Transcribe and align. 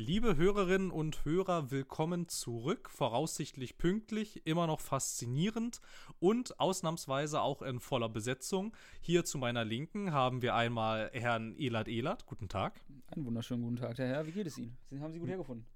Liebe 0.00 0.38
Hörerinnen 0.38 0.90
und 0.90 1.26
Hörer, 1.26 1.70
willkommen 1.70 2.26
zurück. 2.26 2.88
Voraussichtlich 2.88 3.76
pünktlich, 3.76 4.46
immer 4.46 4.66
noch 4.66 4.80
faszinierend 4.80 5.82
und 6.20 6.58
ausnahmsweise 6.58 7.42
auch 7.42 7.60
in 7.60 7.80
voller 7.80 8.08
Besetzung. 8.08 8.74
Hier 9.02 9.26
zu 9.26 9.36
meiner 9.36 9.62
Linken 9.62 10.10
haben 10.10 10.40
wir 10.40 10.54
einmal 10.54 11.10
Herrn 11.12 11.54
Elad 11.54 11.86
Elad. 11.86 12.24
Guten 12.24 12.48
Tag. 12.48 12.80
Einen 13.08 13.26
wunderschönen 13.26 13.62
guten 13.62 13.76
Tag, 13.76 13.98
Herr 13.98 14.08
Herr. 14.08 14.26
Wie 14.26 14.32
geht 14.32 14.46
es 14.46 14.56
Ihnen? 14.56 14.74
Sie 14.88 14.98
haben 15.00 15.12
Sie 15.12 15.18
gut 15.18 15.28
hergefunden? 15.28 15.66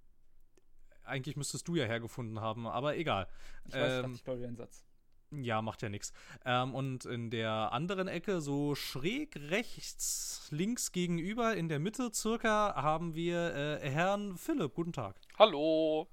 Eigentlich 1.02 1.36
müsstest 1.36 1.68
du 1.68 1.77
ja 1.77 1.84
hergefunden 1.84 2.41
haben, 2.41 2.66
aber 2.66 2.96
egal. 2.96 3.29
Ich 3.66 3.75
weiß, 3.75 3.96
ich 3.96 4.00
dachte, 4.00 4.14
ich 4.14 4.25
glaube 4.25 4.46
einen 4.46 4.56
Satz. 4.56 4.86
Ja, 5.30 5.62
macht 5.62 5.82
ja 5.82 5.88
nichts. 5.88 6.12
Ähm, 6.45 6.75
und 6.75 7.04
in 7.04 7.30
der 7.30 7.72
anderen 7.72 8.09
Ecke, 8.09 8.40
so 8.40 8.75
schräg 8.75 9.36
rechts, 9.36 10.48
links 10.50 10.93
gegenüber, 10.93 11.57
in 11.57 11.68
der 11.68 11.79
Mitte 11.79 12.11
circa, 12.12 12.75
haben 12.77 13.14
wir 13.14 13.54
äh, 13.54 13.90
Herrn 13.90 14.36
Philipp. 14.36 14.75
Guten 14.75 14.93
Tag. 14.93 15.16
Hallo. 15.39 16.08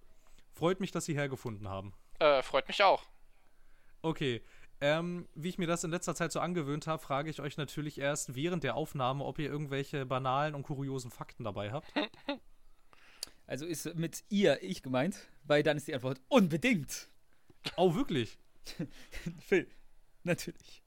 Freut 0.53 0.79
mich, 0.79 0.91
dass 0.91 1.05
Sie 1.05 1.13
hergefunden 1.15 1.67
haben. 1.67 1.93
Äh, 2.19 2.41
freut 2.41 2.67
mich 2.67 2.83
auch. 2.83 3.03
Okay. 4.01 4.41
Ähm, 4.83 5.27
wie 5.35 5.49
ich 5.49 5.59
mir 5.59 5.67
das 5.67 5.83
in 5.83 5.91
letzter 5.91 6.15
Zeit 6.15 6.31
so 6.31 6.39
angewöhnt 6.39 6.87
habe, 6.87 7.01
frage 7.01 7.29
ich 7.29 7.39
euch 7.39 7.55
natürlich 7.55 7.99
erst 7.99 8.33
während 8.33 8.63
der 8.63 8.75
Aufnahme, 8.75 9.23
ob 9.23 9.37
ihr 9.37 9.47
irgendwelche 9.47 10.07
banalen 10.07 10.55
und 10.55 10.63
kuriosen 10.63 11.11
Fakten 11.11 11.43
dabei 11.43 11.71
habt. 11.71 11.91
Also 13.47 13.65
ist 13.65 13.95
mit 13.95 14.23
ihr 14.29 14.63
ich 14.63 14.81
gemeint, 14.81 15.27
weil 15.43 15.61
dann 15.61 15.75
ist 15.75 15.85
die 15.85 15.93
Antwort 15.93 16.21
unbedingt. 16.29 17.09
Oh, 17.75 17.95
wirklich? 17.95 18.39
Phil, 19.39 19.67
natürlich. 20.23 20.81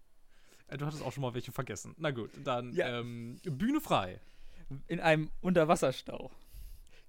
Äh, 0.69 0.77
Du 0.79 0.87
hattest 0.87 1.03
auch 1.03 1.13
schon 1.13 1.23
mal 1.23 1.35
welche 1.35 1.53
vergessen. 1.53 1.95
Na 1.99 2.11
gut, 2.11 2.31
dann 2.45 2.73
Ja. 2.75 3.01
ähm, 3.01 3.37
Bühne 3.45 3.81
frei. 3.81 4.21
In 4.89 5.01
einem 5.01 5.31
Unterwasserstau 5.41 6.31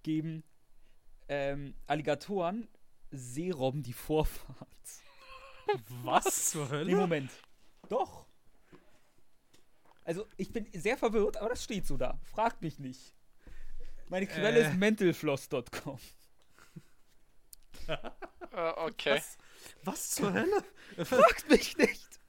geben 0.03 0.43
ähm, 1.29 1.73
Alligatoren 1.87 2.67
Seerobben 3.11 3.81
die 3.81 3.93
Vorfahrt. 3.93 4.67
Was 6.03 6.45
zur 6.51 6.69
Hölle? 6.69 6.85
Nee, 6.85 6.95
Moment. 6.95 7.31
Doch. 7.89 8.25
Also, 10.03 10.27
ich 10.37 10.51
bin 10.51 10.67
sehr 10.73 10.97
verwirrt, 10.97 11.37
aber 11.37 11.49
das 11.49 11.63
steht 11.63 11.87
so 11.87 11.97
da. 11.97 12.19
Fragt 12.23 12.61
mich 12.61 12.77
nicht. 12.77 13.15
Meine 14.09 14.27
Quelle 14.27 14.59
Äh. 14.59 14.67
ist 14.69 14.75
mentalfloss.com. 14.77 15.99
Äh, 17.87 18.69
okay. 18.77 19.15
Was? 19.17 19.37
Was 19.83 20.11
zur 20.11 20.33
Hölle? 20.33 20.63
Fragt 21.05 21.49
mich 21.49 21.77
nicht. 21.77 22.19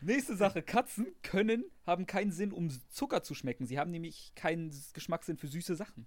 Nächste 0.00 0.36
Sache. 0.36 0.62
Katzen 0.62 1.06
können, 1.22 1.64
haben 1.86 2.06
keinen 2.06 2.32
Sinn, 2.32 2.52
um 2.52 2.70
Zucker 2.90 3.22
zu 3.22 3.34
schmecken. 3.34 3.66
Sie 3.66 3.78
haben 3.78 3.90
nämlich 3.90 4.32
keinen 4.34 4.74
Geschmackssinn 4.94 5.36
für 5.38 5.46
süße 5.46 5.76
Sachen. 5.76 6.06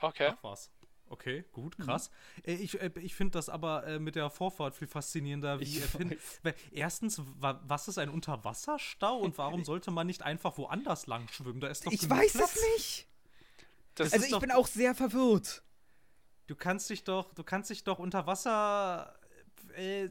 Okay. 0.00 0.30
Ach 0.32 0.42
was. 0.42 0.70
Okay, 1.10 1.42
gut, 1.52 1.78
krass. 1.78 2.10
Äh, 2.44 2.52
Ich, 2.56 2.78
äh, 2.82 2.90
ich 3.00 3.14
finde 3.14 3.32
das 3.32 3.48
aber 3.48 3.86
äh, 3.86 3.98
mit 3.98 4.14
der 4.14 4.28
Vorfahrt 4.28 4.74
viel 4.74 4.86
faszinierender. 4.86 5.58
Wie 5.58 5.64
Ich 5.64 5.80
erfind- 5.80 6.10
weiß. 6.10 6.40
Weil 6.42 6.54
Erstens, 6.70 7.22
wa 7.38 7.62
was 7.64 7.88
ist 7.88 7.96
ein 7.96 8.10
Unterwasserstau 8.10 9.16
und 9.18 9.38
warum 9.38 9.64
sollte 9.64 9.90
man 9.90 10.06
nicht 10.06 10.20
einfach 10.22 10.58
woanders 10.58 11.06
lang 11.06 11.26
schwimmen? 11.28 11.60
Da 11.60 11.68
ist 11.68 11.86
doch 11.86 11.92
Ich 11.92 12.08
weiß 12.10 12.32
Platz. 12.32 12.56
es 12.56 12.62
nicht. 12.76 13.08
Das 13.94 14.12
Also 14.12 14.16
ist 14.18 14.24
ich 14.26 14.30
doch- 14.32 14.40
bin 14.40 14.50
auch 14.52 14.66
sehr 14.66 14.94
verwirrt. 14.94 15.62
Du 16.48 16.56
kannst 16.56 16.90
dich 16.90 17.04
doch, 17.04 17.32
du 17.34 17.44
kannst 17.44 17.70
dich 17.70 17.84
doch 17.84 18.00
unter 18.00 18.26
Wasser. 18.26 19.16
Äh, 19.76 20.08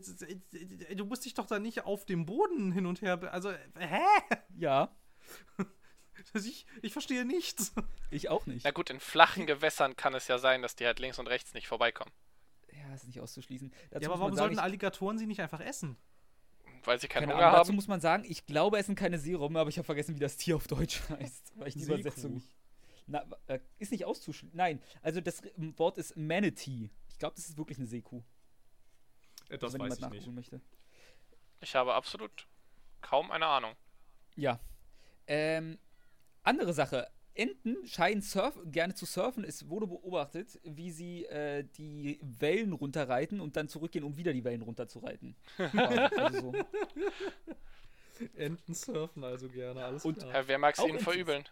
du 0.96 1.06
musst 1.06 1.26
dich 1.26 1.34
doch 1.34 1.48
da 1.48 1.60
nicht 1.60 1.84
auf 1.86 2.06
dem 2.06 2.26
Boden 2.26 2.72
hin 2.72 2.86
und 2.86 3.02
her. 3.02 3.20
Also, 3.34 3.50
äh, 3.50 3.58
hä? 3.80 4.38
Ja, 4.56 4.96
Ich, 6.34 6.66
ich 6.82 6.94
verstehe 6.94 7.26
nichts. 7.26 7.74
ich 8.12 8.30
auch 8.30 8.46
nicht. 8.46 8.64
Na 8.64 8.72
gut, 8.72 8.90
in 8.90 9.00
flachen 9.00 9.46
Gewässern 9.46 9.96
kann 9.96 10.14
es 10.14 10.28
ja 10.28 10.38
sein, 10.38 10.62
dass 10.62 10.76
die 10.76 10.86
halt 10.86 11.00
links 11.00 11.20
und 11.20 11.28
rechts 11.28 11.54
nicht 11.54 11.68
vorbeikommen. 11.68 12.12
Ja, 12.72 12.94
ist 12.94 13.08
nicht 13.08 13.20
auszuschließen. 13.20 13.72
Dazu 13.92 14.04
Ja, 14.04 14.10
aber 14.10 14.20
warum 14.20 14.36
sagen, 14.36 14.56
sollten 14.56 14.60
Alligatoren 14.60 15.18
sie 15.18 15.26
nicht 15.26 15.42
einfach 15.42 15.62
essen? 15.62 15.98
Weil 16.84 17.00
sie 17.00 17.08
keinen 17.08 17.24
keine 17.24 17.34
Hunger 17.34 17.46
Ahnung, 17.46 17.58
dazu 17.60 17.70
haben. 17.70 17.76
muss 17.76 17.88
man 17.88 18.02
sagen, 18.02 18.24
ich 18.28 18.46
glaube, 18.46 18.78
es 18.78 18.86
sind 18.86 18.98
keine 18.98 19.20
Seerobben, 19.20 19.58
aber 19.58 19.70
ich 19.70 19.78
habe 19.78 19.86
vergessen, 19.86 20.16
wie 20.16 20.20
das 20.20 20.38
Tier 20.38 20.56
auf 20.56 20.68
Deutsch 20.68 21.02
heißt. 21.10 21.54
Weil 21.56 21.68
ich 21.70 21.74
die. 21.76 21.84
Übersetzung 21.84 22.36
nicht. 22.36 22.50
Na, 23.08 23.26
äh, 23.48 23.60
ist 23.80 23.92
nicht 23.92 24.06
auszuschließen. 24.06 24.56
Nein, 24.56 24.82
also 25.02 25.22
das 25.22 25.42
ähm, 25.58 25.78
Wort 25.80 25.98
ist 25.98 26.16
Manatee. 26.18 26.90
Ich 27.10 27.18
glaube, 27.18 27.36
das 27.36 27.48
ist 27.50 27.58
wirklich 27.58 27.78
eine 27.78 27.88
Seekuh. 27.88 28.22
Äh, 29.50 29.58
wenn 29.62 29.72
jemand 29.72 30.02
nachgucken 30.02 30.36
möchte. 30.36 30.62
Ich 31.62 31.74
habe 31.74 31.94
absolut 31.94 32.48
kaum 33.02 33.32
eine 33.32 33.48
Ahnung. 33.48 33.74
Ja. 34.36 34.60
Ähm, 35.26 35.80
andere 36.44 36.74
Sache. 36.74 37.10
Enten 37.34 37.86
scheinen 37.88 38.22
surf 38.22 38.60
gerne 38.66 38.94
zu 38.96 39.06
surfen. 39.06 39.44
Es 39.44 39.70
wurde 39.70 39.88
beobachtet, 39.88 40.60
wie 40.64 40.92
sie 40.92 41.26
äh, 41.26 41.64
die 41.78 42.20
Wellen 42.22 42.74
runterreiten 42.74 43.40
und 43.40 43.56
dann 43.56 43.68
zurückgehen, 43.70 44.04
um 44.04 44.18
wieder 44.18 44.34
die 44.34 44.44
Wellen 44.44 44.64
runterzureiten. 44.64 45.36
Also 46.18 46.52
so. 46.52 46.54
Enten 48.36 48.74
surfen 48.74 49.24
also 49.24 49.48
gerne, 49.50 49.86
alles 49.86 50.04
Und- 50.04 50.18
klar. 50.20 50.34
Äh, 50.36 50.48
wer 50.48 50.58
mag 50.58 50.78
es 50.78 50.84
ihnen 50.84 51.00
verübeln? 51.00 51.46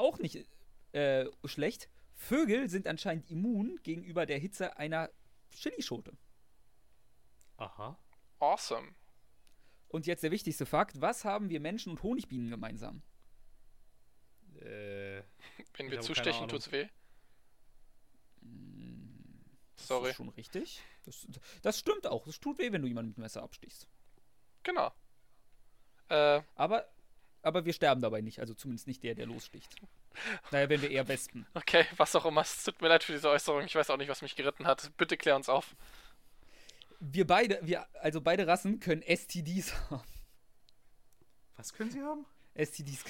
Auch 0.00 0.18
nicht 0.18 0.48
äh, 0.92 1.26
schlecht. 1.44 1.90
Vögel 2.14 2.70
sind 2.70 2.86
anscheinend 2.86 3.30
immun 3.30 3.78
gegenüber 3.82 4.24
der 4.24 4.38
Hitze 4.38 4.78
einer 4.78 5.10
Chilischote. 5.50 6.16
Aha. 7.58 7.98
Awesome. 8.38 8.94
Und 9.88 10.06
jetzt 10.06 10.22
der 10.22 10.30
wichtigste 10.30 10.64
Fakt: 10.64 11.02
Was 11.02 11.26
haben 11.26 11.50
wir 11.50 11.60
Menschen 11.60 11.90
und 11.90 12.02
Honigbienen 12.02 12.48
gemeinsam? 12.48 13.02
Äh, 14.60 15.22
Wenn 15.74 15.90
wir 15.90 16.00
zustechen, 16.00 16.48
tut's 16.48 16.72
weh. 16.72 16.88
Das 19.76 19.86
Sorry. 19.86 20.10
ist 20.10 20.16
schon 20.16 20.28
richtig. 20.30 20.82
Das, 21.04 21.26
das 21.62 21.78
stimmt 21.78 22.06
auch. 22.06 22.26
Es 22.26 22.40
tut 22.40 22.58
weh, 22.58 22.72
wenn 22.72 22.80
du 22.80 22.88
jemanden 22.88 23.10
mit 23.10 23.18
dem 23.18 23.22
Messer 23.22 23.42
abstichst. 23.42 23.86
Genau. 24.62 24.92
Äh, 26.08 26.42
Aber, 26.54 26.90
aber 27.42 27.64
wir 27.64 27.72
sterben 27.72 28.00
dabei 28.00 28.20
nicht. 28.20 28.40
Also 28.40 28.54
zumindest 28.54 28.86
nicht 28.86 29.02
der, 29.02 29.14
der 29.14 29.26
lossticht. 29.26 29.74
Naja, 30.50 30.68
wenn 30.68 30.82
wir 30.82 30.90
eher 30.90 31.08
Wespen. 31.08 31.46
okay, 31.54 31.86
was 31.96 32.14
auch 32.16 32.24
immer. 32.26 32.40
Es 32.42 32.62
tut 32.64 32.80
mir 32.82 32.88
leid 32.88 33.04
für 33.04 33.12
diese 33.12 33.28
Äußerung. 33.28 33.64
Ich 33.64 33.74
weiß 33.74 33.90
auch 33.90 33.96
nicht, 33.96 34.08
was 34.08 34.22
mich 34.22 34.36
geritten 34.36 34.66
hat. 34.66 34.90
Bitte 34.96 35.16
klär 35.16 35.36
uns 35.36 35.48
auf. 35.48 35.74
Wir 36.98 37.26
beide, 37.26 37.58
wir, 37.62 37.86
also 38.02 38.20
beide 38.20 38.46
Rassen 38.46 38.80
können 38.80 39.02
STDs 39.02 39.72
haben. 39.90 40.02
was 41.56 41.72
können 41.72 41.90
sie 41.90 42.02
haben? 42.02 42.26
STDs. 42.54 43.04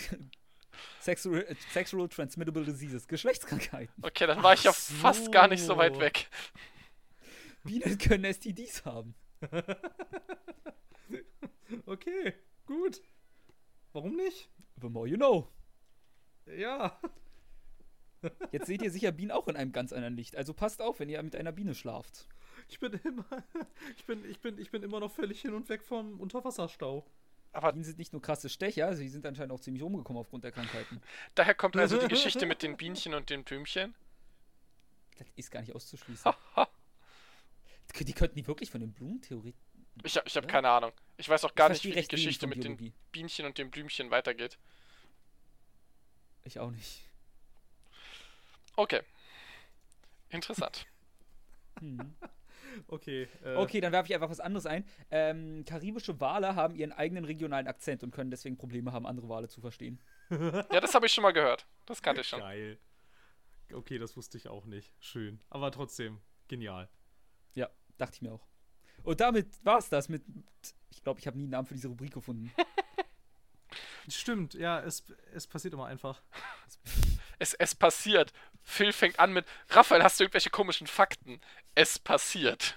Sexual, 1.00 1.42
äh, 1.42 1.54
Sexual 1.72 2.08
Transmittable 2.08 2.64
Diseases. 2.64 3.08
Geschlechtskrankheiten. 3.08 3.92
Okay, 4.02 4.26
dann 4.26 4.42
war 4.42 4.54
ich 4.54 4.64
ja 4.64 4.70
Ach 4.70 4.76
fast 4.76 5.32
gar 5.32 5.48
nicht 5.48 5.62
so 5.62 5.76
weit 5.76 5.94
so. 5.94 6.00
weg. 6.00 6.28
Bienen 7.64 7.98
können 7.98 8.24
STDs 8.32 8.84
haben. 8.84 9.14
Okay, 11.86 12.34
gut. 12.66 13.00
Warum 13.92 14.16
nicht? 14.16 14.48
The 14.80 14.88
more 14.88 15.08
you 15.08 15.16
know. 15.16 15.48
Ja. 16.46 16.98
Jetzt 18.52 18.66
seht 18.66 18.82
ihr 18.82 18.90
sicher 18.90 19.12
Bienen 19.12 19.30
auch 19.30 19.48
in 19.48 19.56
einem 19.56 19.72
ganz 19.72 19.92
anderen 19.92 20.16
Licht. 20.16 20.36
Also 20.36 20.54
passt 20.54 20.82
auf, 20.82 21.00
wenn 21.00 21.08
ihr 21.08 21.22
mit 21.22 21.34
einer 21.34 21.52
Biene 21.52 21.74
schlaft. 21.74 22.28
Ich 22.68 22.78
bin 22.78 22.92
immer, 23.04 23.24
ich 23.96 24.04
bin, 24.04 24.24
ich 24.28 24.40
bin, 24.40 24.58
ich 24.58 24.70
bin 24.70 24.82
immer 24.82 25.00
noch 25.00 25.10
völlig 25.10 25.40
hin 25.40 25.54
und 25.54 25.68
weg 25.68 25.82
vom 25.82 26.20
Unterwasserstau. 26.20 27.04
Aber 27.52 27.72
Bienen 27.72 27.84
sind 27.84 27.98
nicht 27.98 28.12
nur 28.12 28.22
krasse 28.22 28.48
Stecher, 28.48 28.94
sie 28.94 29.08
sind 29.08 29.26
anscheinend 29.26 29.52
auch 29.52 29.60
ziemlich 29.60 29.82
umgekommen 29.82 30.20
aufgrund 30.20 30.44
der 30.44 30.52
Krankheiten. 30.52 31.00
daher 31.34 31.54
kommt 31.54 31.76
also 31.76 31.98
die 31.98 32.08
Geschichte 32.08 32.46
mit 32.46 32.62
den 32.62 32.76
Bienchen 32.76 33.12
und 33.14 33.28
den 33.28 33.42
Blümchen. 33.42 33.94
Das 35.18 35.26
ist 35.34 35.50
gar 35.50 35.60
nicht 35.60 35.74
auszuschließen. 35.74 36.32
Die 38.06 38.12
könnten 38.12 38.36
die 38.36 38.46
wirklich 38.46 38.70
von 38.70 38.80
den 38.80 38.92
Blumen 38.92 39.20
theoretisch. 39.20 39.60
Ich, 40.02 40.16
hab- 40.16 40.26
ich 40.26 40.36
habe 40.36 40.46
keine 40.46 40.68
Ahnung. 40.68 40.92
Ich 41.16 41.28
weiß 41.28 41.44
auch 41.44 41.54
gar 41.54 41.70
Ich 41.70 41.82
nicht, 41.84 41.96
wie 41.96 42.00
die 42.00 42.08
Geschichte 42.08 42.46
mit 42.46 42.64
den. 42.64 42.92
Bienchen 43.12 43.46
und 43.46 43.58
den 43.58 43.70
Blümchen 43.70 44.10
weitergeht. 44.10 44.58
Ich 46.44 46.58
auch 46.58 46.70
nicht. 46.70 47.02
Okay. 48.76 49.02
Interessant. 50.30 50.86
Hm. 51.78 52.14
Okay. 52.88 53.26
Äh, 53.42 53.54
Okay, 53.54 53.80
dann 53.80 53.90
werfe 53.92 54.08
ich 54.08 54.14
einfach 54.14 54.28
was 54.28 54.40
anderes 54.40 54.66
ein. 54.66 54.84
Ähm, 55.10 55.64
karibische 55.64 56.20
Wale 56.20 56.56
haben 56.56 56.74
ihren 56.74 56.92
eigenen 56.92 57.24
regionalen 57.24 57.66
Akzent 57.66 58.02
und 58.02 58.10
können 58.10 58.30
deswegen 58.30 58.58
Probleme 58.58 58.92
haben, 58.92 59.06
andere 59.06 59.28
Wale 59.30 59.48
zu 59.48 59.60
verstehen. 59.62 59.98
Ja, 60.30 60.80
das 60.80 60.94
habe 60.94 61.06
ich 61.06 61.12
schon 61.12 61.22
mal 61.22 61.32
gehört. 61.32 61.66
Das 61.86 62.02
kannte 62.02 62.20
ich 62.20 62.28
schon. 62.28 62.40
Geil. 62.40 62.78
Okay, 63.72 63.98
das 63.98 64.16
wusste 64.16 64.36
ich 64.36 64.48
auch 64.48 64.66
nicht. 64.66 64.92
Schön. 65.00 65.40
Aber 65.48 65.70
trotzdem, 65.72 66.20
genial. 66.48 66.88
Ja, 67.54 67.70
dachte 67.96 68.16
ich 68.16 68.22
mir 68.22 68.32
auch. 68.32 68.46
Und 69.04 69.20
damit 69.20 69.48
war's 69.64 69.88
das 69.88 70.08
mit. 70.08 70.22
Ich 70.90 71.02
glaube, 71.02 71.20
ich 71.20 71.26
habe 71.26 71.36
nie 71.36 71.44
einen 71.44 71.52
Namen 71.52 71.66
für 71.66 71.74
diese 71.74 71.88
Rubrik 71.88 72.12
gefunden. 72.12 72.52
Stimmt, 74.08 74.54
ja, 74.54 74.80
es, 74.80 75.04
es 75.34 75.46
passiert 75.46 75.74
immer 75.74 75.86
einfach. 75.86 76.22
Es, 77.38 77.54
es 77.54 77.74
passiert. 77.74 78.32
Phil 78.62 78.92
fängt 78.92 79.18
an 79.18 79.32
mit, 79.32 79.46
Raphael, 79.68 80.02
hast 80.02 80.18
du 80.18 80.24
irgendwelche 80.24 80.50
komischen 80.50 80.86
Fakten? 80.86 81.40
Es 81.74 81.98
passiert. 81.98 82.76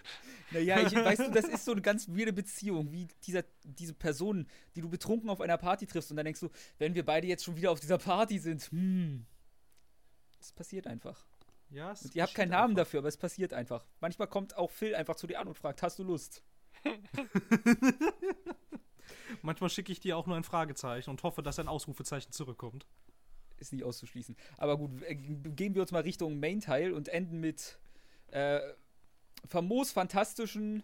Naja, 0.52 0.80
ich, 0.80 0.94
weißt 0.94 1.22
du, 1.22 1.31
das 1.31 1.46
ist 1.50 1.66
so 1.66 1.72
eine 1.72 1.81
ganz 1.81 2.08
weirde 2.08 2.34
Beziehung, 2.34 2.92
wie 2.92 3.08
dieser, 3.26 3.44
diese 3.64 3.94
Person, 3.94 4.48
die 4.76 4.81
du 4.81 4.90
betrunken 4.90 5.30
auf 5.30 5.42
einer 5.42 5.58
Party 5.58 5.88
triffst 5.88 6.12
und 6.12 6.18
dann 6.18 6.26
denkst 6.26 6.42
du, 6.42 6.50
wenn 6.78 6.94
wir 6.94 7.04
beide 7.04 7.28
jetzt 7.28 7.44
schon 7.44 7.56
wieder 7.56 7.72
auf 7.72 7.80
dieser 7.80 7.98
Party 7.98 8.38
sind, 8.40 8.62
hm. 8.72 9.26
Das 10.44 10.52
passiert 10.52 10.88
einfach. 10.88 11.26
Ja, 11.74 11.92
es 11.92 12.04
Und 12.04 12.16
ihr 12.16 12.22
habt 12.24 12.36
keinen 12.36 12.52
Namen 12.52 12.72
einfach. 12.72 12.84
dafür, 12.84 13.00
aber 13.00 13.08
es 13.08 13.18
passiert 13.18 13.52
einfach. 13.52 13.84
Manchmal 14.00 14.28
kommt 14.28 14.56
auch 14.56 14.70
Phil 14.70 14.94
einfach 14.96 15.16
zu 15.16 15.25
dir 15.25 15.40
an 15.40 15.48
und 15.48 15.58
fragt, 15.58 15.81
hast 15.81 15.98
du 15.98 16.04
Lust? 16.04 16.44
Manchmal 19.42 19.70
schicke 19.70 19.92
ich 19.92 20.00
dir 20.00 20.16
auch 20.18 20.28
nur 20.28 20.38
ein 20.38 20.44
Fragezeichen 20.44 21.10
und 21.10 21.24
hoffe, 21.24 21.42
dass 21.42 21.58
ein 21.58 21.68
Ausrufezeichen 21.68 22.31
zurückkommt. 22.31 22.86
Ist 23.58 23.74
nicht 23.74 23.84
auszuschließen. 23.84 24.36
Aber 24.58 24.78
gut, 24.78 25.02
äh, 25.04 25.16
gehen 25.16 25.74
wir 25.74 25.81
uns 25.81 25.92
mal 25.92 26.04
Richtung 26.04 26.40
Main-Teil 26.40 26.94
und 26.94 27.10
enden 27.10 27.40
mit 27.40 27.80
äh, 28.28 28.60
famos 29.48 29.92
fantastischen. 29.92 30.84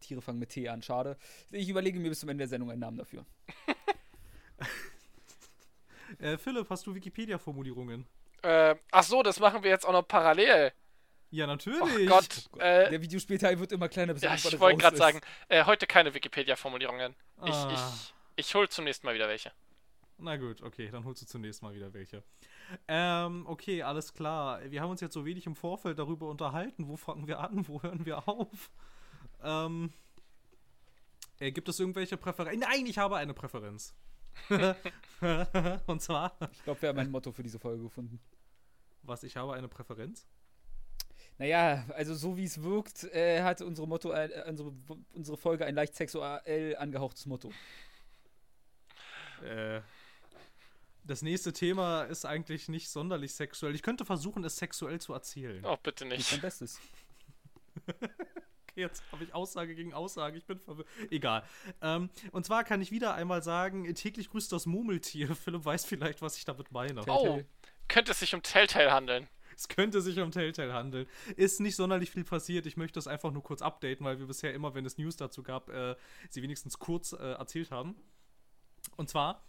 Tiere 0.00 0.20
fangen 0.20 0.38
mit 0.38 0.50
T 0.50 0.68
an, 0.68 0.82
schade. 0.82 1.16
Ich 1.50 1.70
überlege 1.70 1.98
mir 1.98 2.10
bis 2.10 2.20
zum 2.20 2.28
Ende 2.28 2.42
der 2.42 2.48
Sendung 2.48 2.70
einen 2.70 2.80
Namen 2.80 2.98
dafür. 2.98 3.24
Äh, 6.18 6.38
Philipp, 6.38 6.70
hast 6.70 6.86
du 6.86 6.94
Wikipedia-Formulierungen? 6.94 8.06
Äh, 8.46 8.76
ach 8.92 9.02
so, 9.02 9.22
das 9.22 9.40
machen 9.40 9.62
wir 9.64 9.70
jetzt 9.70 9.84
auch 9.86 9.92
noch 9.92 10.06
parallel. 10.06 10.72
Ja, 11.30 11.46
natürlich. 11.48 11.80
Oh 11.82 12.14
Gott. 12.14 12.48
Äh, 12.58 12.90
Der 12.90 13.02
Videospielteil 13.02 13.58
wird 13.58 13.72
immer 13.72 13.88
kleiner, 13.88 14.14
bis 14.14 14.22
ja, 14.22 14.34
ich 14.34 14.60
wollte 14.60 14.78
gerade 14.78 14.96
sagen, 14.96 15.20
äh, 15.48 15.64
heute 15.64 15.86
keine 15.88 16.14
Wikipedia-Formulierungen. 16.14 17.16
Ich, 17.44 17.52
Ah. 17.52 17.92
ich, 18.36 18.44
ich 18.46 18.54
hol 18.54 18.68
zum 18.68 18.84
nächsten 18.84 19.04
Mal 19.06 19.14
wieder 19.16 19.26
welche. 19.28 19.50
Na 20.18 20.36
gut, 20.36 20.62
okay, 20.62 20.88
dann 20.90 21.04
holst 21.04 21.22
du 21.22 21.26
zunächst 21.26 21.62
mal 21.62 21.74
wieder 21.74 21.92
welche. 21.92 22.22
Ähm, 22.88 23.44
okay, 23.48 23.82
alles 23.82 24.14
klar. 24.14 24.60
Wir 24.70 24.80
haben 24.80 24.90
uns 24.90 25.00
jetzt 25.00 25.12
so 25.14 25.24
wenig 25.24 25.44
im 25.46 25.56
Vorfeld 25.56 25.98
darüber 25.98 26.28
unterhalten. 26.28 26.86
Wo 26.88 26.96
fangen 26.96 27.26
wir 27.26 27.40
an? 27.40 27.66
Wo 27.68 27.82
hören 27.82 28.06
wir 28.06 28.26
auf? 28.28 28.70
Ähm, 29.42 29.92
äh, 31.40 31.50
gibt 31.50 31.68
es 31.68 31.80
irgendwelche 31.80 32.16
Präferenzen? 32.16 32.60
Nein, 32.60 32.86
ich 32.86 32.96
habe 32.98 33.16
eine 33.16 33.34
Präferenz. 33.34 33.94
Und 35.86 36.00
zwar, 36.00 36.36
Ich 36.52 36.62
glaube, 36.64 36.80
wir 36.82 36.88
haben 36.90 36.98
ein 36.98 37.10
Motto 37.10 37.32
für 37.32 37.42
diese 37.42 37.58
Folge 37.58 37.82
gefunden. 37.82 38.20
Was, 39.06 39.22
ich 39.22 39.36
habe 39.36 39.54
eine 39.54 39.68
Präferenz? 39.68 40.26
Naja, 41.38 41.84
also 41.90 42.14
so 42.14 42.36
wie 42.36 42.44
es 42.44 42.62
wirkt, 42.62 43.04
äh, 43.04 43.42
hat 43.42 43.60
unsere 43.60 43.86
Motto, 43.86 44.10
äh, 44.12 44.44
unsere, 44.48 44.72
unsere 45.12 45.36
Folge 45.36 45.66
ein 45.66 45.74
leicht 45.74 45.94
sexuell 45.94 46.76
angehauchtes 46.76 47.26
Motto. 47.26 47.50
Äh, 49.42 49.82
das 51.04 51.22
nächste 51.22 51.52
Thema 51.52 52.04
ist 52.04 52.24
eigentlich 52.24 52.68
nicht 52.68 52.88
sonderlich 52.88 53.34
sexuell. 53.34 53.74
Ich 53.74 53.82
könnte 53.82 54.04
versuchen, 54.04 54.42
es 54.44 54.56
sexuell 54.56 55.00
zu 55.00 55.12
erzählen. 55.12 55.64
Oh, 55.64 55.76
bitte 55.82 56.04
Nicht 56.06 56.32
mein 56.32 56.40
Bestes. 56.40 56.80
Okay, 58.76 58.82
jetzt 58.82 59.02
habe 59.10 59.24
ich 59.24 59.32
Aussage 59.32 59.74
gegen 59.74 59.94
Aussage. 59.94 60.36
Ich 60.36 60.44
bin 60.44 60.60
verwirrt. 60.60 60.86
Egal. 61.10 61.44
Ähm, 61.80 62.10
und 62.32 62.44
zwar 62.44 62.62
kann 62.62 62.82
ich 62.82 62.90
wieder 62.90 63.14
einmal 63.14 63.42
sagen, 63.42 63.94
täglich 63.94 64.28
grüßt 64.28 64.52
das 64.52 64.66
Murmeltier. 64.66 65.34
Philipp 65.34 65.64
weiß 65.64 65.86
vielleicht, 65.86 66.20
was 66.20 66.36
ich 66.36 66.44
damit 66.44 66.70
meine. 66.72 67.02
Oh. 67.08 67.42
Könnte 67.88 68.12
es 68.12 68.20
sich 68.20 68.34
um 68.34 68.42
Telltale 68.42 68.92
handeln? 68.92 69.28
Es 69.56 69.68
könnte 69.68 70.02
sich 70.02 70.18
um 70.20 70.30
Telltale 70.30 70.74
handeln. 70.74 71.06
Ist 71.36 71.60
nicht 71.60 71.76
sonderlich 71.76 72.10
viel 72.10 72.24
passiert. 72.24 72.66
Ich 72.66 72.76
möchte 72.76 72.96
das 72.96 73.06
einfach 73.06 73.32
nur 73.32 73.42
kurz 73.42 73.62
updaten, 73.62 74.04
weil 74.04 74.18
wir 74.18 74.26
bisher 74.26 74.52
immer, 74.52 74.74
wenn 74.74 74.84
es 74.84 74.98
News 74.98 75.16
dazu 75.16 75.42
gab, 75.42 75.70
äh, 75.70 75.96
sie 76.28 76.42
wenigstens 76.42 76.78
kurz 76.78 77.12
äh, 77.12 77.16
erzählt 77.16 77.70
haben. 77.70 77.96
Und 78.96 79.08
zwar 79.08 79.46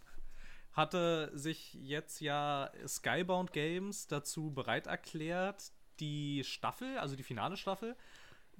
hatte 0.72 1.30
sich 1.34 1.74
jetzt 1.74 2.20
ja 2.20 2.70
Skybound 2.86 3.52
Games 3.52 4.06
dazu 4.06 4.50
bereit 4.50 4.86
erklärt, 4.86 5.72
die 6.00 6.42
Staffel, 6.44 6.98
also 6.98 7.16
die 7.16 7.22
finale 7.22 7.56
Staffel, 7.56 7.96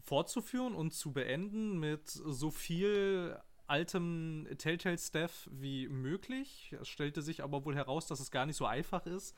fortzuführen 0.02 0.74
und 0.74 0.92
zu 0.92 1.12
beenden 1.12 1.78
mit 1.78 2.08
so 2.08 2.50
viel 2.50 3.38
altem 3.66 4.48
Telltale-Staff 4.56 5.48
wie 5.52 5.88
möglich. 5.88 6.74
Es 6.80 6.88
stellte 6.88 7.22
sich 7.22 7.42
aber 7.42 7.64
wohl 7.64 7.76
heraus, 7.76 8.06
dass 8.06 8.20
es 8.20 8.30
gar 8.30 8.46
nicht 8.46 8.56
so 8.56 8.66
einfach 8.66 9.06
ist, 9.06 9.36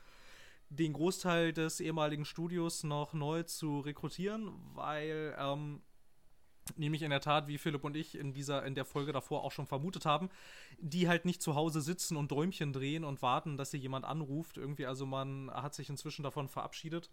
den 0.71 0.93
Großteil 0.93 1.51
des 1.51 1.81
ehemaligen 1.81 2.23
Studios 2.23 2.83
noch 2.83 3.13
neu 3.13 3.43
zu 3.43 3.81
rekrutieren, 3.81 4.53
weil 4.73 5.35
ähm, 5.37 5.81
nämlich 6.77 7.01
in 7.01 7.09
der 7.09 7.19
Tat, 7.19 7.47
wie 7.47 7.57
Philipp 7.57 7.83
und 7.83 7.97
ich 7.97 8.17
in 8.17 8.31
dieser 8.31 8.65
in 8.65 8.73
der 8.73 8.85
Folge 8.85 9.11
davor 9.11 9.43
auch 9.43 9.51
schon 9.51 9.67
vermutet 9.67 10.05
haben, 10.05 10.29
die 10.79 11.09
halt 11.09 11.25
nicht 11.25 11.41
zu 11.41 11.55
Hause 11.55 11.81
sitzen 11.81 12.15
und 12.15 12.31
Däumchen 12.31 12.71
drehen 12.71 13.03
und 13.03 13.21
warten, 13.21 13.57
dass 13.57 13.71
sie 13.71 13.79
jemand 13.79 14.05
anruft. 14.05 14.57
Irgendwie, 14.57 14.85
also 14.85 15.05
man 15.05 15.51
hat 15.51 15.75
sich 15.75 15.89
inzwischen 15.89 16.23
davon 16.23 16.47
verabschiedet, 16.47 17.11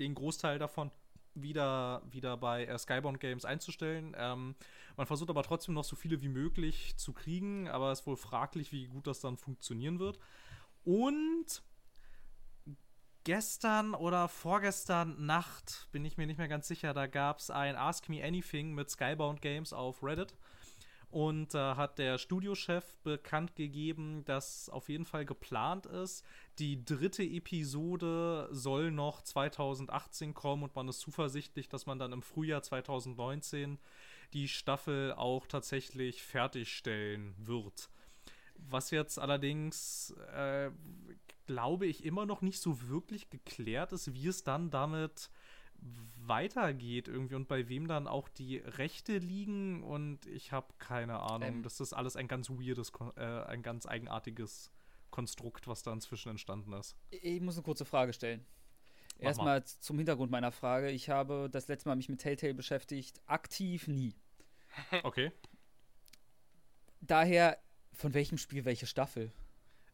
den 0.00 0.16
Großteil 0.16 0.58
davon 0.58 0.90
wieder, 1.34 2.02
wieder 2.10 2.36
bei 2.36 2.64
äh, 2.64 2.76
Skybound 2.76 3.20
Games 3.20 3.44
einzustellen. 3.44 4.16
Ähm, 4.18 4.56
man 4.96 5.06
versucht 5.06 5.30
aber 5.30 5.44
trotzdem 5.44 5.74
noch 5.74 5.84
so 5.84 5.94
viele 5.94 6.22
wie 6.22 6.28
möglich 6.28 6.96
zu 6.96 7.12
kriegen, 7.12 7.68
aber 7.68 7.92
es 7.92 8.00
ist 8.00 8.06
wohl 8.08 8.16
fraglich, 8.16 8.72
wie 8.72 8.88
gut 8.88 9.06
das 9.06 9.20
dann 9.20 9.36
funktionieren 9.36 10.00
wird. 10.00 10.18
Und 10.84 11.62
gestern 13.24 13.94
oder 13.94 14.28
vorgestern 14.28 15.26
Nacht, 15.26 15.88
bin 15.92 16.04
ich 16.04 16.16
mir 16.16 16.26
nicht 16.26 16.38
mehr 16.38 16.48
ganz 16.48 16.68
sicher, 16.68 16.94
da 16.94 17.06
gab 17.06 17.38
es 17.38 17.50
ein 17.50 17.74
Ask 17.74 18.08
Me 18.08 18.22
Anything 18.22 18.74
mit 18.74 18.90
Skybound 18.90 19.40
Games 19.40 19.72
auf 19.72 20.02
Reddit. 20.02 20.34
Und 21.10 21.54
da 21.54 21.76
hat 21.76 22.00
der 22.00 22.18
Studiochef 22.18 22.98
bekannt 23.04 23.54
gegeben, 23.54 24.24
dass 24.24 24.68
auf 24.68 24.88
jeden 24.88 25.04
Fall 25.04 25.24
geplant 25.24 25.86
ist. 25.86 26.24
Die 26.58 26.84
dritte 26.84 27.22
Episode 27.22 28.48
soll 28.50 28.90
noch 28.90 29.22
2018 29.22 30.34
kommen 30.34 30.64
und 30.64 30.74
man 30.74 30.88
ist 30.88 30.98
zuversichtlich, 30.98 31.68
dass 31.68 31.86
man 31.86 32.00
dann 32.00 32.12
im 32.12 32.20
Frühjahr 32.22 32.62
2019 32.62 33.78
die 34.32 34.48
Staffel 34.48 35.12
auch 35.12 35.46
tatsächlich 35.46 36.20
fertigstellen 36.20 37.36
wird. 37.38 37.90
Was 38.56 38.90
jetzt 38.90 39.20
allerdings, 39.20 40.12
äh, 40.34 40.72
glaube 41.46 41.86
ich, 41.86 42.04
immer 42.04 42.26
noch 42.26 42.42
nicht 42.42 42.60
so 42.60 42.88
wirklich 42.88 43.30
geklärt 43.30 43.92
ist, 43.92 44.14
wie 44.14 44.26
es 44.26 44.44
dann 44.44 44.70
damit 44.70 45.30
weitergeht 46.26 47.08
irgendwie 47.08 47.34
und 47.34 47.48
bei 47.48 47.68
wem 47.68 47.86
dann 47.86 48.06
auch 48.06 48.28
die 48.28 48.58
Rechte 48.58 49.18
liegen 49.18 49.82
und 49.82 50.24
ich 50.26 50.52
habe 50.52 50.72
keine 50.78 51.20
Ahnung. 51.20 51.48
Ähm. 51.48 51.62
das 51.62 51.80
ist 51.80 51.92
alles 51.92 52.16
ein 52.16 52.28
ganz 52.28 52.48
weirdes, 52.48 52.92
äh, 53.16 53.20
ein 53.20 53.62
ganz 53.62 53.86
eigenartiges 53.86 54.72
Konstrukt, 55.10 55.68
was 55.68 55.82
da 55.82 55.92
inzwischen 55.92 56.30
entstanden 56.30 56.72
ist. 56.72 56.96
Ich 57.10 57.40
muss 57.40 57.56
eine 57.56 57.62
kurze 57.62 57.84
Frage 57.84 58.12
stellen. 58.12 58.46
Mach 59.18 59.26
Erstmal 59.26 59.64
zum 59.64 59.98
Hintergrund 59.98 60.30
meiner 60.30 60.50
Frage. 60.50 60.90
Ich 60.90 61.08
habe 61.08 61.48
das 61.50 61.68
letzte 61.68 61.88
Mal 61.88 61.96
mich 61.96 62.08
mit 62.08 62.20
Telltale 62.20 62.54
beschäftigt, 62.54 63.20
aktiv 63.26 63.86
nie. 63.86 64.14
Okay. 65.02 65.30
Daher, 67.00 67.58
von 67.92 68.14
welchem 68.14 68.38
Spiel 68.38 68.64
welche 68.64 68.86
Staffel? 68.86 69.30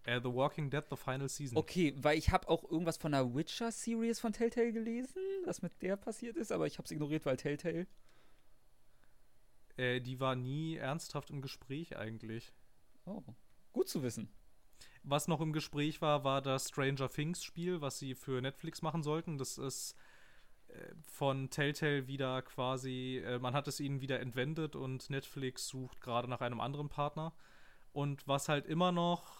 Äh, 0.05 0.21
The 0.23 0.33
Walking 0.33 0.71
Dead, 0.71 0.85
The 0.89 0.97
Final 0.97 1.29
Season. 1.29 1.59
Okay, 1.59 1.95
weil 1.97 2.17
ich 2.17 2.31
habe 2.31 2.49
auch 2.49 2.71
irgendwas 2.71 2.97
von 2.97 3.13
der 3.13 3.35
Witcher-Series 3.35 4.19
von 4.21 4.33
Telltale 4.33 4.73
gelesen, 4.73 5.21
was 5.45 5.63
mit 5.63 5.83
der 5.83 5.97
passiert 5.97 6.37
ist, 6.37 6.53
aber 6.53 6.67
ich 6.67 6.79
habe 6.79 6.87
es 6.87 6.91
ignoriert, 6.91 7.27
weil 7.27 7.37
Telltale. 7.37 7.87
Äh, 9.77 10.01
die 10.01 10.21
war 10.21 10.37
nie 10.37 10.77
ernsthaft 10.77 11.31
im 11.31 11.43
Gespräch 11.43 11.97
eigentlich. 11.97 12.53
Oh, 13.05 13.23
gut 13.73 13.89
zu 13.89 14.03
wissen. 14.03 14.31
Was 15.03 15.29
noch 15.29 15.41
im 15.41 15.53
Gespräch 15.53 16.01
war, 16.03 16.25
war 16.25 16.43
das 16.43 16.69
Stranger 16.69 17.09
Things 17.09 17.43
Spiel, 17.43 17.81
was 17.81 17.99
sie 17.99 18.15
für 18.15 18.41
Netflix 18.41 18.83
machen 18.83 19.03
sollten. 19.03 19.39
Das 19.39 19.57
ist 19.57 19.97
äh, 20.69 20.95
von 21.03 21.51
Telltale 21.51 22.07
wieder 22.07 22.43
quasi, 22.43 23.23
äh, 23.25 23.39
man 23.39 23.55
hat 23.55 23.69
es 23.69 23.81
ihnen 23.81 24.01
wieder 24.01 24.21
entwendet 24.21 24.77
und 24.77 25.09
Netflix 25.11 25.69
sucht 25.69 26.01
gerade 26.01 26.29
nach 26.29 26.41
einem 26.41 26.61
anderen 26.61 26.89
Partner. 26.89 27.35
Und 27.93 28.27
was 28.29 28.49
halt 28.49 28.67
immer 28.67 28.93
noch 28.93 29.40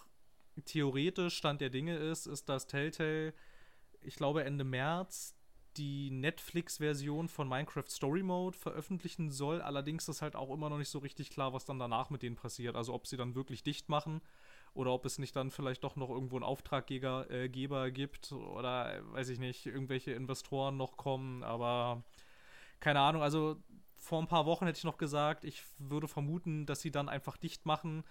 theoretisch 0.65 1.37
Stand 1.37 1.61
der 1.61 1.71
Dinge 1.71 1.97
ist, 1.97 2.27
ist, 2.27 2.49
dass 2.49 2.67
Telltale, 2.67 3.35
ich 4.03 4.17
glaube 4.17 4.45
Ende 4.45 4.65
März, 4.65 5.35
die 5.77 6.11
Netflix-Version 6.11 7.29
von 7.29 7.49
Minecraft 7.49 7.89
Story 7.89 8.23
Mode 8.23 8.57
veröffentlichen 8.57 9.31
soll. 9.31 9.61
Allerdings 9.63 10.09
ist 10.09 10.21
halt 10.21 10.35
auch 10.35 10.53
immer 10.53 10.69
noch 10.69 10.79
nicht 10.79 10.89
so 10.89 10.99
richtig 10.99 11.31
klar, 11.31 11.53
was 11.53 11.65
dann 11.65 11.79
danach 11.79 12.11
mit 12.11 12.23
denen 12.23 12.37
passiert. 12.37 12.75
Also 12.77 12.93
ob 12.93 13.07
sie 13.07 13.17
dann 13.17 13.35
wirklich 13.35 13.63
dicht 13.63 13.89
machen 13.89 14.21
oder 14.75 14.93
ob 14.93 15.05
es 15.05 15.19
nicht 15.19 15.35
dann 15.37 15.51
vielleicht 15.51 15.85
doch 15.85 15.97
noch 15.97 16.11
irgendwo 16.11 16.37
einen 16.37 16.45
Auftraggeber 16.45 17.31
äh, 17.31 17.49
gibt 17.49 18.33
oder 18.33 19.01
weiß 19.13 19.29
ich 19.29 19.39
nicht, 19.39 19.67
irgendwelche 19.67 20.13
Investoren 20.13 20.77
noch 20.77 20.97
kommen, 20.97 21.43
aber 21.45 22.05
keine 22.81 23.01
Ahnung, 23.01 23.23
also 23.23 23.57
vor 23.97 24.21
ein 24.21 24.29
paar 24.29 24.47
Wochen 24.47 24.67
hätte 24.67 24.79
ich 24.79 24.85
noch 24.85 24.97
gesagt, 24.97 25.45
ich 25.45 25.63
würde 25.79 26.09
vermuten, 26.09 26.67
dass 26.67 26.81
sie 26.81 26.91
dann 26.91 27.09
einfach 27.09 27.37
dicht 27.37 27.67
machen, 27.67 28.05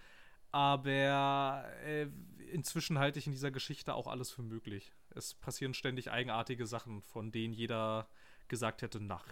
aber 0.52 1.66
äh, 1.84 2.08
inzwischen 2.52 3.00
halte 3.00 3.20
ich 3.20 3.28
in 3.28 3.32
dieser 3.32 3.52
Geschichte 3.52 3.94
auch 3.94 4.08
alles 4.08 4.32
für 4.32 4.42
möglich. 4.42 4.94
Es 5.12 5.34
passieren 5.34 5.74
ständig 5.74 6.12
eigenartige 6.12 6.66
Sachen, 6.66 7.02
von 7.02 7.32
denen 7.32 7.54
jeder 7.54 8.08
gesagt 8.48 8.82
hätte, 8.82 9.00
nach 9.00 9.26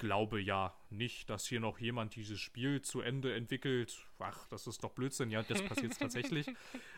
glaube 0.00 0.40
ja 0.40 0.74
nicht, 0.88 1.30
dass 1.30 1.46
hier 1.46 1.60
noch 1.60 1.78
jemand 1.78 2.16
dieses 2.16 2.40
Spiel 2.40 2.82
zu 2.82 3.02
Ende 3.02 3.34
entwickelt. 3.36 4.06
Ach, 4.18 4.48
das 4.48 4.66
ist 4.66 4.82
doch 4.82 4.92
Blödsinn. 4.92 5.30
Ja, 5.30 5.42
das 5.42 5.62
passiert 5.62 5.96
tatsächlich. 5.98 6.46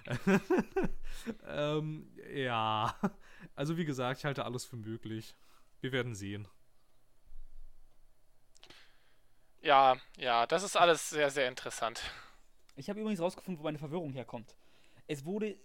ähm, 1.47 2.09
ja, 2.33 2.97
also 3.55 3.77
wie 3.77 3.85
gesagt, 3.85 4.21
ich 4.21 4.25
halte 4.25 4.45
alles 4.45 4.65
für 4.65 4.77
möglich. 4.77 5.35
Wir 5.81 5.93
werden 5.93 6.15
sehen. 6.15 6.49
Ja, 9.61 9.97
ja, 10.17 10.47
das 10.47 10.63
ist 10.63 10.77
alles 10.77 11.11
sehr, 11.11 11.31
sehr 11.31 11.49
interessant. 11.49 12.03
Ich 12.76 12.88
habe 12.88 13.00
übrigens 13.00 13.21
rausgefunden, 13.21 13.59
wo 13.59 13.64
meine 13.64 13.79
Verwirrung 13.79 14.12
herkommt. 14.12 14.57
Es 15.07 15.25
wurde. 15.25 15.57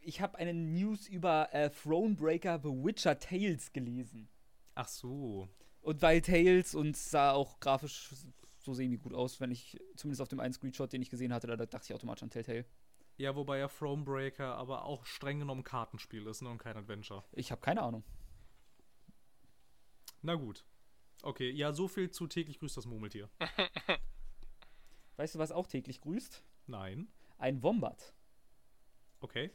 Ich 0.00 0.20
habe 0.20 0.38
eine 0.38 0.54
News 0.54 1.08
über 1.08 1.52
äh, 1.52 1.70
Thronebreaker 1.70 2.60
The 2.62 2.68
Witcher 2.68 3.18
Tales 3.18 3.72
gelesen. 3.72 4.28
Ach 4.76 4.86
so. 4.86 5.48
Und 5.80 6.02
weil 6.02 6.20
Tales 6.20 6.74
und 6.74 6.96
sah 6.96 7.32
auch 7.32 7.58
grafisch 7.58 8.10
so 8.58 8.74
semi 8.74 8.98
gut 8.98 9.14
aus, 9.14 9.40
wenn 9.40 9.50
ich 9.50 9.78
zumindest 9.96 10.20
auf 10.20 10.28
dem 10.28 10.40
einen 10.40 10.52
Screenshot, 10.52 10.92
den 10.92 11.02
ich 11.02 11.10
gesehen 11.10 11.32
hatte, 11.32 11.46
da 11.46 11.56
dachte 11.56 11.84
ich 11.84 11.94
automatisch 11.94 12.22
an 12.22 12.30
Telltale. 12.30 12.66
Ja, 13.16 13.34
wobei 13.34 13.58
ja 13.58 13.68
Thronebreaker 13.68 14.56
aber 14.56 14.84
auch 14.84 15.06
streng 15.06 15.38
genommen 15.38 15.64
Kartenspiel 15.64 16.26
ist 16.26 16.42
ne, 16.42 16.50
und 16.50 16.58
kein 16.58 16.76
Adventure. 16.76 17.24
Ich 17.32 17.50
habe 17.50 17.60
keine 17.60 17.82
Ahnung. 17.82 18.04
Na 20.22 20.34
gut. 20.34 20.64
Okay, 21.22 21.50
ja, 21.50 21.72
so 21.72 21.88
viel 21.88 22.10
zu 22.10 22.26
täglich 22.26 22.58
grüßt 22.58 22.76
das 22.76 22.86
Murmeltier. 22.86 23.30
Weißt 25.16 25.34
du, 25.34 25.38
was 25.38 25.52
auch 25.52 25.66
täglich 25.66 26.00
grüßt? 26.00 26.42
Nein. 26.66 27.08
Ein 27.38 27.62
Wombat. 27.62 28.14
Okay. 29.20 29.50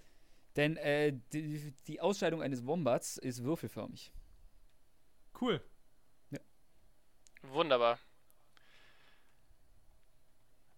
Denn 0.55 0.77
äh, 0.77 1.13
die, 1.33 1.73
die 1.87 2.01
Ausscheidung 2.01 2.41
eines 2.41 2.65
Wombats 2.65 3.17
ist 3.17 3.43
würfelförmig. 3.43 4.11
Cool. 5.39 5.61
Wunderbar. 7.43 7.99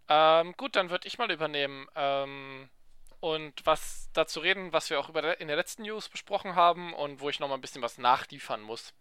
Ähm, 0.08 0.54
gut, 0.58 0.76
dann 0.76 0.90
würde 0.90 1.08
ich 1.08 1.18
mal 1.18 1.32
übernehmen 1.32 1.88
ähm, 1.96 2.70
und 3.20 3.66
was 3.66 4.10
dazu 4.14 4.40
reden, 4.40 4.74
was 4.74 4.90
wir 4.90 5.00
auch 5.00 5.10
über 5.10 5.40
in 5.40 5.48
der 5.48 5.58
letzten 5.58 5.84
News 5.84 6.10
besprochen 6.10 6.56
haben 6.56 6.94
und 6.94 7.20
wo 7.20 7.30
ich 7.30 7.40
noch 7.40 7.48
mal 7.48 7.56
ein 7.56 7.62
bisschen 7.62 7.82
was 7.82 7.98
nachliefern 7.98 8.62
muss. 8.62 8.94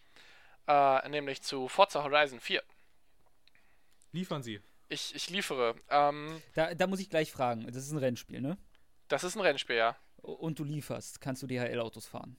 Äh, 0.66 1.08
nämlich 1.08 1.42
zu 1.42 1.68
Forza 1.68 2.02
Horizon 2.04 2.40
4. 2.40 2.62
Liefern 4.12 4.42
Sie. 4.42 4.60
Ich, 4.88 5.14
ich 5.14 5.30
liefere. 5.30 5.74
Ähm, 5.88 6.42
Da, 6.54 6.74
da 6.74 6.86
muss 6.86 7.00
ich 7.00 7.08
gleich 7.10 7.32
fragen. 7.32 7.66
Das 7.66 7.76
ist 7.76 7.92
ein 7.92 7.98
Rennspiel, 7.98 8.40
ne? 8.40 8.58
das 9.08 9.24
ist 9.24 9.36
ein 9.36 9.40
Rennspiel, 9.42 9.76
ja. 9.76 9.96
Und 10.22 10.58
du 10.58 10.64
lieferst. 10.64 11.20
Kannst 11.20 11.42
du 11.42 11.46
DHL-Autos 11.46 12.06
fahren? 12.06 12.36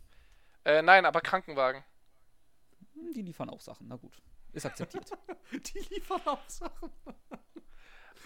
Äh, 0.65 0.81
nein, 0.81 1.05
aber 1.05 1.21
Krankenwagen. 1.21 1.83
Hm, 2.93 3.11
Die 3.13 3.21
liefern 3.21 3.49
auch 3.49 3.61
Sachen. 3.61 3.87
Na 3.87 3.95
gut. 3.97 4.21
Ist 4.53 4.65
akzeptiert. 4.65 5.11
Die 5.51 5.79
liefern 5.93 6.21
auch 6.25 6.47
Sachen. 6.47 6.89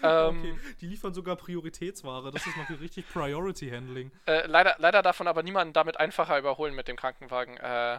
Ähm, 0.00 0.38
Okay, 0.38 0.56
die 0.80 0.86
liefern 0.86 1.12
sogar 1.12 1.34
Prioritätsware. 1.34 2.30
Das 2.30 2.46
ist 2.46 2.56
noch 2.56 2.70
richtig 2.80 3.08
Priority 3.08 3.68
Handling. 3.68 4.12
äh, 4.26 4.46
leider, 4.46 4.76
leider 4.78 5.02
darf 5.02 5.18
man 5.18 5.26
aber 5.26 5.42
niemanden 5.42 5.72
damit 5.72 5.98
einfacher 5.98 6.38
überholen 6.38 6.76
mit 6.76 6.86
dem 6.86 6.94
Krankenwagen. 6.96 7.56
Äh, 7.56 7.98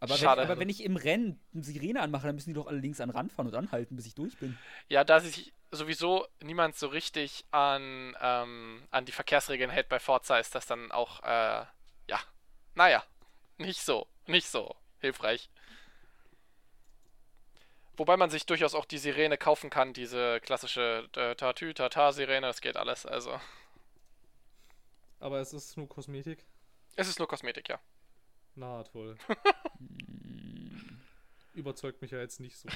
Aber, 0.00 0.16
Schade. 0.16 0.42
Wenn, 0.42 0.50
aber 0.50 0.60
wenn 0.60 0.68
ich 0.68 0.84
im 0.84 0.96
Rennen 0.96 1.40
eine 1.52 1.64
Sirene 1.64 2.00
anmache, 2.00 2.26
dann 2.26 2.36
müssen 2.36 2.50
die 2.50 2.54
doch 2.54 2.66
alle 2.66 2.78
links 2.78 3.00
an 3.00 3.10
Rand 3.10 3.32
fahren 3.32 3.48
und 3.48 3.54
anhalten, 3.54 3.96
bis 3.96 4.06
ich 4.06 4.14
durch 4.14 4.36
bin. 4.38 4.56
ja, 4.88 5.02
da 5.04 5.20
sich 5.20 5.52
sowieso 5.70 6.26
niemand 6.40 6.76
so 6.76 6.86
richtig 6.86 7.44
an, 7.50 8.16
ähm, 8.20 8.86
an 8.90 9.04
die 9.04 9.12
Verkehrsregeln 9.12 9.70
hält 9.70 9.88
bei 9.88 9.98
Forza, 9.98 10.38
ist 10.38 10.54
das 10.54 10.66
dann 10.66 10.92
auch, 10.92 11.22
äh, 11.24 11.64
ja, 12.08 12.20
naja, 12.74 13.02
nicht 13.58 13.82
so, 13.82 14.06
nicht 14.26 14.48
so 14.48 14.74
hilfreich. 15.00 15.50
Wobei 17.96 18.16
man 18.16 18.30
sich 18.30 18.46
durchaus 18.46 18.74
auch 18.74 18.84
die 18.84 18.98
Sirene 18.98 19.36
kaufen 19.36 19.70
kann, 19.70 19.92
diese 19.92 20.40
klassische 20.40 21.08
äh, 21.16 21.34
Tatü-Tata-Sirene, 21.34 22.46
das 22.46 22.60
geht 22.60 22.76
alles, 22.76 23.04
also. 23.04 23.38
Aber 25.18 25.40
es 25.40 25.52
ist 25.52 25.76
nur 25.76 25.88
Kosmetik. 25.88 26.46
Es 26.94 27.08
ist 27.08 27.18
nur 27.18 27.26
Kosmetik, 27.26 27.68
ja. 27.68 27.80
Na 28.54 28.84
toll. 28.84 29.18
Überzeugt 31.54 32.02
mich 32.02 32.10
ja 32.10 32.18
jetzt 32.18 32.40
nicht 32.40 32.56
so. 32.56 32.68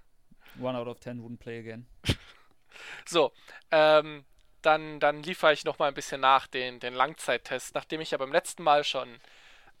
One 0.60 0.78
out 0.78 0.86
of 0.86 1.00
ten 1.00 1.20
wouldn't 1.20 1.38
play 1.38 1.58
again. 1.58 1.86
So, 3.06 3.32
ähm, 3.70 4.24
dann, 4.62 4.98
dann 5.00 5.22
liefere 5.22 5.52
ich 5.52 5.64
noch 5.64 5.78
mal 5.78 5.88
ein 5.88 5.94
bisschen 5.94 6.20
nach 6.20 6.46
den, 6.46 6.80
den 6.80 6.94
Langzeittest, 6.94 7.74
nachdem 7.74 8.00
ich 8.00 8.10
ja 8.10 8.18
beim 8.18 8.32
letzten 8.32 8.62
Mal 8.62 8.84
schon 8.84 9.20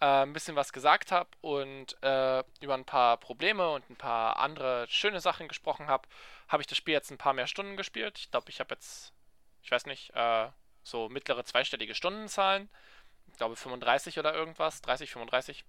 äh, 0.00 0.22
ein 0.22 0.32
bisschen 0.32 0.56
was 0.56 0.72
gesagt 0.72 1.12
habe 1.12 1.30
und 1.40 1.96
äh, 2.02 2.44
über 2.60 2.74
ein 2.74 2.84
paar 2.84 3.16
Probleme 3.16 3.70
und 3.70 3.88
ein 3.88 3.96
paar 3.96 4.38
andere 4.38 4.86
schöne 4.88 5.20
Sachen 5.20 5.48
gesprochen 5.48 5.86
habe, 5.88 6.08
habe 6.48 6.62
ich 6.62 6.66
das 6.66 6.78
Spiel 6.78 6.94
jetzt 6.94 7.10
ein 7.10 7.18
paar 7.18 7.32
mehr 7.32 7.46
Stunden 7.46 7.76
gespielt. 7.76 8.18
Ich 8.18 8.30
glaube, 8.30 8.50
ich 8.50 8.60
habe 8.60 8.74
jetzt, 8.74 9.12
ich 9.62 9.70
weiß 9.70 9.86
nicht, 9.86 10.10
äh, 10.14 10.48
so 10.82 11.08
mittlere 11.08 11.44
zweistellige 11.44 11.94
Stundenzahlen. 11.94 12.68
Ich 13.28 13.38
glaube 13.38 13.56
35 13.56 14.18
oder 14.18 14.34
irgendwas, 14.34 14.82
30, 14.82 15.10
35. 15.10 15.64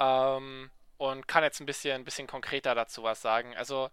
Ähm, 0.00 0.70
und 0.98 1.28
kann 1.28 1.44
jetzt 1.44 1.60
ein 1.60 1.66
bisschen, 1.66 1.94
ein 1.96 2.04
bisschen 2.04 2.26
konkreter 2.26 2.74
dazu 2.74 3.02
was 3.02 3.22
sagen. 3.22 3.56
Also, 3.56 3.90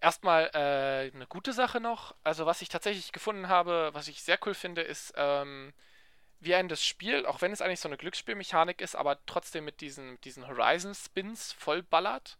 Erstmal 0.00 0.50
äh, 0.54 1.10
eine 1.14 1.26
gute 1.26 1.52
Sache 1.52 1.80
noch. 1.80 2.14
Also 2.22 2.46
was 2.46 2.62
ich 2.62 2.68
tatsächlich 2.68 3.12
gefunden 3.12 3.48
habe, 3.48 3.90
was 3.92 4.08
ich 4.08 4.22
sehr 4.22 4.38
cool 4.46 4.54
finde, 4.54 4.82
ist, 4.82 5.14
ähm, 5.16 5.72
wie 6.38 6.54
ein 6.54 6.68
das 6.68 6.84
Spiel, 6.84 7.24
auch 7.26 7.40
wenn 7.40 7.52
es 7.52 7.62
eigentlich 7.62 7.80
so 7.80 7.88
eine 7.88 7.96
Glücksspielmechanik 7.96 8.80
ist, 8.80 8.94
aber 8.94 9.18
trotzdem 9.26 9.64
mit 9.64 9.80
diesen, 9.80 10.20
diesen 10.20 10.46
Horizon-Spins 10.46 11.52
vollballert. 11.54 12.36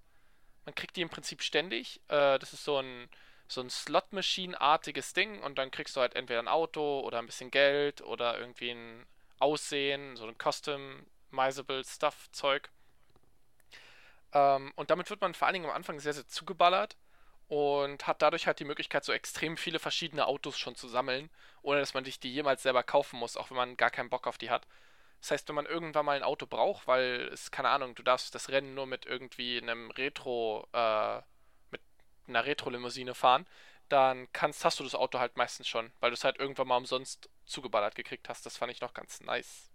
Man 0.66 0.74
kriegt 0.74 0.96
die 0.96 1.02
im 1.02 1.08
Prinzip 1.08 1.42
ständig. 1.42 2.00
Äh, 2.08 2.38
das 2.38 2.52
ist 2.52 2.64
so 2.64 2.78
ein, 2.78 3.08
so 3.48 3.62
ein 3.62 3.70
Slot-Machine-artiges 3.70 5.14
Ding 5.14 5.42
und 5.42 5.56
dann 5.58 5.70
kriegst 5.70 5.96
du 5.96 6.00
halt 6.00 6.14
entweder 6.14 6.40
ein 6.40 6.48
Auto 6.48 7.00
oder 7.00 7.18
ein 7.18 7.26
bisschen 7.26 7.50
Geld 7.50 8.02
oder 8.02 8.38
irgendwie 8.38 8.70
ein 8.70 9.06
Aussehen, 9.38 10.16
so 10.16 10.26
ein 10.26 10.36
Customizable 10.38 11.84
Stuff-Zeug. 11.84 12.70
Ähm, 14.36 14.72
und 14.76 14.90
damit 14.90 15.08
wird 15.08 15.22
man 15.22 15.34
vor 15.34 15.46
allen 15.46 15.54
Dingen 15.54 15.66
am 15.66 15.74
Anfang 15.74 15.98
sehr, 15.98 16.12
sehr 16.12 16.28
zugeballert 16.28 16.96
und 17.48 18.06
hat 18.06 18.20
dadurch 18.22 18.46
halt 18.46 18.60
die 18.60 18.64
Möglichkeit, 18.64 19.04
so 19.04 19.12
extrem 19.12 19.56
viele 19.56 19.78
verschiedene 19.78 20.26
Autos 20.26 20.58
schon 20.58 20.74
zu 20.76 20.88
sammeln, 20.88 21.30
ohne 21.62 21.80
dass 21.80 21.94
man 21.94 22.04
sich 22.04 22.20
die 22.20 22.32
jemals 22.32 22.62
selber 22.62 22.82
kaufen 22.82 23.18
muss, 23.18 23.36
auch 23.38 23.50
wenn 23.50 23.56
man 23.56 23.76
gar 23.78 23.90
keinen 23.90 24.10
Bock 24.10 24.26
auf 24.26 24.36
die 24.36 24.50
hat. 24.50 24.66
Das 25.20 25.30
heißt, 25.30 25.48
wenn 25.48 25.54
man 25.54 25.66
irgendwann 25.66 26.04
mal 26.04 26.16
ein 26.16 26.22
Auto 26.22 26.46
braucht, 26.46 26.86
weil 26.86 27.30
es, 27.32 27.50
keine 27.50 27.70
Ahnung, 27.70 27.94
du 27.94 28.02
darfst 28.02 28.34
das 28.34 28.50
Rennen 28.50 28.74
nur 28.74 28.86
mit 28.86 29.06
irgendwie 29.06 29.58
einem 29.58 29.90
Retro, 29.92 30.68
äh, 30.72 31.22
mit 31.70 31.80
einer 32.28 32.44
Retro-Limousine 32.44 33.14
fahren, 33.14 33.46
dann 33.88 34.30
kannst, 34.32 34.64
hast 34.64 34.80
du 34.80 34.84
das 34.84 34.94
Auto 34.94 35.18
halt 35.18 35.36
meistens 35.38 35.66
schon, 35.68 35.92
weil 36.00 36.10
du 36.10 36.14
es 36.14 36.24
halt 36.24 36.38
irgendwann 36.38 36.68
mal 36.68 36.76
umsonst 36.76 37.30
zugeballert 37.46 37.94
gekriegt 37.94 38.28
hast. 38.28 38.44
Das 38.44 38.58
fand 38.58 38.72
ich 38.72 38.80
noch 38.82 38.92
ganz 38.92 39.20
nice. 39.20 39.70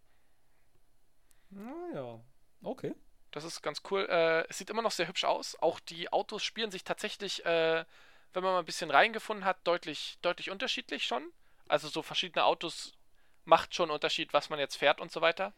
Naja. 1.50 2.20
Okay. 2.62 2.94
Das 3.32 3.44
ist 3.44 3.62
ganz 3.62 3.82
cool. 3.90 4.08
Äh, 4.10 4.46
es 4.50 4.58
sieht 4.58 4.70
immer 4.70 4.82
noch 4.82 4.92
sehr 4.92 5.08
hübsch 5.08 5.24
aus. 5.24 5.56
Auch 5.62 5.80
die 5.80 6.12
Autos 6.12 6.44
spielen 6.44 6.72
sich 6.72 6.84
tatsächlich, 6.84 7.46
äh, 7.46 7.86
wenn 8.34 8.44
man 8.44 8.54
mal 8.54 8.60
ein 8.60 8.66
bisschen 8.66 8.92
reingefunden 8.92 9.46
hat, 9.46 9.66
deutlich, 9.66 10.18
deutlich 10.22 10.52
unterschiedlich 10.52 11.06
schon. 11.06 11.24
Also 11.68 11.88
so 11.88 12.02
verschiedene 12.02 12.44
Autos 12.44 12.94
macht 13.46 13.74
schon 13.74 13.86
einen 13.86 13.96
Unterschied, 13.96 14.34
was 14.34 14.50
man 14.50 14.60
jetzt 14.60 14.76
fährt 14.76 15.00
und 15.00 15.12
so 15.12 15.22
weiter. 15.22 15.54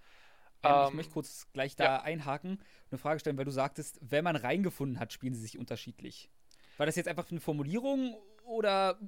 Ähm, 0.64 0.88
ich 0.90 0.94
möchte 0.94 1.14
kurz 1.14 1.48
gleich 1.52 1.76
da 1.76 1.84
ja. 1.84 2.02
einhaken 2.02 2.52
und 2.52 2.92
eine 2.92 2.98
Frage 3.00 3.20
stellen, 3.20 3.38
weil 3.38 3.46
du 3.46 3.52
sagtest, 3.52 4.00
wenn 4.02 4.24
man 4.24 4.36
reingefunden 4.36 5.00
hat, 5.00 5.12
spielen 5.12 5.34
sie 5.34 5.42
sich 5.42 5.58
unterschiedlich. 5.58 6.30
War 6.78 6.86
das 6.86 6.96
jetzt 6.96 7.08
einfach 7.08 7.30
eine 7.30 7.40
Formulierung 7.40 8.16
oder 8.44 9.00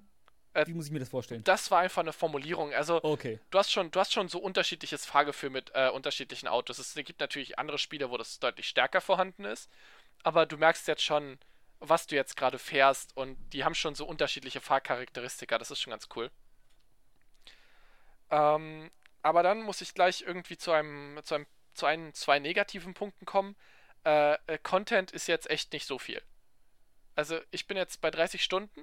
Äh, 0.55 0.67
wie 0.67 0.73
muss 0.73 0.85
ich 0.85 0.91
mir 0.91 0.99
das 0.99 1.09
vorstellen? 1.09 1.43
Das 1.43 1.69
war 1.69 1.79
einfach 1.79 2.01
eine 2.01 2.13
Formulierung. 2.13 2.73
Also 2.73 3.03
Okay. 3.03 3.39
du 3.51 3.59
hast 3.59 3.71
schon, 3.71 3.91
du 3.91 3.99
hast 3.99 4.13
schon 4.13 4.29
so 4.29 4.39
unterschiedliches 4.39 5.05
Fahrgefühl 5.05 5.49
mit 5.49 5.71
äh, 5.73 5.89
unterschiedlichen 5.89 6.47
Autos. 6.47 6.79
Es 6.79 6.93
gibt 6.95 7.19
natürlich 7.19 7.59
andere 7.59 7.77
Spiele, 7.77 8.09
wo 8.09 8.17
das 8.17 8.39
deutlich 8.39 8.67
stärker 8.67 9.01
vorhanden 9.01 9.45
ist, 9.45 9.69
aber 10.23 10.45
du 10.45 10.57
merkst 10.57 10.87
jetzt 10.87 11.03
schon, 11.03 11.37
was 11.79 12.07
du 12.07 12.15
jetzt 12.15 12.37
gerade 12.37 12.57
fährst 12.57 13.15
und 13.17 13.37
die 13.51 13.63
haben 13.65 13.75
schon 13.75 13.95
so 13.95 14.05
unterschiedliche 14.05 14.61
Fahrcharakteristika. 14.61 15.57
Das 15.57 15.71
ist 15.71 15.81
schon 15.81 15.91
ganz 15.91 16.07
cool. 16.15 16.31
Ähm, 18.31 18.91
aber 19.21 19.43
dann 19.43 19.61
muss 19.61 19.81
ich 19.81 19.93
gleich 19.93 20.21
irgendwie 20.21 20.57
zu 20.57 20.71
einem, 20.71 21.19
zu 21.23 21.35
einem, 21.35 21.47
zu 21.73 21.85
einem, 21.85 22.13
zwei 22.13 22.39
negativen 22.39 22.93
Punkten 22.93 23.25
kommen. 23.25 23.55
Äh, 24.05 24.35
äh, 24.47 24.57
Content 24.61 25.11
ist 25.11 25.27
jetzt 25.27 25.49
echt 25.49 25.73
nicht 25.73 25.85
so 25.85 25.99
viel. 25.99 26.21
Also 27.15 27.39
ich 27.51 27.67
bin 27.67 27.77
jetzt 27.77 28.01
bei 28.01 28.11
30 28.11 28.43
Stunden 28.43 28.81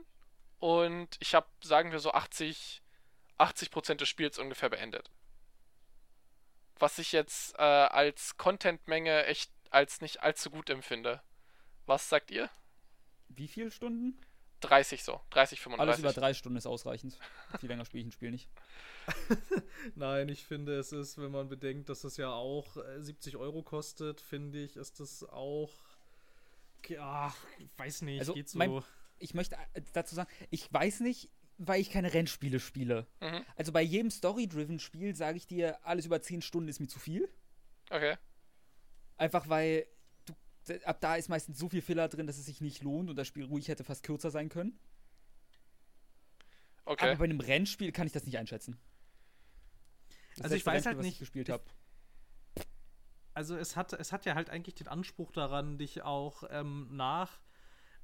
und 0.62 1.08
ich 1.18 1.34
habe, 1.34 1.48
sagen 1.60 1.90
wir 1.90 1.98
so 1.98 2.12
80, 2.12 2.82
80% 3.36 3.94
des 3.96 4.08
Spiels 4.08 4.38
ungefähr 4.38 4.70
beendet. 4.70 5.10
Was 6.78 7.00
ich 7.00 7.10
jetzt 7.10 7.54
äh, 7.56 7.62
als 7.62 8.36
Contentmenge 8.36 9.24
echt 9.26 9.50
als 9.70 10.00
nicht 10.00 10.22
allzu 10.22 10.50
gut 10.50 10.70
empfinde. 10.70 11.20
Was 11.86 12.08
sagt 12.08 12.30
ihr? 12.30 12.48
Wie 13.28 13.48
viele 13.48 13.72
Stunden? 13.72 14.16
30 14.60 15.02
so. 15.02 15.20
30, 15.30 15.58
Alles 15.58 15.96
35. 15.96 16.04
über 16.04 16.12
drei 16.12 16.34
Stunden 16.34 16.56
ist 16.58 16.66
ausreichend. 16.66 17.18
Viel 17.58 17.68
länger 17.68 17.84
spiele 17.84 18.02
ich 18.02 18.06
ein 18.08 18.12
Spiel 18.12 18.30
nicht. 18.30 18.48
Nein, 19.96 20.28
ich 20.28 20.44
finde, 20.44 20.78
es 20.78 20.92
ist, 20.92 21.18
wenn 21.18 21.32
man 21.32 21.48
bedenkt, 21.48 21.88
dass 21.88 22.04
es 22.04 22.16
ja 22.18 22.30
auch 22.30 22.76
äh, 22.76 23.02
70 23.02 23.36
Euro 23.36 23.62
kostet, 23.64 24.20
finde 24.20 24.62
ich, 24.62 24.76
ist 24.76 25.00
das 25.00 25.24
auch. 25.24 25.72
Ja, 26.86 27.34
ich 27.58 27.68
weiß 27.76 28.02
nicht, 28.02 28.20
Also, 28.20 28.34
geht 28.34 28.48
so. 28.48 28.58
mein- 28.58 28.84
Ich 29.22 29.34
möchte 29.34 29.56
äh, 29.74 29.82
dazu 29.92 30.14
sagen, 30.14 30.30
ich 30.50 30.72
weiß 30.72 31.00
nicht, 31.00 31.30
weil 31.58 31.80
ich 31.80 31.90
keine 31.90 32.12
Rennspiele 32.12 32.60
spiele. 32.60 33.06
Mhm. 33.20 33.44
Also 33.56 33.72
bei 33.72 33.82
jedem 33.82 34.10
Story-driven 34.10 34.78
Spiel 34.78 35.14
sage 35.14 35.36
ich 35.36 35.46
dir, 35.46 35.84
alles 35.86 36.06
über 36.06 36.20
10 36.20 36.42
Stunden 36.42 36.68
ist 36.68 36.80
mir 36.80 36.88
zu 36.88 36.98
viel. 36.98 37.28
Okay. 37.90 38.16
Einfach 39.16 39.48
weil 39.48 39.86
du 40.26 40.34
ab 40.86 41.00
da 41.00 41.16
ist 41.16 41.28
meistens 41.28 41.58
so 41.58 41.68
viel 41.68 41.82
Filler 41.82 42.08
drin, 42.08 42.26
dass 42.26 42.38
es 42.38 42.46
sich 42.46 42.60
nicht 42.60 42.82
lohnt 42.82 43.10
und 43.10 43.16
das 43.16 43.28
Spiel 43.28 43.44
ruhig 43.44 43.68
hätte 43.68 43.84
fast 43.84 44.02
kürzer 44.02 44.30
sein 44.30 44.48
können. 44.48 44.78
Okay. 46.84 47.04
Aber 47.04 47.16
bei 47.16 47.24
einem 47.24 47.40
Rennspiel 47.40 47.92
kann 47.92 48.06
ich 48.06 48.12
das 48.12 48.24
nicht 48.24 48.38
einschätzen. 48.38 48.78
Das 50.36 50.44
Also 50.44 50.56
ich 50.56 50.66
weiß 50.66 50.74
Rennspiel, 50.74 50.88
halt 50.88 50.98
was 50.98 51.04
nicht, 51.04 51.14
Ich 51.14 51.20
gespielt 51.20 51.48
habe. 51.48 51.64
Also 53.34 53.56
es 53.56 53.76
hat, 53.76 53.92
es 53.92 54.12
hat 54.12 54.26
ja 54.26 54.34
halt 54.34 54.50
eigentlich 54.50 54.74
den 54.74 54.88
Anspruch 54.88 55.32
daran, 55.32 55.78
dich 55.78 56.02
auch 56.02 56.44
ähm, 56.50 56.88
nach, 56.90 57.40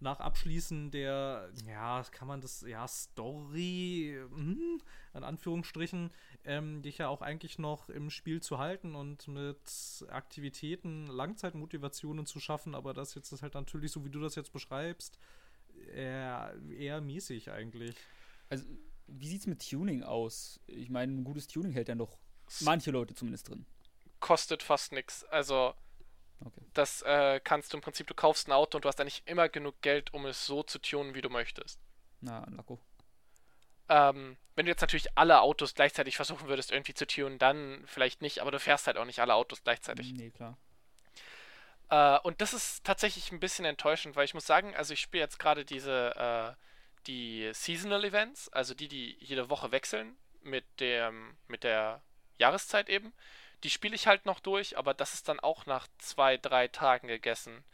nach 0.01 0.21
Abschließen 0.21 0.91
der, 0.91 1.51
ja, 1.67 2.05
kann 2.11 2.29
man 2.29 2.41
das, 2.41 2.63
ja, 2.63 2.87
Story, 2.87 4.17
hm, 4.31 4.81
in 5.15 5.25
Anführungsstrichen, 5.25 6.11
ähm, 6.45 6.83
dich 6.83 6.99
ja 6.99 7.09
auch 7.09 7.21
eigentlich 7.21 7.59
noch 7.59 7.89
im 7.89 8.11
Spiel 8.11 8.41
zu 8.41 8.59
halten 8.59 8.95
und 8.95 9.27
mit 9.29 10.07
Aktivitäten 10.09 11.07
Langzeitmotivationen 11.07 12.27
zu 12.27 12.41
schaffen, 12.41 12.75
aber 12.75 12.95
das 12.95 13.15
jetzt 13.15 13.33
ist 13.33 13.43
halt 13.43 13.55
natürlich, 13.55 13.93
so 13.93 14.05
wie 14.05 14.11
du 14.11 14.21
das 14.21 14.35
jetzt 14.37 14.53
beschreibst, 14.53 15.19
eher, 15.95 16.55
eher 16.71 17.01
mäßig 17.01 17.51
eigentlich. 17.51 17.97
Also, 18.49 18.65
wie 19.07 19.29
sieht's 19.29 19.47
mit 19.47 19.69
Tuning 19.69 20.03
aus? 20.03 20.61
Ich 20.67 20.91
meine, 20.91 21.13
ein 21.13 21.25
gutes 21.25 21.47
Tuning 21.47 21.73
hält 21.73 21.89
ja 21.89 21.95
noch 21.95 22.19
manche 22.61 22.91
Leute 22.91 23.15
zumindest 23.15 23.49
drin. 23.49 23.67
Kostet 24.21 24.63
fast 24.63 24.93
nichts. 24.93 25.25
Also, 25.25 25.75
Okay. 26.45 26.61
das 26.75 27.03
äh, 27.03 27.41
kannst 27.43 27.73
du 27.73 27.79
im 27.79 27.83
Prinzip, 27.83 28.07
du 28.07 28.15
kaufst 28.15 28.49
ein 28.49 28.53
Auto 28.53 28.79
und 28.79 28.85
du 28.85 28.89
hast 28.89 29.01
eigentlich 29.01 29.23
immer 29.27 29.49
genug 29.49 29.81
Geld, 29.83 30.15
um 30.15 30.27
es 30.27 30.47
so 30.47 30.63
zu 30.63 30.79
tunen, 30.79 31.15
wie 31.15 31.21
du 31.21 31.31
möchtest. 31.31 31.81
Na, 32.21 32.47
Lacko. 32.51 32.79
Ähm, 33.89 34.37
wenn 34.55 34.67
du 34.67 34.71
jetzt 34.71 34.81
natürlich 34.81 35.17
alle 35.17 35.41
Autos 35.41 35.75
gleichzeitig 35.75 36.17
versuchen 36.17 36.49
würdest, 36.49 36.73
irgendwie 36.73 36.95
zu 36.95 37.07
tunen, 37.07 37.39
dann 37.39 37.83
vielleicht 37.87 38.23
nicht, 38.23 38.41
aber 38.41 38.51
du 38.51 38.61
fährst 38.61 38.87
halt 38.87 38.99
auch 38.99 39.05
nicht 39.05 39.21
alle 39.21 39.35
Autos 39.35 39.63
gleichzeitig. 39.63 40.13
Nee, 40.13 40.31
klar. 40.31 40.59
Äh, 41.91 42.19
und 42.21 42.41
das 42.41 42.53
ist 42.53 42.85
tatsächlich 42.85 43.33
ein 43.33 43.41
bisschen 43.41 43.65
enttäuschend, 43.65 44.15
weil 44.17 44.25
ich 44.25 44.35
muss 44.35 44.47
sagen, 44.47 44.75
also 44.77 44.93
ich 44.93 45.01
spiele 45.01 45.23
jetzt 45.23 45.39
gerade 45.39 45.65
diese, 45.65 46.15
äh, 46.17 46.65
die 47.07 47.51
Seasonal 47.53 48.05
Events, 48.05 48.49
also 48.51 48.75
die, 48.75 48.89
die 48.89 49.17
jede 49.21 49.49
Woche 49.49 49.73
wechseln 49.73 50.17
mit 50.43 50.65
dem, 50.81 51.37
mit 51.47 51.65
der 51.65 52.03
Jahreszeit 52.39 52.89
eben. 52.89 53.13
Die 53.65 53.71
spiele 53.71 53.95
ich 53.95 54.07
halt 54.07 54.27
noch 54.27 54.41
durch, 54.41 54.79
aber 54.79 54.95
das 54.95 55.15
ist 55.15 55.29
dann 55.29 55.41
auch 55.41 55.67
nach 55.67 55.89
zwei, 55.99 56.37
drei 56.37 56.69
Tagen 56.69 57.09
gegessen. 57.09 57.65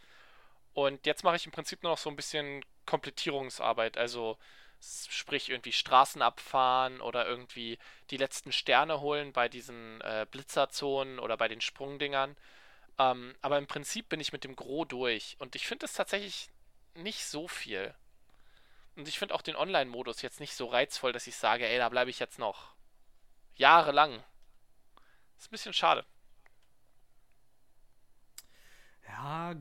Und 0.73 1.07
jetzt 1.07 1.25
mache 1.25 1.37
ich 1.37 1.47
im 1.47 1.53
Prinzip 1.53 1.83
nur 1.83 1.93
noch 1.93 1.99
so 1.99 2.11
ein 2.11 2.17
bisschen 2.17 2.65
Komplettierungsarbeit, 2.87 3.97
also 3.97 4.39
sprich 4.81 5.49
irgendwie 5.49 5.73
Straßen 5.73 6.21
abfahren 6.21 7.01
oder 7.01 7.27
irgendwie 7.27 7.79
die 8.11 8.17
letzten 8.17 8.53
Sterne 8.53 9.01
holen 9.01 9.33
bei 9.33 9.49
diesen 9.49 10.01
äh, 10.03 10.27
Blitzerzonen 10.31 11.19
oder 11.19 11.37
bei 11.37 11.49
den 11.49 11.61
Sprungdingern. 11.61 12.37
Ähm, 12.99 13.35
aber 13.41 13.59
im 13.59 13.67
Prinzip 13.67 14.09
bin 14.09 14.21
ich 14.21 14.33
mit 14.33 14.45
dem 14.45 14.57
Gros 14.57 14.89
durch 14.89 15.37
und 15.39 15.57
ich 15.57 15.67
finde 15.67 15.87
es 15.87 15.95
tatsächlich 15.95 16.51
nicht 16.95 17.25
so 17.25 17.49
viel. 17.49 17.95
Und 18.97 19.09
ich 19.09 19.19
finde 19.19 19.35
auch 19.35 19.43
den 19.43 19.57
Online-Modus 19.57 20.23
jetzt 20.23 20.41
nicht 20.41 20.55
so 20.55 20.67
reizvoll, 20.67 21.13
dass 21.13 21.27
ich 21.27 21.37
sage, 21.37 21.67
ey, 21.67 21.79
da 21.79 21.89
bleibe 21.89 22.11
ich 22.11 22.21
jetzt 22.21 22.39
noch 22.39 22.75
jahrelang. 23.57 24.23
Ist 25.45 25.49
ein 25.49 25.51
bisschen 25.51 25.75
schade. 25.75 26.07
Ja, 29.07 29.55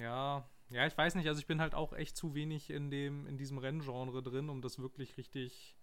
ja, 0.00 0.48
ja, 0.70 0.86
ich 0.86 0.96
weiß 0.96 1.14
nicht, 1.14 1.28
also 1.28 1.38
ich 1.38 1.46
bin 1.46 1.60
halt 1.60 1.74
auch 1.74 1.92
echt 1.92 2.16
zu 2.16 2.34
wenig 2.34 2.70
in 2.70 2.90
dem, 2.90 3.26
in 3.26 3.36
diesem 3.36 3.58
Renngenre 3.58 4.22
drin, 4.22 4.48
um 4.48 4.62
das 4.62 4.78
wirklich 4.78 5.16
richtig, 5.18 5.76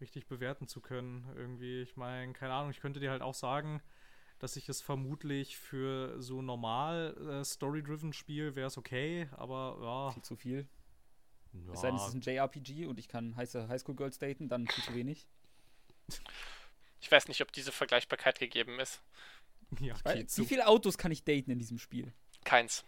richtig 0.00 0.28
bewerten 0.28 0.68
zu 0.68 0.80
können. 0.80 1.28
Irgendwie, 1.36 1.82
ich 1.82 1.96
meine, 1.96 2.32
keine 2.32 2.54
Ahnung, 2.54 2.70
ich 2.70 2.80
könnte 2.80 3.00
dir 3.00 3.10
halt 3.10 3.22
auch 3.22 3.34
sagen, 3.34 3.82
dass 4.38 4.56
ich 4.56 4.68
es 4.68 4.82
vermutlich 4.82 5.58
für 5.58 6.20
so 6.22 6.42
normal 6.42 7.16
äh, 7.42 7.44
Story-driven 7.44 8.12
Spiel 8.12 8.56
wäre 8.56 8.68
es 8.68 8.78
okay, 8.78 9.28
aber 9.32 10.12
Viel 10.14 10.22
zu 10.22 10.36
viel. 10.36 10.68
ja, 11.52 11.72
Es 11.72 11.80
sei 11.80 11.88
denn, 11.88 11.96
es 11.96 12.06
ist 12.06 12.14
ja, 12.14 12.14
ein 12.14 12.20
JRPG 12.22 12.86
und 12.86 12.98
ich 13.00 13.08
kann 13.08 13.36
heiße 13.36 13.68
Highschool-Girls 13.68 14.18
daten, 14.18 14.48
dann 14.48 14.68
viel 14.68 14.84
zu 14.84 14.94
wenig. 14.94 15.28
Ich 17.02 17.10
weiß 17.10 17.28
nicht, 17.28 17.42
ob 17.42 17.52
diese 17.52 17.72
Vergleichbarkeit 17.72 18.38
gegeben 18.38 18.80
ist. 18.80 19.02
ja 19.80 19.94
Weil, 20.04 20.18
geht 20.18 20.38
wie 20.38 20.46
viele 20.46 20.66
Autos 20.66 20.96
kann 20.96 21.12
ich 21.12 21.24
daten 21.24 21.50
in 21.50 21.58
diesem 21.58 21.78
Spiel? 21.78 22.12
Keins. 22.44 22.84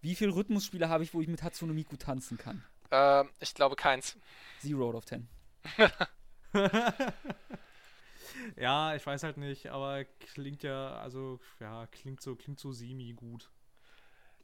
Wie 0.00 0.14
viele 0.14 0.34
Rhythmusspiele 0.34 0.88
habe 0.88 1.04
ich, 1.04 1.12
wo 1.12 1.20
ich 1.20 1.28
mit 1.28 1.42
Hatsune 1.42 1.72
Miku 1.72 1.96
tanzen 1.96 2.38
kann? 2.38 2.64
Ähm, 2.92 3.28
ich 3.40 3.52
glaube 3.54 3.74
keins. 3.74 4.16
Zero 4.60 4.88
out 4.88 4.94
of 4.94 5.04
ten. 5.04 5.28
ja, 8.56 8.94
ich 8.94 9.04
weiß 9.04 9.24
halt 9.24 9.38
nicht, 9.38 9.66
aber 9.66 10.04
klingt 10.04 10.62
ja, 10.62 10.96
also, 10.98 11.40
ja, 11.58 11.88
klingt 11.88 12.22
so, 12.22 12.36
klingt 12.36 12.60
so 12.60 12.70
semi-gut. 12.70 13.50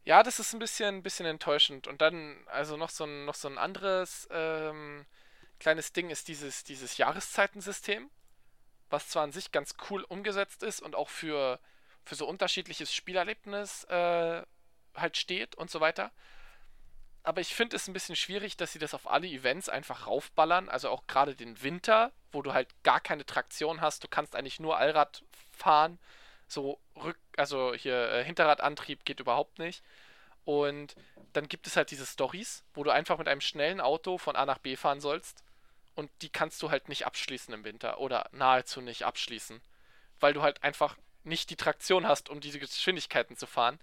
Ja, 0.05 0.25
das 0.25 0.41
ist 0.41 0.53
ein 0.53 0.59
bisschen, 0.59 0.97
ein 0.97 1.03
bisschen 1.05 1.27
enttäuschend. 1.27 1.87
Und 1.87 2.01
dann, 2.01 2.37
also 2.47 2.77
noch 2.77 2.91
so 2.91 3.05
ein, 3.05 3.25
noch 3.25 3.37
so 3.37 3.47
ein 3.47 3.59
anderes 3.59 4.27
ähm, 4.33 5.07
kleines 5.61 5.93
Ding 5.93 6.11
ist 6.11 6.27
dieses, 6.27 6.65
dieses 6.65 6.97
Jahreszeitensystem, 6.97 8.11
was 8.93 9.09
zwar 9.09 9.25
an 9.25 9.33
sich 9.33 9.53
ganz 9.53 9.75
cool 9.91 10.03
umgesetzt 10.05 10.63
ist 10.63 10.81
und 10.81 10.95
auch 10.95 11.09
für, 11.09 11.59
für 12.05 12.15
so 12.15 12.27
unterschiedliches 12.27 12.93
Spielerlebnis 12.93 13.85
äh, 13.85 14.43
halt 14.95 15.17
steht 15.17 15.55
und 15.55 15.71
so 15.71 15.81
weiter. 15.81 16.13
Aber 17.25 17.41
ich 17.41 17.55
finde 17.55 17.77
es 17.77 17.87
ein 17.87 17.93
bisschen 17.93 18.17
schwierig, 18.17 18.57
dass 18.57 18.73
sie 18.73 18.79
das 18.79 18.95
auf 18.95 19.09
alle 19.09 19.29
Events 19.29 19.69
einfach 19.69 20.07
raufballern. 20.07 20.69
Also 20.69 20.91
auch 20.91 21.07
gerade 21.07 21.37
den 21.37 21.63
Winter, 21.63 22.13
wo 22.33 22.43
du 22.43 22.53
halt 22.53 22.69
gar 22.83 23.01
keine 23.01 23.25
Traktion 23.25 23.81
hast. 23.81 24.03
Du 24.03 24.09
kannst 24.09 24.35
eigentlich 24.35 24.59
nur 24.59 24.77
Allrad 24.77 25.23
fahren. 25.53 25.99
So 26.49 26.81
Rück, 26.97 27.19
also 27.37 27.75
hier 27.75 28.11
äh, 28.11 28.25
Hinterradantrieb 28.25 29.05
geht 29.05 29.21
überhaupt 29.21 29.59
nicht. 29.59 29.85
Und 30.45 30.97
dann 31.33 31.49
gibt 31.49 31.69
es 31.69 31.77
halt 31.77 31.93
diese 31.93 32.07
Stories, 32.07 32.65
wo 32.75 32.83
du 32.83 32.91
einfach 32.91 33.19
mit 33.19 33.29
einem 33.29 33.41
schnellen 33.41 33.81
Auto 33.81 34.19
von 34.19 34.35
A 34.35 34.45
nach 34.45 34.59
B 34.59 34.75
fahren 34.75 35.01
sollst. 35.01 35.45
Und 35.95 36.11
die 36.23 36.31
kannst 36.31 36.63
du 36.63 36.71
halt 36.71 36.89
nicht 36.89 37.07
abschließen 37.07 37.53
im 37.53 37.65
Winter 37.65 38.01
oder 38.01 38.29
nahezu 38.33 38.81
nicht 38.81 39.05
abschließen. 39.05 39.61
Weil 40.21 40.33
du 40.33 40.43
halt 40.43 40.63
einfach 40.63 40.97
nicht 41.25 41.51
die 41.51 41.57
Traktion 41.57 42.07
hast, 42.07 42.29
um 42.29 42.41
diese 42.41 42.59
Geschwindigkeiten 42.59 43.37
zu 43.37 43.47
fahren. 43.47 43.79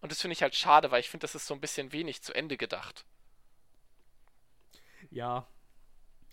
Und 0.00 0.12
das 0.12 0.20
finde 0.20 0.32
ich 0.32 0.42
halt 0.42 0.54
schade, 0.54 0.90
weil 0.90 1.00
ich 1.00 1.08
finde, 1.10 1.24
das 1.24 1.34
ist 1.34 1.46
so 1.46 1.54
ein 1.54 1.60
bisschen 1.60 1.92
wenig 1.92 2.22
zu 2.22 2.34
Ende 2.34 2.56
gedacht. 2.56 3.04
Ja, 5.10 5.46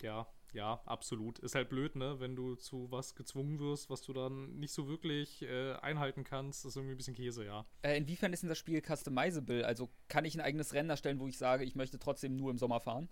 ja, 0.02 0.28
ja, 0.52 0.82
absolut. 0.86 1.40
Ist 1.40 1.56
halt 1.56 1.70
blöd, 1.70 1.96
ne? 1.96 2.20
Wenn 2.20 2.36
du 2.36 2.56
zu 2.56 2.92
was 2.92 3.16
gezwungen 3.16 3.60
wirst, 3.60 3.90
was 3.90 4.02
du 4.02 4.14
dann 4.14 4.60
nicht 4.60 4.74
so 4.74 4.88
wirklich 4.88 5.42
äh, 5.44 5.74
einhalten 5.74 6.24
kannst, 6.24 6.66
ist 6.66 6.76
irgendwie 6.76 6.94
ein 6.94 6.98
bisschen 6.98 7.16
Käse, 7.16 7.46
ja. 7.46 7.66
Äh, 7.82 7.98
inwiefern 7.98 8.34
ist 8.34 8.44
denn 8.44 8.50
das 8.50 8.58
Spiel 8.58 8.82
customizable? 8.82 9.66
Also 9.66 9.90
kann 10.10 10.26
ich 10.26 10.36
ein 10.36 10.42
eigenes 10.42 10.74
Rennen 10.74 10.90
erstellen, 10.90 11.20
wo 11.20 11.28
ich 11.28 11.38
sage, 11.38 11.64
ich 11.64 11.76
möchte 11.76 12.00
trotzdem 12.00 12.36
nur 12.36 12.52
im 12.52 12.58
Sommer 12.58 12.80
fahren? 12.80 13.10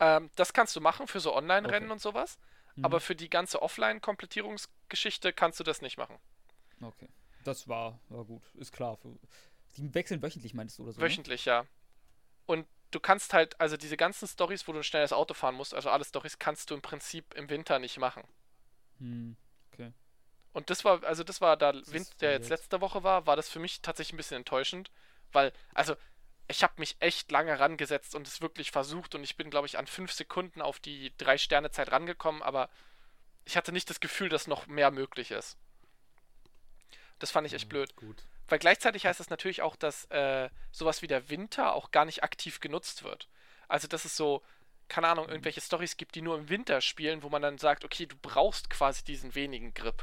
Ähm, 0.00 0.30
das 0.36 0.52
kannst 0.52 0.74
du 0.76 0.80
machen 0.80 1.06
für 1.06 1.20
so 1.20 1.34
Online-Rennen 1.34 1.86
Okay. 1.86 1.92
und 1.92 2.00
sowas. 2.00 2.38
Mhm. 2.76 2.84
Aber 2.84 3.00
für 3.00 3.14
die 3.16 3.30
ganze 3.30 3.62
Offline-Komplettierungsgeschichte 3.62 5.32
kannst 5.32 5.60
du 5.60 5.64
das 5.64 5.80
nicht 5.82 5.96
machen. 5.98 6.18
Okay. 6.80 7.08
Das 7.44 7.68
war, 7.68 8.00
war 8.08 8.24
gut, 8.24 8.42
ist 8.54 8.72
klar. 8.72 8.96
Für, 8.96 9.14
die 9.76 9.94
wechseln 9.94 10.22
wöchentlich, 10.22 10.54
meinst 10.54 10.78
du, 10.78 10.84
oder 10.84 10.92
so? 10.92 11.00
ne? 11.00 11.06
Wöchentlich, 11.06 11.44
ja. 11.44 11.66
Und 12.46 12.66
du 12.90 13.00
kannst 13.00 13.32
halt, 13.34 13.60
also 13.60 13.76
diese 13.76 13.96
ganzen 13.96 14.28
Stories, 14.28 14.66
wo 14.68 14.72
du 14.72 14.78
ein 14.78 14.84
schnelles 14.84 15.12
Auto 15.12 15.34
fahren 15.34 15.54
musst, 15.54 15.74
also 15.74 15.90
alle 15.90 16.04
Stories 16.04 16.38
kannst 16.38 16.70
du 16.70 16.74
im 16.74 16.82
Prinzip 16.82 17.34
im 17.34 17.50
Winter 17.50 17.78
nicht 17.78 17.98
machen. 17.98 18.22
Hm, 18.98 19.36
okay. 19.72 19.92
Und 20.52 20.70
das 20.70 20.84
war, 20.84 21.02
also 21.04 21.24
das 21.24 21.40
war 21.40 21.56
da, 21.56 21.72
Das 21.72 21.92
Wind, 21.92 22.20
der 22.20 22.32
jetzt 22.32 22.48
letzte 22.48 22.80
Woche 22.80 23.02
war, 23.02 23.26
war 23.26 23.36
das 23.36 23.48
für 23.48 23.58
mich 23.58 23.82
tatsächlich 23.82 24.14
ein 24.14 24.16
bisschen 24.18 24.36
enttäuschend, 24.38 24.90
weil, 25.32 25.52
also 25.74 25.96
ich 26.48 26.62
habe 26.62 26.74
mich 26.78 26.96
echt 27.00 27.30
lange 27.30 27.58
rangesetzt 27.58 28.14
und 28.14 28.26
es 28.28 28.40
wirklich 28.40 28.70
versucht 28.70 29.14
und 29.14 29.24
ich 29.24 29.36
bin, 29.36 29.50
glaube 29.50 29.66
ich, 29.66 29.78
an 29.78 29.86
fünf 29.86 30.12
Sekunden 30.12 30.60
auf 30.60 30.78
die 30.78 31.12
drei 31.16 31.38
Sterne 31.38 31.70
Zeit 31.70 31.90
rangekommen, 31.90 32.42
aber 32.42 32.68
ich 33.44 33.56
hatte 33.56 33.72
nicht 33.72 33.88
das 33.90 34.00
Gefühl, 34.00 34.28
dass 34.28 34.46
noch 34.46 34.66
mehr 34.66 34.90
möglich 34.90 35.30
ist. 35.30 35.56
Das 37.18 37.30
fand 37.30 37.46
ich 37.46 37.54
echt 37.54 37.68
blöd. 37.68 37.94
Gut. 37.96 38.24
Weil 38.48 38.58
gleichzeitig 38.58 39.06
heißt 39.06 39.20
das 39.20 39.30
natürlich 39.30 39.62
auch, 39.62 39.76
dass 39.76 40.04
äh, 40.06 40.50
sowas 40.70 41.00
wie 41.00 41.06
der 41.06 41.30
Winter 41.30 41.74
auch 41.74 41.90
gar 41.90 42.04
nicht 42.04 42.22
aktiv 42.22 42.60
genutzt 42.60 43.02
wird. 43.04 43.28
Also, 43.68 43.88
dass 43.88 44.04
es 44.04 44.16
so, 44.16 44.42
keine 44.88 45.08
Ahnung, 45.08 45.28
irgendwelche 45.28 45.62
Stories 45.62 45.96
gibt, 45.96 46.14
die 46.14 46.22
nur 46.22 46.36
im 46.36 46.50
Winter 46.50 46.80
spielen, 46.82 47.22
wo 47.22 47.30
man 47.30 47.40
dann 47.40 47.56
sagt, 47.56 47.84
okay, 47.84 48.04
du 48.06 48.16
brauchst 48.20 48.68
quasi 48.68 49.02
diesen 49.04 49.34
wenigen 49.34 49.72
Grip. 49.72 50.02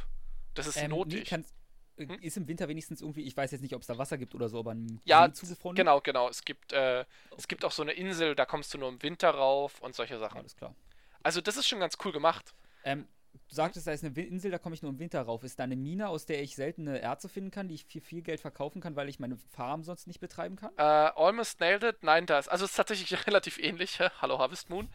Das 0.55 0.65
ist 0.65 0.77
Ähm, 0.77 0.89
nee, 0.89 0.97
notig. 0.97 1.29
kannst, 1.29 1.51
äh, 1.51 1.60
Hm? 2.07 2.19
Ist 2.21 2.37
im 2.37 2.47
Winter 2.47 2.67
wenigstens 2.67 3.01
irgendwie, 3.01 3.23
ich 3.23 3.35
weiß 3.35 3.51
jetzt 3.51 3.61
nicht, 3.61 3.75
ob 3.75 3.81
es 3.81 3.87
da 3.87 3.97
Wasser 3.97 4.17
gibt 4.17 4.35
oder 4.35 4.49
so, 4.49 4.59
aber 4.59 4.73
ein 4.73 5.01
ja, 5.05 5.31
zugefroren? 5.31 5.75
genau, 5.75 6.01
genau. 6.01 6.29
Es 6.29 6.43
gibt, 6.43 6.73
äh, 6.73 7.05
es 7.37 7.47
gibt 7.47 7.65
auch 7.65 7.71
so 7.71 7.81
eine 7.81 7.93
Insel, 7.93 8.35
da 8.35 8.45
kommst 8.45 8.73
du 8.73 8.77
nur 8.77 8.89
im 8.89 9.01
Winter 9.01 9.29
rauf 9.29 9.81
und 9.81 9.95
solche 9.95 10.17
Sachen. 10.19 10.39
Alles 10.39 10.55
klar. 10.55 10.75
Also, 11.23 11.41
das 11.41 11.57
ist 11.57 11.67
schon 11.67 11.79
ganz 11.79 11.97
cool 12.03 12.11
gemacht. 12.11 12.53
Ähm, 12.83 13.07
du 13.49 13.55
sagtest, 13.55 13.87
da 13.87 13.91
ist 13.91 14.03
eine 14.03 14.19
Insel, 14.21 14.51
da 14.51 14.57
komme 14.57 14.75
ich 14.75 14.81
nur 14.81 14.91
im 14.91 14.99
Winter 14.99 15.21
rauf. 15.21 15.43
Ist 15.43 15.59
da 15.59 15.63
eine 15.63 15.75
Mine, 15.75 16.09
aus 16.09 16.25
der 16.25 16.41
ich 16.41 16.55
seltene 16.55 16.99
Erze 16.99 17.29
finden 17.29 17.51
kann, 17.51 17.67
die 17.67 17.75
ich 17.75 17.85
für 17.85 18.01
viel 18.01 18.21
Geld 18.21 18.41
verkaufen 18.41 18.81
kann, 18.81 18.95
weil 18.95 19.09
ich 19.09 19.19
meine 19.19 19.37
Farm 19.37 19.83
sonst 19.83 20.07
nicht 20.07 20.19
betreiben 20.19 20.55
kann? 20.55 20.71
Äh, 20.77 20.81
almost 20.81 21.59
nailed 21.59 21.83
it. 21.83 22.03
Nein, 22.03 22.25
da 22.25 22.39
ist, 22.39 22.47
also 22.47 22.65
es 22.65 22.71
ist 22.71 22.77
tatsächlich 22.77 23.11
relativ 23.27 23.57
ähnlich. 23.59 23.99
Hallo 24.21 24.39
Harvest 24.39 24.69
Moon. 24.69 24.89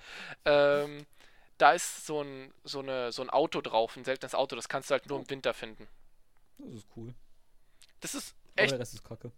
Ähm, 0.45 1.07
da 1.59 1.73
ist 1.73 2.07
so 2.07 2.23
ein, 2.23 2.53
so, 2.65 2.81
eine, 2.81 3.13
so 3.13 3.23
ein 3.23 3.31
Auto 3.31 3.61
drauf, 3.61 3.97
ein 3.97 4.05
seltenes 4.05 4.35
Auto, 4.35 4.57
das 4.57 4.69
kannst 4.69 4.91
du 4.91 4.93
halt 4.93 5.09
nur 5.09 5.19
im 5.19 5.31
Winter 5.31 5.55
finden. 5.55 5.89
Das 6.59 6.75
ist 6.75 6.87
cool. 6.97 7.15
Das 8.01 8.15
ist 8.15 8.35
Aber 8.57 8.63
echt, 8.63 8.73
der 8.73 8.79
Rest 8.81 8.95
ist 8.95 9.05
kacke. 9.05 9.33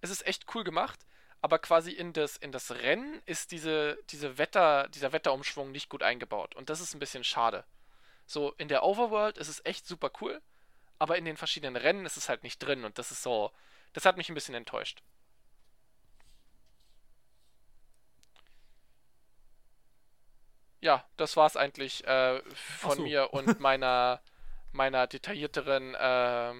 es 0.00 0.10
ist 0.10 0.26
echt 0.26 0.54
cool 0.54 0.64
gemacht, 0.64 1.06
aber 1.42 1.58
quasi 1.58 1.92
in 1.92 2.12
das, 2.12 2.36
in 2.36 2.52
das 2.52 2.70
Rennen 2.70 3.22
ist 3.26 3.52
diese, 3.52 3.98
diese 4.10 4.38
Wetter, 4.38 4.88
dieser 4.88 5.12
Wetterumschwung 5.12 5.70
nicht 5.72 5.88
gut 5.88 6.02
eingebaut. 6.02 6.54
Und 6.56 6.70
das 6.70 6.80
ist 6.80 6.94
ein 6.94 6.98
bisschen 7.00 7.24
schade. 7.24 7.64
So, 8.26 8.52
in 8.54 8.68
der 8.68 8.82
Overworld 8.82 9.38
ist 9.38 9.48
es 9.48 9.64
echt 9.64 9.86
super 9.86 10.10
cool, 10.20 10.42
aber 10.98 11.16
in 11.18 11.24
den 11.24 11.36
verschiedenen 11.36 11.76
Rennen 11.76 12.06
ist 12.06 12.16
es 12.16 12.28
halt 12.28 12.42
nicht 12.42 12.58
drin 12.58 12.84
und 12.84 12.98
das 12.98 13.10
ist 13.12 13.22
so, 13.22 13.52
das 13.92 14.04
hat 14.04 14.16
mich 14.16 14.28
ein 14.28 14.34
bisschen 14.34 14.54
enttäuscht. 14.54 15.02
Ja, 20.80 21.04
das 21.16 21.36
war's 21.36 21.56
eigentlich 21.56 22.04
äh, 22.06 22.40
von 22.54 22.98
so. 22.98 23.02
mir 23.02 23.32
und 23.32 23.60
meiner, 23.60 24.20
meiner 24.72 25.06
detaillierteren 25.06 25.94
äh, 25.94 26.54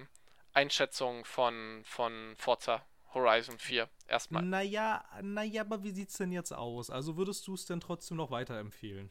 Einschätzung 0.53 1.25
von, 1.25 1.83
von 1.85 2.35
Forza 2.37 2.83
Horizon 3.13 3.57
4 3.57 3.89
erstmal. 4.07 4.43
Naja, 4.43 5.03
naja, 5.21 5.61
aber 5.61 5.83
wie 5.83 5.91
sieht's 5.91 6.17
denn 6.17 6.31
jetzt 6.31 6.51
aus? 6.51 6.89
Also 6.89 7.17
würdest 7.17 7.47
du 7.47 7.53
es 7.53 7.65
denn 7.65 7.79
trotzdem 7.79 8.17
noch 8.17 8.31
weiterempfehlen? 8.31 9.09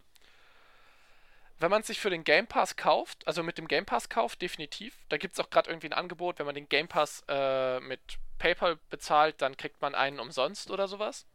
Wenn 1.58 1.70
man 1.70 1.82
sich 1.82 2.00
für 2.00 2.10
den 2.10 2.24
Game 2.24 2.46
Pass 2.46 2.76
kauft, 2.76 3.26
also 3.26 3.42
mit 3.42 3.56
dem 3.56 3.66
Game 3.66 3.86
Pass 3.86 4.10
kauft, 4.10 4.42
definitiv. 4.42 4.98
Da 5.08 5.16
gibt 5.16 5.34
es 5.34 5.40
auch 5.40 5.48
gerade 5.48 5.70
irgendwie 5.70 5.88
ein 5.88 5.94
Angebot, 5.94 6.38
wenn 6.38 6.46
man 6.46 6.54
den 6.54 6.68
Game 6.68 6.88
Pass 6.88 7.24
äh, 7.28 7.80
mit 7.80 8.00
PayPal 8.38 8.78
bezahlt, 8.90 9.40
dann 9.40 9.56
kriegt 9.56 9.80
man 9.80 9.94
einen 9.94 10.20
umsonst 10.20 10.70
oder 10.70 10.86
sowas. 10.86 11.26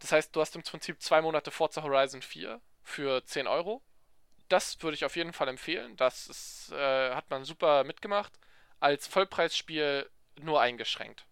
Das 0.00 0.12
heißt, 0.12 0.34
du 0.34 0.40
hast 0.40 0.56
im 0.56 0.62
Prinzip 0.62 1.00
zwei 1.00 1.20
Monate 1.22 1.50
Forza 1.50 1.82
Horizon 1.82 2.22
4 2.22 2.60
für 2.82 3.24
10 3.24 3.46
Euro. 3.46 3.82
Das 4.50 4.82
würde 4.82 4.96
ich 4.96 5.04
auf 5.04 5.14
jeden 5.14 5.32
Fall 5.32 5.48
empfehlen. 5.48 5.96
Das 5.96 6.26
ist, 6.26 6.72
äh, 6.72 7.14
hat 7.14 7.30
man 7.30 7.44
super 7.44 7.84
mitgemacht. 7.84 8.38
Als 8.80 9.06
Vollpreisspiel 9.06 10.10
nur 10.40 10.60
eingeschränkt. 10.60 11.24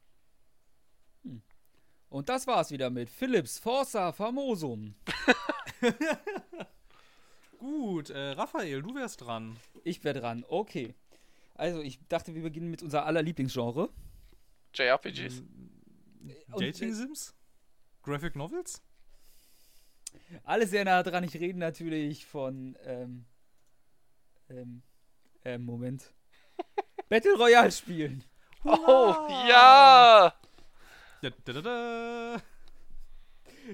Und 2.10 2.28
das 2.28 2.46
war's 2.46 2.70
wieder 2.70 2.90
mit 2.90 3.10
Philips 3.10 3.58
Forza 3.58 4.12
Famosum. 4.12 4.94
Gut, 7.58 8.10
äh, 8.10 8.30
Raphael, 8.30 8.82
du 8.82 8.94
wärst 8.94 9.22
dran. 9.22 9.56
Ich 9.82 10.04
wär 10.04 10.14
dran, 10.14 10.44
okay. 10.48 10.94
Also, 11.54 11.80
ich 11.80 11.98
dachte, 12.08 12.36
wir 12.36 12.42
beginnen 12.42 12.70
mit 12.70 12.82
unser 12.82 13.04
aller 13.04 13.20
Lieblingsgenre. 13.20 13.90
JRPGs. 14.74 15.40
Und, 16.52 16.62
Dating 16.62 16.90
äh, 16.90 16.94
Sims? 16.94 17.34
Graphic 18.02 18.36
Novels? 18.36 18.80
Alle 20.44 20.66
sehr 20.66 20.84
nah 20.84 21.02
dran. 21.02 21.24
Ich 21.24 21.34
rede 21.34 21.58
natürlich 21.58 22.26
von, 22.26 22.76
ähm, 22.84 23.26
ähm, 24.48 24.82
ähm, 25.44 25.64
Moment. 25.64 26.12
Battle 27.08 27.36
Royale 27.36 27.72
spielen. 27.72 28.24
Oh, 28.64 29.14
ja! 29.48 30.34
Da, 31.22 31.30
da, 31.44 31.52
da, 31.52 31.60
da. 31.62 32.42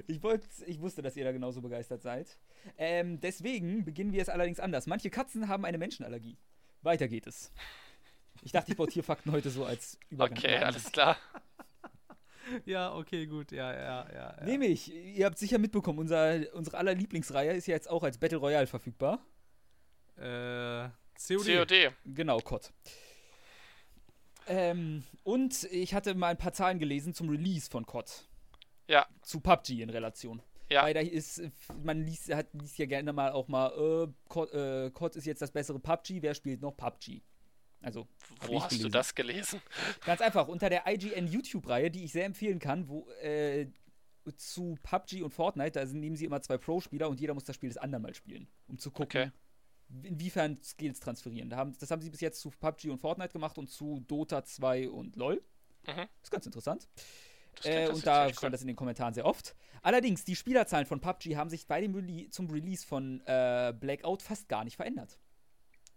Ich, 0.07 0.23
wollt, 0.23 0.45
ich 0.67 0.81
wusste, 0.81 1.03
dass 1.03 1.17
ihr 1.17 1.25
da 1.25 1.33
genauso 1.33 1.61
begeistert 1.61 2.03
seid. 2.03 2.39
Ähm, 2.79 3.21
deswegen 3.21 3.85
beginnen 3.85 4.13
wir 4.13 4.23
es 4.23 4.29
allerdings 4.29 4.61
anders. 4.61 4.87
Manche 4.87 5.11
Katzen 5.11 5.49
haben 5.49 5.65
eine 5.65 5.79
Menschenallergie. 5.79 6.37
Weiter 6.83 7.09
geht 7.09 7.27
es. 7.27 7.53
Ich 8.43 8.53
dachte, 8.53 8.73
ich 8.73 8.77
baue 8.77 8.89
Tierfakten 8.89 9.33
heute 9.33 9.51
so 9.51 9.65
als 9.65 9.99
Übergang. 10.11 10.39
Okay, 10.39 10.57
alles 10.57 10.91
klar. 10.91 11.17
Ja, 12.65 12.95
okay, 12.95 13.27
gut, 13.27 13.53
ja, 13.53 13.73
ja, 13.73 14.13
ja. 14.13 14.37
ja. 14.39 14.45
Nämlich, 14.45 14.93
ihr 14.93 15.27
habt 15.27 15.39
sicher 15.39 15.59
mitbekommen, 15.59 15.99
unser, 15.99 16.41
unsere 16.55 16.77
aller 16.77 16.95
Lieblingsreihe 16.95 17.53
ist 17.53 17.67
ja 17.67 17.75
jetzt 17.75 17.89
auch 17.89 18.03
als 18.03 18.19
Battle 18.19 18.39
Royale 18.39 18.67
verfügbar. 18.67 19.25
Äh, 20.17 20.89
COD. 21.27 21.47
COD. 21.47 21.93
Genau, 22.05 22.39
COD. 22.39 22.73
Ähm, 24.47 25.05
und 25.23 25.65
ich 25.65 25.95
hatte 25.95 26.15
mal 26.15 26.29
ein 26.29 26.39
paar 26.39 26.53
Zahlen 26.53 26.79
gelesen 26.79 27.15
zum 27.15 27.29
Release 27.29 27.71
von 27.71 27.87
COD. 27.87 28.29
Ja. 28.89 29.07
Zu 29.23 29.41
PUBG 29.41 29.83
in 29.83 29.91
Relation. 29.91 30.43
Ja. 30.71 30.83
Weil 30.83 30.95
da 30.95 31.01
ist, 31.01 31.43
man 31.83 32.05
liest, 32.05 32.33
hat, 32.35 32.49
liest 32.53 32.79
ja 32.79 32.87
gerne 32.87 33.13
mal 33.13 33.33
auch 33.33 33.49
mal, 33.49 33.69
äh, 33.69 34.13
COD, 34.29 34.53
äh, 34.53 34.91
COD 34.91 35.17
ist 35.17 35.27
jetzt 35.27 35.43
das 35.43 35.51
bessere 35.51 35.79
PUBG, 35.79 36.23
wer 36.23 36.35
spielt 36.35 36.61
noch 36.61 36.77
PUBG? 36.77 37.23
Also, 37.85 38.07
Wo 38.47 38.63
hast 38.63 38.73
du 38.73 38.77
gelesen. 38.77 38.93
das 38.93 39.15
gelesen? 39.15 39.61
Ganz 40.05 40.21
einfach, 40.21 40.49
unter 40.49 40.69
der 40.71 40.85
IGN 40.87 41.27
YouTube-Reihe, 41.27 41.91
die 41.91 42.05
ich 42.05 42.13
sehr 42.13 42.25
empfehlen 42.25 42.59
kann, 42.59 42.89
wo 42.89 43.09
äh, 43.23 43.67
zu 44.37 44.79
PUBG 44.83 45.23
und 45.23 45.31
Fortnite, 45.33 45.73
da 45.73 45.87
sind- 45.87 46.01
nehmen 46.01 46.17
sie 46.17 46.25
immer 46.25 46.41
zwei 46.41 46.57
Pro-Spieler 46.59 47.09
und 47.11 47.21
jeder 47.21 47.35
muss 47.35 47.45
das 47.45 47.57
Spiel 47.57 47.69
des 47.69 47.77
anderen 47.79 48.03
mal 48.03 48.15
spielen, 48.15 48.49
um 48.69 48.79
zu 48.79 48.91
gucken, 48.91 49.33
Okay. 49.91 50.09
inwiefern 50.09 50.57
Skills 50.63 50.99
transferieren. 51.01 51.51
Da 51.51 51.57
haben, 51.59 51.77
das 51.79 51.91
haben 51.91 52.01
sie 52.01 52.09
bis 52.11 52.21
jetzt 52.23 52.41
zu 52.41 52.51
PUBG 52.51 52.89
und 52.91 52.99
Fortnite 52.99 53.33
gemacht 53.35 53.59
und 53.59 53.69
zu 53.69 54.01
Dota 54.01 54.43
2 54.45 54.89
und 54.89 55.17
LoL. 55.17 55.43
Mhm. 55.87 56.07
Ist 56.23 56.31
ganz 56.31 56.47
interessant. 56.47 56.89
Äh, 57.63 57.89
und 57.91 58.05
da 58.07 58.33
stand 58.33 58.53
das 58.55 58.63
in 58.63 58.67
den 58.67 58.75
Kommentaren 58.77 59.13
sehr 59.15 59.27
oft. 59.27 59.55
Allerdings, 59.83 60.25
die 60.25 60.35
Spielerzahlen 60.35 60.87
von 60.87 61.01
PUBG 61.01 61.37
haben 61.37 61.51
sich 61.51 61.67
bei 61.69 61.81
dem 61.83 61.95
Rele 61.95 62.31
zum 62.31 62.51
Release 62.51 62.85
von 62.85 63.21
äh, 63.27 63.73
Blackout 63.79 64.23
fast 64.23 64.49
gar 64.49 64.65
nicht 64.65 64.77
verändert. 64.77 65.19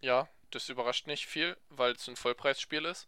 Ja, 0.02 0.28
das 0.51 0.69
überrascht 0.69 1.07
nicht 1.07 1.27
viel, 1.27 1.57
weil 1.69 1.93
es 1.93 2.07
ein 2.07 2.15
Vollpreisspiel 2.15 2.86
ist. 2.86 3.07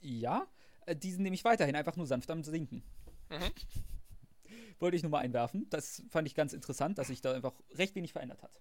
Ja, 0.00 0.46
äh, 0.86 0.96
die 0.96 1.12
sind 1.12 1.22
nämlich 1.22 1.44
weiterhin 1.44 1.76
einfach 1.76 1.96
nur 1.96 2.06
sanft 2.06 2.30
am 2.30 2.42
Sinken. 2.42 2.82
Mhm. 3.28 3.52
Wollte 4.78 4.96
ich 4.96 5.02
nur 5.02 5.10
mal 5.10 5.20
einwerfen. 5.20 5.68
Das 5.70 6.02
fand 6.08 6.26
ich 6.26 6.34
ganz 6.34 6.52
interessant, 6.52 6.98
dass 6.98 7.08
sich 7.08 7.20
da 7.20 7.34
einfach 7.34 7.52
recht 7.74 7.94
wenig 7.94 8.12
verändert 8.12 8.42
hat. 8.42 8.60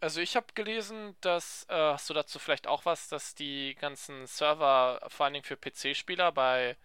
Also 0.00 0.20
ich 0.20 0.36
habe 0.36 0.46
gelesen, 0.54 1.16
dass, 1.22 1.64
äh, 1.68 1.74
hast 1.74 2.10
du 2.10 2.14
dazu 2.14 2.38
vielleicht 2.38 2.66
auch 2.66 2.84
was, 2.84 3.08
dass 3.08 3.34
die 3.34 3.74
ganzen 3.74 4.26
Server, 4.26 5.00
vor 5.08 5.24
allen 5.24 5.32
Dingen 5.32 5.44
für 5.44 5.56
PC-Spieler 5.56 6.32
bei 6.32 6.76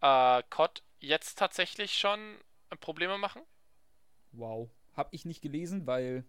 äh, 0.00 0.42
COD 0.48 0.82
jetzt 1.00 1.38
tatsächlich 1.38 1.98
schon 1.98 2.38
äh, 2.70 2.76
Probleme 2.76 3.18
machen? 3.18 3.42
Wow. 4.30 4.70
Hab 4.94 5.12
ich 5.12 5.24
nicht 5.24 5.42
gelesen, 5.42 5.86
weil 5.86 6.24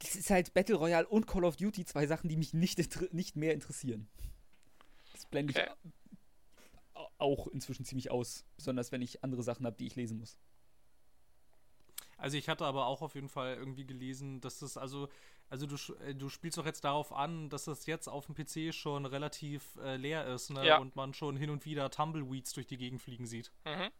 das 0.00 0.16
ist 0.16 0.30
halt 0.30 0.54
Battle 0.54 0.76
Royale 0.76 1.06
und 1.06 1.26
Call 1.26 1.44
of 1.44 1.56
Duty, 1.56 1.84
zwei 1.84 2.06
Sachen, 2.06 2.28
die 2.28 2.36
mich 2.36 2.52
nicht, 2.54 2.78
nicht 3.12 3.36
mehr 3.36 3.54
interessieren. 3.54 4.08
Das 5.12 5.26
blende 5.26 5.52
Okay. 5.54 5.68
ich 5.84 5.90
au- 6.94 7.08
auch 7.18 7.46
inzwischen 7.48 7.84
ziemlich 7.84 8.10
aus. 8.10 8.44
Besonders 8.56 8.92
wenn 8.92 9.02
ich 9.02 9.22
andere 9.24 9.42
Sachen 9.42 9.66
habe, 9.66 9.76
die 9.76 9.86
ich 9.86 9.96
lesen 9.96 10.18
muss. 10.18 10.36
Also 12.16 12.36
ich 12.36 12.48
hatte 12.48 12.64
aber 12.64 12.86
auch 12.86 13.02
auf 13.02 13.14
jeden 13.16 13.28
Fall 13.28 13.56
irgendwie 13.56 13.84
gelesen, 13.84 14.40
dass 14.40 14.60
das 14.60 14.76
also, 14.76 15.08
also 15.50 15.66
du, 15.66 15.74
sch- 15.74 15.98
äh, 16.00 16.14
du 16.14 16.28
spielst 16.28 16.56
doch 16.56 16.66
jetzt 16.66 16.84
darauf 16.84 17.12
an, 17.12 17.48
dass 17.50 17.64
das 17.64 17.86
jetzt 17.86 18.08
auf 18.08 18.26
dem 18.26 18.36
PC 18.36 18.72
schon 18.72 19.06
relativ 19.06 19.76
äh, 19.82 19.96
leer 19.96 20.26
ist, 20.26 20.50
ne? 20.50 20.64
Ja. 20.64 20.78
Und 20.78 20.94
man 20.94 21.14
schon 21.14 21.36
hin 21.36 21.50
und 21.50 21.64
wieder 21.64 21.90
Tumbleweeds 21.90 22.52
durch 22.52 22.66
die 22.68 22.76
Gegend 22.76 23.02
fliegen 23.02 23.26
sieht. 23.26 23.50
Mhm. 23.64 23.90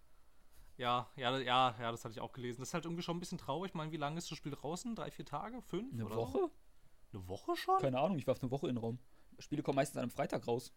Ja, 0.78 1.10
ja, 1.16 1.38
ja, 1.38 1.74
ja, 1.78 1.90
das 1.90 2.04
hatte 2.04 2.12
ich 2.12 2.20
auch 2.20 2.32
gelesen. 2.32 2.60
Das 2.60 2.68
ist 2.70 2.74
halt 2.74 2.84
irgendwie 2.84 3.02
schon 3.02 3.16
ein 3.16 3.20
bisschen 3.20 3.38
traurig. 3.38 3.70
Ich 3.70 3.74
meine, 3.74 3.92
wie 3.92 3.96
lange 3.98 4.18
ist 4.18 4.30
das 4.30 4.38
Spiel 4.38 4.52
draußen? 4.52 4.94
Drei, 4.94 5.10
vier 5.10 5.24
Tage? 5.26 5.60
Fünf? 5.62 5.92
Eine 5.92 6.08
Woche? 6.10 6.32
So? 6.38 6.50
Eine 7.12 7.28
Woche 7.28 7.56
schon? 7.56 7.78
Keine 7.78 7.98
Ahnung, 8.00 8.18
ich 8.18 8.26
warf 8.26 8.40
eine 8.42 8.50
Woche 8.50 8.68
in 8.68 8.74
den 8.76 8.82
Raum. 8.82 8.98
Spiele 9.38 9.62
kommen 9.62 9.76
meistens 9.76 9.96
an 9.98 10.02
einem 10.04 10.10
Freitag 10.10 10.46
raus. 10.46 10.72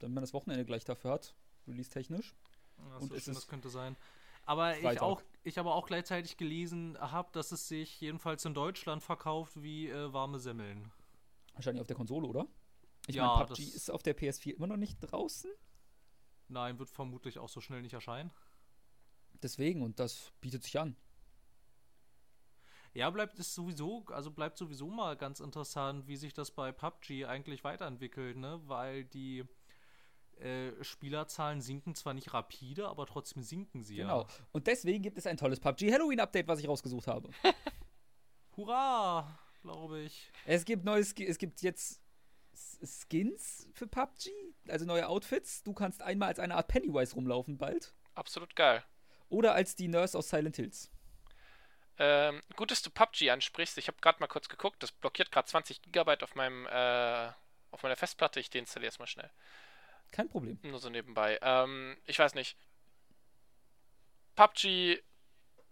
Damit 0.00 0.14
man 0.14 0.22
das 0.22 0.32
Wochenende 0.34 0.64
gleich 0.64 0.84
dafür 0.84 1.12
hat, 1.12 1.34
release-technisch. 1.68 2.34
Ja, 2.78 2.96
Und 2.96 3.08
so 3.08 3.14
ist 3.14 3.24
schön, 3.24 3.32
es 3.34 3.38
das 3.40 3.48
könnte 3.48 3.68
sein. 3.70 3.96
Aber 4.44 4.76
ich 4.76 4.82
Freitag. 4.82 5.02
auch, 5.02 5.22
ich 5.44 5.58
aber 5.60 5.74
auch 5.76 5.86
gleichzeitig 5.86 6.36
gelesen 6.36 6.98
habe, 7.00 7.28
dass 7.32 7.52
es 7.52 7.68
sich 7.68 8.00
jedenfalls 8.00 8.44
in 8.44 8.54
Deutschland 8.54 9.02
verkauft 9.02 9.62
wie 9.62 9.88
äh, 9.88 10.12
warme 10.12 10.40
Semmeln. 10.40 10.90
Wahrscheinlich 11.54 11.80
auf 11.80 11.86
der 11.86 11.96
Konsole, 11.96 12.26
oder? 12.26 12.46
Ich 13.06 13.14
Ja, 13.14 13.26
meine, 13.26 13.46
PUBG 13.46 13.64
das- 13.66 13.74
ist 13.74 13.90
auf 13.90 14.02
der 14.02 14.16
PS4 14.16 14.54
immer 14.56 14.66
noch 14.66 14.76
nicht 14.76 14.98
draußen. 15.00 15.50
Nein, 16.52 16.78
wird 16.78 16.90
vermutlich 16.90 17.38
auch 17.38 17.48
so 17.48 17.60
schnell 17.60 17.82
nicht 17.82 17.94
erscheinen. 17.94 18.30
Deswegen, 19.42 19.82
und 19.82 19.98
das 19.98 20.32
bietet 20.40 20.62
sich 20.62 20.78
an. 20.78 20.96
Ja, 22.94 23.08
bleibt 23.08 23.38
es 23.38 23.54
sowieso, 23.54 24.04
also 24.08 24.30
bleibt 24.30 24.58
sowieso 24.58 24.88
mal 24.88 25.16
ganz 25.16 25.40
interessant, 25.40 26.06
wie 26.06 26.16
sich 26.16 26.34
das 26.34 26.50
bei 26.50 26.72
PUBG 26.72 27.24
eigentlich 27.24 27.64
weiterentwickelt, 27.64 28.36
ne? 28.36 28.60
Weil 28.66 29.04
die 29.04 29.44
äh, 30.38 30.72
Spielerzahlen 30.84 31.62
sinken 31.62 31.94
zwar 31.94 32.12
nicht 32.12 32.34
rapide, 32.34 32.88
aber 32.88 33.06
trotzdem 33.06 33.42
sinken 33.42 33.82
sie 33.82 33.96
Genau. 33.96 34.22
ja. 34.22 34.26
Und 34.52 34.66
deswegen 34.66 35.02
gibt 35.02 35.16
es 35.16 35.26
ein 35.26 35.38
tolles 35.38 35.58
PUBG 35.58 35.90
Halloween-Update, 35.90 36.46
was 36.48 36.60
ich 36.60 36.68
rausgesucht 36.68 37.06
habe. 37.06 37.30
Hurra, 38.56 39.38
glaube 39.62 40.00
ich. 40.02 40.30
es 40.44 40.66
gibt 40.66 40.84
neue 40.84 41.02
Ski 41.02 41.26
es 41.26 41.38
gibt 41.38 41.62
jetzt 41.62 42.01
Skins 42.82 43.68
für 43.72 43.86
PUBG, 43.86 44.30
also 44.68 44.84
neue 44.84 45.08
Outfits. 45.08 45.62
Du 45.62 45.72
kannst 45.72 46.02
einmal 46.02 46.28
als 46.28 46.38
eine 46.38 46.54
Art 46.54 46.68
Pennywise 46.68 47.14
rumlaufen 47.14 47.58
bald. 47.58 47.94
Absolut 48.14 48.56
geil. 48.56 48.84
Oder 49.28 49.54
als 49.54 49.76
die 49.76 49.88
Nurse 49.88 50.16
aus 50.16 50.28
Silent 50.28 50.56
Hills. 50.56 50.90
Ähm, 51.98 52.42
gut, 52.56 52.70
dass 52.70 52.82
du 52.82 52.90
PUBG 52.90 53.30
ansprichst. 53.30 53.78
Ich 53.78 53.88
habe 53.88 53.98
gerade 54.00 54.18
mal 54.20 54.26
kurz 54.26 54.48
geguckt. 54.48 54.82
Das 54.82 54.92
blockiert 54.92 55.30
gerade 55.30 55.48
20 55.48 55.82
Gigabyte 55.82 56.22
auf 56.22 56.34
meinem 56.34 56.66
äh, 56.66 57.30
auf 57.70 57.82
meiner 57.82 57.96
Festplatte. 57.96 58.40
Ich 58.40 58.50
deinstalliere 58.50 58.90
es 58.90 58.98
mal 58.98 59.06
schnell. 59.06 59.30
Kein 60.10 60.28
Problem. 60.28 60.58
Nur 60.62 60.78
so 60.78 60.90
nebenbei. 60.90 61.38
Ähm, 61.42 61.96
ich 62.06 62.18
weiß 62.18 62.34
nicht. 62.34 62.56
PUBG 64.36 65.02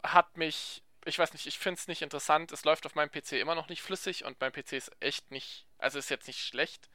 hat 0.03 0.37
mich. 0.37 0.83
Ich 1.05 1.19
weiß 1.19 1.33
nicht, 1.33 1.47
ich 1.47 1.59
finde 1.59 1.79
es 1.81 1.89
nicht 1.89 2.03
interessant. 2.03 2.53
Es 2.53 2.65
läuft 2.65 2.87
auf 2.87 2.95
meinem 2.95 3.11
PC 3.11 3.33
immer 3.35 3.55
noch 3.55 3.69
nicht 3.69 3.83
flüssig 3.83 4.25
und 4.25 4.41
mein 4.41 4.53
PC 4.53 4.73
ist 4.75 4.93
echt 5.01 5.31
nicht. 5.31 5.67
Also 5.79 5.99
ist 5.99 6.11
jetzt 6.11 6.27
nicht 6.29 6.41
schlecht. 6.45 6.89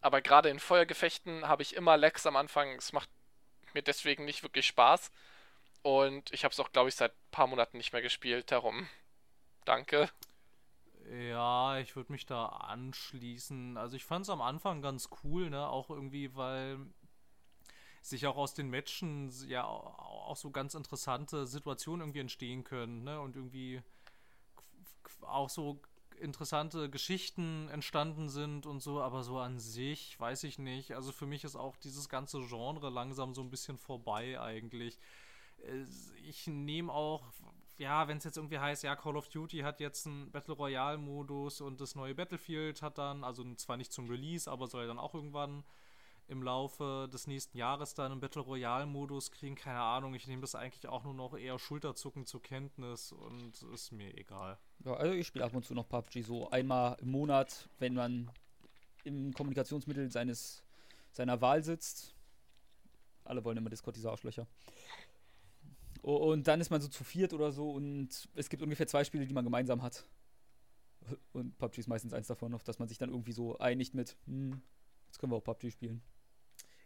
aber 0.00 0.22
gerade 0.22 0.48
in 0.50 0.60
Feuergefechten 0.60 1.46
habe 1.48 1.62
ich 1.62 1.74
immer 1.76 1.96
Lags 1.96 2.26
am 2.26 2.36
Anfang. 2.36 2.70
Es 2.76 2.92
macht 2.92 3.08
mir 3.74 3.82
deswegen 3.82 4.24
nicht 4.24 4.42
wirklich 4.42 4.66
Spaß. 4.66 5.10
Und 5.82 6.32
ich 6.32 6.44
habe 6.44 6.52
es 6.52 6.60
auch, 6.60 6.72
glaube 6.72 6.88
ich, 6.90 6.96
seit 6.96 7.12
ein 7.12 7.30
paar 7.32 7.46
Monaten 7.46 7.78
nicht 7.78 7.92
mehr 7.92 8.02
gespielt. 8.02 8.50
Darum, 8.52 8.88
danke. 9.64 10.10
Ja, 11.10 11.78
ich 11.78 11.96
würde 11.96 12.12
mich 12.12 12.26
da 12.26 12.46
anschließen. 12.46 13.76
Also 13.76 13.96
ich 13.96 14.04
fand 14.04 14.24
es 14.24 14.30
am 14.30 14.42
Anfang 14.42 14.82
ganz 14.82 15.08
cool, 15.24 15.50
ne? 15.50 15.68
Auch 15.68 15.90
irgendwie, 15.90 16.34
weil 16.36 16.78
sich 18.00 18.26
auch 18.26 18.36
aus 18.36 18.54
den 18.54 18.70
Matchen 18.70 19.30
ja 19.46 19.64
auch 19.64 20.36
so 20.36 20.50
ganz 20.50 20.74
interessante 20.74 21.46
Situationen 21.46 22.00
irgendwie 22.00 22.20
entstehen 22.20 22.64
können, 22.64 23.04
ne? 23.04 23.20
Und 23.20 23.36
irgendwie 23.36 23.82
auch 25.22 25.50
so 25.50 25.80
interessante 26.18 26.90
Geschichten 26.90 27.68
entstanden 27.68 28.28
sind 28.28 28.66
und 28.66 28.80
so, 28.80 29.00
aber 29.00 29.22
so 29.22 29.38
an 29.38 29.58
sich 29.58 30.18
weiß 30.20 30.44
ich 30.44 30.58
nicht. 30.58 30.92
Also 30.92 31.12
für 31.12 31.26
mich 31.26 31.44
ist 31.44 31.56
auch 31.56 31.76
dieses 31.76 32.08
ganze 32.08 32.40
Genre 32.46 32.90
langsam 32.90 33.34
so 33.34 33.40
ein 33.42 33.50
bisschen 33.50 33.78
vorbei 33.78 34.38
eigentlich. 34.40 34.98
Ich 36.26 36.46
nehme 36.46 36.92
auch, 36.92 37.24
ja, 37.78 38.08
wenn 38.08 38.18
es 38.18 38.24
jetzt 38.24 38.36
irgendwie 38.36 38.58
heißt, 38.58 38.82
ja, 38.82 38.96
Call 38.96 39.16
of 39.16 39.28
Duty 39.28 39.58
hat 39.60 39.80
jetzt 39.80 40.06
einen 40.06 40.30
Battle 40.30 40.54
Royale 40.54 40.98
Modus 40.98 41.60
und 41.60 41.80
das 41.80 41.94
neue 41.94 42.14
Battlefield 42.14 42.82
hat 42.82 42.98
dann, 42.98 43.24
also 43.24 43.54
zwar 43.54 43.76
nicht 43.76 43.92
zum 43.92 44.08
Release, 44.08 44.50
aber 44.50 44.66
soll 44.66 44.86
dann 44.86 44.98
auch 44.98 45.14
irgendwann 45.14 45.64
im 46.30 46.44
Laufe 46.44 47.08
des 47.12 47.26
nächsten 47.26 47.58
Jahres 47.58 47.94
dann 47.94 48.12
einen 48.12 48.20
Battle 48.20 48.42
Royale-Modus 48.42 49.32
kriegen. 49.32 49.56
Keine 49.56 49.80
Ahnung, 49.80 50.14
ich 50.14 50.28
nehme 50.28 50.40
das 50.40 50.54
eigentlich 50.54 50.86
auch 50.88 51.02
nur 51.02 51.12
noch 51.12 51.36
eher 51.36 51.58
Schulterzucken 51.58 52.24
zur 52.24 52.40
Kenntnis 52.40 53.10
und 53.10 53.60
ist 53.74 53.90
mir 53.90 54.16
egal. 54.16 54.56
Ja, 54.84 54.94
also 54.94 55.12
ich 55.12 55.26
spiele 55.26 55.44
ab 55.44 55.54
und 55.54 55.64
zu 55.64 55.74
noch 55.74 55.88
PUBG 55.88 56.22
so 56.22 56.48
einmal 56.50 56.96
im 57.00 57.10
Monat, 57.10 57.68
wenn 57.80 57.94
man 57.94 58.30
im 59.02 59.34
Kommunikationsmittel 59.34 60.10
seines, 60.10 60.62
seiner 61.10 61.40
Wahl 61.40 61.64
sitzt. 61.64 62.14
Alle 63.24 63.44
wollen 63.44 63.56
immer 63.56 63.70
Discord, 63.70 63.96
diese 63.96 64.10
Arschlöcher. 64.10 64.46
Und 66.02 66.46
dann 66.46 66.60
ist 66.60 66.70
man 66.70 66.80
so 66.80 66.88
zu 66.88 67.02
viert 67.02 67.32
oder 67.32 67.50
so 67.50 67.72
und 67.72 68.28
es 68.36 68.48
gibt 68.48 68.62
ungefähr 68.62 68.86
zwei 68.86 69.02
Spiele, 69.02 69.26
die 69.26 69.34
man 69.34 69.44
gemeinsam 69.44 69.82
hat. 69.82 70.06
Und 71.32 71.58
PUBG 71.58 71.80
ist 71.80 71.88
meistens 71.88 72.12
eins 72.12 72.28
davon, 72.28 72.54
auf 72.54 72.62
dass 72.62 72.78
man 72.78 72.86
sich 72.86 72.98
dann 72.98 73.10
irgendwie 73.10 73.32
so 73.32 73.58
einigt 73.58 73.94
mit, 73.94 74.16
hm, 74.26 74.62
jetzt 75.08 75.18
können 75.18 75.32
wir 75.32 75.36
auch 75.36 75.44
PUBG 75.44 75.72
spielen. 75.72 76.02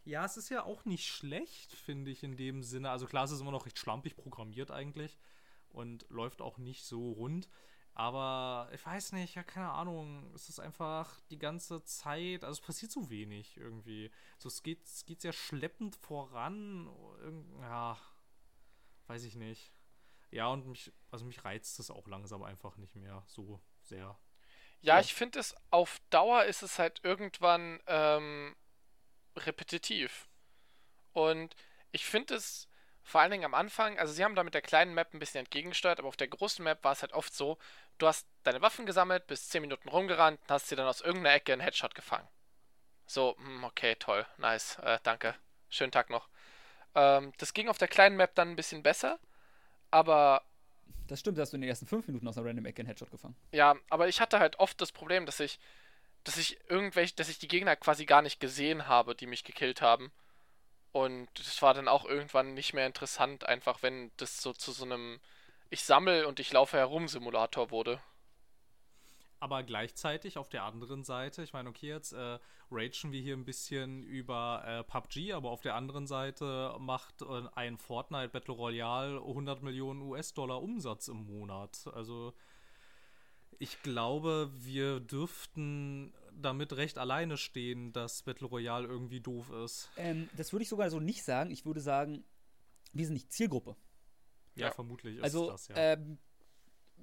Ja, 0.05 0.25
es 0.25 0.37
ist 0.37 0.51
ja 0.51 0.65
auch 0.65 0.85
nicht 0.85 1.07
schlecht, 1.07 1.73
finde 1.73 2.11
ich, 2.11 2.23
in 2.23 2.37
dem 2.37 2.63
Sinne. 2.63 2.91
Also 2.91 3.07
klar, 3.07 3.25
es 3.25 3.31
ist 3.31 3.41
immer 3.41 3.51
noch 3.51 3.67
recht 3.67 3.79
schlampig 3.79 4.17
programmiert 4.17 4.71
eigentlich 4.71 5.19
und 5.71 6.07
läuft 6.11 6.43
auch 6.43 6.59
nicht 6.59 6.85
so 6.85 7.13
rund. 7.13 7.49
Aber 7.95 8.69
ich 8.73 8.85
weiß 8.85 9.13
nicht, 9.13 9.37
ja, 9.37 9.43
keine 9.45 9.71
Ahnung. 9.71 10.31
Es 10.35 10.49
ist 10.49 10.59
einfach 10.59 11.21
die 11.31 11.39
ganze 11.39 11.85
Zeit, 11.85 12.43
also 12.43 12.61
es 12.61 12.67
passiert 12.67 12.91
so 12.91 13.09
wenig 13.09 13.57
irgendwie. 13.57 14.11
So, 14.37 14.49
es 14.49 14.63
geht, 14.63 14.85
es 14.85 15.07
geht 15.07 15.21
sehr 15.21 15.33
schleppend 15.33 15.95
voran. 15.97 16.91
Ja, 17.61 17.97
weiß 19.07 19.25
ich 19.25 19.37
nicht. 19.37 19.73
Ja, 20.33 20.49
und 20.49 20.67
mich, 20.67 20.93
also 21.13 21.25
mich 21.25 21.45
reizt 21.45 21.79
es 21.79 21.91
auch 21.91 22.09
langsam 22.09 22.43
einfach 22.43 22.77
nicht 22.77 22.97
mehr 22.97 23.23
so 23.29 23.61
sehr. 23.83 24.19
Ja, 24.81 24.95
ja. 24.95 25.01
ich 25.01 25.15
finde 25.15 25.39
es 25.39 25.55
auf 25.71 26.01
Dauer 26.11 26.45
ist 26.45 26.63
es 26.63 26.81
halt 26.81 27.01
irgendwann 27.05 27.81
ähm, 27.87 28.57
repetitiv. 29.37 30.29
Und 31.13 31.55
ich 31.93 32.05
finde 32.05 32.35
es 32.35 32.69
vor 33.05 33.21
allen 33.21 33.31
Dingen 33.31 33.45
am 33.45 33.55
Anfang, 33.55 33.99
also 33.99 34.13
sie 34.13 34.25
haben 34.25 34.35
da 34.35 34.43
mit 34.43 34.55
der 34.55 34.63
kleinen 34.63 34.95
Map 34.95 35.13
ein 35.13 35.19
bisschen 35.19 35.41
entgegengesteuert, 35.41 35.99
aber 35.99 36.09
auf 36.09 36.17
der 36.17 36.29
großen 36.29 36.65
Map 36.65 36.83
war 36.83 36.93
es 36.93 37.03
halt 37.03 37.13
oft 37.13 37.35
so, 37.35 37.59
du 37.99 38.07
hast 38.07 38.27
deine 38.43 38.63
Waffen 38.63 38.87
gesammelt, 38.87 39.27
bist 39.27 39.51
10 39.51 39.61
Minuten 39.61 39.89
rumgerannt 39.91 40.41
und 40.41 40.51
hast 40.51 40.69
sie 40.69 40.77
dann 40.77 40.89
aus 40.89 41.03
irgendeiner 41.03 41.37
Ecke 41.37 41.53
einen 41.53 41.61
Headshot 41.61 41.95
gefangen. 41.95 42.27
So, 43.07 43.37
hm, 43.39 43.63
okay, 43.65 43.95
toll, 43.97 44.27
nice, 44.39 44.79
äh, 44.79 44.99
danke, 45.03 45.35
schönen 45.69 45.93
Tag 45.93 46.09
noch. 46.09 46.29
Ähm, 46.95 47.33
das 47.37 47.53
ging 47.53 47.69
auf 47.69 47.77
der 47.77 47.89
kleinen 47.89 48.17
Map 48.17 48.35
dann 48.35 48.51
ein 48.51 48.57
bisschen 48.57 48.83
besser, 48.83 49.21
aber... 49.91 50.43
Das 51.07 51.21
stimmt, 51.21 51.39
hast 51.39 51.53
du 51.53 51.59
in 51.59 51.61
den 51.61 51.69
ersten 51.69 51.87
5 51.87 52.07
Minuten 52.07 52.27
aus 52.27 52.39
einer 52.39 52.49
random 52.49 52.65
Ecke 52.65 52.81
einen 52.81 52.89
Headshot 52.89 53.11
gefangen. 53.11 53.37
Ja, 53.53 53.77
aber 53.91 54.09
ich 54.09 54.23
hatte 54.23 54.39
halt 54.41 54.59
oft 54.59 54.81
das 54.81 54.93
Problem, 54.93 55.27
dass 55.27 55.39
ich 55.41 55.61
dass 56.25 56.39
ich 56.39 56.59
irgendwelche, 56.69 57.15
dass 57.15 57.29
ich 57.29 57.39
die 57.39 57.49
Gegner 57.49 57.77
quasi 57.77 58.07
gar 58.07 58.23
nicht 58.23 58.41
gesehen 58.41 58.89
habe, 58.89 59.15
die 59.15 59.27
mich 59.27 59.45
gekillt 59.45 59.83
haben. 59.83 60.11
Und 60.93 61.29
das 61.39 61.61
war 61.61 61.75
dann 61.75 61.89
auch 61.89 62.05
irgendwann 62.05 62.55
nicht 62.55 62.73
mehr 62.73 62.87
interessant, 62.87 63.45
einfach 63.45 63.83
wenn 63.83 64.11
das 64.17 64.41
so 64.41 64.53
zu 64.53 64.73
so 64.73 64.85
einem 64.85 65.21
Ich 65.71 65.85
sammel 65.85 66.25
und 66.25 66.41
ich 66.41 66.53
laufe 66.53 66.77
herum 66.77 67.09
Simulator 67.09 67.71
wurde. 67.71 68.01
Aber 69.41 69.63
gleichzeitig 69.63 70.39
auf 70.39 70.49
der 70.49 70.63
anderen 70.63 71.05
Seite, 71.05 71.43
ich 71.43 71.53
meine, 71.53 71.69
okay, 71.69 71.89
jetzt 71.89 72.13
äh, 72.13 72.39
ragen 72.71 73.13
wir 73.13 73.21
hier 73.21 73.37
ein 73.37 73.45
bisschen 73.45 74.03
über 74.03 74.63
äh, 74.65 74.85
PUBG, 74.85 75.35
aber 75.35 75.51
auf 75.51 75.61
der 75.61 75.75
anderen 75.75 76.07
Seite 76.07 76.75
macht 76.79 77.21
äh, 77.21 77.43
ein 77.55 77.77
Fortnite 77.77 78.31
Battle 78.31 78.55
Royale 78.55 79.19
100 79.19 79.63
Millionen 79.63 80.01
US-Dollar 80.01 80.63
Umsatz 80.63 81.09
im 81.09 81.27
Monat. 81.27 81.89
Also 81.93 82.33
ich 83.59 83.83
glaube, 83.83 84.51
wir 84.55 85.01
dürften 85.01 86.13
damit 86.33 86.73
recht 86.75 86.99
alleine 86.99 87.37
stehen, 87.37 87.93
dass 87.93 88.23
Battle 88.23 88.47
Royale 88.47 88.87
irgendwie 88.87 89.21
doof 89.21 89.51
ist. 89.51 89.91
Ähm, 89.97 90.29
das 90.37 90.53
würde 90.53 90.65
ich 90.65 90.69
sogar 90.69 90.91
so 90.91 91.01
nicht 91.01 91.25
sagen. 91.25 91.51
Ich 91.51 91.65
würde 91.65 91.81
sagen, 91.81 92.25
wir 92.93 93.05
sind 93.05 93.15
nicht 93.15 93.33
Zielgruppe. 93.33 93.77
Ja, 94.55 94.67
ja. 94.67 94.73
vermutlich 94.73 95.17
ist 95.17 95.23
also, 95.23 95.51
das, 95.51 95.69
ja. 95.69 95.77
Ähm, 95.77 96.19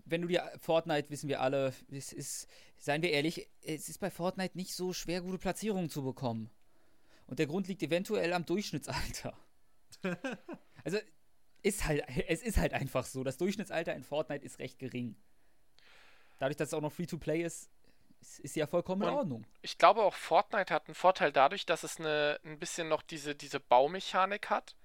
wenn 0.06 0.22
du 0.22 0.28
dir 0.28 0.52
Fortnite, 0.60 1.10
wissen 1.10 1.28
wir 1.28 1.42
alle, 1.42 1.74
es 1.92 2.14
ist, 2.14 2.48
seien 2.78 3.02
wir 3.02 3.12
ehrlich, 3.12 3.50
es 3.62 3.90
ist 3.90 4.00
bei 4.00 4.10
Fortnite 4.10 4.58
nicht 4.58 4.74
so 4.76 4.94
schwer, 4.94 5.22
gute 5.22 5.38
Platzierungen 5.38 5.90
zu 5.90 6.04
bekommen. 6.04 6.50
Und 7.28 7.40
der 7.40 7.48
Grund 7.48 7.68
liegt 7.68 7.84
eventuell 7.84 8.34
am 8.34 8.46
Durchschnittsalter. 8.46 9.38
also, 10.84 10.98
ist 11.62 11.86
halt, 11.86 12.04
es 12.28 12.42
ist 12.42 12.58
halt 12.58 12.74
einfach 12.74 13.06
so. 13.06 13.24
Das 13.24 13.38
Durchschnittsalter 13.38 13.94
in 13.94 14.04
Fortnite 14.04 14.44
ist 14.44 14.60
recht 14.60 14.80
gering 14.80 15.16
dadurch, 16.42 16.58
dass 16.58 16.70
es 16.70 16.74
auch 16.74 16.82
noch 16.82 16.92
Free-to-Play 16.92 17.44
ist, 17.44 17.70
ist, 18.20 18.40
ist 18.40 18.56
ja 18.56 18.66
vollkommen 18.66 19.04
in 19.04 19.10
Ordnung. 19.10 19.46
Ich 19.62 19.78
glaube 19.78 20.02
auch 20.02 20.16
Fortnite 20.16 20.74
hat 20.74 20.88
einen 20.88 20.96
Vorteil 20.96 21.32
dadurch, 21.32 21.66
dass 21.66 21.84
es 21.84 22.00
eine, 22.00 22.40
ein 22.44 22.58
bisschen 22.58 22.88
noch 22.90 23.04
diese, 23.04 23.36
diese 23.36 23.60
Baumechanik 23.60 24.50
hat, 24.50 24.76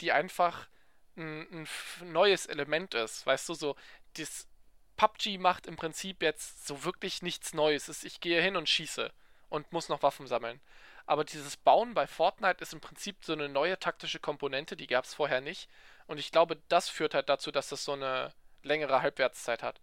die 0.00 0.12
einfach 0.12 0.68
ein, 1.16 1.66
ein 2.02 2.12
neues 2.12 2.46
Element 2.46 2.94
ist. 2.94 3.26
Weißt 3.26 3.48
du, 3.48 3.54
so, 3.54 3.76
das 4.16 4.48
PUBG 4.96 5.38
macht 5.38 5.66
im 5.66 5.76
Prinzip 5.76 6.22
jetzt 6.22 6.66
so 6.66 6.84
wirklich 6.84 7.22
nichts 7.22 7.54
Neues. 7.54 8.02
Ich 8.02 8.20
gehe 8.20 8.42
hin 8.42 8.56
und 8.56 8.68
schieße 8.68 9.12
und 9.48 9.72
muss 9.72 9.88
noch 9.88 10.02
Waffen 10.02 10.26
sammeln. 10.26 10.60
Aber 11.06 11.24
dieses 11.24 11.56
Bauen 11.56 11.94
bei 11.94 12.06
Fortnite 12.06 12.60
ist 12.60 12.72
im 12.72 12.80
Prinzip 12.80 13.24
so 13.24 13.32
eine 13.32 13.48
neue 13.48 13.78
taktische 13.78 14.18
Komponente, 14.18 14.76
die 14.76 14.88
gab 14.88 15.04
es 15.04 15.14
vorher 15.14 15.40
nicht. 15.40 15.70
Und 16.06 16.18
ich 16.18 16.32
glaube, 16.32 16.60
das 16.68 16.88
führt 16.88 17.14
halt 17.14 17.28
dazu, 17.28 17.50
dass 17.52 17.68
das 17.68 17.84
so 17.84 17.92
eine 17.92 18.32
längere 18.62 19.00
Halbwertszeit 19.00 19.62
hat. 19.62 19.80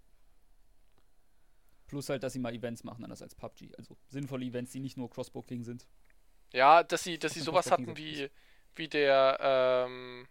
Plus 1.88 2.10
halt, 2.10 2.24
dass 2.24 2.34
sie 2.34 2.40
mal 2.40 2.54
Events 2.54 2.84
machen, 2.84 3.04
anders 3.04 3.22
als 3.22 3.36
PUBG. 3.36 3.76
Also 3.78 3.96
sinnvolle 4.08 4.46
Events, 4.46 4.72
die 4.72 4.80
nicht 4.80 4.98
nur 4.98 5.10
Crossbow-King 5.10 5.64
sind. 5.64 5.88
Ja, 6.52 6.84
dass 6.84 7.04
sie, 7.04 7.20
dass 7.20 7.34
sie 7.34 7.42
sowas 7.42 7.70
hatten 7.70 7.98
wie, 7.98 8.30
wie 8.76 8.88
der, 8.88 9.38
ähm, 9.42 10.28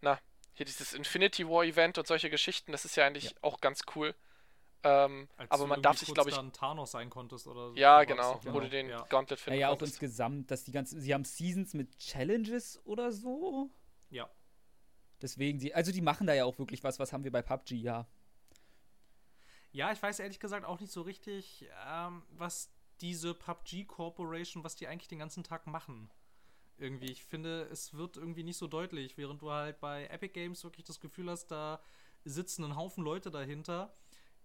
na, 0.00 0.18
hier 0.54 0.66
dieses 0.66 0.94
Infinity 0.94 1.46
War 1.48 1.64
Event 1.64 1.98
und 1.98 2.06
solche 2.06 2.30
Geschichten, 2.30 2.72
das 2.72 2.84
ist 2.84 2.96
ja 2.96 3.06
eigentlich 3.06 3.24
ja. 3.24 3.36
auch 3.42 3.60
ganz 3.60 3.82
cool. 3.94 4.14
Ähm, 4.84 5.28
aber 5.48 5.66
man 5.66 5.82
darf 5.82 5.98
sich, 5.98 6.12
glaube 6.14 6.30
ich. 6.30 6.36
dann 6.36 6.52
Thanos 6.52 6.92
sein 6.92 7.10
konntest 7.10 7.48
oder 7.48 7.70
so. 7.70 7.76
Ja, 7.76 8.04
genau, 8.04 8.40
wo 8.44 8.60
du 8.60 8.68
den 8.68 8.88
ja. 8.88 9.04
Gauntlet 9.08 9.40
finden 9.40 9.58
Ja, 9.58 9.68
ja 9.68 9.74
auch 9.74 9.82
insgesamt, 9.82 10.50
dass 10.50 10.64
die 10.64 10.72
ganzen. 10.72 11.00
Sie 11.00 11.12
haben 11.12 11.24
Seasons 11.24 11.74
mit 11.74 11.98
Challenges 11.98 12.80
oder 12.84 13.10
so. 13.10 13.70
Ja. 14.10 14.30
Deswegen, 15.20 15.58
die, 15.58 15.74
also 15.74 15.90
die 15.90 16.00
machen 16.00 16.28
da 16.28 16.34
ja 16.34 16.44
auch 16.44 16.58
wirklich 16.60 16.84
was. 16.84 17.00
Was 17.00 17.12
haben 17.12 17.24
wir 17.24 17.32
bei 17.32 17.42
PUBG? 17.42 17.72
Ja, 17.72 18.06
ja, 19.72 19.92
ich 19.92 20.02
weiß 20.02 20.20
ehrlich 20.20 20.40
gesagt 20.40 20.64
auch 20.64 20.80
nicht 20.80 20.92
so 20.92 21.02
richtig, 21.02 21.68
ähm, 21.86 22.22
was 22.30 22.70
diese 23.00 23.34
PUBG 23.34 23.84
Corporation, 23.84 24.64
was 24.64 24.76
die 24.76 24.88
eigentlich 24.88 25.08
den 25.08 25.18
ganzen 25.18 25.44
Tag 25.44 25.66
machen. 25.66 26.10
Irgendwie, 26.78 27.10
ich 27.10 27.24
finde, 27.24 27.62
es 27.70 27.94
wird 27.94 28.16
irgendwie 28.16 28.44
nicht 28.44 28.56
so 28.56 28.66
deutlich, 28.66 29.16
während 29.16 29.42
du 29.42 29.50
halt 29.50 29.80
bei 29.80 30.06
Epic 30.06 30.32
Games 30.32 30.62
wirklich 30.64 30.84
das 30.84 31.00
Gefühl 31.00 31.30
hast, 31.30 31.48
da 31.48 31.80
sitzen 32.24 32.64
ein 32.64 32.76
Haufen 32.76 33.04
Leute 33.04 33.30
dahinter, 33.30 33.94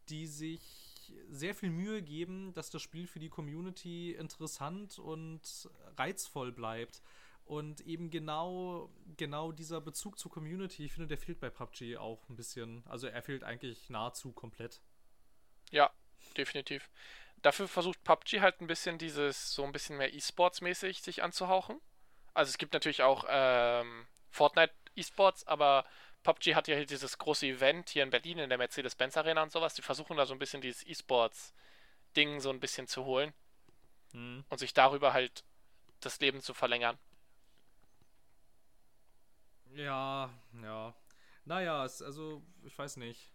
die 0.09 0.25
sich 0.25 1.13
sehr 1.29 1.53
viel 1.53 1.69
Mühe 1.69 2.01
geben, 2.01 2.53
dass 2.53 2.69
das 2.69 2.81
Spiel 2.81 3.07
für 3.07 3.19
die 3.19 3.29
Community 3.29 4.13
interessant 4.13 4.99
und 4.99 5.69
reizvoll 5.97 6.51
bleibt. 6.51 7.01
Und 7.45 7.81
eben 7.81 8.09
genau, 8.09 8.89
genau 9.17 9.51
dieser 9.51 9.81
Bezug 9.81 10.17
zur 10.17 10.31
Community, 10.31 10.85
ich 10.85 10.93
finde, 10.93 11.07
der 11.07 11.17
fehlt 11.17 11.39
bei 11.39 11.49
PUBG 11.49 11.97
auch 11.97 12.27
ein 12.29 12.35
bisschen. 12.35 12.83
Also 12.85 13.07
er 13.07 13.21
fehlt 13.21 13.43
eigentlich 13.43 13.89
nahezu 13.89 14.31
komplett. 14.31 14.81
Ja, 15.73 15.89
definitiv. 16.37 16.87
Dafür 17.41 17.67
versucht 17.67 18.03
PUBG 18.03 18.41
halt 18.41 18.61
ein 18.61 18.67
bisschen 18.67 18.99
dieses, 18.99 19.53
so 19.53 19.63
ein 19.63 19.71
bisschen 19.71 19.97
mehr 19.97 20.13
E-Sports-mäßig 20.13 21.01
sich 21.01 21.23
anzuhauchen. 21.23 21.81
Also 22.35 22.51
es 22.51 22.59
gibt 22.59 22.73
natürlich 22.73 23.01
auch 23.01 23.25
ähm, 23.27 24.07
Fortnite 24.29 24.71
E-Sports, 24.95 25.47
aber 25.47 25.83
PUBG 26.21 26.53
hat 26.53 26.67
ja 26.67 26.75
hier 26.75 26.85
dieses 26.85 27.17
große 27.17 27.47
Event 27.47 27.89
hier 27.89 28.03
in 28.03 28.11
Berlin 28.11 28.37
in 28.37 28.49
der 28.49 28.59
Mercedes-Benz 28.59 29.17
Arena 29.17 29.41
und 29.41 29.51
sowas. 29.51 29.73
Die 29.73 29.81
versuchen 29.81 30.15
da 30.15 30.27
so 30.27 30.33
ein 30.33 30.39
bisschen 30.39 30.61
dieses 30.61 30.85
E-Sports-Ding 30.85 32.39
so 32.39 32.51
ein 32.51 32.59
bisschen 32.59 32.87
zu 32.87 33.03
holen. 33.05 33.33
hm. 34.11 34.45
und 34.49 34.59
sich 34.59 34.75
darüber 34.75 35.13
halt 35.13 35.43
das 36.01 36.19
Leben 36.19 36.41
zu 36.41 36.53
verlängern. 36.53 36.99
Ja, 39.73 40.29
ja. 40.61 40.93
Naja, 41.45 41.83
es, 41.83 42.03
also, 42.03 42.43
ich 42.63 42.77
weiß 42.77 42.97
nicht. 42.97 43.31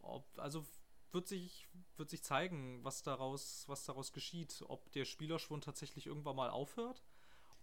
Ob, 0.00 0.24
also 0.38 0.64
wird 1.14 1.28
sich, 1.28 1.68
wird 1.96 2.10
sich 2.10 2.22
zeigen, 2.22 2.82
was 2.82 3.02
daraus, 3.02 3.64
was 3.68 3.84
daraus 3.84 4.12
geschieht. 4.12 4.64
Ob 4.68 4.90
der 4.92 5.04
Spielerschwund 5.04 5.64
tatsächlich 5.64 6.06
irgendwann 6.06 6.36
mal 6.36 6.50
aufhört. 6.50 7.02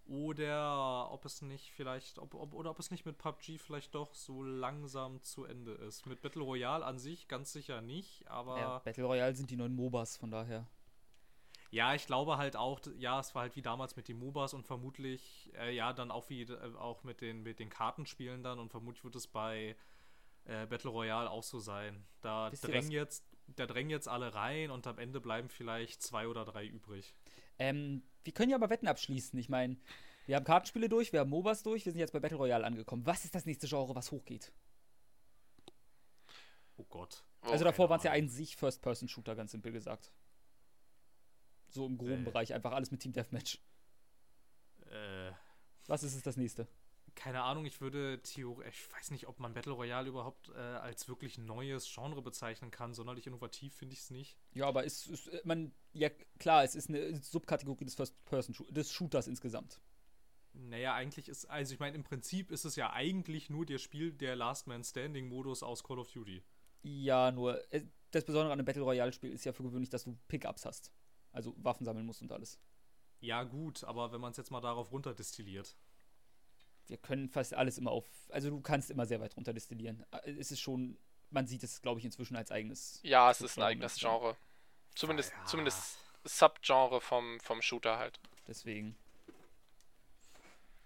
Oder 0.08 1.12
ob 1.12 1.26
es 1.26 1.42
nicht 1.42 1.72
vielleicht, 1.72 2.18
ob, 2.18 2.34
ob, 2.34 2.54
oder 2.54 2.72
ob 2.72 2.80
es 2.80 2.90
nicht 2.90 3.06
mit 3.06 3.18
PUBG 3.18 3.60
vielleicht 3.60 3.94
doch 3.94 4.16
so 4.16 4.42
langsam 4.42 5.22
zu 5.22 5.46
Ende 5.46 5.74
ist. 5.74 6.08
Mit 6.08 6.22
Battle 6.22 6.42
Royale 6.42 6.84
an 6.84 6.98
sich 6.98 7.28
ganz 7.28 7.54
sicher 7.54 7.82
nicht, 7.82 8.28
aber. 8.28 8.60
Ja, 8.60 8.80
Battle 8.80 9.06
Royale 9.06 9.36
sind 9.36 9.52
die 9.52 9.56
neuen 9.56 9.76
MOBAs, 9.76 10.18
von 10.18 10.32
daher. 10.32 10.68
Ja, 11.70 11.94
ich 11.94 12.06
glaube 12.06 12.38
halt 12.38 12.58
auch, 12.58 12.82
ja, 12.98 13.20
es 13.22 13.34
war 13.34 13.44
halt 13.44 13.56
wie 13.56 13.62
damals 13.62 13.96
mit 13.96 14.10
den 14.10 14.20
MOBAs 14.20 14.54
und 14.54 14.66
vermutlich, 14.66 15.52
äh, 15.58 15.74
ja, 15.74 15.94
dann 15.94 16.12
auch 16.12 16.30
wie 16.30 16.42
äh, 16.42 16.76
auch 16.76 17.04
mit 17.04 17.22
den, 17.22 17.44
mit 17.44 17.60
den 17.60 17.70
Kartenspielen 17.70 18.44
dann 18.44 18.60
und 18.60 18.70
vermutlich 18.70 19.06
wird 19.06 19.16
es 19.16 19.28
bei 19.28 19.78
äh, 20.44 20.66
Battle 20.66 20.90
Royale 20.90 21.30
auch 21.30 21.44
so 21.44 21.60
sein. 21.60 22.04
Da 22.20 22.50
drängen 22.50 22.92
jetzt, 22.92 23.24
da 23.56 23.68
drängen 23.68 23.90
jetzt 23.90 24.08
alle 24.08 24.34
rein 24.34 24.72
und 24.72 24.88
am 24.88 24.98
Ende 24.98 25.22
bleiben 25.22 25.50
vielleicht 25.50 26.02
zwei 26.02 26.28
oder 26.28 26.46
drei 26.46 26.66
übrig. 26.66 27.16
Ähm, 27.60 28.04
wir 28.24 28.34
können 28.34 28.50
ja 28.50 28.58
aber 28.58 28.70
Wetten 28.70 28.88
abschließen. 28.88 29.38
Ich 29.40 29.50
meine, 29.50 29.78
wir 30.26 30.36
haben 30.36 30.44
Kartenspiele 30.46 30.90
durch, 30.90 31.12
wir 31.14 31.22
haben 31.22 31.30
MOBAs 31.30 31.64
durch, 31.64 31.86
wir 31.86 31.92
sind 31.92 32.00
jetzt 32.00 32.14
bei 32.14 32.20
Battle 32.20 32.38
Royale 32.38 32.66
angekommen. 32.66 33.06
Was 33.06 33.26
ist 33.26 33.36
das 33.36 33.46
nächste 33.46 33.68
Genre, 33.68 33.96
was 33.96 34.12
hochgeht? 34.12 34.52
Oh 36.78 36.86
Gott. 36.90 37.24
Also 37.42 37.64
davor 37.64 37.90
waren 37.90 37.98
es 37.98 38.04
ja 38.04 38.12
ein 38.12 38.30
sich 38.30 38.56
First-Person-Shooter, 38.56 39.36
ganz 39.36 39.52
simpel 39.52 39.72
gesagt. 39.72 40.12
So 41.70 41.86
im 41.86 41.98
groben 41.98 42.22
äh. 42.22 42.26
Bereich, 42.26 42.54
einfach 42.54 42.72
alles 42.72 42.92
mit 42.92 43.02
Team 43.02 43.14
Deathmatch. 43.14 43.60
Äh. 44.90 45.32
Was 45.88 46.04
ist 46.04 46.16
es 46.16 46.22
das 46.22 46.38
nächste? 46.38 46.68
Keine 47.16 47.44
Ahnung, 47.44 47.66
ich 47.66 47.82
würde 47.82 48.22
theoretisch, 48.24 48.88
ich 48.88 48.94
weiß 48.94 49.12
nicht, 49.12 49.28
ob 49.28 49.40
man 49.40 49.54
Battle 49.54 49.74
Royale 49.74 50.08
überhaupt 50.08 50.50
äh, 50.50 50.58
als 50.58 51.08
wirklich 51.08 51.38
neues 51.38 51.92
Genre 51.94 52.22
bezeichnen 52.22 52.72
kann. 52.72 52.94
Sonderlich 52.94 53.28
innovativ 53.28 53.76
finde 53.76 53.94
ich 53.94 54.00
es 54.00 54.10
nicht. 54.12 54.38
Ja, 54.54 54.68
aber 54.68 54.86
ist, 54.86 55.08
ist, 55.08 55.28
äh, 55.28 55.42
man, 55.44 55.74
ja 55.94 56.10
klar, 56.40 56.64
es 56.64 56.76
ist 56.76 56.90
eine 56.90 57.18
Subkategorie 57.18 57.86
des 57.86 57.96
First-Person, 57.96 58.56
des 58.70 58.92
Shooters 58.92 59.28
insgesamt. 59.28 59.82
Naja, 60.54 60.94
eigentlich 60.94 61.30
ist, 61.30 61.46
also 61.46 61.74
ich 61.74 61.80
meine, 61.80 61.96
im 61.96 62.04
Prinzip 62.04 62.52
ist 62.52 62.66
es 62.66 62.76
ja 62.76 62.92
eigentlich 62.92 63.50
nur 63.50 63.66
der 63.66 63.78
Spiel, 63.78 64.12
der 64.12 64.36
Last 64.36 64.68
Man 64.68 64.84
Standing 64.84 65.28
Modus 65.28 65.64
aus 65.64 65.84
Call 65.84 66.00
of 66.00 66.12
Duty. 66.12 66.44
Ja, 66.84 67.32
nur, 67.32 67.62
äh, 67.74 67.86
das 68.12 68.26
Besondere 68.26 68.52
an 68.52 68.60
einem 68.60 68.66
Battle 68.66 68.84
Royale 68.84 69.14
Spiel 69.14 69.32
ist 69.32 69.46
ja 69.46 69.54
für 69.54 69.64
gewöhnlich, 69.64 69.90
dass 69.90 70.04
du 70.04 70.18
Pickups 70.28 70.66
hast. 70.66 70.92
Also 71.32 71.56
Waffen 71.58 71.86
sammeln 71.86 72.06
musst 72.06 72.22
und 72.22 72.32
alles. 72.32 72.60
Ja, 73.22 73.44
gut, 73.44 73.84
aber 73.84 74.12
wenn 74.12 74.20
man 74.20 74.32
es 74.32 74.38
jetzt 74.38 74.52
mal 74.52 74.62
darauf 74.62 74.92
runterdestilliert. 74.92 75.78
Wir 76.92 76.98
können 76.98 77.30
fast 77.30 77.54
alles 77.54 77.78
immer 77.78 77.92
auf. 77.92 78.06
Also 78.32 78.50
du 78.50 78.60
kannst 78.60 78.92
immer 78.92 79.06
sehr 79.06 79.22
weit 79.22 79.38
runterdestillieren. 79.38 80.06
Äh, 80.12 80.32
es 80.32 80.52
ist 80.52 80.60
schon, 80.60 80.98
man 81.30 81.48
sieht 81.48 81.64
es, 81.64 81.82
glaube 81.82 82.00
ich, 82.00 82.06
inzwischen 82.06 82.36
als 82.36 82.52
eigenes. 82.52 83.00
Ja, 83.02 83.32
es 83.32 83.40
ist 83.40 83.58
ein 83.58 83.64
eigenes 83.64 83.96
Genre. 83.96 84.36
Zumindest, 84.94 85.32
ja. 85.32 85.46
zumindest 85.46 86.00
Subgenre 86.26 87.00
vom, 87.00 87.40
vom 87.40 87.62
Shooter 87.62 87.98
halt. 87.98 88.20
Deswegen. 88.46 88.98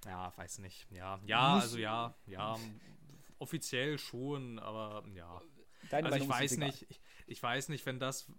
Ja, 0.06 0.32
weiß 0.38 0.60
nicht. 0.60 0.86
Ja, 0.92 1.20
ja, 1.26 1.56
also 1.56 1.80
ja, 1.80 2.14
ja, 2.28 2.60
offiziell 3.40 3.98
schon, 3.98 4.60
aber 4.60 5.04
ja. 5.16 5.42
Deine 5.90 6.12
also 6.12 6.24
ich 6.24 6.30
weiß 6.30 6.58
nicht, 6.58 6.86
ich, 6.88 7.02
ich, 7.26 7.42
weiß 7.42 7.70
nicht, 7.70 7.84
wenn 7.88 8.00
das, 8.00 8.32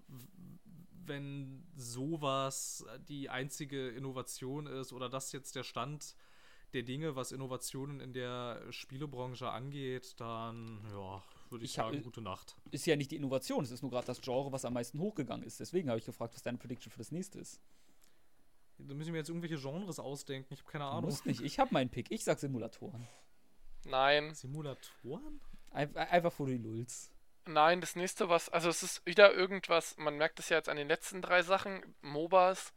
wenn 1.05 1.66
sowas 1.74 2.87
die 3.09 3.29
einzige 3.29 3.88
Innovation 3.88 4.68
ist 4.68 4.92
oder 4.92 5.09
das 5.09 5.33
jetzt 5.33 5.57
der 5.57 5.64
Stand 5.64 6.14
der 6.72 6.83
Dinge, 6.83 7.16
was 7.16 7.33
Innovationen 7.33 8.00
in 8.00 8.12
der 8.12 8.61
Spielebranche 8.70 9.50
angeht, 9.50 10.14
dann 10.18 10.81
ja, 10.90 11.22
würde 11.50 11.64
ich, 11.64 11.70
ich 11.70 11.76
sagen, 11.76 11.96
hab, 11.96 12.05
gute 12.05 12.20
Nacht. 12.20 12.57
Ist 12.70 12.87
ja 12.87 12.96
nicht 12.96 13.11
die 13.11 13.16
Innovation, 13.16 13.64
es 13.64 13.70
ist 13.70 13.83
nur 13.83 13.90
gerade 13.90 14.07
das 14.07 14.20
Genre, 14.20 14.52
was 14.52 14.64
am 14.64 14.74
meisten 14.74 14.98
hochgegangen 14.98 15.46
ist. 15.46 15.61
Deswegen 15.61 15.88
habe 15.88 15.98
ich 15.98 16.05
gefragt, 16.05 16.35
was 16.35 16.42
deine 16.42 16.59
Prediction 16.59 16.90
für 16.90 16.98
das 16.98 17.12
nächste 17.12 17.38
ist. 17.38 17.61
Da 18.79 18.94
müssen 18.94 19.12
wir 19.12 19.18
jetzt 19.18 19.29
irgendwelche 19.29 19.57
Genres 19.57 19.98
ausdenken. 19.98 20.52
Ich 20.52 20.61
habe 20.61 20.70
keine 20.70 20.85
Ahnung. 20.85 21.11
Muss 21.11 21.24
nicht. 21.24 21.40
Ich 21.40 21.59
habe 21.59 21.72
meinen 21.72 21.88
Pick. 21.88 22.11
Ich 22.11 22.24
sag 22.24 22.38
Simulatoren. 22.38 23.07
Nein. 23.85 24.35
Simulatoren? 24.35 25.40
einfach 25.70 26.33
vor 26.33 26.46
die 26.46 26.59
Lulz. 26.59 27.11
Nein, 27.44 27.81
das 27.81 27.94
nächste 27.94 28.29
was, 28.29 28.48
also 28.48 28.68
es 28.68 28.83
ist 28.83 29.07
wieder 29.07 29.33
irgendwas, 29.33 29.96
man 29.98 30.16
merkt 30.16 30.40
es 30.40 30.48
ja 30.48 30.57
jetzt 30.57 30.68
an 30.68 30.76
den 30.76 30.88
letzten 30.88 31.22
drei 31.22 31.42
Sachen, 31.42 31.94
MOBAs, 32.00 32.72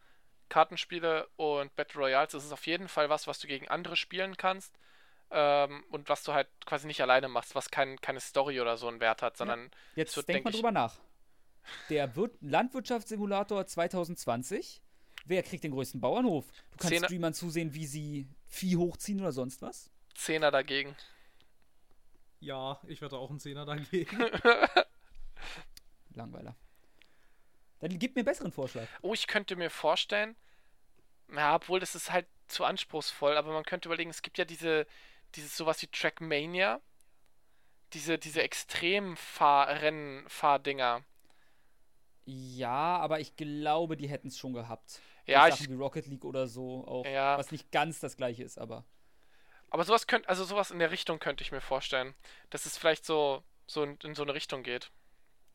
Kartenspiele 0.49 1.27
und 1.35 1.75
Battle 1.75 2.01
Royals, 2.01 2.33
es 2.33 2.45
ist 2.45 2.51
auf 2.51 2.67
jeden 2.67 2.88
Fall 2.88 3.09
was, 3.09 3.27
was 3.27 3.39
du 3.39 3.47
gegen 3.47 3.67
andere 3.67 3.95
spielen 3.95 4.38
kannst 4.38 4.77
ähm, 5.31 5.83
und 5.91 6.09
was 6.09 6.23
du 6.23 6.33
halt 6.33 6.47
quasi 6.65 6.88
nicht 6.88 7.01
alleine 7.01 7.27
machst, 7.27 7.55
was 7.55 7.71
kein, 7.71 7.99
keine 8.01 8.19
Story 8.19 8.59
oder 8.59 8.77
so 8.77 8.88
einen 8.88 8.99
Wert 8.99 9.21
hat, 9.21 9.38
sondern 9.38 9.63
ja. 9.63 9.69
Jetzt 9.95 10.15
wird, 10.15 10.27
denk 10.27 10.45
mal 10.45 10.51
drüber 10.51 10.71
nach. 10.71 10.99
Der 11.89 12.15
Wir 12.15 12.31
Landwirtschaftssimulator 12.41 13.65
2020, 13.65 14.81
wer 15.25 15.43
kriegt 15.43 15.63
den 15.63 15.71
größten 15.71 16.01
Bauernhof? 16.01 16.45
Du 16.71 16.77
kannst 16.77 16.95
Zehner 16.95 17.07
Streamern 17.07 17.33
zusehen, 17.33 17.73
wie 17.73 17.85
sie 17.85 18.27
Vieh 18.47 18.77
hochziehen 18.77 19.19
oder 19.19 19.31
sonst 19.31 19.62
was? 19.62 19.91
Zehner 20.15 20.49
dagegen. 20.49 20.95
Ja, 22.39 22.79
ich 22.88 23.01
werde 23.01 23.17
auch 23.17 23.29
einen 23.29 23.39
Zehner 23.39 23.65
dagegen. 23.65 24.17
Langweiler. 26.09 26.55
Dann 27.79 27.97
gib 27.97 28.15
mir 28.15 28.21
einen 28.21 28.25
besseren 28.25 28.51
Vorschlag. 28.51 28.87
Oh, 29.01 29.13
ich 29.13 29.27
könnte 29.27 29.55
mir 29.55 29.69
vorstellen, 29.69 30.35
ja, 31.33 31.55
obwohl 31.55 31.79
das 31.79 31.95
ist 31.95 32.11
halt 32.11 32.27
zu 32.47 32.65
anspruchsvoll, 32.65 33.37
aber 33.37 33.53
man 33.53 33.63
könnte 33.63 33.87
überlegen, 33.87 34.09
es 34.09 34.21
gibt 34.21 34.37
ja 34.37 34.45
diese, 34.45 34.85
dieses 35.35 35.55
sowas 35.55 35.81
wie 35.81 35.87
Trackmania. 35.87 36.81
Diese, 37.93 38.19
diese 38.19 38.43
extremen 38.43 39.15
Fahrrennen, 39.15 40.27
Fahrdinger. 40.29 41.03
Ja, 42.25 42.97
aber 42.97 43.19
ich 43.19 43.35
glaube, 43.35 43.97
die 43.97 44.07
hätten 44.07 44.27
es 44.27 44.37
schon 44.37 44.53
gehabt. 44.53 45.01
Ja, 45.25 45.47
ich. 45.47 45.55
Sachen 45.55 45.69
wie 45.69 45.81
Rocket 45.81 46.05
League 46.05 46.25
oder 46.25 46.47
so 46.47 46.85
auch. 46.85 47.05
Ja. 47.05 47.37
Was 47.37 47.51
nicht 47.51 47.71
ganz 47.71 47.99
das 47.99 48.17
gleiche 48.17 48.43
ist, 48.43 48.59
aber. 48.59 48.85
Aber 49.71 49.83
sowas 49.83 50.05
könnte, 50.05 50.29
also 50.29 50.43
sowas 50.43 50.69
in 50.69 50.77
der 50.77 50.91
Richtung 50.91 51.19
könnte 51.19 51.43
ich 51.43 51.51
mir 51.51 51.61
vorstellen. 51.61 52.13
Dass 52.51 52.67
es 52.67 52.77
vielleicht 52.77 53.05
so, 53.05 53.43
so 53.65 53.83
in, 53.83 53.97
in 54.03 54.13
so 54.13 54.21
eine 54.21 54.35
Richtung 54.35 54.61
geht. 54.61 54.91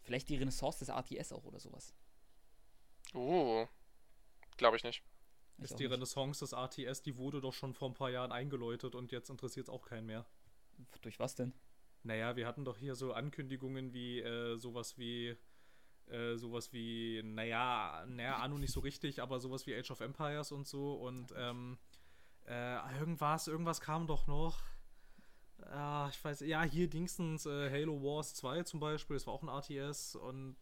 Vielleicht 0.03 0.29
die 0.29 0.37
Renaissance 0.37 0.81
des 0.81 0.89
RTS 0.89 1.33
auch 1.33 1.45
oder 1.45 1.61
sowas. 1.61 1.95
Uh, 3.15 3.67
glaube 4.57 4.77
ich 4.77 4.85
nicht. 4.85 5.03
Ich 5.59 5.65
ist 5.65 5.79
die. 5.79 5.87
Renaissance 5.87 6.41
des 6.41 6.53
RTS, 6.53 7.03
die 7.03 7.17
wurde 7.17 7.41
doch 7.41 7.53
schon 7.53 7.75
vor 7.75 7.89
ein 7.89 7.95
paar 7.95 8.11
Jahren 8.11 8.33
eingeläutet 8.33 8.95
und 8.95 9.13
jetzt 9.13 9.31
interessiert 9.31 9.69
es 9.69 9.73
auch 9.73 9.87
keinen 9.87 10.07
mehr. 10.07 10.27
Durch 11.03 11.21
was 11.21 11.35
denn? 11.35 11.55
Naja, 12.03 12.37
wir 12.37 12.47
hatten 12.47 12.65
doch 12.65 12.77
hier 12.77 12.97
so 12.97 13.13
Ankündigungen 13.13 13.93
wie 13.93 14.21
äh, 14.21 14.57
sowas 14.57 14.99
wie 14.99 15.37
äh, 16.07 16.37
sowas 16.37 16.73
wie, 16.73 17.23
naja, 17.25 18.05
naja, 18.07 18.37
Anu 18.37 18.59
nicht 18.59 18.73
so 18.73 18.81
richtig, 18.81 19.23
aber 19.23 19.41
sowas 19.41 19.67
wie 19.67 19.75
Age 19.75 19.91
of 19.91 20.01
Empires 20.01 20.53
und 20.53 20.67
so 20.67 20.95
und 20.95 21.33
ähm, 21.37 21.79
äh, 22.47 22.99
irgendwas, 22.99 23.49
irgendwas 23.49 23.81
kam 23.81 24.07
doch 24.07 24.27
noch. 24.27 24.63
Ah, 25.63 26.09
ich 26.11 26.23
weiß, 26.23 26.41
ja, 26.41 26.63
hier 26.63 26.91
Dingstens 26.91 27.47
äh, 27.47 27.71
Halo 27.71 28.03
Wars 28.03 28.35
2 28.35 28.65
zum 28.65 28.81
Beispiel, 28.81 29.17
das 29.17 29.27
war 29.27 29.35
auch 29.35 29.43
ein 29.43 29.49
RTS 29.49 30.17
und 30.17 30.59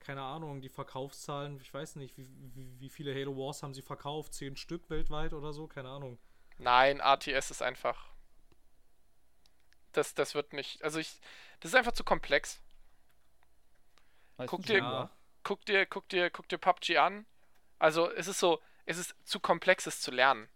keine 0.00 0.22
Ahnung, 0.22 0.60
die 0.60 0.68
Verkaufszahlen, 0.68 1.60
ich 1.60 1.72
weiß 1.72 1.96
nicht, 1.96 2.16
wie, 2.16 2.26
wie, 2.54 2.80
wie 2.80 2.88
viele 2.88 3.14
Halo 3.14 3.36
Wars 3.36 3.62
haben 3.62 3.74
sie 3.74 3.82
verkauft? 3.82 4.34
Zehn 4.34 4.56
Stück 4.56 4.88
weltweit 4.88 5.34
oder 5.34 5.52
so? 5.52 5.66
Keine 5.66 5.90
Ahnung. 5.90 6.18
Nein, 6.58 7.00
RTS 7.00 7.50
ist 7.50 7.62
einfach. 7.62 8.10
Das, 9.92 10.14
das 10.14 10.34
wird 10.34 10.52
nicht. 10.52 10.82
Also 10.82 10.98
ich. 10.98 11.20
Das 11.60 11.72
ist 11.72 11.74
einfach 11.74 11.92
zu 11.92 12.04
komplex. 12.04 12.60
guck 14.46 14.64
dir, 14.64 14.78
ja. 14.78 15.10
guck 15.42 15.64
dir, 15.66 15.84
guck 15.84 16.08
dir, 16.08 16.30
guck 16.30 16.48
dir 16.48 16.58
PUBG 16.58 16.96
an. 16.96 17.26
Also 17.78 18.10
es 18.10 18.26
ist 18.26 18.40
so, 18.40 18.60
es 18.86 18.96
ist 18.96 19.14
zu 19.24 19.38
komplex, 19.40 19.86
es 19.86 20.00
zu 20.00 20.10
lernen. 20.10 20.48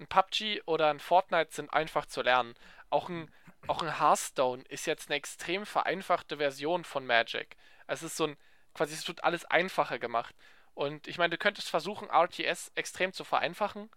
Ein 0.00 0.08
PUBG 0.08 0.62
oder 0.66 0.90
ein 0.90 0.98
Fortnite 0.98 1.52
sind 1.52 1.72
einfach 1.72 2.06
zu 2.06 2.22
lernen. 2.22 2.54
Auch 2.88 3.08
ein, 3.08 3.30
auch 3.68 3.82
ein 3.82 4.00
Hearthstone 4.00 4.64
ist 4.68 4.86
jetzt 4.86 5.08
eine 5.08 5.16
extrem 5.16 5.66
vereinfachte 5.66 6.38
Version 6.38 6.84
von 6.84 7.06
Magic. 7.06 7.56
Es 7.86 8.02
ist 8.02 8.16
so 8.16 8.28
ein, 8.28 8.36
quasi 8.74 8.94
es 8.94 9.06
wird 9.08 9.24
alles 9.24 9.44
einfacher 9.44 9.98
gemacht. 9.98 10.34
Und 10.74 11.06
ich 11.06 11.18
meine, 11.18 11.30
du 11.30 11.38
könntest 11.38 11.68
versuchen, 11.68 12.08
RTS 12.08 12.72
extrem 12.74 13.12
zu 13.12 13.24
vereinfachen, 13.24 13.90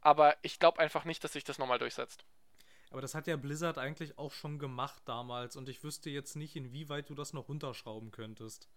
aber 0.00 0.36
ich 0.42 0.58
glaube 0.58 0.78
einfach 0.78 1.04
nicht, 1.04 1.24
dass 1.24 1.32
sich 1.32 1.44
das 1.44 1.58
nochmal 1.58 1.78
durchsetzt. 1.78 2.24
Aber 2.90 3.00
das 3.00 3.14
hat 3.14 3.26
ja 3.26 3.36
Blizzard 3.36 3.78
eigentlich 3.78 4.18
auch 4.18 4.32
schon 4.32 4.58
gemacht 4.58 5.02
damals 5.06 5.56
und 5.56 5.68
ich 5.68 5.82
wüsste 5.82 6.10
jetzt 6.10 6.36
nicht, 6.36 6.54
inwieweit 6.54 7.10
du 7.10 7.14
das 7.14 7.32
noch 7.32 7.48
runterschrauben 7.48 8.12
könntest. 8.12 8.68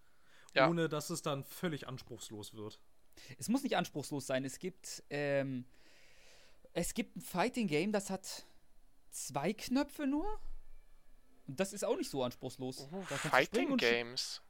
Ja. 0.55 0.67
Ohne 0.69 0.89
dass 0.89 1.09
es 1.09 1.21
dann 1.21 1.43
völlig 1.43 1.87
anspruchslos 1.87 2.55
wird. 2.55 2.79
Es 3.37 3.49
muss 3.49 3.61
nicht 3.61 3.77
anspruchslos 3.77 4.25
sein. 4.25 4.43
Es 4.45 4.57
gibt, 4.57 5.03
ähm, 5.09 5.65
es 6.73 6.93
gibt 6.93 7.17
ein 7.17 7.21
Fighting 7.21 7.67
Game, 7.67 7.91
das 7.91 8.09
hat 8.09 8.45
zwei 9.11 9.53
Knöpfe 9.53 10.07
nur. 10.07 10.39
Und 11.45 11.59
das 11.59 11.73
ist 11.73 11.85
auch 11.85 11.97
nicht 11.97 12.09
so 12.09 12.23
anspruchslos. 12.23 12.87
Uh, 12.91 13.03
Fighting 13.03 13.77
Games 13.77 14.41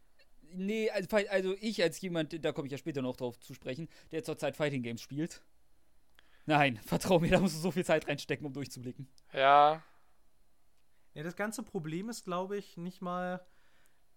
Nee, 0.53 0.89
also, 0.91 1.15
also 1.29 1.55
ich 1.59 1.81
als 1.83 1.99
jemand, 2.01 2.43
da 2.43 2.51
komme 2.51 2.67
ich 2.67 2.71
ja 2.71 2.77
später 2.77 3.01
noch 3.01 3.15
drauf 3.17 3.39
zu 3.39 3.53
sprechen, 3.53 3.87
der 4.11 4.23
zurzeit 4.23 4.55
Fighting 4.55 4.83
Games 4.83 5.01
spielt. 5.01 5.41
Nein, 6.45 6.77
vertrau 6.85 7.19
mir, 7.19 7.31
da 7.31 7.39
musst 7.39 7.55
du 7.55 7.59
so 7.59 7.71
viel 7.71 7.85
Zeit 7.85 8.07
reinstecken, 8.07 8.45
um 8.45 8.53
durchzublicken. 8.53 9.07
Ja. 9.33 9.83
Ja, 11.13 11.23
das 11.23 11.35
ganze 11.35 11.63
Problem 11.63 12.09
ist, 12.09 12.23
glaube 12.25 12.57
ich, 12.57 12.77
nicht 12.77 13.01
mal. 13.01 13.45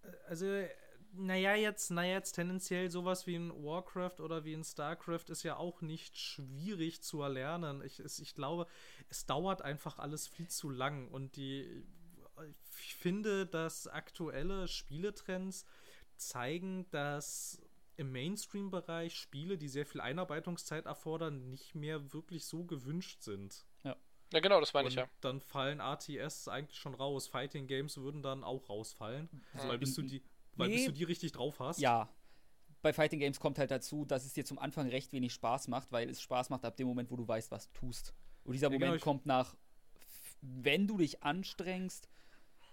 äh, 0.03 0.07
Also, 0.27 0.63
naja, 1.13 1.55
jetzt, 1.55 1.91
naja, 1.91 2.13
jetzt 2.13 2.33
tendenziell 2.33 2.89
sowas 2.89 3.27
wie 3.27 3.35
ein 3.35 3.51
Warcraft 3.51 4.21
oder 4.21 4.45
wie 4.45 4.53
ein 4.53 4.63
StarCraft 4.63 5.25
ist 5.29 5.43
ja 5.43 5.57
auch 5.57 5.81
nicht 5.81 6.17
schwierig 6.17 7.01
zu 7.03 7.21
erlernen. 7.21 7.81
Ich, 7.83 7.99
es, 7.99 8.19
ich 8.19 8.33
glaube, 8.33 8.65
es 9.09 9.25
dauert 9.25 9.61
einfach 9.61 9.99
alles 9.99 10.27
viel 10.27 10.47
zu 10.47 10.69
lang 10.69 11.09
und 11.09 11.35
die. 11.35 11.85
Ich 12.79 12.95
finde, 12.95 13.45
dass 13.45 13.87
aktuelle 13.87 14.67
Spieletrends 14.67 15.65
zeigen, 16.21 16.89
dass 16.91 17.61
im 17.97 18.11
Mainstream-Bereich 18.11 19.15
Spiele, 19.15 19.57
die 19.57 19.67
sehr 19.67 19.85
viel 19.85 20.01
Einarbeitungszeit 20.01 20.85
erfordern, 20.85 21.49
nicht 21.49 21.75
mehr 21.75 22.13
wirklich 22.13 22.45
so 22.45 22.63
gewünscht 22.63 23.21
sind. 23.21 23.65
Ja, 24.33 24.39
genau, 24.39 24.59
das 24.59 24.73
meine 24.73 24.87
ich 24.87 24.95
ja. 24.95 25.09
dann 25.19 25.41
fallen 25.41 25.79
RTS 25.81 26.47
eigentlich 26.47 26.79
schon 26.79 26.93
raus. 26.93 27.27
Fighting 27.27 27.67
Games 27.67 27.97
würden 27.97 28.21
dann 28.21 28.43
auch 28.43 28.69
rausfallen. 28.69 29.29
Mhm. 29.31 29.67
Weil 29.67 29.77
bis 29.77 29.95
du 29.95 30.03
die, 30.03 30.23
weil 30.55 30.69
Nee. 30.69 30.75
bis 30.75 30.85
du 30.85 30.93
die 30.93 31.03
richtig 31.03 31.33
drauf 31.33 31.59
hast. 31.59 31.79
Ja. 31.79 32.09
Bei 32.81 32.93
Fighting 32.93 33.19
Games 33.19 33.39
kommt 33.39 33.59
halt 33.59 33.69
dazu, 33.69 34.05
dass 34.05 34.25
es 34.25 34.33
dir 34.33 34.45
zum 34.45 34.57
Anfang 34.57 34.87
recht 34.87 35.11
wenig 35.11 35.33
Spaß 35.33 35.67
macht, 35.67 35.91
weil 35.91 36.09
es 36.09 36.21
Spaß 36.21 36.49
macht 36.49 36.65
ab 36.65 36.77
dem 36.77 36.87
Moment, 36.87 37.11
wo 37.11 37.17
du 37.17 37.27
weißt, 37.27 37.51
was 37.51 37.71
du 37.71 37.79
tust. 37.79 38.13
Und 38.43 38.53
dieser 38.53 38.67
Ja, 38.67 38.73
Moment 38.73 38.93
genau, 38.93 39.03
kommt 39.03 39.25
nach, 39.25 39.55
wenn 40.41 40.87
du 40.87 40.97
dich 40.97 41.21
anstrengst, 41.21 42.07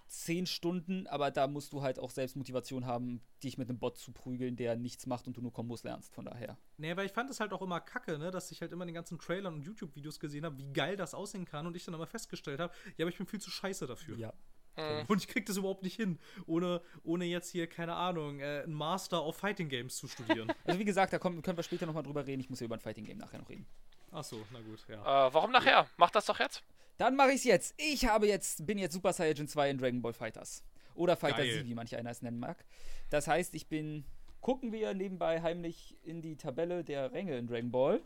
zehn 0.09 0.47
Stunden, 0.47 1.07
aber 1.07 1.31
da 1.31 1.47
musst 1.47 1.73
du 1.73 1.83
halt 1.83 1.99
auch 1.99 2.11
selbst 2.11 2.37
Motivation 2.37 2.87
haben, 2.87 3.21
dich 3.43 3.59
mit 3.59 3.69
einem 3.69 3.79
Bot 3.79 3.99
zu 3.99 4.13
prügeln, 4.13 4.57
der 4.57 4.77
nichts 4.77 5.07
macht 5.07 5.27
und 5.27 5.37
du 5.37 5.41
nur 5.41 5.53
Kombos 5.53 5.85
lernst. 5.85 6.15
Von 6.15 6.25
daher. 6.25 6.59
Nee, 6.77 6.97
weil 6.97 7.07
ich 7.07 7.13
fand 7.13 7.31
es 7.31 7.41
halt 7.41 7.53
auch 7.53 7.63
immer 7.63 7.81
kacke, 7.81 8.19
ne, 8.19 8.31
dass 8.31 8.51
ich 8.51 8.61
halt 8.61 8.73
immer 8.73 8.85
in 8.85 8.89
den 8.89 8.95
ganzen 8.95 9.19
Trailern 9.19 9.55
und 9.55 9.63
YouTube-Videos 9.63 10.19
gesehen 10.21 10.45
habe, 10.45 10.59
wie 10.59 10.73
geil 10.73 10.97
das 10.97 11.15
aussehen 11.15 11.45
kann 11.45 11.67
und 11.67 11.77
ich 11.77 11.85
dann 11.85 11.95
immer 11.95 12.07
festgestellt 12.07 12.61
habe, 12.61 12.73
ja, 12.97 13.05
aber 13.05 13.11
ich 13.11 13.19
bin 13.19 13.27
viel 13.27 13.41
zu 13.41 13.51
scheiße 13.51 13.87
dafür. 13.87 14.17
Ja. 14.17 14.33
Mhm. 14.77 15.05
Und 15.09 15.19
ich 15.19 15.29
krieg 15.29 15.45
das 15.47 15.57
überhaupt 15.57 15.83
nicht 15.83 15.97
hin, 15.97 16.19
ohne, 16.47 16.81
ohne 17.03 17.25
jetzt 17.25 17.51
hier, 17.51 17.67
keine 17.67 17.95
Ahnung, 17.95 18.41
äh, 18.41 18.63
einen 18.65 18.75
Master 18.75 19.25
of 19.25 19.37
Fighting 19.37 19.69
Games 19.69 19.97
zu 19.97 20.09
studieren. 20.09 20.53
Also 20.65 20.79
wie 20.81 20.85
gesagt, 20.85 21.13
da 21.13 21.19
kommen, 21.19 21.41
können 21.43 21.57
wir 21.57 21.63
später 21.63 21.87
nochmal 21.87 22.03
drüber 22.03 22.27
reden. 22.27 22.41
Ich 22.41 22.51
muss 22.51 22.61
ja 22.61 22.67
über 22.67 22.77
ein 22.77 22.81
Fighting 22.81 23.05
Game 23.05 23.19
nachher 23.19 23.39
noch 23.39 23.49
reden. 23.49 23.67
Ach 24.11 24.25
so, 24.25 24.45
na 24.53 24.61
gut, 24.61 24.85
ja. 24.89 25.27
Äh, 25.29 25.35
warum 25.35 25.51
nachher? 25.51 25.89
Mach 25.97 26.11
das 26.11 26.27
doch 26.27 26.39
jetzt. 26.39 26.63
Dann 26.99 27.17
mache 27.17 27.31
ich 27.31 27.37
es 27.37 27.45
jetzt. 27.45 27.75
Ich 27.79 28.07
habe 28.07 28.27
jetzt, 28.27 28.67
bin 28.67 28.77
jetzt 28.77 28.93
Super 28.93 29.13
Saiyan 29.13 29.49
2 29.49 29.71
in 29.71 29.79
Dragon 29.79 30.03
Ball 30.03 30.13
Fighters. 30.13 30.65
Oder 30.95 31.17
Fighter. 31.17 31.43
Z, 31.45 31.65
wie 31.65 31.75
manch 31.75 31.97
einer 31.97 32.11
es 32.11 32.23
nennen 32.23 32.41
mag. 32.41 32.65
Das 33.09 33.29
heißt, 33.29 33.55
ich 33.55 33.69
bin, 33.69 34.05
gucken 34.41 34.73
wir 34.73 34.93
nebenbei 34.95 35.41
heimlich 35.41 35.97
in 36.03 36.21
die 36.21 36.37
Tabelle 36.37 36.83
der 36.83 37.13
Ränge 37.13 37.39
in 37.39 37.47
Dragon 37.47 37.71
Ball. 37.71 38.03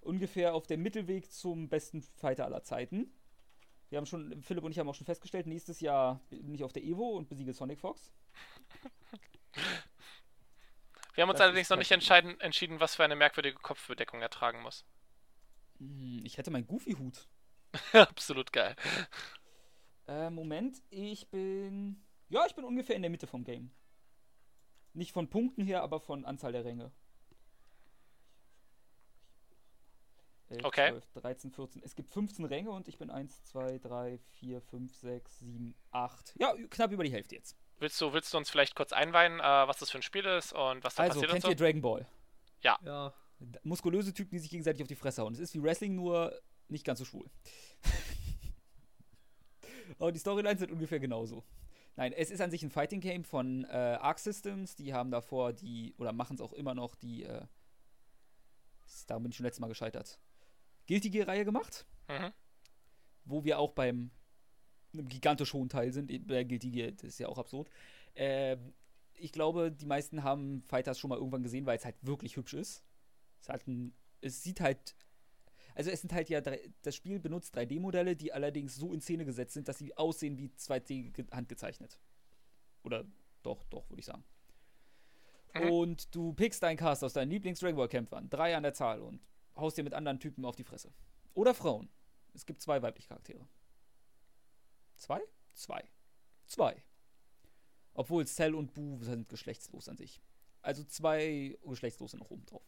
Ungefähr 0.00 0.54
auf 0.54 0.66
dem 0.66 0.82
Mittelweg 0.82 1.30
zum 1.32 1.68
besten 1.68 2.02
Fighter 2.02 2.44
aller 2.44 2.62
Zeiten. 2.64 3.12
Wir 3.88 3.98
haben 3.98 4.06
schon, 4.06 4.42
Philipp 4.42 4.64
und 4.64 4.72
ich 4.72 4.78
haben 4.78 4.88
auch 4.88 4.94
schon 4.94 5.06
festgestellt, 5.06 5.46
nächstes 5.46 5.80
Jahr 5.80 6.20
bin 6.28 6.54
ich 6.54 6.64
auf 6.64 6.72
der 6.72 6.82
Evo 6.82 7.16
und 7.16 7.28
besiege 7.28 7.52
Sonic 7.54 7.80
Fox. 7.80 8.12
Wir 11.14 11.22
haben 11.22 11.30
uns 11.30 11.38
Das 11.38 11.46
allerdings 11.46 11.70
noch 11.70 11.78
nicht 11.78 11.90
entschieden, 11.90 12.80
was 12.80 12.96
für 12.96 13.04
eine 13.04 13.16
merkwürdige 13.16 13.58
Kopfbedeckung 13.58 14.20
er 14.20 14.30
tragen 14.30 14.60
muss. 14.62 14.84
Hm, 15.78 16.22
Ich 16.24 16.36
hätte 16.36 16.50
meinen 16.50 16.66
Goofy-Hut. 16.66 17.28
Absolut 17.92 18.52
geil. 18.52 18.74
Äh, 20.06 20.30
Moment, 20.30 20.82
ich 20.90 21.28
bin. 21.28 22.02
Ja, 22.28 22.44
ich 22.46 22.54
bin 22.54 22.64
ungefähr 22.64 22.96
in 22.96 23.02
der 23.02 23.10
Mitte 23.10 23.26
vom 23.26 23.44
Game. 23.44 23.70
Nicht 24.94 25.12
von 25.12 25.28
Punkten 25.28 25.62
her, 25.64 25.82
aber 25.82 26.00
von 26.00 26.24
Anzahl 26.24 26.52
der 26.52 26.64
Ränge. 26.64 26.90
11, 30.50 30.64
Okay. 30.64 30.88
12, 30.90 31.10
13, 31.22 31.50
14. 31.52 31.82
Es 31.82 31.94
gibt 31.94 32.10
15 32.10 32.44
Ränge 32.46 32.70
und 32.70 32.88
ich 32.88 32.96
bin 32.98 33.10
1, 33.10 33.44
2, 33.44 33.78
3, 33.78 34.18
4, 34.40 34.60
5, 34.62 34.94
6, 34.96 35.38
7, 35.40 35.74
8. 35.90 36.34
Ja, 36.38 36.54
knapp 36.70 36.90
über 36.90 37.04
die 37.04 37.12
Hälfte 37.12 37.34
jetzt. 37.34 37.56
Willst 37.80 38.00
du, 38.00 38.12
willst 38.12 38.32
du 38.32 38.38
uns 38.38 38.48
vielleicht 38.50 38.74
kurz 38.74 38.92
einweihen, 38.92 39.40
äh, 39.40 39.42
was 39.42 39.78
das 39.78 39.90
für 39.90 39.98
ein 39.98 40.02
Spiel 40.02 40.24
ist 40.24 40.52
und 40.52 40.82
was 40.84 40.94
da 40.94 41.02
Also, 41.04 41.20
passiert 41.20 41.32
kennt 41.32 41.44
und 41.44 41.50
ihr? 41.50 41.56
Dragon 41.56 41.80
Ball? 41.82 42.06
Ja, 42.62 43.12
D- 43.38 43.58
Muskulöse 43.62 44.12
Typen, 44.12 44.30
die 44.32 44.38
sich 44.40 44.50
gegenseitig 44.50 44.82
auf 44.82 44.88
die 44.88 44.96
Fresse 44.96 45.22
hauen. 45.22 45.32
Es 45.34 45.38
ist 45.38 45.54
wie 45.54 45.62
Wrestling, 45.62 45.94
nur 45.94 46.32
nicht 46.68 46.84
ganz 46.84 46.98
so 46.98 47.04
schwul. 47.04 47.30
Aber 49.98 50.12
die 50.12 50.18
Storylines 50.18 50.60
sind 50.60 50.72
ungefähr 50.72 51.00
genauso. 51.00 51.44
Nein, 51.96 52.12
es 52.12 52.30
ist 52.30 52.40
an 52.40 52.50
sich 52.50 52.62
ein 52.62 52.70
Fighting 52.70 53.00
Game 53.00 53.24
von 53.24 53.64
äh, 53.64 53.98
Arc 54.00 54.18
Systems. 54.18 54.76
Die 54.76 54.94
haben 54.94 55.10
davor 55.10 55.52
die, 55.52 55.94
oder 55.98 56.12
machen 56.12 56.34
es 56.34 56.40
auch 56.40 56.52
immer 56.52 56.74
noch, 56.74 56.94
die, 56.94 57.24
äh, 57.24 57.42
da 59.06 59.18
bin 59.18 59.30
ich 59.30 59.36
schon 59.36 59.44
letztes 59.44 59.60
Mal 59.60 59.68
gescheitert, 59.68 60.20
Guilty 60.86 61.10
Gear-Reihe 61.10 61.44
gemacht, 61.44 61.86
Mhm. 62.08 62.32
wo 63.24 63.44
wir 63.44 63.58
auch 63.58 63.72
beim 63.72 64.10
einem 64.94 65.08
gigantisch 65.08 65.52
hohen 65.52 65.68
Teil 65.68 65.92
sind. 65.92 66.26
Bei 66.26 66.44
Guilty 66.44 66.70
Gear, 66.70 66.92
das 66.92 67.04
ist 67.04 67.18
ja 67.18 67.28
auch 67.28 67.38
absurd. 67.38 67.68
Ähm, 68.14 68.72
ich 69.14 69.32
glaube, 69.32 69.70
die 69.72 69.84
meisten 69.84 70.22
haben 70.22 70.62
Fighters 70.62 70.98
schon 70.98 71.10
mal 71.10 71.18
irgendwann 71.18 71.42
gesehen, 71.42 71.66
weil 71.66 71.76
es 71.76 71.84
halt 71.84 71.96
wirklich 72.02 72.36
hübsch 72.36 72.54
ist. 72.54 72.84
Es, 73.40 73.48
halt 73.48 73.66
ein, 73.66 73.94
es 74.20 74.42
sieht 74.42 74.60
halt. 74.60 74.94
Also 75.78 75.90
es 75.92 76.00
sind 76.00 76.12
halt 76.12 76.28
ja, 76.28 76.40
das 76.40 76.96
Spiel 76.96 77.20
benutzt 77.20 77.56
3D-Modelle, 77.56 78.16
die 78.16 78.32
allerdings 78.32 78.74
so 78.74 78.92
in 78.92 79.00
Szene 79.00 79.24
gesetzt 79.24 79.54
sind, 79.54 79.68
dass 79.68 79.78
sie 79.78 79.96
aussehen 79.96 80.36
wie 80.36 80.48
2D 80.48 81.12
ge- 81.12 81.26
handgezeichnet. 81.30 82.00
Oder 82.82 83.04
doch, 83.44 83.62
doch, 83.70 83.88
würde 83.88 84.00
ich 84.00 84.06
sagen. 84.06 84.24
Mhm. 85.54 85.70
Und 85.70 86.14
du 86.16 86.32
pickst 86.32 86.64
deinen 86.64 86.76
Cast 86.76 87.04
aus 87.04 87.12
deinen 87.12 87.30
Lieblings-Dragon 87.30 87.76
Ball-Kämpfern, 87.76 88.28
drei 88.28 88.56
an 88.56 88.64
der 88.64 88.74
Zahl, 88.74 89.00
und 89.00 89.20
haust 89.54 89.78
dir 89.78 89.84
mit 89.84 89.94
anderen 89.94 90.18
Typen 90.18 90.44
auf 90.44 90.56
die 90.56 90.64
Fresse. 90.64 90.92
Oder 91.34 91.54
Frauen. 91.54 91.88
Es 92.34 92.44
gibt 92.44 92.60
zwei 92.60 92.82
weibliche 92.82 93.06
Charaktere. 93.08 93.46
Zwei? 94.96 95.20
Zwei. 95.54 95.84
Zwei. 96.46 96.82
Obwohl 97.94 98.26
Cell 98.26 98.56
und 98.56 98.74
Boo 98.74 98.98
sind 99.04 99.28
geschlechtslos 99.28 99.88
an 99.88 99.96
sich. 99.96 100.20
Also 100.60 100.82
zwei 100.82 101.56
geschlechtslose 101.64 102.16
noch 102.16 102.30
oben 102.32 102.44
drauf. 102.46 102.66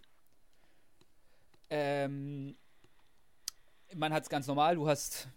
Ähm, 1.71 2.57
man 3.95 4.12
hat 4.12 4.24
es 4.24 4.28
ganz 4.28 4.47
normal. 4.47 4.76
Du 4.76 4.88
hast 4.88 5.28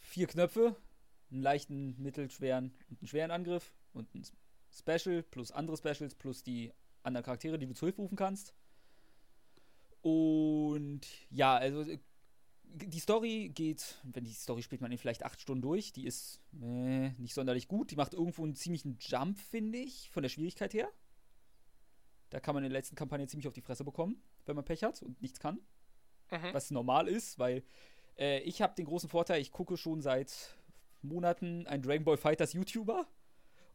vier 0.00 0.26
Knöpfe, 0.26 0.76
einen 1.30 1.42
leichten, 1.42 2.00
mittelschweren 2.00 2.74
und 2.90 3.00
einen 3.00 3.08
schweren 3.08 3.30
Angriff 3.30 3.72
und 3.92 4.14
ein 4.14 4.22
Special 4.70 5.22
plus 5.22 5.50
andere 5.50 5.76
Specials 5.76 6.14
plus 6.14 6.42
die 6.42 6.72
anderen 7.02 7.24
Charaktere, 7.24 7.58
die 7.58 7.66
du 7.66 7.74
zu 7.74 7.86
Hilfe 7.86 8.02
rufen 8.02 8.16
kannst. 8.16 8.54
Und 10.00 11.00
ja, 11.30 11.56
also 11.56 11.82
äh, 11.82 11.98
die 12.64 13.00
Story 13.00 13.50
geht, 13.54 13.98
wenn 14.04 14.24
die 14.24 14.32
Story 14.32 14.62
spielt 14.62 14.80
man 14.80 14.92
in 14.92 14.98
vielleicht 14.98 15.24
acht 15.24 15.40
Stunden 15.40 15.62
durch, 15.62 15.92
die 15.92 16.06
ist 16.06 16.40
äh, 16.60 17.10
nicht 17.12 17.34
sonderlich 17.34 17.66
gut. 17.66 17.90
Die 17.90 17.96
macht 17.96 18.14
irgendwo 18.14 18.44
einen 18.44 18.54
ziemlichen 18.54 18.98
Jump, 19.00 19.38
finde 19.38 19.78
ich, 19.78 20.10
von 20.10 20.22
der 20.22 20.30
Schwierigkeit 20.30 20.74
her. 20.74 20.88
Da 22.30 22.40
kann 22.40 22.54
man 22.54 22.62
in 22.62 22.70
der 22.70 22.78
letzten 22.78 22.96
Kampagne 22.96 23.26
ziemlich 23.26 23.48
auf 23.48 23.54
die 23.54 23.62
Fresse 23.62 23.84
bekommen, 23.84 24.22
wenn 24.44 24.54
man 24.54 24.64
Pech 24.64 24.84
hat 24.84 25.02
und 25.02 25.20
nichts 25.22 25.40
kann. 25.40 25.60
Mhm. 26.30 26.52
Was 26.52 26.70
normal 26.70 27.08
ist, 27.08 27.38
weil 27.38 27.62
äh, 28.18 28.40
ich 28.40 28.62
habe 28.62 28.74
den 28.74 28.86
großen 28.86 29.08
Vorteil, 29.08 29.40
ich 29.40 29.52
gucke 29.52 29.76
schon 29.76 30.00
seit 30.00 30.56
Monaten 31.02 31.66
ein 31.66 31.82
Dragon 31.82 32.04
Ball 32.04 32.16
Fighters 32.16 32.52
YouTuber. 32.52 33.06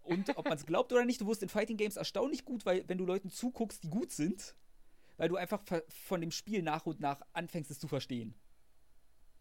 Und 0.04 0.38
ob 0.38 0.46
man 0.46 0.58
es 0.58 0.66
glaubt 0.66 0.92
oder 0.92 1.06
nicht, 1.06 1.22
du 1.22 1.28
wirst 1.28 1.44
in 1.44 1.50
Fighting 1.50 1.78
Games 1.78 1.96
erstaunlich 1.96 2.44
gut, 2.44 2.66
weil 2.66 2.88
wenn 2.90 2.98
du 2.98 3.06
Leuten 3.06 3.30
zuguckst, 3.30 3.84
die 3.84 3.90
gut 3.90 4.12
sind, 4.12 4.56
weil 5.16 5.30
du 5.30 5.38
einfach 5.38 5.64
von 5.88 6.20
dem 6.20 6.32
Spiel 6.32 6.62
nach 6.62 6.86
und 6.86 7.00
nach 7.00 7.22
anfängst, 7.32 7.72
es 7.72 7.80
zu 7.80 7.88
verstehen. 7.88 8.36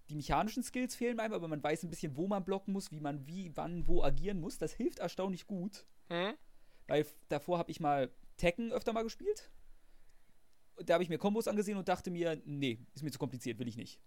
Die 0.09 0.15
mechanischen 0.15 0.63
Skills 0.63 0.95
fehlen 0.95 1.19
einem, 1.19 1.35
aber 1.35 1.49
man 1.49 1.63
weiß 1.63 1.83
ein 1.83 1.91
bisschen, 1.91 2.17
wo 2.17 2.29
man 2.29 2.45
blocken 2.45 2.73
muss, 2.73 2.93
wie 2.93 3.01
man 3.01 3.27
wie, 3.27 3.57
wann, 3.57 3.89
wo 3.89 4.03
agieren 4.03 4.41
muss. 4.41 4.59
Das 4.59 4.73
hilft 4.73 5.01
erstaunlich 5.01 5.47
gut. 5.47 5.87
Mhm. 6.11 6.35
Weil 6.87 7.07
davor 7.29 7.59
habe 7.59 7.71
ich 7.71 7.81
mal 7.81 8.13
Tekken 8.37 8.73
öfter 8.73 8.93
mal 8.93 9.03
gespielt. 9.03 9.51
Da 10.85 10.95
habe 10.95 11.03
ich 11.03 11.09
mir 11.09 11.19
Kombos 11.19 11.49
angesehen 11.49 11.79
und 11.79 11.89
dachte 11.89 12.11
mir, 12.11 12.41
nee, 12.45 12.79
ist 12.95 13.03
mir 13.03 13.11
zu 13.11 13.19
kompliziert, 13.19 13.59
will 13.59 13.69
ich 13.69 13.77
nicht. 13.77 14.01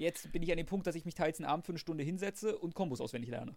Jetzt 0.00 0.32
bin 0.32 0.42
ich 0.42 0.50
an 0.50 0.56
dem 0.56 0.66
Punkt, 0.66 0.86
dass 0.86 0.94
ich 0.94 1.04
mich 1.04 1.14
teils 1.14 1.38
einen 1.38 1.46
Abend 1.50 1.66
für 1.66 1.72
eine 1.72 1.78
Stunde 1.78 2.02
hinsetze 2.02 2.56
und 2.58 2.74
Kombos 2.74 3.02
auswendig 3.02 3.28
lerne. 3.30 3.54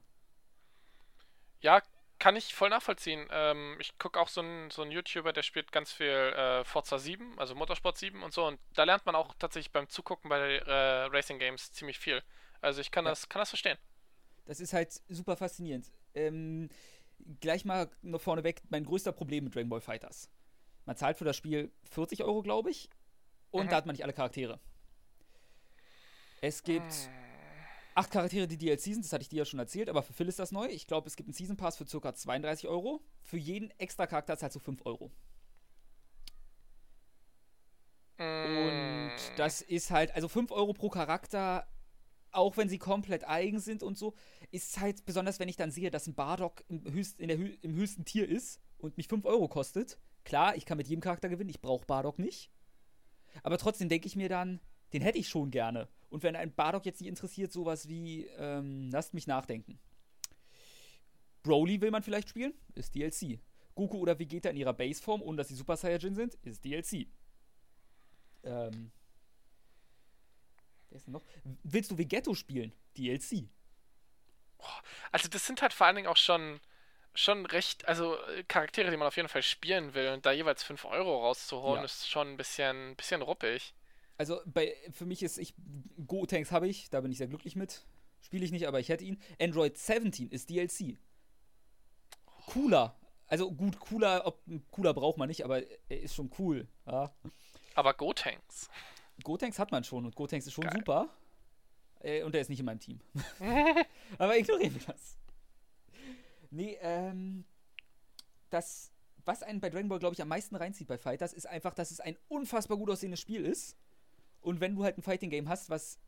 Ja, 1.62 1.82
kann 2.20 2.36
ich 2.36 2.54
voll 2.54 2.70
nachvollziehen. 2.70 3.28
Ähm, 3.32 3.78
ich 3.80 3.98
gucke 3.98 4.20
auch 4.20 4.28
so 4.28 4.42
einen 4.42 4.70
so 4.70 4.84
YouTuber, 4.84 5.32
der 5.32 5.42
spielt 5.44 5.72
ganz 5.72 5.94
viel 5.94 6.06
äh, 6.08 6.66
Forza 6.66 7.00
7, 7.00 7.40
also 7.40 7.56
Motorsport 7.56 7.98
7 7.98 8.22
und 8.24 8.34
so. 8.34 8.46
Und 8.46 8.60
da 8.74 8.84
lernt 8.84 9.06
man 9.06 9.16
auch 9.16 9.34
tatsächlich 9.40 9.72
beim 9.72 9.88
Zugucken 9.88 10.30
bei 10.30 10.58
äh, 10.58 11.06
Racing 11.06 11.40
Games 11.40 11.72
ziemlich 11.72 11.98
viel. 11.98 12.22
Also 12.60 12.82
ich 12.82 12.92
kann, 12.92 13.06
Ja. 13.06 13.12
das, 13.12 13.30
kann 13.30 13.40
das 13.40 13.50
verstehen. 13.50 13.78
Das 14.46 14.60
ist 14.60 14.74
halt 14.74 14.92
super 15.08 15.38
faszinierend. 15.38 15.92
Ähm, 16.14 16.68
gleich 17.40 17.64
mal 17.64 17.90
noch 18.02 18.20
vorneweg, 18.20 18.62
mein 18.70 18.84
größter 18.84 19.14
Problem 19.14 19.46
mit 19.46 19.56
Dragon 19.56 19.70
Ball 19.70 19.80
Fighters. 19.82 20.30
Man 20.86 20.98
zahlt 20.98 21.18
für 21.18 21.24
das 21.26 21.38
Spiel 21.38 21.72
40 21.86 22.24
Euro, 22.26 22.42
glaube 22.42 22.70
ich. 22.70 22.90
Und 23.52 23.68
Mhm. 23.68 23.70
da 23.70 23.78
hat 23.78 23.86
man 23.86 23.94
nicht 23.96 24.04
alle 24.04 24.12
Charaktere. 24.12 24.60
Es 26.44 26.62
gibt 26.62 27.10
acht 27.96 28.12
Charaktere, 28.12 28.50
die 28.50 28.58
DLC 28.58 28.82
sind, 28.82 29.06
das 29.06 29.14
hatte 29.14 29.22
ich 29.22 29.30
dir 29.30 29.38
ja 29.38 29.46
schon 29.46 29.60
erzählt, 29.60 29.88
aber 29.88 30.04
für 30.04 30.12
Phil 30.12 30.28
ist 30.28 30.40
das 30.40 30.52
neu. 30.52 30.66
Ich 30.68 30.88
glaube, 30.88 31.08
es 31.08 31.16
gibt 31.16 31.28
einen 31.30 31.34
Season 31.34 31.56
Pass 31.56 31.78
für 31.78 31.86
ca. 31.86 32.14
32 32.14 32.68
Euro. 32.68 33.02
Für 33.22 33.38
jeden 33.38 33.72
extra 33.80 34.08
Charakter 34.08 34.38
zahlst 34.38 34.58
du 34.58 34.60
5 34.60 34.86
Euro. 34.86 35.10
Und 38.18 39.14
Mm. 39.14 39.38
das 39.38 39.62
ist 39.62 39.90
halt, 39.90 40.14
also 40.16 40.28
5 40.28 40.52
Euro 40.52 40.74
pro 40.74 40.90
Charakter, 40.90 41.66
auch 42.32 42.58
wenn 42.58 42.68
sie 42.68 42.78
komplett 42.78 43.26
eigen 43.26 43.62
sind 43.62 43.82
und 43.82 43.98
so, 43.98 44.14
ist 44.52 44.82
halt 44.82 45.06
besonders, 45.06 45.40
wenn 45.40 45.48
ich 45.48 45.56
dann 45.56 45.72
sehe, 45.72 45.92
dass 45.92 46.08
ein 46.08 46.14
Bardock 46.14 46.66
im, 46.68 46.84
höchst, 46.92 47.22
der, 47.22 47.30
im 47.30 47.74
höchsten 47.74 48.04
Tier 48.04 48.28
ist 48.28 48.60
und 48.80 48.98
mich 48.98 49.08
5 49.08 49.24
Euro 49.24 49.48
kostet. 49.48 49.98
Klar, 50.26 50.58
ich 50.58 50.66
kann 50.66 50.78
mit 50.78 50.90
jedem 50.90 51.02
Charakter 51.02 51.30
gewinnen, 51.30 51.52
ich 51.52 51.62
brauche 51.62 51.86
Bardock 51.86 52.20
nicht. 52.20 52.52
Aber 53.44 53.58
trotzdem 53.58 53.88
denke 53.88 54.08
ich 54.08 54.18
mir 54.18 54.28
dann, 54.28 54.60
den 54.92 55.02
hätte 55.02 55.18
ich 55.18 55.30
schon 55.30 55.50
gerne. 55.50 55.88
Und 56.14 56.22
wenn 56.22 56.36
ein 56.36 56.54
Bardock 56.54 56.86
jetzt 56.86 57.02
nicht 57.02 57.10
interessiert, 57.10 57.52
sowas 57.52 57.88
wie, 57.88 58.28
ähm, 58.38 58.92
lasst 58.92 59.16
mich 59.16 59.26
nachdenken. 59.26 59.80
Broly 61.42 61.82
will 61.82 61.90
man 61.90 62.04
vielleicht 62.04 62.30
spielen, 62.30 62.54
ist 62.76 62.94
DLC. 62.94 63.40
Goku 63.74 63.98
oder 63.98 64.20
Vegeta 64.20 64.50
in 64.50 64.58
ihrer 64.58 64.74
Baseform, 64.74 65.24
ohne 65.24 65.38
dass 65.38 65.48
sie 65.48 65.56
Super 65.56 65.76
Saiyajin 65.76 66.14
sind, 66.14 66.36
ist 66.44 66.64
DLC. 66.64 67.08
Ähm. 68.44 68.92
Wer 70.90 70.98
ist 70.98 71.08
denn 71.08 71.14
noch? 71.14 71.24
Willst 71.64 71.90
du 71.90 71.98
Vegetto 71.98 72.36
spielen? 72.36 72.72
DLC. 72.96 73.50
Also 75.12 75.28
das 75.30 75.48
sind 75.48 75.64
halt 75.64 75.74
vor 75.74 75.88
allen 75.88 75.96
Dingen 75.96 76.08
auch 76.08 76.16
schon, 76.18 76.60
schon 77.16 77.48
recht, 77.48 77.88
also 77.88 78.18
äh, 78.28 78.44
Charaktere, 78.44 78.92
die 78.92 78.98
man 78.98 79.08
auf 79.08 79.18
jeden 79.18 79.30
Fall 79.30 79.42
spielen 79.42 79.96
will 79.96 80.10
und 80.10 80.28
da 80.28 80.32
jeweils 80.32 80.62
5 80.62 80.86
Euro 80.86 81.22
rauszuholen, 81.26 81.80
Ja. 81.80 81.86
ist 81.86 82.08
schon 82.08 82.28
ein 82.34 82.38
bisschen, 82.38 82.96
bisschen 82.98 83.24
ruppig. 83.24 83.74
Also 84.18 84.40
bei, 84.46 84.76
für 84.92 85.06
mich 85.06 85.24
ist 85.24 85.38
ich 85.38 85.54
Go-Tanks 86.06 86.52
habe 86.52 86.68
ich, 86.68 86.90
da 86.90 87.02
bin 87.02 87.12
ich 87.12 87.18
sehr 87.18 87.28
glücklich 87.28 87.56
mit. 87.56 87.86
Spiele 88.22 88.46
ich 88.46 88.52
nicht, 88.52 88.68
aber 88.68 88.80
ich 88.80 88.90
hätte 88.90 89.04
ihn. 89.04 89.20
Android 89.40 89.78
17 89.78 90.30
ist 90.30 90.50
DLC. 90.50 90.98
Cooler. 92.48 92.96
Also 93.28 93.52
gut, 93.52 93.80
cooler, 93.80 94.26
ob 94.26 94.42
cooler 94.72 94.94
braucht 94.94 95.18
man 95.18 95.28
nicht, 95.28 95.44
aber 95.44 95.62
er 95.90 96.02
ist 96.02 96.16
schon 96.16 96.30
cool. 96.38 96.68
Ja. 96.86 97.14
Aber 97.76 97.94
Gotenks. 97.94 98.70
Gotenks 99.24 99.60
hat 99.60 99.72
man 99.72 99.84
schon 99.84 100.06
und 100.06 100.16
Gotenks 100.16 100.48
ist 100.48 100.54
schon 100.54 100.66
Geil. 100.66 100.74
super. 100.78 101.10
Äh, 102.00 102.24
und 102.24 102.36
er 102.36 102.42
ist 102.42 102.50
nicht 102.50 102.60
in 102.60 102.66
meinem 102.66 102.80
Team. 102.80 103.00
Aber 104.18 104.38
ignorieren 104.38 104.76
wir 104.76 104.82
das. 104.94 105.18
Nee, 106.52 106.78
ähm. 106.82 107.46
Das, 108.50 108.92
was 109.26 109.42
einen 109.42 109.60
bei 109.60 109.72
Dragon 109.72 109.90
Ball, 109.90 109.98
glaube 109.98 110.14
ich, 110.14 110.22
am 110.22 110.28
meisten 110.28 110.56
reinzieht 110.56 110.88
bei 110.88 111.00
Fighters, 111.00 111.34
ist 111.34 111.48
einfach, 111.48 111.74
dass 111.74 111.90
es 111.90 112.00
ein 112.00 112.18
unfassbar 112.28 112.78
gut 112.78 112.92
aussehendes 112.92 113.20
Spiel 113.20 113.44
ist. 113.46 113.76
Und 114.44 114.60
wenn 114.60 114.76
du 114.76 114.84
halt 114.84 114.98
ein 114.98 115.02
Fighting-Game 115.02 115.50
hast, 115.50 115.70
was 115.70 116.00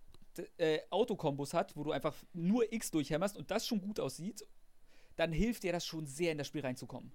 äh, 0.57 0.79
Autokombos 0.89 1.53
hat, 1.53 1.75
wo 1.75 1.83
du 1.83 1.91
einfach 1.91 2.15
nur 2.33 2.71
X 2.71 2.91
durchhämmerst 2.91 3.37
und 3.37 3.49
das 3.51 3.65
schon 3.65 3.81
gut 3.81 3.99
aussieht, 3.99 4.45
dann 5.15 5.31
hilft 5.31 5.63
dir 5.63 5.71
das 5.71 5.85
schon 5.85 6.05
sehr, 6.05 6.31
in 6.33 6.37
das 6.37 6.47
Spiel 6.47 6.61
reinzukommen. 6.61 7.11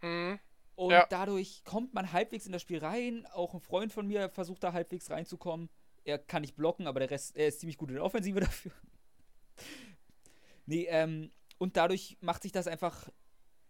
Mhm. 0.00 0.38
Und 0.74 0.90
Ja. 0.92 1.06
dadurch 1.10 1.62
kommt 1.64 1.92
man 1.92 2.12
halbwegs 2.12 2.46
in 2.46 2.52
das 2.52 2.62
Spiel 2.62 2.78
rein. 2.78 3.26
Auch 3.32 3.52
ein 3.54 3.60
Freund 3.60 3.92
von 3.92 4.06
mir 4.06 4.30
versucht 4.30 4.64
da 4.64 4.72
halbwegs 4.72 5.10
reinzukommen. 5.10 5.68
Er 6.04 6.18
kann 6.18 6.40
nicht 6.40 6.56
blocken, 6.56 6.86
aber 6.86 7.00
der 7.00 7.10
Rest, 7.10 7.36
er 7.36 7.48
ist 7.48 7.60
ziemlich 7.60 7.76
gut 7.76 7.90
in 7.90 7.96
der 7.96 8.04
Offensive 8.04 8.40
dafür. 8.40 8.72
nee, 10.66 10.86
ähm, 10.88 11.30
und 11.58 11.76
dadurch 11.76 12.16
macht 12.20 12.42
sich 12.42 12.52
das 12.52 12.66
einfach 12.66 13.08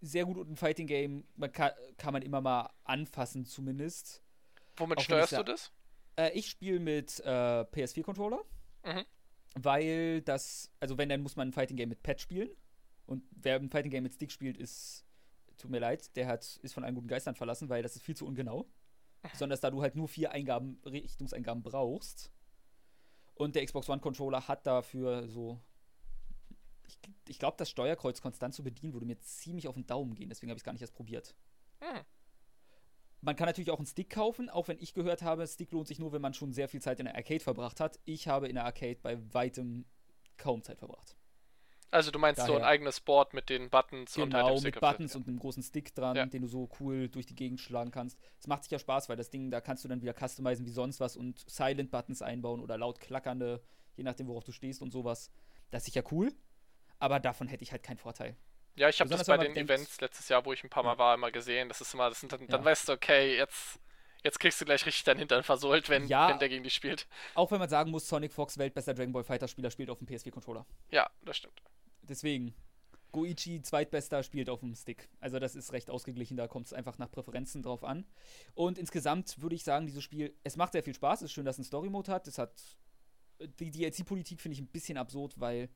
sehr 0.01 0.25
gut 0.25 0.39
und 0.39 0.51
ein 0.51 0.57
Fighting 0.57 0.87
Game. 0.87 1.27
Man 1.35 1.53
kann, 1.53 1.73
kann 1.97 2.13
man 2.13 2.23
immer 2.23 2.41
mal 2.41 2.71
anfassen, 2.85 3.45
zumindest. 3.45 4.23
Womit 4.77 4.99
Auch 4.99 5.03
steuerst 5.03 5.33
du 5.33 5.43
das? 5.43 5.73
Äh, 6.17 6.31
ich 6.39 6.49
spiele 6.49 6.81
mit 6.81 7.21
äh, 7.21 7.65
PS4-Controller. 7.65 8.43
Mhm. 8.85 9.05
Weil 9.55 10.23
das, 10.23 10.71
also 10.81 10.97
wenn, 10.99 11.09
dann 11.09 11.21
muss 11.21 11.37
man 11.37 11.49
ein 11.49 11.53
Fighting 11.53 11.77
Game 11.77 11.91
mit 11.91 12.03
Pad 12.03 12.21
spielen. 12.21 12.51
Und 13.07 13.23
wer 13.33 13.57
ein 13.57 13.71
Fighting 13.71 13.91
Game 13.91 14.05
mit 14.05 14.15
Stick 14.15 14.33
spielt, 14.33 14.57
ist, 14.57 15.05
tut 15.59 15.71
mir 15.71 15.81
leid, 15.81 16.15
der 16.17 16.27
hat, 16.27 16.59
ist 16.63 16.73
von 16.73 16.85
allen 16.85 16.95
guten 16.95 17.09
Geistern 17.09 17.35
verlassen, 17.35 17.69
weil 17.69 17.83
das 17.83 17.97
ist 17.97 18.03
viel 18.03 18.17
zu 18.17 18.27
ungenau. 18.27 18.67
Besonders 19.31 19.61
da 19.61 19.71
du 19.71 19.83
halt 19.83 19.95
nur 19.95 20.09
vier 20.09 20.33
Eingaben, 20.33 20.81
Richtungseingaben 20.85 21.63
brauchst. 21.63 22.33
Und 23.35 23.55
der 23.55 23.65
Xbox 23.65 23.89
One 23.89 24.01
Controller 24.01 24.49
hat 24.49 24.67
dafür 24.67 25.29
so. 25.29 25.61
Ich, 26.87 26.99
ich 27.29 27.39
glaube, 27.39 27.57
das 27.57 27.71
Steuerkreuz 27.71 28.21
konstant 28.21 28.55
zu 28.55 28.63
bedienen 28.63 28.93
würde 28.93 29.07
mir 29.07 29.19
ziemlich 29.21 29.69
auf 29.69 29.75
den 29.75 29.87
Daumen 29.87 30.15
gehen, 30.15 30.29
deswegen 30.29 30.51
habe 30.51 30.57
ich 30.57 30.63
es 30.63 30.65
gar 30.65 30.73
nicht 30.73 30.83
erst 30.83 30.95
probiert. 30.95 31.35
Hm. 31.81 32.01
Man 33.25 33.37
kann 33.37 33.47
natürlich 33.47 33.71
auch 33.71 33.79
einen 33.79 33.87
Stick 33.87 34.11
kaufen, 34.11 34.51
auch 34.51 34.67
wenn 34.69 34.79
ich 34.81 34.95
gehört 34.95 35.23
habe, 35.23 35.47
Stick 35.47 35.71
lohnt 35.71 35.87
sich 35.87 36.01
nur, 36.01 36.13
wenn 36.13 36.21
man 36.21 36.35
schon 36.35 36.53
sehr 36.53 36.69
viel 36.69 36.83
Zeit 36.83 36.99
in 36.99 37.05
der 37.07 37.15
Arcade 37.15 37.39
verbracht 37.41 37.79
hat. 37.79 38.01
Ich 38.05 38.27
habe 38.27 38.49
in 38.49 38.57
der 38.57 38.65
Arcade 38.65 38.99
bei 39.01 39.17
weitem 39.33 39.85
kaum 40.37 40.63
Zeit 40.63 40.79
verbracht. 40.79 41.17
Also 41.93 42.11
du 42.11 42.19
meinst 42.19 42.41
so 42.41 42.55
ein 42.55 42.61
Daher- 42.61 42.67
eigenes 42.67 43.01
Board 43.01 43.33
mit 43.35 43.49
den 43.49 43.71
Buttons 43.71 44.17
und 44.17 44.35
halt 44.35 44.45
Genau, 44.45 44.55
dem 44.57 44.59
Stick 44.61 44.75
mit 44.75 44.81
Buttons 44.81 45.15
und 45.15 45.29
einem 45.29 45.39
großen 45.39 45.63
Stick 45.63 45.95
dran, 45.95 46.17
Ja. 46.17 46.27
den 46.27 46.43
du 46.43 46.49
so 46.49 46.69
cool 46.81 47.09
durch 47.09 47.27
die 47.27 47.37
Gegend 47.37 47.61
schlagen 47.61 47.91
kannst. 47.93 48.19
Es 48.41 48.47
macht 48.49 48.65
sich 48.65 48.73
ja 48.73 48.79
Spaß, 48.79 49.09
weil 49.09 49.17
das 49.17 49.31
Ding, 49.31 49.51
da 49.51 49.61
kannst 49.61 49.85
du 49.85 49.89
dann 49.89 50.01
wieder 50.03 50.15
customizen 50.15 50.65
wie 50.67 50.71
sonst 50.71 50.99
was 51.01 51.17
und 51.17 51.45
Silent-Buttons 51.49 52.23
einbauen 52.23 52.61
oder 52.61 52.77
laut 52.79 52.99
klackernde, 52.99 53.63
je 53.95 54.03
nachdem, 54.05 54.27
worauf 54.27 54.43
du 54.43 54.53
stehst 54.53 54.81
und 54.83 54.91
sowas. 54.91 55.31
Das 55.71 55.83
ist 55.87 55.93
sicher 55.93 56.03
cool, 56.11 56.33
aber 56.99 57.21
davon 57.21 57.47
hätte 57.47 57.63
ich 57.63 57.71
halt 57.73 57.83
keinen 57.83 57.99
Vorteil. 57.99 58.37
Ja, 58.75 58.89
ich 58.89 59.01
habe 59.01 59.11
das 59.11 59.27
bei 59.27 59.37
den 59.37 59.55
Events 59.57 60.01
letztes 60.01 60.29
Jahr, 60.29 60.45
wo 60.45 60.53
ich 60.53 60.65
ein 60.65 60.71
paar 60.71 60.83
Mal 60.83 60.97
war, 60.99 61.15
immer 61.15 61.31
gesehen. 61.31 61.69
Das 61.69 61.81
ist 61.81 61.93
immer, 61.95 62.09
das 62.09 62.21
sind 62.21 62.33
dann, 62.33 62.47
dann 62.47 62.61
Ja. 62.61 62.65
weißt 62.65 62.89
du, 62.89 62.93
okay, 62.93 63.37
jetzt, 63.37 63.79
jetzt 64.25 64.41
kriegst 64.41 64.61
du 64.61 64.65
gleich 64.65 64.85
richtig 64.87 65.05
deinen 65.05 65.19
Hintern 65.19 65.43
versohlt, 65.43 65.89
wenn, 65.91 66.07
Ja. 66.07 66.29
wenn 66.31 66.39
der 66.39 66.49
gegen 66.49 66.65
dich 66.65 66.75
spielt. 66.75 67.07
Auch 67.35 67.51
wenn 67.51 67.59
man 67.59 67.69
sagen 67.69 67.91
muss, 67.91 68.09
Sonic 68.09 68.33
Fox, 68.33 68.57
weltbester 68.57 68.95
Dragon 68.95 69.13
Ball 69.13 69.25
Fighter-Spieler, 69.25 69.71
spielt 69.71 69.91
auf 69.91 69.99
dem 69.99 70.07
PS4-Controller. 70.07 70.65
Ja, 70.91 71.11
das 71.23 71.37
stimmt. 71.37 71.61
Deswegen, 72.03 72.55
Goichi, 73.13 73.61
zweitbester, 73.61 74.23
spielt 74.23 74.49
auf 74.49 74.61
dem 74.61 74.75
Stick. 74.75 75.11
Also 75.21 75.39
das 75.39 75.55
ist 75.55 75.75
recht 75.75 75.91
ausgeglichen, 75.91 76.39
da 76.39 76.49
kommt 76.49 76.67
es 76.67 76.73
einfach 76.73 76.97
nach 76.97 77.11
Präferenzen 77.11 77.63
drauf 77.63 77.85
an. 77.85 78.07
Und 78.55 78.79
insgesamt 78.79 79.41
würde 79.43 79.55
ich 79.55 79.65
sagen, 79.65 79.87
dieses 79.87 80.03
Spiel, 80.03 80.35
es 80.45 80.57
macht 80.57 80.73
sehr 80.73 80.83
viel 80.83 80.95
Spaß, 80.95 81.21
es 81.21 81.27
ist 81.27 81.33
schön, 81.33 81.45
dass 81.45 81.57
es 81.57 81.59
einen 81.61 81.65
Story-Mode 81.67 82.11
hat. 82.11 82.27
Es 82.27 82.39
hat, 82.39 82.55
die 83.39 83.71
DLC-Politik 83.71 84.41
finde 84.41 84.55
ich 84.55 84.61
ein 84.63 84.69
bisschen 84.69 84.97
absurd, 84.97 85.39
weil 85.39 85.69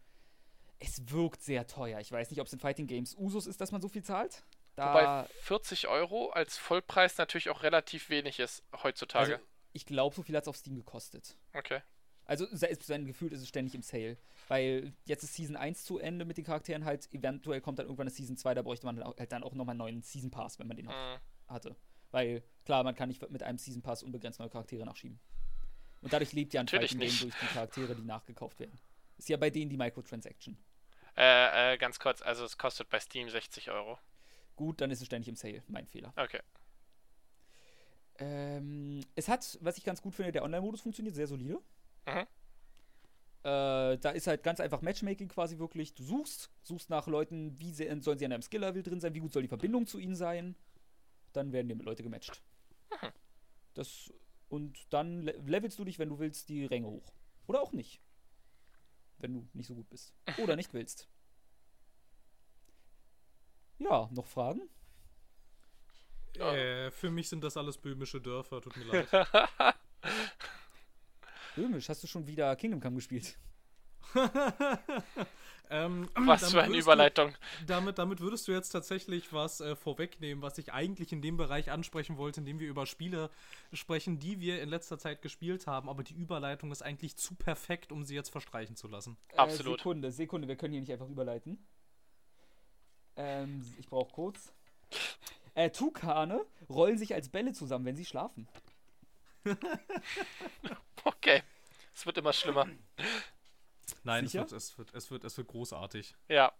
es 0.78 1.10
wirkt 1.10 1.42
sehr 1.42 1.66
teuer. 1.66 2.00
Ich 2.00 2.12
weiß 2.12 2.30
nicht, 2.30 2.40
ob 2.40 2.46
es 2.46 2.52
in 2.52 2.58
Fighting 2.58 2.86
Games 2.86 3.14
Usus 3.16 3.46
ist, 3.46 3.60
dass 3.60 3.72
man 3.72 3.80
so 3.80 3.88
viel 3.88 4.02
zahlt. 4.02 4.44
Da, 4.74 4.90
Wobei 4.92 5.28
40 5.40 5.88
Euro 5.88 6.30
als 6.30 6.58
Vollpreis 6.58 7.16
natürlich 7.16 7.48
auch 7.48 7.62
relativ 7.62 8.10
wenig 8.10 8.38
ist 8.40 8.62
heutzutage. 8.82 9.34
also, 9.36 9.46
ich 9.72 9.86
glaube, 9.86 10.14
so 10.14 10.22
viel 10.22 10.36
hat 10.36 10.44
es 10.44 10.48
auf 10.48 10.56
Steam 10.56 10.76
gekostet. 10.76 11.36
okay. 11.54 11.80
Also 12.28 12.44
sein 12.50 13.06
Gefühl 13.06 13.32
ist 13.32 13.40
es 13.40 13.46
ständig 13.48 13.76
im 13.76 13.82
Sale. 13.82 14.18
Weil 14.48 14.92
jetzt 15.04 15.22
ist 15.22 15.34
Season 15.34 15.54
1 15.54 15.84
zu 15.84 15.98
Ende 16.00 16.24
mit 16.24 16.36
den 16.36 16.44
Charakteren 16.44 16.84
halt. 16.84 17.08
Eventuell 17.12 17.60
kommt 17.60 17.78
dann 17.78 17.86
irgendwann 17.86 18.08
eine 18.08 18.14
Season 18.14 18.36
2, 18.36 18.54
da 18.54 18.62
bräuchte 18.62 18.84
man 18.84 19.00
halt 19.04 19.30
dann 19.30 19.44
auch 19.44 19.54
nochmal 19.54 19.74
einen 19.74 19.78
neuen 19.78 20.02
Season 20.02 20.32
Pass, 20.32 20.58
wenn 20.58 20.66
man 20.66 20.76
den 20.76 20.86
noch 20.86 20.92
Mhm. 20.92 21.20
hatte. 21.46 21.76
Weil, 22.10 22.42
klar, 22.64 22.82
man 22.82 22.96
kann 22.96 23.10
nicht 23.10 23.22
mit 23.30 23.44
einem 23.44 23.58
Season 23.58 23.80
Pass 23.80 24.02
unbegrenzt 24.02 24.40
neue 24.40 24.50
Charaktere 24.50 24.84
nachschieben. 24.84 25.20
Und 26.02 26.12
dadurch 26.12 26.32
lebt 26.32 26.52
ja 26.52 26.62
ein 26.62 26.66
Fighting 26.66 26.98
Game 26.98 27.16
durch 27.20 27.34
die 27.40 27.46
Charaktere, 27.46 27.94
die 27.94 28.02
nachgekauft 28.04 28.58
werden. 28.58 28.76
Ist 29.18 29.28
ja 29.28 29.36
bei 29.36 29.50
denen 29.50 29.70
die 29.70 29.76
Microtransaction. 29.76 30.58
Äh, 31.16 31.74
äh, 31.74 31.78
ganz 31.78 31.98
kurz, 31.98 32.22
also 32.22 32.44
es 32.44 32.58
kostet 32.58 32.90
bei 32.90 33.00
Steam 33.00 33.28
60 33.28 33.70
Euro. 33.70 33.98
Gut, 34.54 34.80
dann 34.80 34.90
ist 34.90 35.00
es 35.00 35.06
ständig 35.06 35.28
im 35.28 35.36
Sale. 35.36 35.62
Mein 35.68 35.86
Fehler. 35.86 36.12
Okay. 36.16 36.40
Ähm, 38.18 39.04
es 39.14 39.28
hat, 39.28 39.58
was 39.60 39.76
ich 39.78 39.84
ganz 39.84 40.00
gut 40.00 40.14
finde, 40.14 40.32
der 40.32 40.42
Online-Modus 40.44 40.80
funktioniert 40.80 41.14
sehr 41.14 41.26
solide. 41.26 41.60
Mhm. 42.06 42.26
Äh, 43.42 43.98
da 43.98 44.10
ist 44.10 44.26
halt 44.26 44.42
ganz 44.42 44.60
einfach 44.60 44.82
Matchmaking 44.82 45.28
quasi 45.28 45.58
wirklich. 45.58 45.94
Du 45.94 46.02
suchst, 46.02 46.50
suchst 46.62 46.90
nach 46.90 47.06
Leuten, 47.06 47.58
wie 47.58 47.72
sehr, 47.72 48.00
sollen 48.02 48.18
sie 48.18 48.24
an 48.24 48.30
deinem 48.30 48.42
Skill-Level 48.42 48.82
drin 48.82 49.00
sein, 49.00 49.14
wie 49.14 49.20
gut 49.20 49.32
soll 49.32 49.42
die 49.42 49.48
Verbindung 49.48 49.86
zu 49.86 49.98
ihnen 49.98 50.16
sein. 50.16 50.56
Dann 51.32 51.52
werden 51.52 51.68
dir 51.68 51.76
mit 51.76 51.84
Leute 51.84 52.02
gematcht. 52.02 52.42
Mhm. 52.90 53.12
Das, 53.74 54.12
und 54.48 54.92
dann 54.92 55.22
le 55.22 55.32
levelst 55.46 55.78
du 55.78 55.84
dich, 55.84 55.98
wenn 55.98 56.08
du 56.08 56.18
willst, 56.18 56.48
die 56.48 56.64
Ränge 56.64 56.88
hoch. 56.88 57.12
Oder 57.46 57.60
auch 57.60 57.72
nicht. 57.72 58.00
Wenn 59.18 59.34
du 59.34 59.48
nicht 59.52 59.66
so 59.66 59.74
gut 59.74 59.88
bist. 59.88 60.14
Oder 60.38 60.56
nicht 60.56 60.72
willst. 60.74 61.08
Ja, 63.78 64.08
noch 64.12 64.26
Fragen? 64.26 64.62
Ja. 66.36 66.54
Äh, 66.54 66.90
für 66.90 67.10
mich 67.10 67.28
sind 67.28 67.42
das 67.42 67.56
alles 67.56 67.78
böhmische 67.78 68.20
Dörfer, 68.20 68.60
tut 68.60 68.76
mir 68.76 68.84
leid. 69.10 69.76
Böhmisch, 71.54 71.88
hast 71.88 72.02
du 72.02 72.06
schon 72.06 72.26
wieder 72.26 72.54
Kingdom 72.56 72.80
Come 72.80 72.96
gespielt? 72.96 73.38
ähm, 75.70 76.08
Was 76.14 76.40
damit 76.40 76.52
für 76.52 76.62
eine 76.62 76.72
würdest 76.72 76.86
Überleitung. 76.86 77.34
Du, 77.60 77.66
damit, 77.66 77.98
damit 77.98 78.20
würdest 78.20 78.48
du 78.48 78.52
jetzt 78.52 78.70
tatsächlich 78.70 79.32
was 79.32 79.60
äh, 79.60 79.76
vorwegnehmen, 79.76 80.42
was 80.42 80.58
ich 80.58 80.72
eigentlich 80.72 81.12
in 81.12 81.22
dem 81.22 81.36
Bereich 81.36 81.70
ansprechen 81.70 82.16
wollte, 82.16 82.40
indem 82.40 82.58
wir 82.58 82.68
über 82.68 82.86
Spiele 82.86 83.30
sprechen, 83.72 84.18
die 84.18 84.40
wir 84.40 84.62
in 84.62 84.68
letzter 84.68 84.98
Zeit 84.98 85.22
gespielt 85.22 85.66
haben, 85.66 85.88
aber 85.88 86.02
die 86.02 86.14
Überleitung 86.14 86.72
ist 86.72 86.82
eigentlich 86.82 87.16
zu 87.16 87.34
perfekt, 87.34 87.92
um 87.92 88.04
sie 88.04 88.14
jetzt 88.14 88.30
verstreichen 88.30 88.76
zu 88.76 88.88
lassen. 88.88 89.16
Absolut. 89.36 89.74
Äh, 89.74 89.82
Sekunde, 89.82 90.12
Sekunde, 90.12 90.48
wir 90.48 90.56
können 90.56 90.72
hier 90.72 90.80
nicht 90.80 90.92
einfach 90.92 91.08
überleiten. 91.08 91.58
Ähm, 93.16 93.64
ich 93.78 93.88
brauche 93.88 94.12
kurz. 94.12 94.52
Äh, 95.54 95.70
Tukane 95.70 96.44
rollen 96.68 96.98
sich 96.98 97.14
als 97.14 97.28
Bälle 97.30 97.52
zusammen, 97.52 97.86
wenn 97.86 97.96
sie 97.96 98.04
schlafen. 98.04 98.48
Okay. 101.04 101.42
Es 101.94 102.04
wird 102.04 102.18
immer 102.18 102.32
schlimmer. 102.32 102.66
Nein, 104.06 104.24
es 104.24 104.34
wird, 104.34 104.52
es, 104.52 104.78
wird, 104.78 104.94
es, 104.94 105.10
wird, 105.10 105.24
es 105.24 105.36
wird 105.36 105.48
großartig. 105.48 106.14
Ja. 106.28 106.52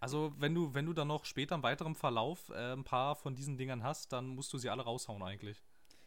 Also, 0.00 0.34
wenn 0.38 0.54
du, 0.54 0.74
wenn 0.74 0.84
du 0.86 0.92
dann 0.92 1.08
noch 1.08 1.24
später 1.24 1.54
im 1.54 1.62
weiteren 1.62 1.94
Verlauf 1.94 2.48
äh, 2.50 2.72
ein 2.72 2.82
paar 2.84 3.14
von 3.14 3.34
diesen 3.34 3.56
Dingern 3.56 3.82
hast, 3.84 4.12
dann 4.12 4.26
musst 4.28 4.52
du 4.52 4.58
sie 4.58 4.68
alle 4.68 4.82
raushauen 4.82 5.22
eigentlich. 5.22 5.62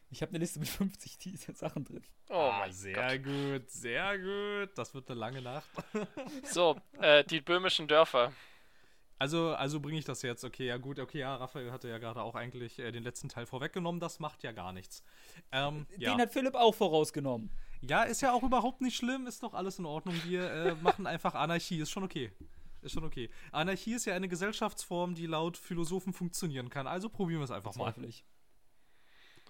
Ich 0.10 0.22
habe 0.22 0.32
eine 0.32 0.40
Liste 0.40 0.60
mit 0.60 0.68
50 0.68 1.18
diese 1.18 1.54
Sachen 1.54 1.86
drin. 1.86 2.04
Oh 2.30 2.34
Ah, 2.34 2.60
mein 2.60 2.74
sehr 2.74 3.18
Gott. 3.20 3.26
gut, 3.26 3.70
sehr 3.72 4.20
gut. 4.20 4.78
Das 4.78 4.94
wird 4.94 5.10
eine 5.10 5.20
lange 5.20 5.42
Nacht. 5.42 5.68
So, 6.44 6.80
äh, 7.00 7.24
die 7.24 7.42
böhmischen 7.42 7.88
Dörfer. 7.88 8.32
Also, 9.18 9.56
also 9.56 9.80
bringe 9.80 9.98
ich 9.98 10.06
das 10.06 10.22
jetzt. 10.24 10.44
Okay, 10.44 10.68
ja 10.68 10.76
gut, 10.78 11.00
okay, 11.00 11.20
ja, 11.20 11.36
Raphael 11.36 11.72
hatte 11.72 11.88
ja 11.88 11.98
gerade 11.98 12.22
auch 12.22 12.36
eigentlich 12.36 12.80
äh, 12.80 12.92
den 12.92 13.04
letzten 13.04 13.30
Teil 13.30 13.46
vorweggenommen. 13.46 14.02
Das 14.02 14.20
macht 14.20 14.44
ja 14.44 14.52
gar 14.52 14.74
nichts. 14.74 15.04
Ähm, 15.54 15.88
ja. 15.98 16.12
Den 16.12 16.20
hat 16.22 16.34
Philipp 16.34 16.56
auch 16.56 16.76
vorausgenommen. 16.76 17.50
Ja, 17.82 18.04
ist 18.04 18.22
ja 18.22 18.32
auch 18.34 18.44
überhaupt 18.44 18.82
nicht 18.82 18.96
schlimm. 18.96 19.28
Ist 19.28 19.44
doch 19.44 19.54
alles 19.54 19.80
in 19.80 19.86
Ordnung. 19.86 20.16
Wir 20.26 20.52
äh, 20.52 20.76
machen 20.82 21.08
einfach 21.08 21.36
Anarchie. 21.36 21.80
Ist 21.80 21.92
schon 21.92 22.04
okay. 22.04 22.32
Ist 22.82 22.94
schon 22.94 23.04
okay. 23.04 23.30
Anarchie 23.52 23.94
ist 23.94 24.06
ja 24.06 24.14
eine 24.14 24.28
Gesellschaftsform, 24.28 25.16
die 25.16 25.26
laut 25.26 25.58
Philosophen 25.58 26.14
funktionieren 26.14 26.70
kann. 26.70 26.88
Also 26.88 27.10
probieren 27.10 27.40
wir 27.40 27.46
es 27.46 27.52
einfach 27.52 27.76
mal. 27.76 27.86
Zweifel 27.86 28.06
ich. 28.06 28.24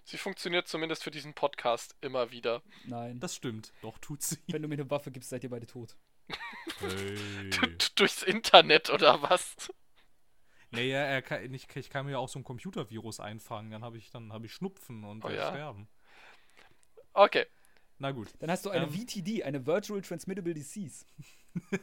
Sie 0.05 0.17
funktioniert 0.17 0.67
zumindest 0.67 1.03
für 1.03 1.11
diesen 1.11 1.33
Podcast 1.33 1.95
immer 2.01 2.31
wieder. 2.31 2.61
Nein. 2.85 3.19
Das 3.19 3.35
stimmt. 3.35 3.73
Doch, 3.81 3.97
tut 3.97 4.21
sie. 4.21 4.37
Wenn 4.47 4.61
du 4.61 4.67
mir 4.67 4.75
eine 4.75 4.89
Waffe 4.89 5.11
gibst, 5.11 5.31
seid 5.31 5.43
ihr 5.43 5.49
beide 5.49 5.65
tot. 5.65 5.95
Hey. 6.79 7.49
Durchs 7.95 8.21
Internet 8.23 8.89
oder 8.89 9.21
was? 9.23 9.55
Naja, 10.71 10.99
er 10.99 11.21
kann, 11.21 11.53
ich, 11.53 11.67
ich 11.75 11.89
kann 11.89 12.05
mir 12.05 12.13
ja 12.13 12.17
auch 12.19 12.29
so 12.29 12.37
ein 12.39 12.43
Computervirus 12.43 13.19
einfangen. 13.19 13.71
Dann 13.71 13.83
habe 13.83 13.97
ich, 13.97 14.11
dann 14.11 14.31
habe 14.31 14.45
ich 14.45 14.53
Schnupfen 14.53 15.03
und 15.03 15.23
Oh 15.23 15.29
werde 15.29 15.41
ja? 15.41 15.49
sterben. 15.49 15.87
Okay. 17.13 17.45
Na 17.99 18.11
gut. 18.11 18.33
Dann 18.39 18.51
hast 18.51 18.65
du 18.65 18.69
eine 18.69 18.85
Ähm. 18.85 18.91
VTD, 18.91 19.43
eine 19.43 19.65
Virtual 19.65 20.01
Transmittable 20.01 20.53
Disease. 20.53 21.05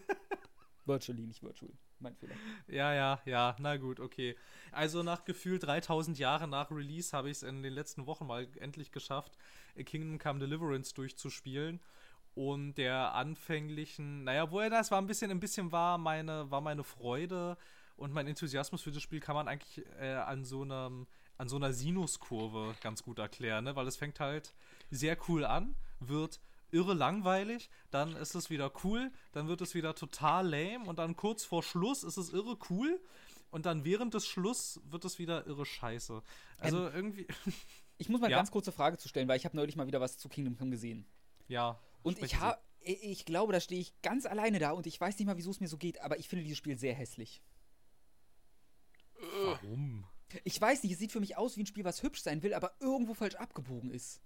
Virtually, 0.84 1.26
nicht 1.26 1.42
virtual. 1.42 1.70
Mein 2.00 2.16
Fehler. 2.16 2.34
Ja, 2.66 2.92
ja, 2.92 3.20
ja, 3.24 3.54
na 3.60 3.76
gut, 3.76 4.00
okay. 4.00 4.36
Also 4.72 5.04
nach 5.04 5.24
gefühlt 5.24 5.62
3000 5.62 6.18
Jahren 6.18 6.50
nach 6.50 6.70
Release 6.72 7.16
habe 7.16 7.30
ich 7.30 7.36
es 7.36 7.42
in 7.44 7.62
den 7.62 7.72
letzten 7.72 8.06
Wochen 8.06 8.26
mal 8.26 8.48
endlich 8.58 8.90
geschafft, 8.90 9.36
Kingdom 9.76 10.18
Come 10.18 10.40
Deliverance 10.40 10.92
durchzuspielen. 10.94 11.80
Und 12.34 12.74
der 12.74 13.14
anfänglichen, 13.14 14.24
naja, 14.24 14.50
woher 14.50 14.70
das 14.70 14.90
war 14.90 15.00
ein 15.00 15.06
bisschen, 15.06 15.30
ein 15.30 15.38
bisschen 15.38 15.70
war 15.70 15.98
meine, 15.98 16.50
war 16.50 16.62
meine 16.62 16.82
Freude 16.82 17.58
und 17.96 18.12
mein 18.12 18.26
Enthusiasmus 18.26 18.82
für 18.82 18.90
das 18.90 19.02
Spiel 19.02 19.20
kann 19.20 19.36
man 19.36 19.48
eigentlich 19.48 19.86
äh, 20.00 20.14
an 20.14 20.44
so 20.44 20.62
einem, 20.62 21.06
an 21.36 21.48
so 21.48 21.56
einer 21.56 21.72
Sinuskurve 21.72 22.74
ganz 22.80 23.02
gut 23.02 23.18
erklären, 23.18 23.64
ne? 23.64 23.76
Weil 23.76 23.86
es 23.86 23.96
fängt 23.96 24.18
halt 24.18 24.54
sehr 24.90 25.16
cool 25.28 25.44
an, 25.44 25.76
wird 26.08 26.40
irre 26.70 26.94
langweilig, 26.94 27.68
dann 27.90 28.16
ist 28.16 28.34
es 28.34 28.48
wieder 28.48 28.72
cool, 28.84 29.12
dann 29.32 29.46
wird 29.48 29.60
es 29.60 29.74
wieder 29.74 29.94
total 29.94 30.48
lame 30.48 30.88
und 30.88 30.98
dann 30.98 31.16
kurz 31.16 31.44
vor 31.44 31.62
Schluss 31.62 32.02
ist 32.02 32.16
es 32.16 32.32
irre 32.32 32.56
cool 32.70 33.00
und 33.50 33.66
dann 33.66 33.84
während 33.84 34.14
des 34.14 34.26
Schluss 34.26 34.80
wird 34.84 35.04
es 35.04 35.18
wieder 35.18 35.46
irre 35.46 35.66
scheiße. 35.66 36.22
Also 36.58 36.88
irgendwie, 36.88 37.26
Ich 37.98 38.08
muss 38.08 38.20
mal 38.20 38.30
Ja? 38.30 38.38
ganz 38.38 38.50
kurze 38.50 38.72
Frage 38.72 38.98
zu 38.98 39.08
stellen, 39.08 39.28
weil 39.28 39.36
ich 39.36 39.44
habe 39.44 39.56
neulich 39.56 39.76
mal 39.76 39.86
wieder 39.86 40.00
was 40.00 40.18
zu 40.18 40.28
Kingdom 40.28 40.56
Come 40.56 40.70
gesehen. 40.70 41.06
ja. 41.48 41.78
Und 42.02 42.20
ich 42.20 42.40
habe, 42.40 42.58
ich 42.80 43.24
glaube, 43.26 43.52
da 43.52 43.60
stehe 43.60 43.80
ich 43.80 43.94
ganz 44.02 44.26
alleine 44.26 44.58
da 44.58 44.72
und 44.72 44.88
ich 44.88 45.00
weiß 45.00 45.16
nicht 45.16 45.26
mal, 45.26 45.36
wieso 45.36 45.50
es 45.52 45.60
mir 45.60 45.68
so 45.68 45.76
geht, 45.76 46.00
aber 46.00 46.18
ich 46.18 46.28
finde 46.28 46.42
dieses 46.42 46.58
Spiel 46.58 46.76
sehr 46.76 46.94
hässlich. 46.94 47.40
Warum? 49.44 50.04
Ich 50.44 50.60
weiß 50.60 50.82
nicht, 50.82 50.92
es 50.92 50.98
sieht 50.98 51.12
für 51.12 51.20
mich 51.20 51.36
aus 51.36 51.56
wie 51.56 51.62
ein 51.62 51.66
Spiel, 51.66 51.84
was 51.84 52.02
hübsch 52.02 52.22
sein 52.22 52.42
will, 52.42 52.54
aber 52.54 52.72
irgendwo 52.80 53.14
falsch 53.14 53.36
abgebogen 53.36 53.90
ist. 53.92 54.20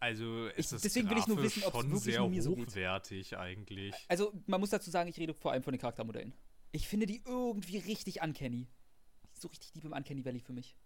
Also 0.00 0.46
es 0.48 0.66
Ich- 0.66 0.72
ist 0.74 0.84
deswegen 0.84 1.10
will 1.10 1.18
ich 1.18 1.26
nur 1.26 1.42
wissen, 1.42 1.64
ob's 1.64 1.76
schon 1.76 1.86
wirklich 1.90 2.02
sehr 2.04 2.20
nur 2.20 2.28
mir 2.30 2.42
so 2.42 2.54
geht. 2.54 2.68
hochwertig 2.68 3.36
eigentlich. 3.36 3.94
Also, 4.06 4.32
man 4.46 4.60
muss 4.60 4.70
dazu 4.70 4.90
sagen, 4.90 5.08
ich 5.10 5.18
rede 5.18 5.34
vor 5.34 5.50
allem 5.52 5.62
von 5.62 5.72
den 5.72 5.80
Charaktermodellen. 5.80 6.32
Ich 6.70 6.86
finde 6.86 7.06
die 7.06 7.22
irgendwie 7.26 7.78
richtig 7.78 8.22
uncanny. 8.22 8.68
So 9.34 9.48
richtig 9.48 9.72
deep 9.72 9.84
im 9.84 9.92
Uncanny 9.92 10.24
Valley 10.24 10.40
für 10.40 10.52
mich. 10.52 10.76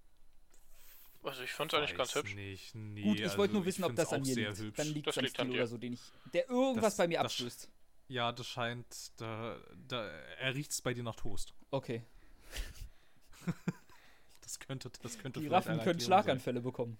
Also 1.23 1.43
ich 1.43 1.51
fand 1.53 1.73
es 1.73 1.79
eigentlich 1.79 1.97
ganz 1.97 2.15
hübsch. 2.15 2.35
Nicht, 2.35 2.75
nee, 2.75 3.03
Gut, 3.03 3.17
ich 3.19 3.25
also 3.25 3.39
wollte 3.39 3.55
nur 3.55 3.65
wissen, 3.65 3.85
ob 3.85 3.95
das 3.95 4.13
an 4.13 4.23
mir 4.23 4.35
liegt. 4.35 4.59
hübsch. 4.59 4.77
Dann 4.77 4.87
liegt 4.89 5.07
Das 5.07 5.15
es 5.15 5.19
am 5.19 5.25
liegt 5.25 5.41
an 5.41 5.47
Stil 5.47 5.53
dir. 5.55 5.61
oder 5.63 5.67
so, 5.69 5.79
den 5.79 5.93
ich, 5.93 6.01
der 6.33 6.49
irgendwas 6.49 6.85
Das- 6.85 6.97
bei 6.97 7.07
mir 7.09 7.19
das- 7.19 7.27
abstößt. 7.33 7.69
Ja, 8.09 8.33
das 8.33 8.47
scheint, 8.47 9.13
da, 9.19 9.59
da 9.89 10.05
er 10.09 10.55
riecht's 10.55 10.83
bei 10.83 10.93
dir 10.95 11.03
nach 11.03 11.17
Toast. 11.17 11.55
Okay. 11.71 12.03
Das 14.43 14.59
könnte, 14.59 14.91
das 15.03 15.19
könnte 15.19 15.41
Die 15.41 15.47
Raffen 15.47 15.69
können 15.69 15.79
Erklärung 15.79 16.01
Schlaganfälle 16.01 16.61
bekommen. 16.61 16.99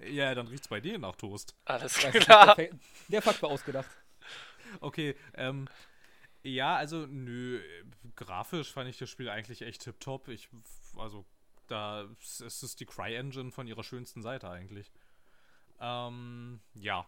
Ja, 0.00 0.34
dann 0.34 0.46
riecht's 0.46 0.68
bei 0.68 0.80
dir 0.80 0.98
nach 0.98 1.16
Toast. 1.16 1.56
Alles 1.64 1.96
nicht, 2.02 2.20
klar. 2.20 2.54
Der, 2.54 2.70
der 3.08 3.22
Fakt 3.22 3.42
war 3.42 3.50
ausgedacht. 3.50 3.90
Okay, 4.80 5.16
ähm, 5.34 5.68
ja, 6.42 6.76
also, 6.76 7.06
nö, 7.06 7.60
grafisch 8.14 8.72
fand 8.72 8.88
ich 8.88 8.98
das 8.98 9.10
Spiel 9.10 9.28
eigentlich 9.28 9.62
echt 9.62 9.82
tipptopp. 9.82 10.28
Ich, 10.28 10.48
also, 10.96 11.24
da, 11.66 12.06
es 12.20 12.62
ist 12.62 12.80
die 12.80 12.86
Cry-Engine 12.86 13.50
von 13.50 13.66
ihrer 13.66 13.82
schönsten 13.82 14.22
Seite 14.22 14.48
eigentlich. 14.48 14.92
Ähm, 15.80 16.60
ja. 16.74 17.06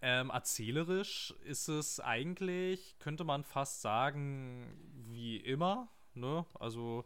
Ähm, 0.00 0.30
erzählerisch 0.30 1.32
ist 1.44 1.68
es 1.68 2.00
eigentlich, 2.00 2.98
könnte 2.98 3.24
man 3.24 3.44
fast 3.44 3.82
sagen, 3.82 4.76
wie 5.08 5.36
immer, 5.36 5.88
ne? 6.14 6.44
Also, 6.54 7.04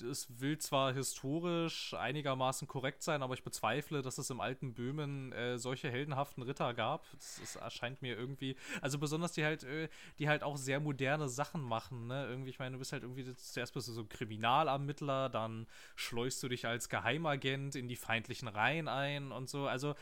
es 0.00 0.40
will 0.40 0.58
zwar 0.58 0.92
historisch 0.92 1.94
einigermaßen 1.94 2.68
korrekt 2.68 3.02
sein, 3.02 3.22
aber 3.22 3.34
ich 3.34 3.42
bezweifle, 3.42 4.02
dass 4.02 4.18
es 4.18 4.30
im 4.30 4.40
alten 4.40 4.74
Böhmen 4.74 5.32
äh, 5.32 5.58
solche 5.58 5.90
heldenhaften 5.90 6.42
Ritter 6.42 6.74
gab. 6.74 7.10
Das, 7.12 7.38
ist, 7.38 7.56
erscheint 7.56 8.02
mir 8.02 8.16
irgendwie, 8.16 8.56
also 8.80 8.98
besonders 8.98 9.32
die 9.32 9.44
halt, 9.44 9.64
äh, 9.64 9.88
die 10.18 10.28
halt 10.28 10.42
auch 10.42 10.56
sehr 10.56 10.80
moderne 10.80 11.28
Sachen 11.28 11.62
machen, 11.62 12.06
ne? 12.06 12.26
Irgendwie, 12.28 12.50
ich 12.50 12.58
meine, 12.58 12.72
du 12.72 12.78
bist 12.78 12.92
halt 12.92 13.02
irgendwie, 13.02 13.34
zuerst 13.34 13.74
bist 13.74 13.88
du 13.88 13.92
so 13.92 14.04
Kriminalermittler, 14.04 15.28
dann 15.28 15.66
schleust 15.96 16.42
du 16.42 16.48
dich 16.48 16.66
als 16.66 16.88
Geheimagent 16.88 17.74
in 17.74 17.88
die 17.88 17.96
feindlichen 17.96 18.48
Reihen 18.48 18.88
ein 18.88 19.32
und 19.32 19.48
so. 19.48 19.66
Also 19.66 19.94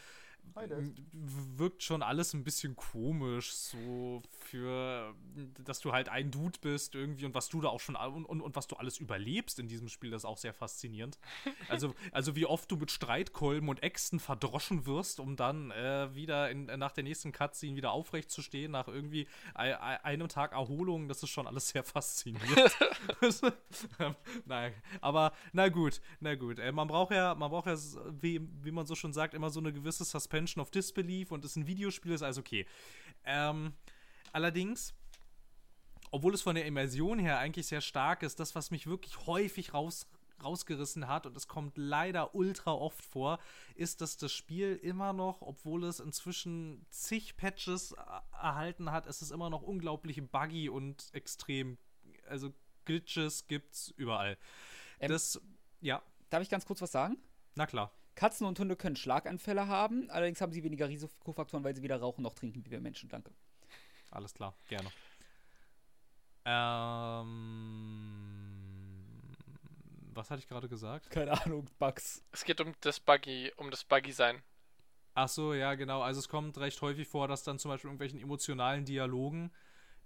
wirkt 1.13 1.83
schon 1.83 2.03
alles 2.03 2.33
ein 2.35 2.45
bisschen 2.45 2.77
komisch, 2.77 3.53
so 3.53 4.23
für, 4.41 5.15
dass 5.65 5.81
du 5.81 5.93
halt 5.93 6.09
ein 6.09 6.31
Dude 6.31 6.59
bist 6.61 6.95
irgendwie 6.95 7.25
und 7.27 7.35
was 7.35 7.49
du 7.49 7.61
da 7.61 7.69
auch 7.69 7.81
schon 7.81 7.97
und, 7.97 8.25
und, 8.25 8.41
und 8.41 8.57
was 8.57 8.67
du 8.67 8.77
alles 8.77 8.99
überlebst 8.99 9.59
in 9.59 9.69
diesem 9.69 9.89
Spiel, 9.89 10.11
das 10.11 10.23
ist 10.23 10.27
auch 10.27 10.39
sehr 10.39 10.55
faszinierend. 10.55 11.19
Also, 11.69 11.95
also 12.13 12.35
wie 12.35 12.47
oft 12.47 12.71
du 12.71 12.77
mit 12.77 12.91
Streitkolben 12.91 13.69
und 13.69 13.83
Äxten 13.83 14.21
verdroschen 14.21 14.87
wirst, 14.87 15.21
um 15.21 15.37
dann 15.37 15.71
äh, 15.71 16.15
wieder 16.15 16.51
in, 16.51 16.65
nach 16.65 16.93
der 16.93 17.05
nächsten 17.05 17.31
Cutscene 17.33 17.77
wieder 17.77 17.93
aufrecht 17.93 18.31
zu 18.31 18.41
stehen, 18.43 18.71
nach 18.73 18.89
irgendwie 18.89 19.27
ei- 19.55 19.79
ei- 19.79 20.03
einem 20.05 20.29
Tag 20.29 20.53
Erholung, 20.53 21.09
das 21.09 21.23
ist 21.23 21.29
schon 21.31 21.47
alles 21.47 21.69
sehr 21.69 21.85
faszinierend. 21.85 22.77
Ähm, 24.01 24.15
Nein, 24.47 24.73
aber 25.01 25.33
na 25.53 25.69
gut, 25.69 26.01
na 26.21 26.35
gut. 26.35 26.59
Äh, 26.59 26.73
man 26.73 26.89
braucht 26.89 27.13
ja, 27.13 27.35
man 27.35 27.51
braucht 27.51 27.67
ja, 27.67 27.77
wie, 28.21 28.41
wie 28.63 28.71
man 28.71 28.87
so 28.87 28.95
schon 28.95 29.13
sagt, 29.13 29.35
immer 29.35 29.51
so 29.51 29.61
eine 29.61 29.73
gewisse 29.73 30.05
Suspension 30.39 30.63
of 30.63 30.71
Disbelief 30.71 31.33
und 31.33 31.45
ist 31.45 31.57
ein 31.57 31.67
Videospiel, 31.67 32.13
ist 32.13 32.23
alles 32.23 32.39
okay. 32.39 32.67
Ähm, 33.25 33.73
allerdings, 34.33 34.95
obwohl 36.11 36.35
es 36.35 36.43
von 36.43 36.55
der 36.55 36.65
Immersion 36.65 37.19
her 37.19 37.39
eigentlich 37.39 37.67
sehr 37.67 37.81
stark 37.81 38.23
ist, 38.23 38.39
das, 38.39 38.55
was 38.55 38.71
mich 38.71 38.87
wirklich 38.87 39.27
häufig 39.27 39.75
raus, 39.75 40.07
rausgerissen 40.43 41.09
hat, 41.09 41.27
und 41.27 41.37
es 41.37 41.49
kommt 41.49 41.77
leider 41.77 42.35
ultra 42.35 42.73
oft 42.73 43.03
vor, 43.03 43.41
ist, 43.75 44.01
dass 44.01 44.17
das 44.17 44.33
Spiel 44.33 44.77
immer 44.77 45.13
noch, 45.13 45.43
obwohl 45.43 45.85
es 45.85 45.99
inzwischen 45.99 46.87
zig 46.91 47.37
Patches 47.37 47.93
erhalten 48.33 48.93
hat, 48.93 49.07
es 49.07 49.21
ist 49.23 49.33
immer 49.33 49.51
noch 49.51 49.63
unglaublich 49.63 50.23
buggy 50.31 50.69
und 50.69 51.09
extrem, 51.13 51.79
also 52.29 52.53
Glitches 52.85 53.49
gibt's 53.49 53.93
überall. 53.97 54.39
Ähm, 55.01 55.09
das, 55.09 55.41
ja, 55.81 56.03
Darf 56.31 56.43
ich 56.43 56.51
ganz 56.51 56.67
kurz 56.67 56.83
was 56.83 56.93
sagen? 56.93 57.17
na 57.55 57.67
klar. 57.67 57.91
Katzen 58.19 58.49
und 58.49 58.59
Hunde 58.59 58.75
können 58.75 58.97
Schlaganfälle 58.97 59.69
haben, 59.69 60.11
allerdings 60.11 60.41
haben 60.41 60.51
sie 60.51 60.65
weniger 60.65 60.89
Risikofaktoren, 60.89 61.63
weil 61.63 61.77
sie 61.77 61.83
weder 61.83 62.01
rauchen 62.01 62.23
noch 62.23 62.35
trinken 62.35 62.65
wie 62.65 62.71
wir 62.73 62.81
Menschen. 62.81 63.09
Danke. 63.09 63.31
Alles 64.11 64.35
klar, 64.35 64.55
gerne. 64.67 64.91
Ähm, 66.45 67.29
was 70.15 70.31
hatte 70.31 70.41
ich 70.41 70.49
gerade 70.49 70.69
gesagt? 70.69 71.11
Keine 71.11 71.41
Ahnung, 71.45 71.69
Bugs. 71.79 72.25
Es 72.33 72.45
geht 72.45 72.61
um 72.61 72.75
das 72.81 72.99
Buggy, 72.99 73.53
um 73.57 73.71
das 73.71 73.85
Buggy-Sein. 73.85 74.43
Ach 75.15 75.29
so, 75.29 75.55
ja, 75.55 75.77
genau. 75.77 76.03
Also 76.03 76.19
es 76.19 76.29
kommt 76.29 76.59
recht 76.59 76.83
häufig 76.83 77.07
vor, 77.07 77.29
dass 77.29 77.45
dann 77.45 77.61
zum 77.61 77.71
Beispiel 77.71 77.87
irgendwelchen 77.89 78.21
emotionalen 78.21 78.85
Dialogen, 78.85 79.53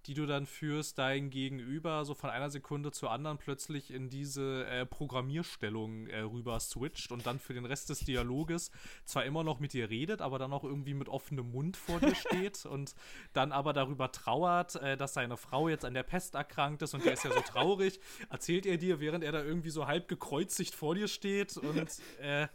die 0.07 0.15
du 0.15 0.27
dann 0.27 0.47
führst, 0.47 0.99
dein 0.99 1.31
Gegenüber 1.31 2.05
so 2.05 2.15
von 2.15 2.31
einer 2.31 2.51
Sekunde 2.51 2.91
zur 2.91 3.11
anderen 3.11 3.39
plötzlich 3.39 3.93
in 3.93 4.09
diese 4.11 4.67
äh, 4.67 4.85
Programmierstellung 4.85 6.07
äh, 6.09 6.21
rüber 6.21 6.59
switcht 6.61 7.13
und 7.13 7.27
dann 7.27 7.39
für 7.39 7.55
den 7.55 7.65
Rest 7.65 7.89
des 7.91 8.01
Dialoges 8.01 8.71
zwar 9.05 9.25
immer 9.25 9.45
noch 9.45 9.61
mit 9.61 9.73
dir 9.73 9.91
redet, 9.91 10.21
aber 10.21 10.39
dann 10.39 10.53
auch 10.53 10.65
irgendwie 10.65 10.95
mit 10.95 11.09
offenem 11.09 11.51
Mund 11.53 11.77
vor 11.77 12.01
dir 12.01 12.15
steht 12.17 12.67
und 12.67 12.95
dann 13.33 13.53
aber 13.53 13.73
darüber 13.73 14.11
trauert, 14.11 14.75
äh, 14.77 14.97
dass 14.97 15.15
seine 15.15 15.37
Frau 15.37 15.69
jetzt 15.69 15.85
an 15.85 15.95
der 15.95 16.03
Pest 16.03 16.35
erkrankt 16.35 16.83
ist 16.83 16.95
und 16.95 17.05
der 17.05 17.13
ist 17.13 17.25
ja 17.25 17.33
so 17.33 17.41
traurig, 17.47 18.01
erzählt 18.31 18.67
er 18.67 18.79
dir, 18.79 18.99
während 19.01 19.23
er 19.23 19.33
da 19.33 19.43
irgendwie 19.43 19.71
so 19.71 19.87
halb 19.87 20.09
gekreuzigt 20.09 20.75
vor 20.75 20.95
dir 20.95 21.09
steht 21.09 21.57
und 21.57 21.89
äh, 22.21 22.49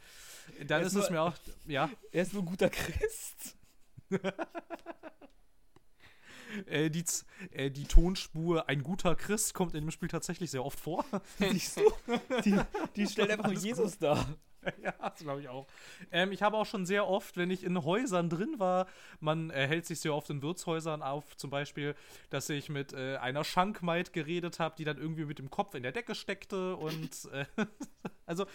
dann 0.65 0.81
ist 0.81 0.87
ist 0.87 0.95
es 0.95 1.09
nur- 1.09 1.11
mir 1.11 1.21
auch, 1.21 1.33
ja. 1.65 1.89
Er 2.11 2.21
ist 2.23 2.33
nur 2.33 2.43
ein 2.43 2.45
guter 2.47 2.69
Christ. 2.69 3.55
äh, 6.65 6.89
die, 6.89 7.03
äh, 7.51 7.69
die 7.69 7.85
Tonspur 7.85 8.69
Ein 8.69 8.83
guter 8.83 9.15
Christ 9.15 9.53
kommt 9.53 9.75
in 9.75 9.85
dem 9.85 9.91
Spiel 9.91 10.09
tatsächlich 10.09 10.51
sehr 10.51 10.63
oft 10.63 10.79
vor. 10.79 11.05
Siehst 11.39 11.77
du? 11.77 11.91
Die, 12.43 12.59
die 12.95 13.07
stellt 13.07 13.31
einfach 13.31 13.47
nur 13.47 13.53
Jesus 13.53 13.97
dar. 13.97 14.25
ja, 14.83 14.93
das 14.97 15.19
glaube 15.19 15.41
ich 15.41 15.49
auch. 15.49 15.67
Ähm, 16.11 16.31
ich 16.31 16.41
habe 16.41 16.57
auch 16.57 16.65
schon 16.65 16.85
sehr 16.85 17.07
oft, 17.07 17.37
wenn 17.37 17.51
ich 17.51 17.63
in 17.63 17.83
Häusern 17.83 18.29
drin 18.29 18.59
war, 18.59 18.87
man 19.19 19.49
äh, 19.49 19.67
hält 19.67 19.85
sich 19.85 19.99
sehr 19.99 20.13
oft 20.13 20.29
in 20.29 20.41
Wirtshäusern 20.41 21.01
auf, 21.01 21.37
zum 21.37 21.49
Beispiel, 21.49 21.95
dass 22.29 22.49
ich 22.49 22.69
mit 22.69 22.93
äh, 22.93 23.17
einer 23.17 23.43
Schankmaid 23.43 24.13
geredet 24.13 24.59
habe, 24.59 24.75
die 24.77 24.83
dann 24.83 24.97
irgendwie 24.97 25.25
mit 25.25 25.39
dem 25.39 25.49
Kopf 25.49 25.75
in 25.75 25.83
der 25.83 25.91
Decke 25.91 26.15
steckte 26.15 26.75
und 26.75 27.25
äh, 27.31 27.45
also, 28.25 28.45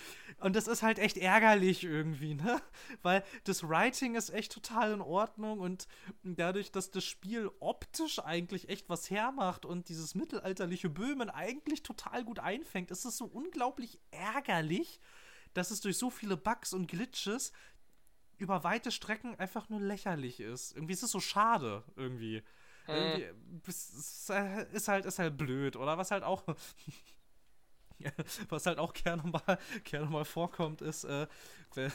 und 0.40 0.56
das 0.56 0.66
ist 0.66 0.82
halt 0.82 0.98
echt 0.98 1.16
ärgerlich 1.16 1.84
irgendwie, 1.84 2.34
ne? 2.34 2.60
Weil 3.02 3.24
das 3.44 3.68
Writing 3.68 4.14
ist 4.14 4.30
echt 4.30 4.52
total 4.52 4.92
in 4.92 5.00
Ordnung 5.00 5.60
und 5.60 5.86
dadurch, 6.22 6.72
dass 6.72 6.90
das 6.90 7.04
Spiel 7.04 7.50
optisch 7.60 8.18
eigentlich 8.18 8.68
echt 8.68 8.88
was 8.88 9.10
hermacht 9.10 9.64
und 9.64 9.88
dieses 9.88 10.14
mittelalterliche 10.14 10.88
Böhmen 10.88 11.30
eigentlich 11.30 11.82
total 11.82 12.24
gut 12.24 12.38
einfängt, 12.38 12.90
ist 12.90 13.04
es 13.04 13.16
so 13.16 13.24
unglaublich 13.24 13.98
ärgerlich, 14.10 15.00
dass 15.54 15.70
es 15.70 15.80
durch 15.80 15.98
so 15.98 16.10
viele 16.10 16.36
Bugs 16.36 16.72
und 16.72 16.86
Glitches 16.86 17.52
über 18.38 18.64
weite 18.64 18.90
Strecken 18.90 19.36
einfach 19.36 19.68
nur 19.68 19.80
lächerlich 19.80 20.40
ist. 20.40 20.74
Irgendwie 20.74 20.94
ist 20.94 21.02
es 21.02 21.12
so 21.12 21.20
schade, 21.20 21.84
irgendwie. 21.96 22.42
Hm. 22.86 22.94
irgendwie 22.94 23.26
ist, 23.68 23.94
ist, 23.94 24.88
halt, 24.88 25.06
ist 25.06 25.18
halt 25.18 25.36
blöd, 25.36 25.76
oder? 25.76 25.98
Was 25.98 26.10
halt 26.10 26.24
auch. 26.24 26.42
was 28.48 28.66
halt 28.66 28.78
auch 28.78 28.92
gerne 28.92 29.22
mal, 29.22 29.58
gerne 29.84 30.06
mal 30.06 30.24
vorkommt, 30.24 30.82
ist, 30.82 31.04
äh, 31.04 31.26
wenn, 31.74 31.92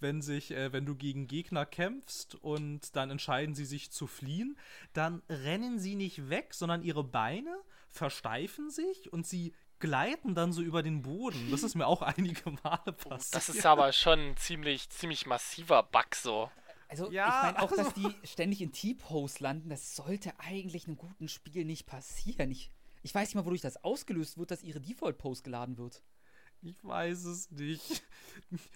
wenn 0.00 0.22
sich, 0.22 0.52
äh, 0.52 0.72
wenn 0.72 0.86
du 0.86 0.94
gegen 0.94 1.26
Gegner 1.26 1.66
kämpfst 1.66 2.36
und 2.36 2.94
dann 2.96 3.10
entscheiden 3.10 3.54
sie 3.54 3.64
sich 3.64 3.90
zu 3.90 4.06
fliehen, 4.06 4.56
dann 4.92 5.22
rennen 5.28 5.78
sie 5.78 5.96
nicht 5.96 6.30
weg, 6.30 6.54
sondern 6.54 6.82
ihre 6.82 7.04
Beine 7.04 7.56
versteifen 7.88 8.70
sich 8.70 9.12
und 9.12 9.26
sie 9.26 9.54
gleiten 9.84 10.34
dann 10.34 10.50
so 10.50 10.62
über 10.62 10.82
den 10.82 11.02
Boden. 11.02 11.50
Das 11.50 11.62
ist 11.62 11.74
mir 11.74 11.86
auch 11.86 12.00
einige 12.16 12.50
Male 12.62 12.92
passiert. 12.92 13.34
Das 13.34 13.50
ist 13.50 13.66
aber 13.66 13.92
schon 13.92 14.18
ein 14.18 14.36
ziemlich, 14.38 14.88
ziemlich 14.88 15.26
massiver 15.26 15.82
Bug 15.82 16.14
so. 16.14 16.50
Also 16.88 17.10
ja, 17.10 17.26
ich 17.26 17.42
meine 17.42 17.58
auch, 17.62 17.70
also 17.70 17.84
dass 17.84 17.92
die 17.92 18.08
ständig 18.26 18.62
in 18.62 18.72
T-Pose 18.72 19.42
landen, 19.42 19.68
das 19.68 19.94
sollte 19.94 20.32
eigentlich 20.38 20.86
einem 20.86 20.96
guten 20.96 21.28
Spiel 21.28 21.66
nicht 21.66 21.84
passieren. 21.84 22.50
Ich, 22.50 22.70
ich 23.02 23.14
weiß 23.14 23.28
nicht 23.28 23.34
mal, 23.34 23.44
wodurch 23.44 23.60
das 23.60 23.84
ausgelöst 23.84 24.38
wird, 24.38 24.50
dass 24.50 24.62
ihre 24.62 24.80
Default-Pose 24.80 25.42
geladen 25.42 25.76
wird. 25.76 26.02
Ich 26.62 26.82
weiß 26.82 27.24
es 27.24 27.50
nicht. 27.50 28.02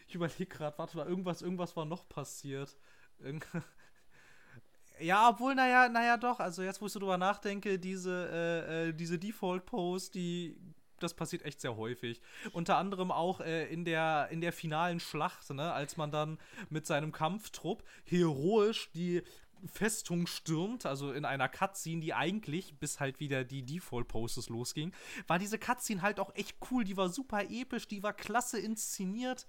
Ich 0.09 0.15
überlege 0.15 0.45
gerade, 0.45 0.77
warte 0.77 0.99
mal, 0.99 1.07
irgendwas, 1.07 1.41
irgendwas 1.41 1.75
war 1.75 1.87
noch 1.87 2.07
passiert. 2.07 2.77
Irgend 3.19 3.47
ja, 5.01 5.31
obwohl, 5.31 5.55
naja, 5.55 5.89
naja, 5.89 6.19
doch. 6.19 6.39
Also 6.39 6.63
jetzt, 6.63 6.83
wo 6.83 6.87
ich 6.87 6.93
so 6.93 6.99
drüber 6.99 7.17
nachdenke, 7.17 7.79
diese, 7.79 8.29
äh, 8.31 8.89
äh, 8.89 8.93
diese 8.93 9.19
Default-Pose, 9.19 10.11
die 10.13 10.59
das 11.03 11.15
passiert 11.15 11.45
echt 11.45 11.61
sehr 11.61 11.77
häufig. 11.77 12.21
Unter 12.53 12.77
anderem 12.77 13.11
auch 13.11 13.41
äh, 13.41 13.67
in, 13.67 13.85
der, 13.85 14.29
in 14.31 14.41
der 14.41 14.53
finalen 14.53 15.01
Schlacht, 15.01 15.49
ne, 15.51 15.73
als 15.73 15.97
man 15.97 16.11
dann 16.11 16.39
mit 16.71 16.87
seinem 16.87 17.13
Kampftrupp 17.13 17.85
heroisch 18.05 18.91
die 18.93 19.23
Festung 19.67 20.27
stürmt, 20.27 20.87
also 20.87 21.13
in 21.13 21.25
einer 21.25 21.49
Cutscene, 21.49 22.01
die 22.01 22.15
eigentlich, 22.15 22.79
bis 22.79 23.01
halt 23.01 23.21
wieder 23.21 23.45
die 23.45 23.65
Default-Poses 23.65 24.49
losging, 24.49 24.93
war 25.27 25.39
diese 25.39 25.59
Cutscene 25.59 26.03
halt 26.03 26.21
auch 26.21 26.35
echt 26.35 26.57
cool. 26.71 26.85
Die 26.85 26.97
war 26.97 27.09
super 27.09 27.43
episch, 27.51 27.89
die 27.89 28.03
war 28.03 28.13
klasse 28.13 28.59
inszeniert. 28.59 29.47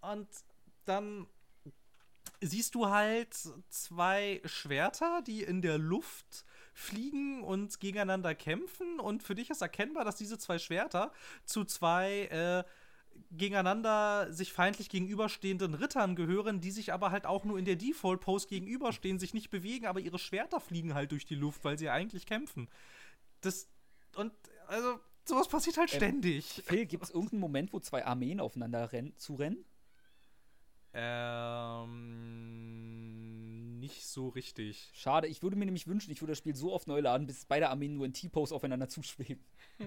Und 0.00 0.28
dann 0.84 1.26
siehst 2.40 2.74
du 2.74 2.88
halt 2.88 3.34
zwei 3.68 4.40
Schwerter, 4.44 5.22
die 5.22 5.42
in 5.42 5.62
der 5.62 5.78
Luft 5.78 6.44
fliegen 6.76 7.42
und 7.42 7.80
gegeneinander 7.80 8.34
kämpfen. 8.34 9.00
Und 9.00 9.22
für 9.22 9.34
dich 9.34 9.48
ist 9.48 9.62
erkennbar, 9.62 10.04
dass 10.04 10.16
diese 10.16 10.36
zwei 10.36 10.58
Schwerter 10.58 11.10
zu 11.46 11.64
zwei 11.64 12.26
äh, 12.26 12.64
gegeneinander 13.30 14.30
sich 14.30 14.52
feindlich 14.52 14.90
gegenüberstehenden 14.90 15.72
Rittern 15.72 16.16
gehören, 16.16 16.60
die 16.60 16.70
sich 16.70 16.92
aber 16.92 17.10
halt 17.10 17.24
auch 17.24 17.44
nur 17.44 17.58
in 17.58 17.64
der 17.64 17.76
Default-Pose 17.76 18.48
gegenüberstehen, 18.48 19.18
sich 19.18 19.32
nicht 19.32 19.48
bewegen, 19.48 19.86
aber 19.86 20.00
ihre 20.00 20.18
Schwerter 20.18 20.60
fliegen 20.60 20.92
halt 20.92 21.12
durch 21.12 21.24
die 21.24 21.34
Luft, 21.34 21.64
weil 21.64 21.78
sie 21.78 21.88
eigentlich 21.88 22.26
kämpfen. 22.26 22.68
Das. 23.40 23.68
Und 24.14 24.34
also, 24.68 25.00
sowas 25.24 25.48
passiert 25.48 25.78
halt 25.78 25.90
ähm, 25.94 25.96
ständig. 25.96 26.62
Phil, 26.66 26.84
gibt 26.84 27.04
es 27.04 27.10
irgendeinen 27.10 27.40
Moment, 27.40 27.72
wo 27.72 27.80
zwei 27.80 28.04
Armeen 28.04 28.38
aufeinander 28.38 28.92
rennen, 28.92 29.14
zurennen? 29.16 29.64
Ähm, 30.92 31.86
nicht 33.86 34.06
so 34.06 34.28
richtig. 34.28 34.90
Schade, 34.94 35.28
ich 35.28 35.42
würde 35.42 35.56
mir 35.56 35.64
nämlich 35.64 35.86
wünschen, 35.86 36.10
ich 36.10 36.20
würde 36.20 36.32
das 36.32 36.38
Spiel 36.38 36.56
so 36.56 36.72
oft 36.72 36.88
neu 36.88 37.00
laden, 37.00 37.26
bis 37.26 37.44
beide 37.44 37.68
Armeen 37.68 37.94
nur 37.94 38.06
in 38.06 38.12
T-Pose 38.12 38.54
aufeinander 38.54 38.88
zuschweben. 38.88 39.44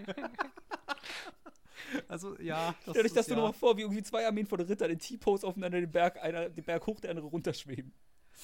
also, 2.08 2.39
ja. 2.39 2.74
Das 2.86 2.93
Stell 2.93 3.04
dich 3.04 3.14
das 3.14 3.28
ja. 3.28 3.36
nur 3.36 3.47
mal 3.47 3.54
vor, 3.54 3.76
wie 3.76 3.82
irgendwie 3.82 4.04
zwei 4.04 4.26
Armeen 4.26 4.47
von 4.47 4.62
Rittern 4.62 4.91
in 4.91 5.00
T-Pose 5.00 5.45
aufeinander 5.45 5.82
den 5.82 5.91
Berg, 5.91 6.22
einer, 6.24 6.50
den 6.50 6.64
Berg 6.64 6.88
hoch, 6.88 7.02
der 7.02 7.10
andere 7.10 7.28
runterschweben. 7.28 7.91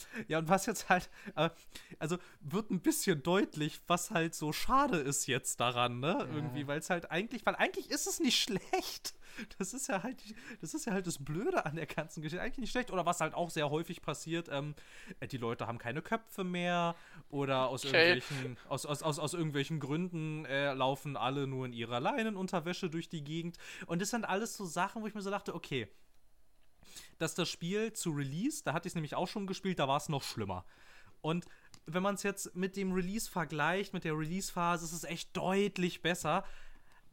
Ja, 0.28 0.40
und 0.40 0.50
was 0.50 0.66
jetzt 0.66 0.90
halt, 0.90 1.10
also 2.00 2.18
wird 2.40 2.72
ein 2.72 2.80
bisschen 2.80 3.22
deutlich, 3.22 3.82
was 3.88 4.12
halt 4.12 4.34
so 4.34 4.54
schade 4.54 4.98
ist 4.98 5.28
jetzt 5.28 5.60
daran, 5.60 6.00
ne? 6.00 6.18
Ja. 6.20 6.36
Irgendwie, 6.36 6.68
weil 6.68 6.80
es 6.80 6.90
halt 6.90 7.12
eigentlich, 7.12 7.46
weil 7.46 7.56
eigentlich 7.56 7.90
ist 7.90 8.08
es 8.08 8.20
nicht 8.20 8.42
schlecht. 8.42 9.14
Das 9.58 9.74
ist 9.74 9.88
ja 9.88 10.02
halt, 10.04 10.18
das 10.62 10.74
ist 10.74 10.86
ja 10.86 10.94
halt 10.94 11.08
das 11.08 11.24
Blöde 11.24 11.66
an 11.66 11.76
der 11.76 11.86
ganzen 11.86 12.22
Geschichte. 12.22 12.42
Eigentlich 12.42 12.60
nicht 12.60 12.72
schlecht. 12.72 12.92
Oder 12.92 13.06
was 13.06 13.20
halt 13.20 13.34
auch 13.34 13.50
sehr 13.50 13.70
häufig 13.70 14.02
passiert, 14.02 14.48
ähm, 14.50 14.76
äh, 15.20 15.28
die 15.28 15.38
Leute 15.38 15.68
haben 15.68 15.78
keine 15.78 16.02
Köpfe 16.02 16.44
mehr 16.44 16.96
oder 17.30 17.68
aus 17.68 17.86
okay. 17.86 18.14
irgendwelchen, 18.14 18.58
aus, 18.70 18.86
aus, 18.86 19.04
aus, 19.04 19.20
aus 19.20 19.34
irgendwelchen 19.34 19.80
Gründen 19.80 20.46
äh, 20.46 20.74
laufen 20.74 21.18
alle 21.18 21.48
nur 21.48 21.66
in 21.66 21.74
ihrer 21.74 22.00
Leinenunterwäsche 22.00 22.90
durch 22.90 23.10
die 23.10 23.24
Gegend. 23.24 23.58
Und 23.88 24.02
das 24.02 24.10
sind 24.10 24.26
alles 24.26 24.56
so 24.56 24.66
Sachen, 24.66 25.02
wo 25.02 25.08
ich 25.08 25.14
mir 25.14 25.22
so 25.22 25.30
dachte, 25.30 25.54
okay, 25.54 25.90
dass 27.18 27.36
das 27.36 27.50
Spiel 27.50 27.94
zu 27.94 28.12
Release, 28.12 28.64
da 28.64 28.74
hatte 28.74 28.88
ich 28.88 28.92
es 28.92 28.96
nämlich 28.96 29.16
auch 29.16 29.28
schon 29.28 29.48
gespielt, 29.48 29.80
da 29.80 29.88
war 29.88 29.98
es 29.98 30.10
noch 30.10 30.24
schlimmer. 30.24 30.66
Und 31.22 31.46
wenn 31.86 32.04
man 32.04 32.16
es 32.16 32.24
jetzt 32.24 32.56
mit 32.56 32.76
dem 32.76 32.94
Release 32.94 33.30
vergleicht, 33.30 33.94
mit 33.94 34.04
der 34.04 34.18
Release-Phase, 34.18 34.86
ist 34.86 34.92
es 34.92 35.04
echt 35.04 35.36
deutlich 35.36 36.02
besser. 36.02 36.44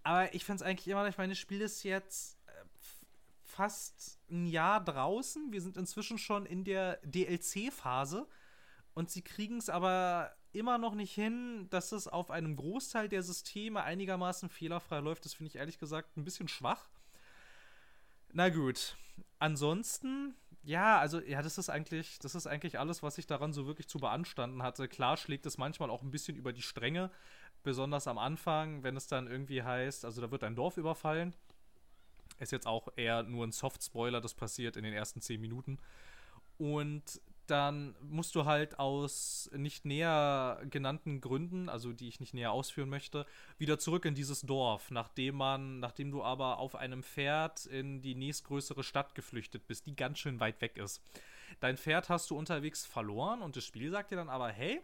Aber 0.03 0.35
ich 0.35 0.45
finde 0.45 0.57
es 0.57 0.69
eigentlich 0.69 0.89
immer, 0.89 1.07
ich 1.09 1.19
meine, 1.19 1.33
das 1.33 1.39
Spiel 1.39 1.61
ist 1.61 1.83
jetzt 1.83 2.39
äh, 2.47 2.51
fast 3.45 4.19
ein 4.31 4.47
Jahr 4.47 4.83
draußen. 4.83 5.53
Wir 5.53 5.61
sind 5.61 5.77
inzwischen 5.77 6.19
schon 6.19 6.47
in 6.47 6.65
der 6.65 6.99
DLC-Phase. 7.05 8.27
Und 8.95 9.11
sie 9.11 9.23
kriegen 9.23 9.59
es 9.59 9.69
aber 9.69 10.35
immer 10.53 10.79
noch 10.79 10.95
nicht 10.95 11.15
hin, 11.15 11.69
dass 11.71 11.93
es 11.93 12.09
auf 12.09 12.31
einem 12.31 12.57
Großteil 12.57 13.09
der 13.09 13.23
Systeme 13.23 13.83
einigermaßen 13.83 14.49
fehlerfrei 14.49 15.01
läuft. 15.01 15.25
Das 15.25 15.35
finde 15.35 15.49
ich 15.49 15.57
ehrlich 15.57 15.79
gesagt 15.79 16.17
ein 16.17 16.25
bisschen 16.25 16.49
schwach. 16.49 16.91
Na 18.33 18.49
gut. 18.49 18.97
Ansonsten, 19.39 20.35
ja, 20.63 20.99
also, 20.99 21.21
ja, 21.21 21.43
das 21.43 21.59
ist 21.59 21.69
eigentlich, 21.69 22.19
das 22.19 22.35
ist 22.35 22.47
eigentlich 22.47 22.79
alles, 22.79 23.03
was 23.03 23.19
ich 23.19 23.27
daran 23.27 23.53
so 23.53 23.67
wirklich 23.67 23.89
zu 23.89 23.99
beanstanden 23.99 24.63
hatte. 24.63 24.89
Klar 24.89 25.17
schlägt 25.17 25.45
es 25.47 25.59
manchmal 25.59 25.91
auch 25.91 26.03
ein 26.03 26.11
bisschen 26.11 26.37
über 26.37 26.53
die 26.53 26.63
Stränge, 26.63 27.11
besonders 27.63 28.07
am 28.07 28.19
Anfang, 28.19 28.83
wenn 28.83 28.97
es 28.97 29.07
dann 29.07 29.27
irgendwie 29.27 29.63
heißt, 29.63 30.05
also 30.05 30.21
da 30.21 30.31
wird 30.31 30.45
ein 30.45 30.55
Dorf 30.57 30.77
überfallen. 30.79 31.35
Ist 32.39 32.53
jetzt 32.53 32.67
auch 32.67 32.89
eher 32.97 33.23
nur 33.23 33.47
ein 33.47 33.53
Soft-Spoiler, 33.53 34.21
das 34.21 34.35
passiert 34.35 34.77
in 34.77 34.85
den 34.85 34.95
ersten 34.95 35.21
zehn 35.21 35.41
Minuten. 35.41 35.79
Und 36.59 37.21
dann 37.53 37.95
musst 38.01 38.35
du 38.35 38.47
halt 38.47 38.79
aus 38.79 39.51
nicht 39.55 39.85
näher 39.85 40.63
genannten 40.71 41.21
Gründen, 41.21 41.69
also 41.69 41.93
die 41.93 42.09
ich 42.09 42.19
nicht 42.19 42.33
näher 42.33 42.51
ausführen 42.51 42.89
möchte, 42.89 43.27
wieder 43.59 43.79
zurück 43.79 44.07
in 44.07 44.15
dieses 44.15 44.41
Dorf, 44.41 44.91
nachdem 44.91 45.37
man, 45.37 45.79
nachdem 45.79 46.11
du 46.11 46.23
aber 46.25 46.59
auf 46.59 46.75
einem 46.75 47.03
Pferd 47.03 47.67
in 47.67 48.01
die 48.01 48.15
nächstgrößere 48.15 48.83
Stadt 48.83 49.15
geflüchtet 49.15 49.67
bist, 49.67 49.85
die 49.85 49.95
ganz 49.95 50.19
schön 50.19 50.41
weit 50.41 50.63
weg 50.63 50.79
ist. 50.79 51.03
Dein 51.61 51.77
Pferd 51.77 52.09
hast 52.09 52.31
du 52.31 52.39
unterwegs 52.39 52.87
verloren 52.87 53.43
und 53.43 53.55
das 53.55 53.67
Spiel 53.67 53.91
sagt 53.91 54.13
dir 54.13 54.17
dann 54.17 54.31
aber, 54.31 54.49
hey, 54.49 54.81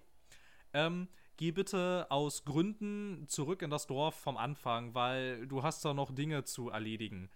ähm, 0.74 1.08
geh 1.38 1.52
bitte 1.52 2.06
aus 2.10 2.44
Gründen 2.44 3.26
zurück 3.28 3.62
in 3.62 3.70
das 3.70 3.86
Dorf 3.86 4.14
vom 4.14 4.36
Anfang, 4.36 4.94
weil 4.94 5.46
du 5.46 5.62
hast 5.62 5.86
da 5.86 5.94
noch 5.94 6.14
Dinge 6.14 6.44
zu 6.44 6.68
erledigen. 6.68 7.30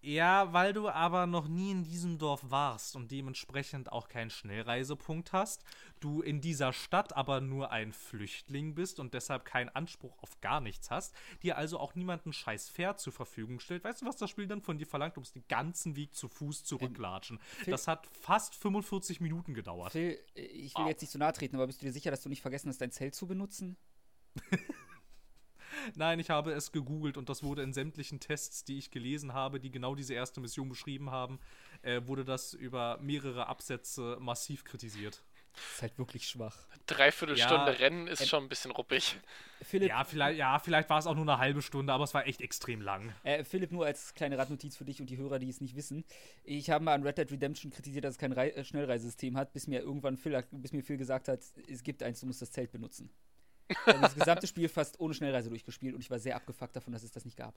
Ja, 0.00 0.52
weil 0.52 0.72
du 0.72 0.88
aber 0.88 1.26
noch 1.26 1.48
nie 1.48 1.72
in 1.72 1.82
diesem 1.82 2.18
Dorf 2.18 2.50
warst 2.50 2.94
und 2.94 3.10
dementsprechend 3.10 3.90
auch 3.90 4.08
keinen 4.08 4.30
Schnellreisepunkt 4.30 5.32
hast, 5.32 5.64
du 5.98 6.22
in 6.22 6.40
dieser 6.40 6.72
Stadt 6.72 7.16
aber 7.16 7.40
nur 7.40 7.72
ein 7.72 7.92
Flüchtling 7.92 8.76
bist 8.76 9.00
und 9.00 9.12
deshalb 9.12 9.44
keinen 9.44 9.68
Anspruch 9.70 10.16
auf 10.22 10.40
gar 10.40 10.60
nichts 10.60 10.92
hast, 10.92 11.14
dir 11.42 11.58
also 11.58 11.80
auch 11.80 11.96
niemanden 11.96 12.32
scheiß 12.32 12.70
Pferd 12.70 13.00
zur 13.00 13.12
Verfügung 13.12 13.58
stellt. 13.58 13.82
Weißt 13.82 14.02
du, 14.02 14.06
was 14.06 14.16
das 14.16 14.30
Spiel 14.30 14.46
dann 14.46 14.62
von 14.62 14.78
dir 14.78 14.86
verlangt? 14.86 15.16
Du 15.16 15.20
musst 15.20 15.34
den 15.34 15.46
ganzen 15.48 15.96
Weg 15.96 16.14
zu 16.14 16.28
Fuß 16.28 16.62
zurücklatschen. 16.62 17.40
Ähm, 17.66 17.72
das 17.72 17.88
hat 17.88 18.06
fast 18.06 18.54
45 18.54 19.20
Minuten 19.20 19.52
gedauert. 19.52 19.92
Phil, 19.92 20.16
ich 20.34 20.76
will 20.76 20.84
wow. 20.84 20.88
jetzt 20.88 21.00
nicht 21.00 21.10
zu 21.10 21.18
nahe 21.18 21.32
treten, 21.32 21.56
aber 21.56 21.66
bist 21.66 21.82
du 21.82 21.86
dir 21.86 21.92
sicher, 21.92 22.12
dass 22.12 22.22
du 22.22 22.28
nicht 22.28 22.42
vergessen 22.42 22.68
hast, 22.68 22.80
dein 22.80 22.92
Zelt 22.92 23.16
zu 23.16 23.26
benutzen? 23.26 23.76
Nein, 25.96 26.18
ich 26.20 26.30
habe 26.30 26.52
es 26.52 26.72
gegoogelt 26.72 27.16
und 27.16 27.28
das 27.28 27.42
wurde 27.42 27.62
in 27.62 27.72
sämtlichen 27.72 28.20
Tests, 28.20 28.64
die 28.64 28.78
ich 28.78 28.90
gelesen 28.90 29.32
habe, 29.32 29.60
die 29.60 29.70
genau 29.70 29.94
diese 29.94 30.14
erste 30.14 30.40
Mission 30.40 30.68
beschrieben 30.68 31.10
haben, 31.10 31.38
äh, 31.82 32.00
wurde 32.06 32.24
das 32.24 32.54
über 32.54 32.98
mehrere 33.00 33.46
Absätze 33.46 34.16
massiv 34.20 34.64
kritisiert. 34.64 35.22
Das 35.54 35.74
ist 35.74 35.82
halt 35.82 35.98
wirklich 35.98 36.28
schwach. 36.28 36.56
Dreiviertelstunde 36.86 37.72
Ja, 37.72 37.78
Rennen 37.78 38.06
ist 38.06 38.20
ähm, 38.20 38.26
schon 38.28 38.44
ein 38.44 38.48
bisschen 38.48 38.70
ruppig. 38.70 39.18
Philipp, 39.62 39.88
Ja, 39.88 40.04
vielleicht, 40.04 40.38
ja, 40.38 40.58
vielleicht 40.58 40.88
war 40.88 40.98
es 40.98 41.06
auch 41.06 41.14
nur 41.14 41.24
eine 41.24 41.38
halbe 41.38 41.62
Stunde, 41.62 41.92
aber 41.92 42.04
es 42.04 42.14
war 42.14 42.26
echt 42.26 42.40
extrem 42.40 42.80
lang. 42.80 43.12
äh, 43.24 43.42
Philipp, 43.42 43.72
nur 43.72 43.84
als 43.84 44.14
kleine 44.14 44.38
Radnotiz 44.38 44.76
für 44.76 44.84
dich 44.84 45.00
und 45.00 45.10
die 45.10 45.16
Hörer, 45.16 45.38
die 45.38 45.48
es 45.48 45.60
nicht 45.60 45.74
wissen. 45.74 46.04
Ich 46.44 46.70
habe 46.70 46.84
mal 46.84 46.94
an 46.94 47.02
Red 47.02 47.18
Dead 47.18 47.30
Redemption 47.32 47.72
kritisiert, 47.72 48.04
dass 48.04 48.12
es 48.12 48.18
kein 48.18 48.32
Rei 48.32 48.50
äh, 48.50 48.64
Schnellreisesystem 48.64 49.36
hat, 49.36 49.52
bis 49.52 49.66
mir 49.66 49.80
irgendwann 49.80 50.16
Phil, 50.16 50.40
bis 50.52 50.72
mir 50.72 50.84
Phil 50.84 50.96
gesagt 50.96 51.26
hat, 51.28 51.40
es 51.66 51.82
gibt 51.82 52.02
eins, 52.02 52.20
du 52.20 52.26
musst 52.26 52.40
das 52.40 52.52
Zelt 52.52 52.70
benutzen. 52.70 53.10
Ich 53.68 53.76
habe 53.86 54.00
das 54.00 54.14
gesamte 54.14 54.46
Spiel 54.46 54.68
fast 54.68 54.98
ohne 55.00 55.14
Schnellreise 55.14 55.50
durchgespielt 55.50 55.94
und 55.94 56.00
ich 56.00 56.10
war 56.10 56.18
sehr 56.18 56.36
abgefuckt 56.36 56.74
davon, 56.74 56.92
dass 56.92 57.02
es 57.02 57.12
das 57.12 57.24
nicht 57.24 57.36
gab. 57.36 57.54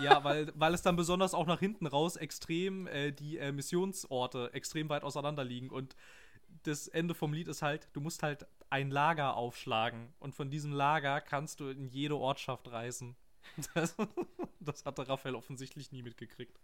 Ja, 0.00 0.22
weil, 0.24 0.52
weil 0.54 0.74
es 0.74 0.82
dann 0.82 0.96
besonders 0.96 1.32
auch 1.32 1.46
nach 1.46 1.60
hinten 1.60 1.86
raus 1.86 2.16
extrem 2.16 2.86
äh, 2.86 3.12
die 3.12 3.38
äh, 3.38 3.52
Missionsorte 3.52 4.50
extrem 4.52 4.88
weit 4.88 5.02
auseinander 5.02 5.44
liegen 5.44 5.70
und 5.70 5.94
das 6.64 6.88
Ende 6.88 7.14
vom 7.14 7.32
Lied 7.32 7.48
ist 7.48 7.62
halt, 7.62 7.88
du 7.92 8.00
musst 8.00 8.22
halt 8.22 8.46
ein 8.70 8.90
Lager 8.90 9.36
aufschlagen 9.36 10.12
und 10.18 10.34
von 10.34 10.50
diesem 10.50 10.72
Lager 10.72 11.20
kannst 11.20 11.60
du 11.60 11.68
in 11.68 11.86
jede 11.88 12.16
Ortschaft 12.16 12.70
reisen. 12.70 13.16
Das, 13.74 13.96
das 14.60 14.84
hatte 14.84 15.08
Raphael 15.08 15.34
offensichtlich 15.34 15.90
nie 15.90 16.02
mitgekriegt. 16.02 16.60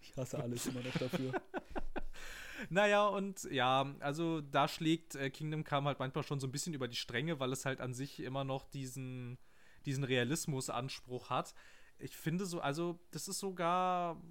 Ich 0.00 0.16
hasse 0.16 0.40
alles 0.40 0.66
immer 0.66 0.80
noch 0.80 0.96
dafür. 0.96 1.32
Naja, 2.72 3.06
und 3.06 3.44
ja, 3.50 3.94
also 4.00 4.40
da 4.40 4.66
schlägt 4.66 5.14
äh, 5.14 5.28
Kingdom 5.28 5.62
Come 5.62 5.88
halt 5.88 5.98
manchmal 5.98 6.24
schon 6.24 6.40
so 6.40 6.46
ein 6.46 6.52
bisschen 6.52 6.72
über 6.72 6.88
die 6.88 6.96
Stränge, 6.96 7.38
weil 7.38 7.52
es 7.52 7.66
halt 7.66 7.82
an 7.82 7.92
sich 7.92 8.20
immer 8.20 8.44
noch 8.44 8.64
diesen, 8.64 9.36
diesen 9.84 10.04
Realismusanspruch 10.04 11.28
hat. 11.28 11.54
Ich 11.98 12.16
finde 12.16 12.46
so, 12.46 12.62
also 12.62 12.98
das 13.10 13.28
ist 13.28 13.40
sogar 13.40 14.22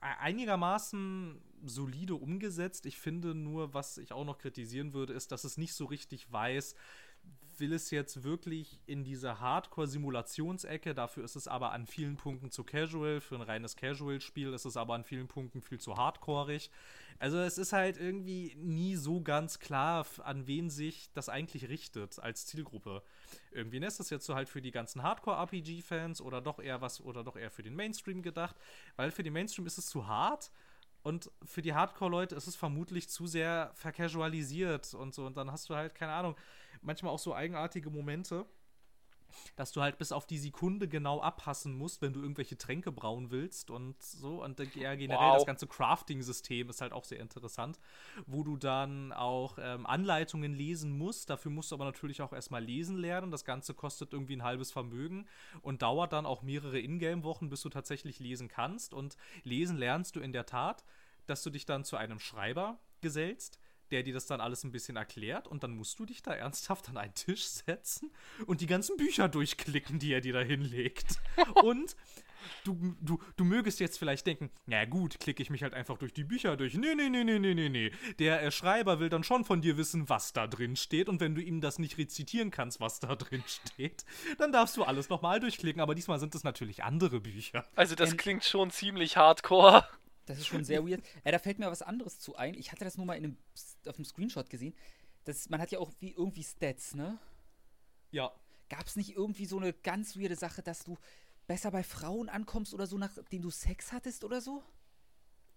einigermaßen 0.00 1.42
solide 1.62 2.14
umgesetzt. 2.14 2.86
Ich 2.86 2.96
finde 2.96 3.34
nur, 3.34 3.74
was 3.74 3.98
ich 3.98 4.12
auch 4.12 4.24
noch 4.24 4.38
kritisieren 4.38 4.94
würde, 4.94 5.12
ist, 5.12 5.30
dass 5.30 5.44
es 5.44 5.58
nicht 5.58 5.74
so 5.74 5.84
richtig 5.84 6.32
weiß, 6.32 6.74
will 7.60 7.72
es 7.72 7.90
jetzt 7.90 8.24
wirklich 8.24 8.80
in 8.86 9.04
diese 9.04 9.40
Hardcore-Simulationsecke, 9.40 10.94
dafür 10.94 11.24
ist 11.24 11.36
es 11.36 11.46
aber 11.46 11.72
an 11.72 11.86
vielen 11.86 12.16
Punkten 12.16 12.50
zu 12.50 12.64
casual, 12.64 13.20
für 13.20 13.36
ein 13.36 13.42
reines 13.42 13.76
Casual-Spiel 13.76 14.52
ist 14.52 14.64
es 14.64 14.76
aber 14.76 14.94
an 14.94 15.04
vielen 15.04 15.28
Punkten 15.28 15.62
viel 15.62 15.78
zu 15.78 15.96
hardcoreig. 15.96 16.70
Also 17.18 17.38
es 17.38 17.58
ist 17.58 17.72
halt 17.72 17.98
irgendwie 17.98 18.54
nie 18.56 18.96
so 18.96 19.20
ganz 19.20 19.58
klar, 19.58 20.06
an 20.24 20.46
wen 20.46 20.70
sich 20.70 21.12
das 21.12 21.28
eigentlich 21.28 21.68
richtet 21.68 22.18
als 22.18 22.46
Zielgruppe. 22.46 23.02
Irgendwie 23.52 23.78
ne, 23.78 23.86
ist 23.86 24.00
das 24.00 24.10
jetzt 24.10 24.26
so 24.26 24.34
halt 24.34 24.48
für 24.48 24.62
die 24.62 24.70
ganzen 24.70 25.02
Hardcore-RPG-Fans 25.02 26.22
oder 26.22 26.40
doch 26.40 26.58
eher 26.58 26.80
was, 26.80 27.00
oder 27.00 27.22
doch 27.22 27.36
eher 27.36 27.50
für 27.50 27.62
den 27.62 27.76
Mainstream 27.76 28.22
gedacht, 28.22 28.56
weil 28.96 29.10
für 29.10 29.22
den 29.22 29.34
Mainstream 29.34 29.66
ist 29.66 29.78
es 29.78 29.86
zu 29.86 30.06
hart 30.06 30.50
und 31.02 31.30
für 31.44 31.62
die 31.62 31.74
Hardcore-Leute 31.74 32.34
ist 32.34 32.46
es 32.46 32.56
vermutlich 32.56 33.08
zu 33.08 33.26
sehr 33.26 33.70
vercasualisiert 33.74 34.92
und 34.94 35.14
so. 35.14 35.24
Und 35.24 35.36
dann 35.36 35.50
hast 35.50 35.70
du 35.70 35.74
halt, 35.74 35.94
keine 35.94 36.12
Ahnung, 36.12 36.36
manchmal 36.80 37.12
auch 37.12 37.18
so 37.18 37.34
eigenartige 37.34 37.90
Momente, 37.90 38.46
dass 39.54 39.70
du 39.70 39.80
halt 39.80 39.96
bis 39.96 40.10
auf 40.10 40.26
die 40.26 40.38
Sekunde 40.38 40.88
genau 40.88 41.20
abpassen 41.20 41.72
musst, 41.78 42.02
wenn 42.02 42.12
du 42.12 42.20
irgendwelche 42.20 42.58
Tränke 42.58 42.90
brauen 42.90 43.30
willst 43.30 43.70
und 43.70 44.02
so. 44.02 44.42
Und 44.42 44.58
ja, 44.74 44.96
generell 44.96 45.28
Wow. 45.28 45.34
das 45.34 45.46
ganze 45.46 45.68
Crafting-System 45.68 46.68
ist 46.68 46.80
halt 46.80 46.92
auch 46.92 47.04
sehr 47.04 47.20
interessant, 47.20 47.78
wo 48.26 48.42
du 48.42 48.56
dann 48.56 49.12
auch 49.12 49.56
ähm, 49.60 49.86
Anleitungen 49.86 50.52
lesen 50.52 50.98
musst. 50.98 51.30
Dafür 51.30 51.52
musst 51.52 51.70
du 51.70 51.76
aber 51.76 51.84
natürlich 51.84 52.22
auch 52.22 52.32
erstmal 52.32 52.64
lesen 52.64 52.96
lernen. 52.98 53.30
Das 53.30 53.44
Ganze 53.44 53.72
kostet 53.72 54.12
irgendwie 54.12 54.34
ein 54.36 54.42
halbes 54.42 54.72
Vermögen 54.72 55.28
und 55.62 55.82
dauert 55.82 56.12
dann 56.12 56.26
auch 56.26 56.42
mehrere 56.42 56.80
Ingame-Wochen, 56.80 57.50
bis 57.50 57.62
du 57.62 57.68
tatsächlich 57.68 58.18
lesen 58.18 58.48
kannst. 58.48 58.92
Und 58.94 59.16
lesen 59.44 59.76
lernst 59.76 60.16
du 60.16 60.20
in 60.20 60.32
der 60.32 60.46
Tat, 60.46 60.84
dass 61.26 61.44
du 61.44 61.50
dich 61.50 61.66
dann 61.66 61.84
zu 61.84 61.96
einem 61.96 62.18
Schreiber 62.18 62.80
gesellst, 63.00 63.60
der 63.90 64.02
dir 64.02 64.14
das 64.14 64.26
dann 64.26 64.40
alles 64.40 64.64
ein 64.64 64.72
bisschen 64.72 64.96
erklärt 64.96 65.48
und 65.48 65.62
dann 65.62 65.76
musst 65.76 65.98
du 65.98 66.06
dich 66.06 66.22
da 66.22 66.32
ernsthaft 66.32 66.88
an 66.88 66.96
einen 66.96 67.14
Tisch 67.14 67.44
setzen 67.44 68.10
und 68.46 68.60
die 68.60 68.66
ganzen 68.66 68.96
Bücher 68.96 69.28
durchklicken, 69.28 69.98
die 69.98 70.12
er 70.12 70.20
dir 70.20 70.32
da 70.32 70.40
hinlegt. 70.40 71.16
und 71.62 71.96
du, 72.64 72.96
du, 73.00 73.18
du 73.36 73.44
mögest 73.44 73.80
jetzt 73.80 73.98
vielleicht 73.98 74.26
denken, 74.26 74.50
na 74.66 74.84
gut, 74.84 75.20
klicke 75.20 75.42
ich 75.42 75.50
mich 75.50 75.62
halt 75.62 75.74
einfach 75.74 75.98
durch 75.98 76.12
die 76.12 76.24
Bücher 76.24 76.56
durch. 76.56 76.74
Nee, 76.74 76.94
nee, 76.94 77.08
nee, 77.08 77.24
nee, 77.24 77.38
nee, 77.38 77.54
nee, 77.54 77.68
nee. 77.68 77.92
Der 78.18 78.42
äh, 78.42 78.50
Schreiber 78.50 79.00
will 79.00 79.08
dann 79.08 79.24
schon 79.24 79.44
von 79.44 79.60
dir 79.60 79.76
wissen, 79.76 80.08
was 80.08 80.32
da 80.32 80.46
drin 80.46 80.76
steht 80.76 81.08
und 81.08 81.20
wenn 81.20 81.34
du 81.34 81.42
ihm 81.42 81.60
das 81.60 81.78
nicht 81.78 81.98
rezitieren 81.98 82.50
kannst, 82.50 82.80
was 82.80 83.00
da 83.00 83.16
drin 83.16 83.42
steht, 83.46 84.04
dann 84.38 84.52
darfst 84.52 84.76
du 84.76 84.84
alles 84.84 85.08
nochmal 85.08 85.40
durchklicken, 85.40 85.80
aber 85.80 85.94
diesmal 85.94 86.18
sind 86.18 86.34
es 86.34 86.44
natürlich 86.44 86.84
andere 86.84 87.20
Bücher. 87.20 87.66
Also 87.74 87.94
das 87.94 88.16
klingt 88.16 88.44
schon 88.44 88.70
ziemlich 88.70 89.16
hardcore. 89.16 89.86
Das 90.30 90.38
ist 90.38 90.46
schon 90.46 90.64
sehr 90.64 90.86
weird. 90.86 91.02
Äh, 91.24 91.32
da 91.32 91.38
fällt 91.38 91.58
mir 91.58 91.70
was 91.70 91.82
anderes 91.82 92.20
zu 92.20 92.36
ein. 92.36 92.54
Ich 92.54 92.70
hatte 92.70 92.84
das 92.84 92.96
nur 92.96 93.04
mal 93.04 93.14
in 93.14 93.24
einem, 93.24 93.36
auf 93.86 93.96
einem 93.96 94.04
Screenshot 94.04 94.48
gesehen. 94.48 94.74
Das, 95.24 95.50
man 95.50 95.60
hat 95.60 95.72
ja 95.72 95.80
auch 95.80 95.90
wie, 95.98 96.12
irgendwie 96.12 96.44
Stats, 96.44 96.94
ne? 96.94 97.18
Ja. 98.12 98.32
Gab 98.68 98.86
es 98.86 98.94
nicht 98.94 99.16
irgendwie 99.16 99.46
so 99.46 99.58
eine 99.58 99.72
ganz 99.72 100.16
weirde 100.16 100.36
Sache, 100.36 100.62
dass 100.62 100.84
du 100.84 100.96
besser 101.48 101.72
bei 101.72 101.82
Frauen 101.82 102.28
ankommst 102.28 102.72
oder 102.72 102.86
so, 102.86 102.96
nachdem 102.96 103.42
du 103.42 103.50
Sex 103.50 103.90
hattest 103.90 104.22
oder 104.22 104.40
so? 104.40 104.62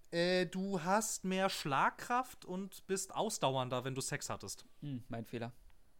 Äh, 0.10 0.48
du 0.48 0.82
hast 0.82 1.24
mehr 1.24 1.50
Schlagkraft 1.50 2.46
und 2.46 2.86
bist 2.88 3.14
ausdauernder, 3.14 3.84
wenn 3.84 3.94
du 3.94 4.02
Sex 4.02 4.30
hattest. 4.30 4.66
Hm, 4.82 5.04
mein 5.08 5.26
Fehler. 5.26 5.54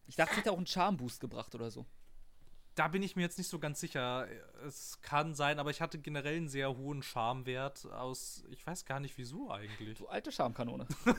Ich 0.06 0.16
dachte, 0.16 0.32
es 0.32 0.38
hätte 0.38 0.52
auch 0.52 0.56
einen 0.56 0.66
Charm-Boost 0.66 1.20
gebracht 1.20 1.54
oder 1.54 1.70
so. 1.70 1.86
Da 2.74 2.88
bin 2.88 3.02
ich 3.04 3.14
mir 3.14 3.22
jetzt 3.22 3.38
nicht 3.38 3.48
so 3.48 3.60
ganz 3.60 3.78
sicher. 3.78 4.26
Es 4.66 4.98
kann 5.00 5.34
sein, 5.34 5.60
aber 5.60 5.70
ich 5.70 5.80
hatte 5.80 5.98
generell 5.98 6.36
einen 6.38 6.48
sehr 6.48 6.76
hohen 6.76 7.02
Charmwert 7.04 7.86
aus. 7.92 8.42
Ich 8.50 8.66
weiß 8.66 8.84
gar 8.84 8.98
nicht 8.98 9.16
wieso 9.16 9.50
eigentlich. 9.50 9.98
Du 9.98 10.08
alte 10.08 10.32
Charmkanone. 10.32 10.86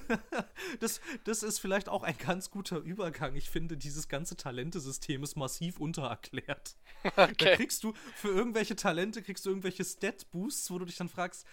Das, 0.80 1.00
das 1.24 1.44
ist 1.44 1.60
vielleicht 1.60 1.88
auch 1.88 2.04
ein 2.04 2.18
ganz 2.18 2.50
guter 2.50 2.78
Übergang. 2.80 3.36
Ich 3.36 3.50
finde, 3.50 3.78
dieses 3.78 4.08
ganze 4.10 4.36
Talentesystem 4.36 5.24
ist 5.24 5.36
massiv 5.38 5.80
untererklärt. 5.80 6.76
Da 7.16 7.26
Okay. 7.30 7.56
kriegst 7.56 7.84
du 7.84 7.94
für 8.16 8.30
irgendwelche 8.30 8.76
Talente, 8.76 9.22
kriegst 9.22 9.46
du 9.46 9.50
irgendwelche 9.52 9.86
Stat-Boosts, 9.86 10.72
wo 10.72 10.80
du 10.80 10.86
dich 10.86 10.98
dann 10.98 11.08
fragst, 11.10 11.46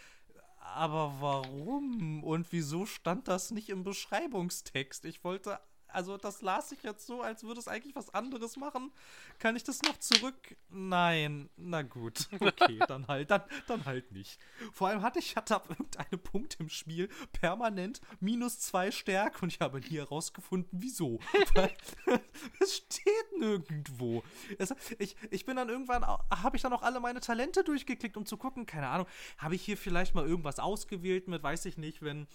aber 0.60 1.14
warum 1.20 2.24
und 2.24 2.50
wieso 2.52 2.86
stand 2.86 3.28
das 3.28 3.50
nicht 3.50 3.68
im 3.68 3.84
Beschreibungstext? 3.84 5.04
Ich 5.04 5.22
wollte, 5.24 5.60
also 5.92 6.16
das 6.16 6.42
las 6.42 6.72
ich 6.72 6.82
jetzt 6.82 7.06
so, 7.06 7.22
als 7.22 7.44
würde 7.44 7.60
es 7.60 7.68
eigentlich 7.68 7.94
was 7.94 8.12
anderes 8.14 8.56
machen. 8.56 8.92
Kann 9.38 9.56
ich 9.56 9.64
das 9.64 9.82
noch 9.82 9.98
zurück? 9.98 10.56
Nein, 10.68 11.50
na 11.56 11.82
gut, 11.82 12.28
okay, 12.40 12.78
dann 12.88 13.06
halt, 13.08 13.30
dann, 13.30 13.42
dann 13.66 13.84
halt 13.84 14.12
nicht. 14.12 14.38
Vor 14.72 14.88
allem 14.88 15.02
hatte 15.02 15.18
ich 15.18 15.36
hatte 15.36 15.54
ab 15.56 15.66
irgendeinem 15.68 16.20
Punkt 16.20 16.56
im 16.60 16.68
Spiel 16.68 17.08
permanent 17.32 18.00
minus 18.20 18.58
zwei 18.60 18.90
Stärke 18.90 19.42
und 19.42 19.52
ich 19.52 19.60
habe 19.60 19.80
nie 19.80 19.98
herausgefunden, 19.98 20.68
wieso. 20.72 21.18
Weil 21.54 21.72
es 22.60 22.76
steht 22.76 23.38
nirgendwo. 23.38 24.22
Es, 24.58 24.74
ich, 24.98 25.16
ich 25.30 25.44
bin 25.44 25.56
dann 25.56 25.68
irgendwann, 25.68 26.04
habe 26.04 26.56
ich 26.56 26.62
dann 26.62 26.72
auch 26.72 26.82
alle 26.82 27.00
meine 27.00 27.20
Talente 27.20 27.64
durchgeklickt, 27.64 28.16
um 28.16 28.26
zu 28.26 28.36
gucken, 28.36 28.66
keine 28.66 28.88
Ahnung, 28.88 29.06
habe 29.38 29.54
ich 29.54 29.62
hier 29.62 29.76
vielleicht 29.76 30.14
mal 30.14 30.26
irgendwas 30.26 30.58
ausgewählt 30.58 31.28
mit, 31.28 31.42
weiß 31.42 31.66
ich 31.66 31.76
nicht, 31.76 32.02
wenn 32.02 32.26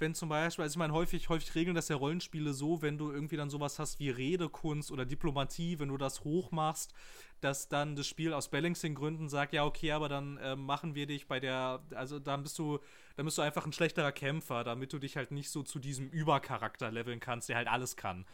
wenn 0.00 0.14
zum 0.14 0.28
Beispiel, 0.28 0.62
also 0.62 0.74
ich 0.74 0.78
meine, 0.78 0.92
häufig, 0.92 1.28
häufig 1.28 1.54
regeln 1.54 1.74
das 1.74 1.88
ja 1.88 1.96
Rollenspiele 1.96 2.52
so, 2.52 2.82
wenn 2.82 2.98
du 2.98 3.10
irgendwie 3.10 3.36
dann 3.36 3.50
sowas 3.50 3.78
hast 3.78 4.00
wie 4.00 4.10
Redekunst 4.10 4.90
oder 4.90 5.04
Diplomatie, 5.04 5.78
wenn 5.78 5.88
du 5.88 5.96
das 5.96 6.24
hoch 6.24 6.50
machst, 6.50 6.94
dass 7.40 7.68
dann 7.68 7.96
das 7.96 8.06
Spiel 8.06 8.32
aus 8.32 8.48
Balancing-Gründen 8.48 9.28
sagt, 9.28 9.52
ja, 9.52 9.64
okay, 9.64 9.92
aber 9.92 10.08
dann 10.08 10.36
äh, 10.38 10.56
machen 10.56 10.94
wir 10.94 11.06
dich 11.06 11.26
bei 11.26 11.40
der, 11.40 11.80
also 11.94 12.18
dann 12.18 12.42
bist 12.42 12.58
du, 12.58 12.78
dann 13.16 13.24
bist 13.26 13.36
du 13.38 13.42
einfach 13.42 13.66
ein 13.66 13.72
schlechterer 13.72 14.12
Kämpfer, 14.12 14.64
damit 14.64 14.92
du 14.92 14.98
dich 14.98 15.16
halt 15.16 15.30
nicht 15.30 15.50
so 15.50 15.62
zu 15.62 15.78
diesem 15.78 16.08
Übercharakter 16.10 16.90
leveln 16.90 17.20
kannst, 17.20 17.48
der 17.48 17.56
halt 17.56 17.68
alles 17.68 17.96
kann. 17.96 18.24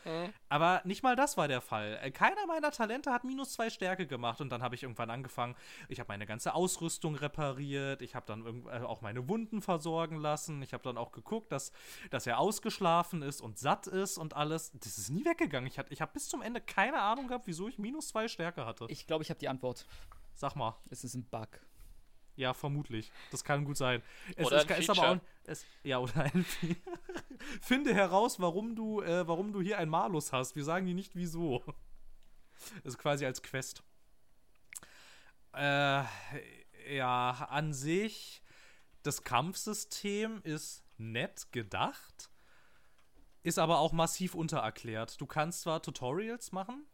Aber 0.48 0.80
nicht 0.84 1.02
mal 1.02 1.16
das 1.16 1.36
war 1.36 1.48
der 1.48 1.60
Fall. 1.60 1.98
Äh, 2.02 2.10
Keiner 2.10 2.46
meiner 2.46 2.70
Talente 2.70 3.12
hat 3.12 3.24
minus 3.24 3.52
zwei 3.54 3.70
Stärke 3.70 4.06
gemacht 4.06 4.40
und 4.40 4.50
dann 4.50 4.62
habe 4.62 4.74
ich 4.74 4.82
irgendwann 4.82 5.10
angefangen, 5.10 5.56
ich 5.88 5.98
habe 6.00 6.08
meine 6.08 6.26
ganze 6.26 6.54
Ausrüstung 6.54 7.14
repariert, 7.16 8.02
ich 8.02 8.14
habe 8.14 8.26
dann 8.26 8.64
äh, 8.66 8.80
auch 8.84 9.00
meine 9.02 9.28
Wunden 9.28 9.60
versorgen 9.62 10.16
lassen, 10.16 10.62
ich 10.62 10.72
habe 10.72 10.82
dann 10.84 10.96
auch 10.98 11.12
geguckt, 11.12 11.50
dass, 11.52 11.72
dass 12.10 12.26
er 12.26 12.38
ausgeschlafen 12.38 13.22
ist 13.22 13.40
und 13.40 13.58
satt 13.58 13.86
ist 13.86 14.18
und 14.18 14.34
alles. 14.34 14.72
Das 14.74 14.98
ist 14.98 15.10
nie 15.10 15.24
weggegangen. 15.24 15.66
Ich, 15.66 15.78
hat- 15.78 15.90
ich 15.90 16.00
habe 16.00 16.12
bis 16.12 16.28
zum 16.28 16.42
Ende 16.42 16.60
keine 16.60 17.00
Ahnung 17.00 17.28
gehabt, 17.28 17.46
wieso 17.46 17.68
ich 17.68 17.78
minus 17.78 18.08
zwei 18.08 18.28
Stärke 18.28 18.64
hatte. 18.66 18.86
Ich 18.88 18.95
glaube, 19.04 19.24
ich 19.24 19.30
habe 19.30 19.40
die 19.40 19.48
Antwort. 19.48 19.84
Sag 20.32 20.54
mal. 20.54 20.76
Es 20.90 21.04
ist 21.04 21.14
ein 21.14 21.24
Bug. 21.24 21.48
Ja, 22.36 22.54
vermutlich. 22.54 23.10
Das 23.30 23.44
kann 23.44 23.64
gut 23.64 23.76
sein. 23.76 24.02
Es 24.36 24.46
Oder 24.46 24.58
ist, 24.58 24.70
ein 24.70 24.80
ist 24.80 24.90
aber 24.90 25.10
auch. 25.10 25.18
Es, 25.44 25.64
ja, 25.82 25.98
oder 25.98 26.16
ein 26.22 26.44
Finde 27.62 27.94
heraus, 27.94 28.38
warum 28.38 28.76
du, 28.76 29.00
äh, 29.00 29.26
warum 29.26 29.52
du 29.52 29.60
hier 29.60 29.78
ein 29.78 29.88
Malus 29.88 30.32
hast. 30.32 30.54
Wir 30.54 30.64
sagen 30.64 30.86
dir 30.86 30.94
nicht 30.94 31.16
wieso. 31.16 31.62
Das 32.84 32.94
ist 32.94 32.98
quasi 32.98 33.24
als 33.24 33.42
Quest. 33.42 33.82
Äh, 35.54 36.04
ja, 36.94 37.48
an 37.50 37.72
sich, 37.72 38.42
das 39.02 39.22
Kampfsystem 39.22 40.40
ist 40.42 40.84
nett 40.98 41.50
gedacht, 41.52 42.30
ist 43.42 43.58
aber 43.58 43.78
auch 43.78 43.92
massiv 43.92 44.34
untererklärt. 44.34 45.20
Du 45.20 45.26
kannst 45.26 45.62
zwar 45.62 45.82
Tutorials 45.82 46.52
machen, 46.52 46.86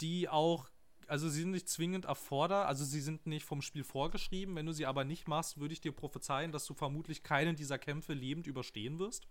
die 0.00 0.28
auch 0.28 0.68
also 1.08 1.28
sie 1.28 1.40
sind 1.40 1.50
nicht 1.50 1.68
zwingend 1.68 2.04
erforder, 2.04 2.66
also 2.66 2.84
sie 2.84 3.00
sind 3.00 3.26
nicht 3.26 3.44
vom 3.44 3.62
Spiel 3.62 3.84
vorgeschrieben. 3.84 4.56
Wenn 4.56 4.66
du 4.66 4.72
sie 4.72 4.86
aber 4.86 5.04
nicht 5.04 5.28
machst, 5.28 5.58
würde 5.58 5.72
ich 5.72 5.80
dir 5.80 5.92
prophezeien, 5.92 6.52
dass 6.52 6.66
du 6.66 6.74
vermutlich 6.74 7.22
keinen 7.22 7.56
dieser 7.56 7.78
Kämpfe 7.78 8.12
lebend 8.12 8.46
überstehen 8.46 8.98
wirst. 8.98 9.26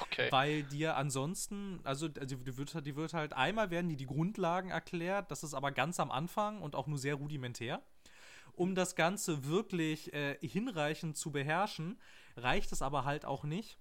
Okay. 0.00 0.28
Weil 0.30 0.62
dir 0.64 0.96
ansonsten, 0.96 1.80
also 1.84 2.08
also 2.18 2.36
die 2.36 2.56
wird, 2.56 2.86
die 2.86 2.96
wird 2.96 3.14
halt 3.14 3.32
einmal 3.32 3.70
werden 3.70 3.88
die 3.88 3.96
die 3.96 4.06
Grundlagen 4.06 4.70
erklärt, 4.70 5.30
das 5.30 5.42
ist 5.42 5.54
aber 5.54 5.72
ganz 5.72 6.00
am 6.00 6.10
Anfang 6.10 6.60
und 6.60 6.74
auch 6.74 6.86
nur 6.86 6.98
sehr 6.98 7.16
rudimentär. 7.16 7.82
Um 8.52 8.74
das 8.74 8.94
Ganze 8.94 9.44
wirklich 9.46 10.12
äh, 10.12 10.38
hinreichend 10.40 11.16
zu 11.16 11.32
beherrschen, 11.32 11.98
reicht 12.36 12.70
es 12.72 12.82
aber 12.82 13.04
halt 13.04 13.24
auch 13.24 13.42
nicht, 13.42 13.78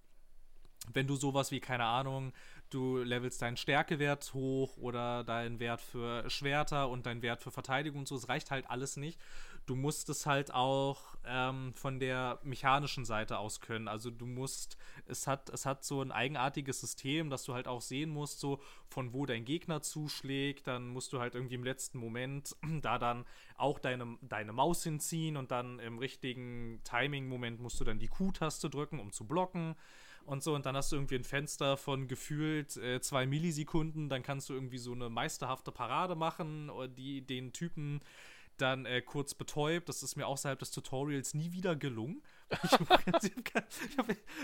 wenn 0.92 1.08
du 1.08 1.16
sowas 1.16 1.52
wie, 1.52 1.60
keine 1.60 1.86
Ahnung, 1.86 2.34
du 2.74 2.98
levelst 2.98 3.42
deinen 3.42 3.58
Stärkewert 3.58 4.34
hoch 4.34 4.78
oder 4.78 5.24
deinen 5.24 5.60
Wert 5.60 5.82
für 5.82 6.30
Schwerter 6.30 6.90
und 6.90 7.06
deinen 7.06 7.22
Wert 7.22 7.42
für 7.42 7.52
Verteidigung 7.52 8.00
und 8.00 8.08
so. 8.08 8.16
Es 8.16 8.30
reicht 8.30 8.52
halt 8.52 8.70
alles 8.70 8.98
nicht. 8.98 9.20
Du 9.66 9.76
musst 9.76 10.10
es 10.10 10.26
halt 10.26 10.54
auch 10.54 11.16
ähm, 11.26 11.74
von 11.76 12.00
der 12.00 12.40
mechanischen 12.44 13.06
Seite 13.06 13.38
aus 13.38 13.62
können. 13.62 13.88
Also 13.88 14.12
du 14.12 14.26
musst, 14.26 14.78
es 15.06 15.26
hat, 15.26 15.50
es 15.50 15.66
hat 15.66 15.86
so 15.86 16.02
ein 16.02 16.12
eigenartiges 16.12 16.82
System, 16.82 17.30
dass 17.30 17.44
du 17.44 17.54
halt 17.54 17.68
auch 17.68 17.82
sehen 17.82 18.10
musst, 18.10 18.40
so 18.40 18.60
von 18.90 19.14
wo 19.14 19.26
dein 19.26 19.46
Gegner 19.46 19.82
zuschlägt. 19.82 20.68
Dann 20.68 20.90
musst 20.90 21.14
du 21.14 21.20
halt 21.20 21.36
irgendwie 21.36 21.56
im 21.56 21.64
letzten 21.64 21.98
Moment 21.98 22.56
da 22.82 22.98
dann 22.98 23.26
auch 23.56 23.80
deine, 23.80 24.18
deine 24.22 24.52
Maus 24.52 24.84
hinziehen 24.84 25.38
und 25.38 25.52
dann 25.52 25.80
im 25.80 25.98
richtigen 25.98 26.82
Timing-Moment 26.84 27.62
musst 27.62 27.80
du 27.80 27.86
dann 27.86 28.00
die 28.00 28.08
Q-Taste 28.08 28.70
drücken, 28.70 29.00
um 29.00 29.12
zu 29.12 29.26
blocken 29.26 29.76
und 30.26 30.44
so. 30.44 30.56
Und 30.56 30.66
dann 30.66 30.76
hast 30.76 30.92
du 30.92 30.96
irgendwie 30.96 31.16
ein 31.16 31.24
Fenster 31.24 31.78
von 31.78 32.08
gefühlt 32.08 32.78
äh, 32.78 33.02
zwei 33.02 33.26
Millisekunden. 33.26 34.10
Dann 34.10 34.24
kannst 34.24 34.50
du 34.50 34.54
irgendwie 34.54 34.78
so 34.78 34.94
eine 34.94 35.10
meisterhafte 35.10 35.72
Parade 35.72 36.16
machen, 36.16 36.72
die 36.96 37.22
den 37.22 37.54
Typen 37.54 38.02
dann 38.58 38.86
äh, 38.86 39.02
kurz 39.02 39.34
betäubt. 39.34 39.90
Das 39.90 40.04
ist 40.04 40.16
mir 40.16 40.28
außerhalb 40.28 40.60
des 40.60 40.72
Tutorials 40.72 41.34
nie 41.34 41.52
wieder 41.52 41.76
gelungen. 41.76 42.22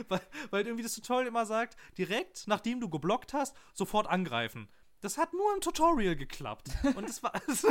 weil, 0.07 0.21
weil 0.49 0.65
irgendwie 0.65 0.83
das 0.83 0.95
Tutorial 0.95 1.27
immer 1.27 1.45
sagt, 1.45 1.77
direkt 1.97 2.47
nachdem 2.47 2.79
du 2.79 2.89
geblockt 2.89 3.33
hast, 3.33 3.55
sofort 3.73 4.07
angreifen. 4.07 4.67
Das 5.01 5.17
hat 5.17 5.33
nur 5.33 5.53
im 5.53 5.61
Tutorial 5.61 6.15
geklappt. 6.15 6.69
Und 6.95 7.07
das 7.07 7.23
war. 7.23 7.33
Also, 7.47 7.69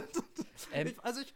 ähm, 0.73 0.95
also 1.03 1.21
ich, 1.21 1.33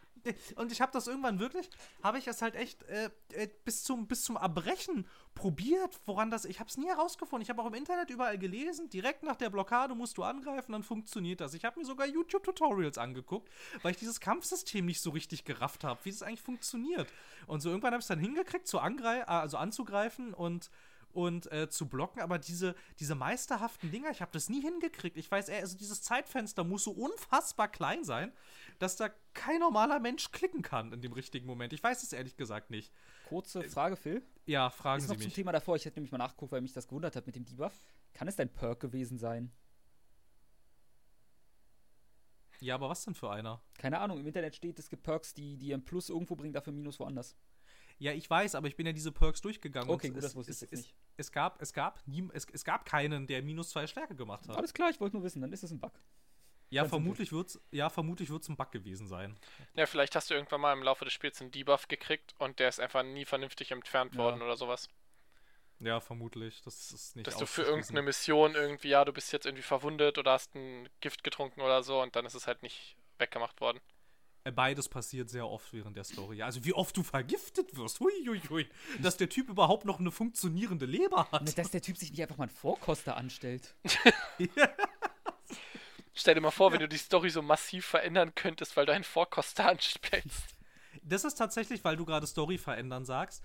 und 0.57 0.73
ich 0.73 0.81
habe 0.81 0.93
das 0.93 1.07
irgendwann 1.07 1.39
wirklich, 1.39 1.69
habe 2.03 2.19
ich 2.19 2.27
es 2.27 2.43
halt 2.43 2.55
echt 2.55 2.83
äh, 2.85 3.11
äh, 3.33 3.49
bis, 3.65 3.85
zum, 3.85 4.07
bis 4.07 4.25
zum 4.25 4.37
Erbrechen 4.37 5.07
probiert, 5.35 5.99
woran 6.07 6.31
das, 6.31 6.45
ich 6.45 6.61
habe 6.61 6.69
es 6.69 6.77
nie 6.77 6.89
herausgefunden. 6.89 7.43
Ich 7.43 7.51
habe 7.51 7.63
auch 7.63 7.67
im 7.67 7.75
Internet 7.75 8.11
überall 8.11 8.39
gelesen, 8.39 8.89
direkt 8.91 9.23
nach 9.23 9.37
der 9.37 9.51
Blockade 9.51 9.95
musst 9.95 10.19
du 10.19 10.23
angreifen, 10.23 10.73
dann 10.73 10.83
funktioniert 10.83 11.41
das. 11.41 11.55
Ich 11.55 11.65
habe 11.65 11.81
mir 11.81 11.87
sogar 11.87 12.07
YouTube-Tutorials 12.07 12.99
angeguckt, 12.99 13.51
weil 13.83 13.93
ich 13.93 13.99
dieses 13.99 14.21
Kampfsystem 14.21 14.85
nicht 14.85 15.01
so 15.01 15.11
richtig 15.11 15.45
gerafft 15.45 15.85
habe, 15.85 16.01
wie 16.05 16.11
es 16.11 16.23
eigentlich 16.23 16.43
funktioniert. 16.43 17.09
Und 17.47 17.61
so 17.61 17.71
irgendwann 17.71 17.93
habe 17.93 18.01
ich 18.01 18.05
es 18.05 18.09
dann 18.09 18.19
hingekriegt, 18.19 18.67
zu 18.67 18.79
angreif 18.79 19.25
also 19.27 19.57
anzugreifen 19.57 20.35
und 20.35 20.71
und 21.13 21.51
äh, 21.53 21.69
zu 21.69 21.89
blocken, 21.89 22.21
aber 22.21 22.39
diese, 22.39 22.75
diese 22.99 23.15
meisterhaften 23.15 23.91
Dinger, 23.91 24.11
ich 24.11 24.21
habe 24.21 24.33
das 24.33 24.49
nie 24.49 24.61
hingekriegt. 24.61 25.17
Ich 25.17 25.31
weiß, 25.31 25.49
also 25.51 25.77
dieses 25.77 26.03
Zeitfenster 26.03 26.65
muss 26.65 26.85
so 26.85 26.93
unfassbar 26.93 27.69
klein 27.69 28.05
sein, 28.05 28.33
dass 28.79 28.97
da 28.97 29.11
kein 29.35 29.61
normaler 29.61 30.01
Mensch 30.01 30.31
klicken 30.31 30.63
kann 30.63 30.93
in 30.93 31.01
dem 31.01 31.13
richtigen 31.13 31.47
Moment. 31.47 31.73
Ich 31.73 31.83
weiß 31.83 32.03
es 32.03 32.13
ehrlich 32.13 32.37
gesagt 32.37 32.71
nicht. 32.71 32.93
Kurze 33.29 33.63
Frage, 33.65 33.97
Phil. 33.97 34.23
Ja, 34.47 34.71
fragen 34.71 34.99
Ist 34.99 35.09
Sie 35.09 35.13
noch 35.13 35.19
mich. 35.19 35.29
zum 35.29 35.35
Thema 35.35 35.53
davor, 35.53 35.77
ich 35.77 35.85
hätte 35.85 35.99
nämlich 35.99 36.13
mal 36.13 36.19
nachgeguckt, 36.19 36.53
weil 36.53 36.61
mich 36.61 36.73
das 36.73 36.89
gewundert 36.89 37.17
hat 37.17 37.27
mit 37.27 37.37
dem 37.37 37.45
Debuff. 37.45 37.75
Kann 38.15 38.29
es 38.29 38.37
dein 38.37 38.53
Perk 38.53 38.81
gewesen 38.81 39.19
sein? 39.19 39.53
Ja, 42.61 42.77
aber 42.77 42.89
was 42.89 43.05
denn 43.05 43.15
für 43.15 43.31
einer? 43.31 43.61
Keine 43.77 43.99
Ahnung, 43.99 44.21
im 44.21 44.27
Internet 44.27 44.55
steht, 44.55 44.79
es 44.79 44.89
gibt 44.89 45.03
Perks, 45.03 45.35
die, 45.35 45.57
die 45.57 45.75
ein 45.75 45.85
Plus 45.85 46.09
irgendwo 46.09 46.37
bringen, 46.37 46.53
dafür 46.53 46.73
Minus 46.73 47.01
woanders. 47.01 47.37
Ja, 47.99 48.13
ich 48.13 48.29
weiß, 48.29 48.55
aber 48.55 48.69
ich 48.69 48.77
bin 48.77 48.87
ja 48.87 48.93
diese 48.93 49.13
Perks 49.13 49.41
durchgegangen. 49.41 49.91
Okay, 49.91 50.11
gut, 50.11 50.23
das 50.23 50.35
wusste 50.35 50.53
ich 50.53 50.63
es, 50.73 50.79
nicht. 50.79 50.95
Es 51.17 51.31
gab, 51.31 51.61
es, 51.61 51.73
gab 51.73 52.01
nie, 52.07 52.29
es, 52.33 52.47
es 52.53 52.65
gab 52.65 52.85
keinen, 52.85 53.27
der 53.27 53.43
minus 53.43 53.71
zwei 53.71 53.87
Stärke 53.87 54.15
gemacht 54.15 54.49
hat. 54.49 54.57
Alles 54.57 54.73
klar, 54.73 54.91
ich 54.91 55.01
wollte 55.01 55.17
nur 55.17 55.25
wissen, 55.25 55.43
dann 55.43 55.53
ist 55.53 55.63
es 55.63 55.71
ein 55.71 55.81
Bug. 55.81 55.93
Ja, 56.71 56.83
Ganz 56.83 56.91
vermutlich 56.91 57.33
wird's, 57.33 57.61
ja, 57.71 57.91
vermutlich 57.91 58.31
wird's 58.31 58.49
ein 58.49 58.57
Bug 58.57 58.73
gewesen 58.73 59.07
sein. 59.07 59.39
Ja, 59.75 59.85
vielleicht 59.85 60.17
hast 60.17 60.31
du 60.31 60.35
irgendwann 60.35 60.63
mal 60.63 60.73
im 60.73 60.83
Laufe 60.83 61.05
des 61.05 61.13
Spiels 61.13 61.41
einen 61.43 61.51
Debuff 61.51 61.87
gekriegt 61.87 62.35
und 62.39 62.59
der 62.61 62.71
ist 62.71 62.81
einfach 62.81 63.03
nie 63.03 63.27
vernünftig 63.27 63.73
entfernt 63.73 64.15
Ja. 64.15 64.21
worden 64.21 64.41
oder 64.41 64.57
sowas. 64.57 64.89
Ja, 65.81 66.01
vermutlich. 66.01 66.63
Das 66.63 66.93
ist 66.93 67.17
nicht 67.17 67.27
Dass 67.27 67.37
du 67.37 67.45
für 67.45 67.63
irgendeine 67.63 68.03
Mission 68.03 68.55
irgendwie, 68.55 68.89
ja, 68.89 69.05
du 69.05 69.13
bist 69.13 69.33
jetzt 69.33 69.45
irgendwie 69.47 69.65
verwundet 69.65 70.17
oder 70.17 70.33
hast 70.33 70.55
ein 70.55 70.89
Gift 71.01 71.25
getrunken 71.25 71.61
oder 71.61 71.83
so 71.83 72.01
und 72.01 72.17
dann 72.17 72.25
ist 72.25 72.35
es 72.35 72.47
halt 72.47 72.63
nicht 72.63 72.97
weggemacht 73.19 73.61
worden. 73.61 73.81
Beides 74.51 74.89
passiert 74.89 75.31
sehr 75.31 75.47
oft 75.47 75.73
während 75.73 75.97
der 75.97 76.05
Story. 76.05 76.43
Also 76.43 76.65
wie 76.65 76.75
oft 76.75 76.97
du 76.97 77.03
vergiftet 77.05 77.77
wirst. 77.77 78.01
Hui, 78.01 78.13
hui, 78.27 78.41
hui. 78.51 78.67
Dass 79.01 79.17
der 79.17 79.29
Typ 79.29 79.49
überhaupt 79.49 79.85
noch 79.85 80.01
eine 80.01 80.11
funktionierende 80.11 80.87
Leber 80.87 81.29
hat. 81.31 81.57
Dass 81.57 81.71
der 81.71 81.81
Typ 81.81 81.97
sich 81.97 82.11
nicht 82.11 82.23
einfach 82.23 82.39
mal 82.39 82.45
einen 82.45 82.57
Vorkoster 82.57 83.17
anstellt. 83.17 83.75
Stell 86.15 86.35
dir 86.35 86.41
mal 86.41 86.51
vor, 86.51 86.73
wenn 86.73 86.81
du 86.81 86.89
die 86.89 86.99
Story 86.99 87.31
so 87.31 87.41
massiv 87.41 87.87
verändern 87.87 88.35
könntest, 88.35 88.77
weil 88.77 88.85
du 88.85 88.93
einen 88.93 89.05
Vorkoster 89.05 89.69
anstellst. 89.69 90.57
Das 91.03 91.25
ist 91.25 91.37
tatsächlich, 91.37 91.85
weil 91.85 91.97
du 91.97 92.05
gerade 92.05 92.27
Story 92.27 92.59
verändern 92.59 93.05
sagst. 93.05 93.43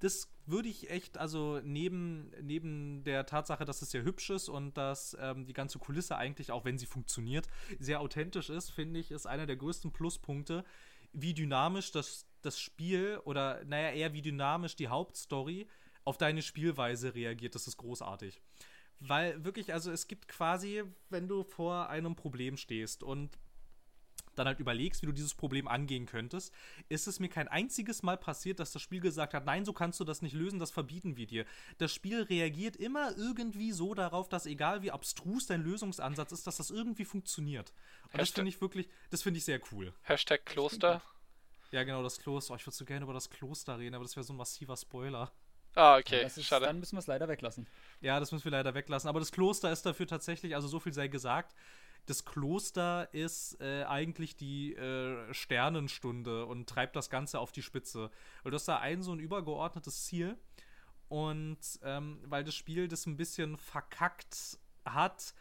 Das 0.00 0.32
würde 0.46 0.68
ich 0.68 0.90
echt, 0.90 1.18
also 1.18 1.60
neben, 1.62 2.30
neben 2.40 3.02
der 3.04 3.26
Tatsache, 3.26 3.64
dass 3.64 3.82
es 3.82 3.90
sehr 3.90 4.04
hübsch 4.04 4.30
ist 4.30 4.48
und 4.48 4.76
dass 4.76 5.16
ähm, 5.20 5.44
die 5.44 5.52
ganze 5.52 5.78
Kulisse 5.78 6.16
eigentlich, 6.16 6.52
auch 6.52 6.64
wenn 6.64 6.78
sie 6.78 6.86
funktioniert, 6.86 7.48
sehr 7.78 8.00
authentisch 8.00 8.48
ist, 8.48 8.70
finde 8.70 9.00
ich, 9.00 9.10
ist 9.10 9.26
einer 9.26 9.46
der 9.46 9.56
größten 9.56 9.92
Pluspunkte, 9.92 10.64
wie 11.12 11.34
dynamisch 11.34 11.90
das, 11.90 12.26
das 12.42 12.60
Spiel 12.60 13.20
oder, 13.24 13.64
naja, 13.64 13.90
eher 13.90 14.12
wie 14.12 14.22
dynamisch 14.22 14.76
die 14.76 14.88
Hauptstory 14.88 15.66
auf 16.04 16.16
deine 16.16 16.42
Spielweise 16.42 17.14
reagiert. 17.14 17.54
Das 17.54 17.66
ist 17.66 17.76
großartig. 17.76 18.40
Weil 19.00 19.44
wirklich, 19.44 19.72
also 19.72 19.90
es 19.90 20.08
gibt 20.08 20.28
quasi, 20.28 20.82
wenn 21.10 21.28
du 21.28 21.44
vor 21.44 21.88
einem 21.88 22.16
Problem 22.16 22.56
stehst 22.56 23.02
und 23.02 23.38
dann 24.38 24.46
halt 24.46 24.60
überlegst, 24.60 25.02
wie 25.02 25.06
du 25.06 25.12
dieses 25.12 25.34
Problem 25.34 25.68
angehen 25.68 26.06
könntest, 26.06 26.52
ist 26.88 27.06
es 27.06 27.20
mir 27.20 27.28
kein 27.28 27.48
einziges 27.48 28.02
Mal 28.02 28.16
passiert, 28.16 28.60
dass 28.60 28.72
das 28.72 28.82
Spiel 28.82 29.00
gesagt 29.00 29.34
hat, 29.34 29.44
nein, 29.44 29.64
so 29.64 29.72
kannst 29.72 30.00
du 30.00 30.04
das 30.04 30.22
nicht 30.22 30.34
lösen, 30.34 30.58
das 30.58 30.70
verbieten 30.70 31.16
wir 31.16 31.26
dir. 31.26 31.44
Das 31.78 31.92
Spiel 31.92 32.22
reagiert 32.22 32.76
immer 32.76 33.16
irgendwie 33.16 33.72
so 33.72 33.94
darauf, 33.94 34.28
dass 34.28 34.46
egal 34.46 34.82
wie 34.82 34.90
abstrus 34.90 35.46
dein 35.46 35.62
Lösungsansatz 35.62 36.32
ist, 36.32 36.46
dass 36.46 36.56
das 36.56 36.70
irgendwie 36.70 37.04
funktioniert. 37.04 37.72
Und 38.04 38.14
das 38.14 38.28
Hashtag- 38.28 38.34
finde 38.36 38.48
ich 38.50 38.60
wirklich, 38.60 38.88
das 39.10 39.22
finde 39.22 39.38
ich 39.38 39.44
sehr 39.44 39.60
cool. 39.72 39.92
Hashtag 40.02 40.46
Kloster. 40.46 41.02
Ja, 41.70 41.82
genau, 41.84 42.02
das 42.02 42.18
Kloster. 42.18 42.54
Oh, 42.54 42.56
ich 42.56 42.66
würde 42.66 42.76
so 42.76 42.84
gerne 42.84 43.04
über 43.04 43.12
das 43.12 43.28
Kloster 43.28 43.78
reden, 43.78 43.94
aber 43.94 44.04
das 44.04 44.16
wäre 44.16 44.24
so 44.24 44.32
ein 44.32 44.36
massiver 44.36 44.76
Spoiler. 44.76 45.30
Ah, 45.74 45.98
okay, 45.98 46.22
das 46.22 46.38
ist, 46.38 46.46
schade. 46.46 46.64
Dann 46.64 46.80
müssen 46.80 46.96
wir 46.96 47.00
es 47.00 47.06
leider 47.06 47.28
weglassen. 47.28 47.68
Ja, 48.00 48.18
das 48.18 48.32
müssen 48.32 48.44
wir 48.44 48.52
leider 48.52 48.74
weglassen. 48.74 49.06
Aber 49.08 49.20
das 49.20 49.30
Kloster 49.30 49.70
ist 49.70 49.84
dafür 49.84 50.06
tatsächlich, 50.06 50.54
also 50.54 50.66
so 50.66 50.80
viel 50.80 50.94
sei 50.94 51.08
gesagt, 51.08 51.54
das 52.08 52.24
Kloster 52.24 53.12
ist 53.12 53.60
äh, 53.60 53.84
eigentlich 53.84 54.36
die 54.36 54.74
äh, 54.74 55.32
Sternenstunde 55.34 56.46
und 56.46 56.68
treibt 56.68 56.96
das 56.96 57.10
Ganze 57.10 57.38
auf 57.38 57.52
die 57.52 57.62
Spitze. 57.62 58.10
Weil 58.42 58.50
du 58.50 58.54
hast 58.54 58.68
da 58.68 58.78
ein 58.78 59.02
so 59.02 59.12
ein 59.12 59.18
übergeordnetes 59.18 60.04
Ziel. 60.04 60.38
Und 61.08 61.58
ähm, 61.82 62.20
weil 62.24 62.44
das 62.44 62.54
Spiel 62.54 62.88
das 62.88 63.06
ein 63.06 63.16
bisschen 63.16 63.56
verkackt 63.56 64.58
hat, 64.84 65.34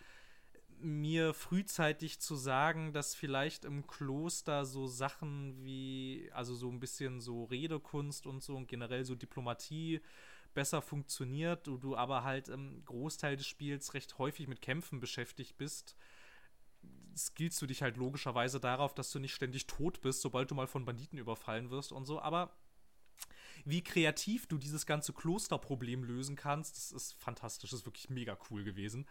mir 0.80 1.34
frühzeitig 1.34 2.20
zu 2.20 2.36
sagen, 2.36 2.94
dass 2.94 3.16
vielleicht 3.16 3.66
im 3.66 3.88
Kloster 3.88 4.66
so 4.66 4.88
Sachen 4.88 5.64
wie, 5.64 6.30
also 6.34 6.54
so 6.54 6.70
ein 6.70 6.80
bisschen 6.80 7.20
so 7.20 7.46
Redekunst 7.46 8.28
und 8.28 8.44
so 8.44 8.56
und 8.56 8.68
generell 8.68 9.04
so 9.04 9.16
Diplomatie 9.16 10.02
besser 10.54 10.82
funktioniert, 10.82 11.68
du, 11.68 11.78
du 11.78 11.96
aber 11.96 12.24
halt 12.24 12.50
im 12.50 12.84
Großteil 12.86 13.38
des 13.38 13.48
Spiels 13.48 13.94
recht 13.94 14.18
häufig 14.18 14.48
mit 14.48 14.62
Kämpfen 14.62 15.00
beschäftigt 15.00 15.58
bist, 15.58 15.96
skillst 17.18 17.62
du 17.62 17.66
dich 17.66 17.82
halt 17.82 17.98
logischerweise 17.98 18.60
darauf, 18.60 18.94
dass 18.94 19.12
du 19.12 19.20
nicht 19.20 19.34
ständig 19.34 19.68
tot 19.68 20.02
bist, 20.02 20.22
sobald 20.22 20.52
du 20.52 20.56
mal 20.56 20.68
von 20.68 20.86
Banditen 20.86 21.18
überfallen 21.18 21.70
wirst 21.70 21.92
und 21.92 22.06
so, 22.06 22.22
aber 22.22 22.56
wie 23.66 23.84
kreativ 23.84 24.48
du 24.48 24.58
dieses 24.58 24.86
ganze 24.86 25.14
Klosterproblem 25.14 26.04
lösen 26.04 26.36
kannst, 26.36 26.78
das 26.78 26.92
ist 26.92 27.14
fantastisch, 27.14 27.72
das 27.72 27.82
ist 27.82 27.86
wirklich 27.86 28.10
mega 28.10 28.38
cool 28.50 28.64
gewesen. 28.64 29.08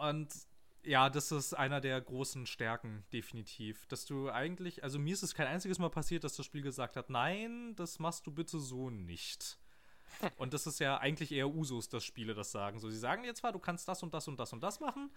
Und 0.00 0.34
ja, 0.82 1.10
das 1.10 1.32
ist 1.32 1.54
einer 1.54 1.80
der 1.80 2.00
großen 2.00 2.46
Stärken, 2.46 3.04
definitiv. 3.12 3.86
Dass 3.86 4.04
du 4.04 4.30
eigentlich, 4.30 4.84
also 4.84 4.98
mir 4.98 5.14
ist 5.14 5.22
es 5.22 5.34
kein 5.34 5.46
einziges 5.46 5.78
Mal 5.78 5.90
passiert, 5.90 6.24
dass 6.24 6.36
das 6.36 6.46
Spiel 6.46 6.62
gesagt 6.62 6.96
hat, 6.96 7.10
nein, 7.10 7.74
das 7.76 7.98
machst 7.98 8.26
du 8.26 8.30
bitte 8.30 8.60
so 8.60 8.90
nicht. 8.90 9.58
Und 10.36 10.54
das 10.54 10.66
ist 10.66 10.78
ja 10.78 10.98
eigentlich 10.98 11.32
eher 11.32 11.48
Usus, 11.48 11.88
dass 11.88 12.04
Spiele 12.04 12.34
das 12.34 12.52
sagen. 12.52 12.78
So, 12.78 12.88
sie 12.88 12.98
sagen 12.98 13.24
dir 13.24 13.34
zwar, 13.34 13.52
du 13.52 13.58
kannst 13.58 13.88
das 13.88 14.02
und 14.02 14.14
das 14.14 14.28
und 14.28 14.38
das 14.38 14.52
und 14.52 14.62
das 14.62 14.80
machen, 14.80 15.10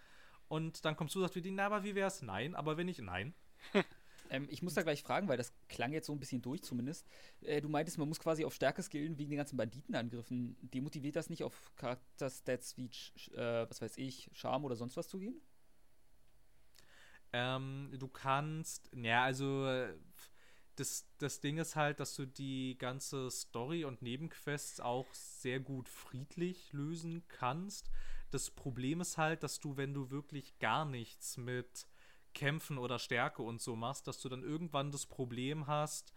und 0.50 0.84
dann 0.84 0.98
kommst 0.98 1.16
du 1.16 1.20
und 1.20 1.24
sagst 1.24 1.36
wie 1.36 1.42
die, 1.42 1.52
na, 1.52 1.68
aber 1.68 1.84
wie 1.84 1.96
wär's? 1.96 2.22
Nein, 2.22 2.56
aber 2.56 2.76
wenn 2.76 2.88
nicht, 2.88 3.02
nein. 3.02 3.34
Ähm, 4.32 4.48
ich 4.52 4.62
muss 4.62 4.76
da 4.76 4.84
gleich 4.84 5.02
fragen, 5.02 5.28
weil 5.28 5.38
das 5.38 5.52
klang 5.70 5.92
jetzt 5.92 6.06
so 6.06 6.14
ein 6.14 6.20
bisschen 6.20 6.44
durch 6.44 6.62
zumindest. 6.62 7.08
Äh, 7.42 7.62
du 7.62 7.68
meintest, 7.68 7.98
man 7.98 8.08
muss 8.08 8.20
quasi 8.20 8.46
auf 8.46 8.54
Stärke 8.54 8.84
skillen 8.84 9.18
wegen 9.18 9.32
den 9.32 9.38
ganzen 9.38 9.58
Banditenangriffen. 9.58 10.56
Demotiviert 10.62 11.16
das 11.16 11.32
nicht 11.32 11.44
auf 11.44 11.72
Charakterstats 11.78 12.78
wie, 12.78 12.92
äh, 13.36 13.68
was 13.68 13.82
weiß 13.82 13.98
ich, 13.98 14.30
Charme 14.34 14.66
oder 14.66 14.76
sonst 14.76 14.98
was 14.98 15.08
zu 15.08 15.18
gehen? 15.18 15.42
Ähm, 17.34 17.90
du 17.98 18.08
kannst, 18.08 18.92
ja, 18.96 19.24
also 19.24 19.66
das, 20.76 21.06
das 21.18 21.40
Ding 21.42 21.58
ist 21.58 21.76
halt, 21.76 22.00
dass 22.00 22.16
du 22.16 22.26
die 22.26 22.78
ganze 22.78 23.30
Story 23.30 23.84
und 23.84 24.02
Nebenquests 24.02 24.80
auch 24.80 25.14
sehr 25.14 25.60
gut 25.60 25.90
friedlich 25.90 26.72
lösen 26.72 27.24
kannst. 27.28 27.90
Das 28.32 28.52
Problem 28.52 29.02
ist 29.02 29.18
halt, 29.18 29.44
dass 29.44 29.60
du, 29.60 29.78
wenn 29.78 29.94
du 29.94 30.12
wirklich 30.12 30.58
gar 30.60 30.86
nichts 30.86 31.38
mit 31.38 31.88
Kämpfen 32.34 32.78
oder 32.78 33.00
Stärke 33.00 33.42
und 33.42 33.62
so 33.62 33.76
machst, 33.76 34.08
dass 34.08 34.20
du 34.20 34.30
dann 34.30 34.44
irgendwann 34.44 34.92
das 34.92 35.06
Problem 35.06 35.68
hast, 35.68 36.14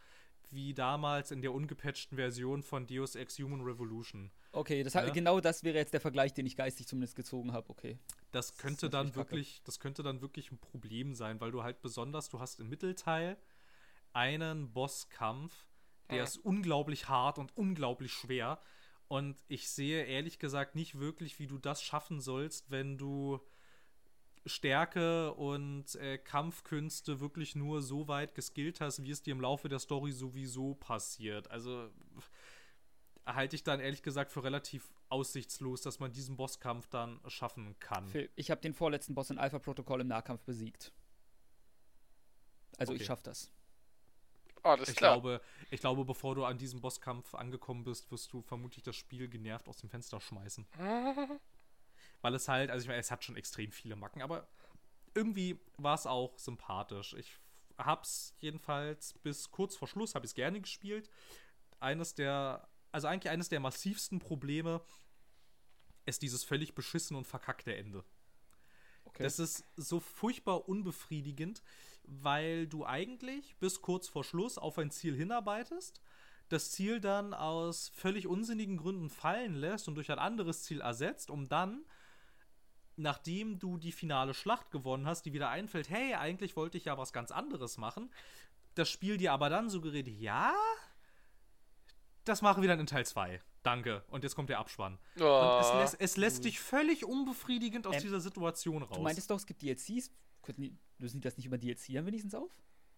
wie 0.51 0.75
damals 0.75 1.31
in 1.31 1.41
der 1.41 1.53
ungepatchten 1.53 2.17
Version 2.17 2.63
von 2.63 2.87
Deus 2.87 3.15
Ex 3.15 3.39
Human 3.39 3.63
Revolution. 3.63 4.31
Okay, 4.53 4.83
das 4.83 4.93
ja? 4.93 5.09
genau 5.09 5.41
das 5.41 5.65
wäre 5.65 5.79
jetzt 5.79 5.95
der 5.95 6.01
Vergleich, 6.01 6.35
den 6.35 6.45
ich 6.45 6.57
geistig 6.57 6.87
zumindest 6.87 7.17
gezogen 7.17 7.53
habe, 7.53 7.71
okay. 7.71 7.99
Das 8.33 8.59
könnte 8.59 8.91
das 8.91 9.01
dann 9.01 9.15
wirklich, 9.15 9.55
kacke. 9.55 9.65
das 9.65 9.81
könnte 9.81 10.03
dann 10.03 10.21
wirklich 10.21 10.53
ein 10.53 10.59
Problem 10.59 11.15
sein, 11.15 11.41
weil 11.41 11.51
du 11.51 11.63
halt 11.63 11.81
besonders, 11.81 12.29
du 12.29 12.39
hast 12.39 12.61
im 12.61 12.69
Mittelteil 12.69 13.39
einen 14.13 14.73
Bosskampf, 14.73 15.67
der 16.11 16.19
ja. 16.19 16.25
ist 16.25 16.37
unglaublich 16.37 17.09
hart 17.09 17.39
und 17.39 17.57
unglaublich 17.57 18.13
schwer. 18.13 18.61
Und 19.13 19.45
ich 19.47 19.69
sehe 19.69 20.07
ehrlich 20.07 20.39
gesagt 20.39 20.75
nicht 20.75 20.99
wirklich, 20.99 21.39
wie 21.39 21.47
du 21.47 21.59
das 21.59 21.83
schaffen 21.83 22.19
sollst, 22.23 22.71
wenn 22.71 22.97
du 22.97 23.41
Stärke 24.47 25.35
und 25.35 25.97
äh, 25.97 26.17
Kampfkünste 26.17 27.21
wirklich 27.21 27.55
nur 27.55 27.83
so 27.83 28.09
weit 28.09 28.35
geskillt 28.35 28.81
hast, 28.81 29.03
wie 29.03 29.11
es 29.11 29.21
dir 29.23 29.33
im 29.33 29.43
Laufe 29.43 29.69
der 29.69 29.81
Story 29.81 30.13
sowieso 30.13 30.77
passiert. 30.77 31.51
Also 31.51 31.91
halte 33.27 33.55
ich 33.55 33.63
dann 33.65 33.81
ehrlich 33.81 34.03
gesagt 34.03 34.33
für 34.33 34.45
relativ 34.45 34.91
aussichtslos, 35.11 35.83
dass 35.83 36.01
man 36.01 36.11
diesen 36.11 36.39
Bosskampf 36.39 36.89
dann 36.89 37.21
schaffen 37.27 37.79
kann. 37.81 38.09
Phil, 38.09 38.31
ich 38.35 38.51
habe 38.51 38.63
den 38.63 38.73
vorletzten 38.73 39.15
Boss 39.15 39.29
in 39.29 39.37
Alpha-Protokoll 39.37 40.01
im 40.01 40.09
Nahkampf 40.09 40.43
besiegt. 40.45 40.91
Also 42.79 42.95
okay. 42.95 43.03
ich 43.03 43.07
schaffe 43.07 43.25
das. 43.25 43.53
Das 44.63 44.89
ich 44.89 44.97
klar. 44.97 45.15
Glaube, 45.15 45.41
ich 45.71 45.81
glaube, 45.81 46.05
bevor 46.05 46.35
du 46.35 46.45
an 46.45 46.59
diesem 46.59 46.81
Bosskampf 46.81 47.35
angekommen 47.35 47.85
bist, 47.85 48.11
wirst 48.11 48.33
du 48.33 48.43
vermutlich 48.43 48.83
das 48.83 48.97
Spiel 48.97 49.29
genervt 49.29 49.69
aus 49.69 49.79
dem 49.79 49.91
Fenster 49.91 50.21
schmeißen. 50.21 50.67
Weil 52.23 52.35
es 52.35 52.49
halt, 52.49 52.71
also 52.71 52.83
ich 52.83 52.89
meine, 52.89 53.01
es 53.01 53.11
hat 53.11 53.25
schon 53.25 53.37
extrem 53.37 53.73
viele 53.73 53.97
Macken, 53.97 54.23
aber 54.23 54.47
irgendwie 55.15 55.59
war 55.77 55.95
es 55.95 56.07
auch 56.07 56.39
sympathisch. 56.39 57.15
Ich 57.15 57.39
hab's 57.77 58.35
jedenfalls 58.39 59.15
bis 59.15 59.51
kurz 59.51 59.77
vor 59.77 59.89
Schluss, 59.89 60.15
habe 60.15 60.25
ich 60.25 60.31
es 60.31 60.35
gerne 60.35 60.61
gespielt. 60.61 61.11
Eines 61.81 62.15
der, 62.15 62.69
also 62.93 63.09
eigentlich 63.09 63.31
eines 63.31 63.49
der 63.49 63.61
massivsten 63.61 64.21
Probleme 64.21 64.81
ist 66.07 66.23
dieses 66.23 66.45
völlig 66.45 66.75
beschissen 66.75 67.17
und 67.17 67.27
verkackte 67.27 67.75
Ende. 67.75 68.05
Okay. 69.05 69.25
Das 69.25 69.39
ist 69.39 69.65
so 69.77 70.01
furchtbar 70.01 70.69
unbefriedigend, 70.69 71.63
weil 72.05 72.67
du 72.67 72.85
eigentlich 72.85 73.57
bis 73.57 73.81
kurz 73.83 74.09
vor 74.09 74.25
Schluss 74.25 74.59
auf 74.59 74.79
ein 74.79 74.91
Ziel 74.91 75.17
hinarbeitest, 75.17 76.01
das 76.49 76.71
Ziel 76.71 77.01
dann 77.01 77.35
aus 77.35 77.91
völlig 77.95 78.27
unsinnigen 78.27 78.77
Gründen 78.77 79.09
fallen 79.09 79.55
lässt 79.55 79.89
und 79.89 79.95
durch 79.95 80.11
ein 80.11 80.19
anderes 80.19 80.65
Ziel 80.65 80.81
ersetzt, 80.81 81.31
um 81.31 81.49
dann, 81.49 81.85
nachdem 82.97 83.59
du 83.59 83.79
die 83.79 83.93
finale 83.93 84.35
Schlacht 84.35 84.71
gewonnen 84.71 85.07
hast, 85.07 85.23
die 85.23 85.33
wieder 85.33 85.49
einfällt, 85.49 85.89
hey, 85.89 86.15
eigentlich 86.15 86.57
wollte 86.57 86.77
ich 86.77 86.85
ja 86.85 86.99
was 86.99 87.13
ganz 87.13 87.31
anderes 87.31 87.79
machen, 87.79 88.11
das 88.75 88.89
Spiel 88.89 89.17
dir 89.17 89.33
aber 89.33 89.49
dann 89.49 89.71
suggeriert, 89.71 90.09
ja, 90.09 90.53
das 92.25 92.43
machen 92.43 92.63
wir 92.63 92.69
dann 92.69 92.81
in 92.81 92.87
Teil 92.87 93.07
2. 93.07 93.41
Danke. 93.63 94.05
Und 94.09 94.25
jetzt 94.25 94.35
kommt 94.35 94.49
der 94.49 94.59
Abspann. 94.59 94.99
Oh. 95.21 95.25
Und 95.25 95.61
es 95.61 95.75
lässt, 95.75 96.01
es 96.01 96.17
lässt 96.17 96.45
dich 96.45 96.61
völlig 96.61 97.05
unbefriedigend 97.05 97.87
aus 97.87 97.97
ähm, 97.97 98.03
dieser 98.03 98.21
Situation 98.21 98.83
raus. 98.83 98.97
Du 98.97 99.03
meintest 99.03 99.31
doch, 99.31 99.37
es 99.37 99.47
gibt 99.47 99.63
DLCs. 99.63 100.11
Könnten 100.43 100.79
lösen 100.99 101.21
die 101.21 101.25
das 101.25 101.37
nicht 101.37 101.47
über 101.47 101.59
DLC 101.59 101.95
dann 101.95 102.07
wenigstens 102.07 102.35
auf? 102.35 102.51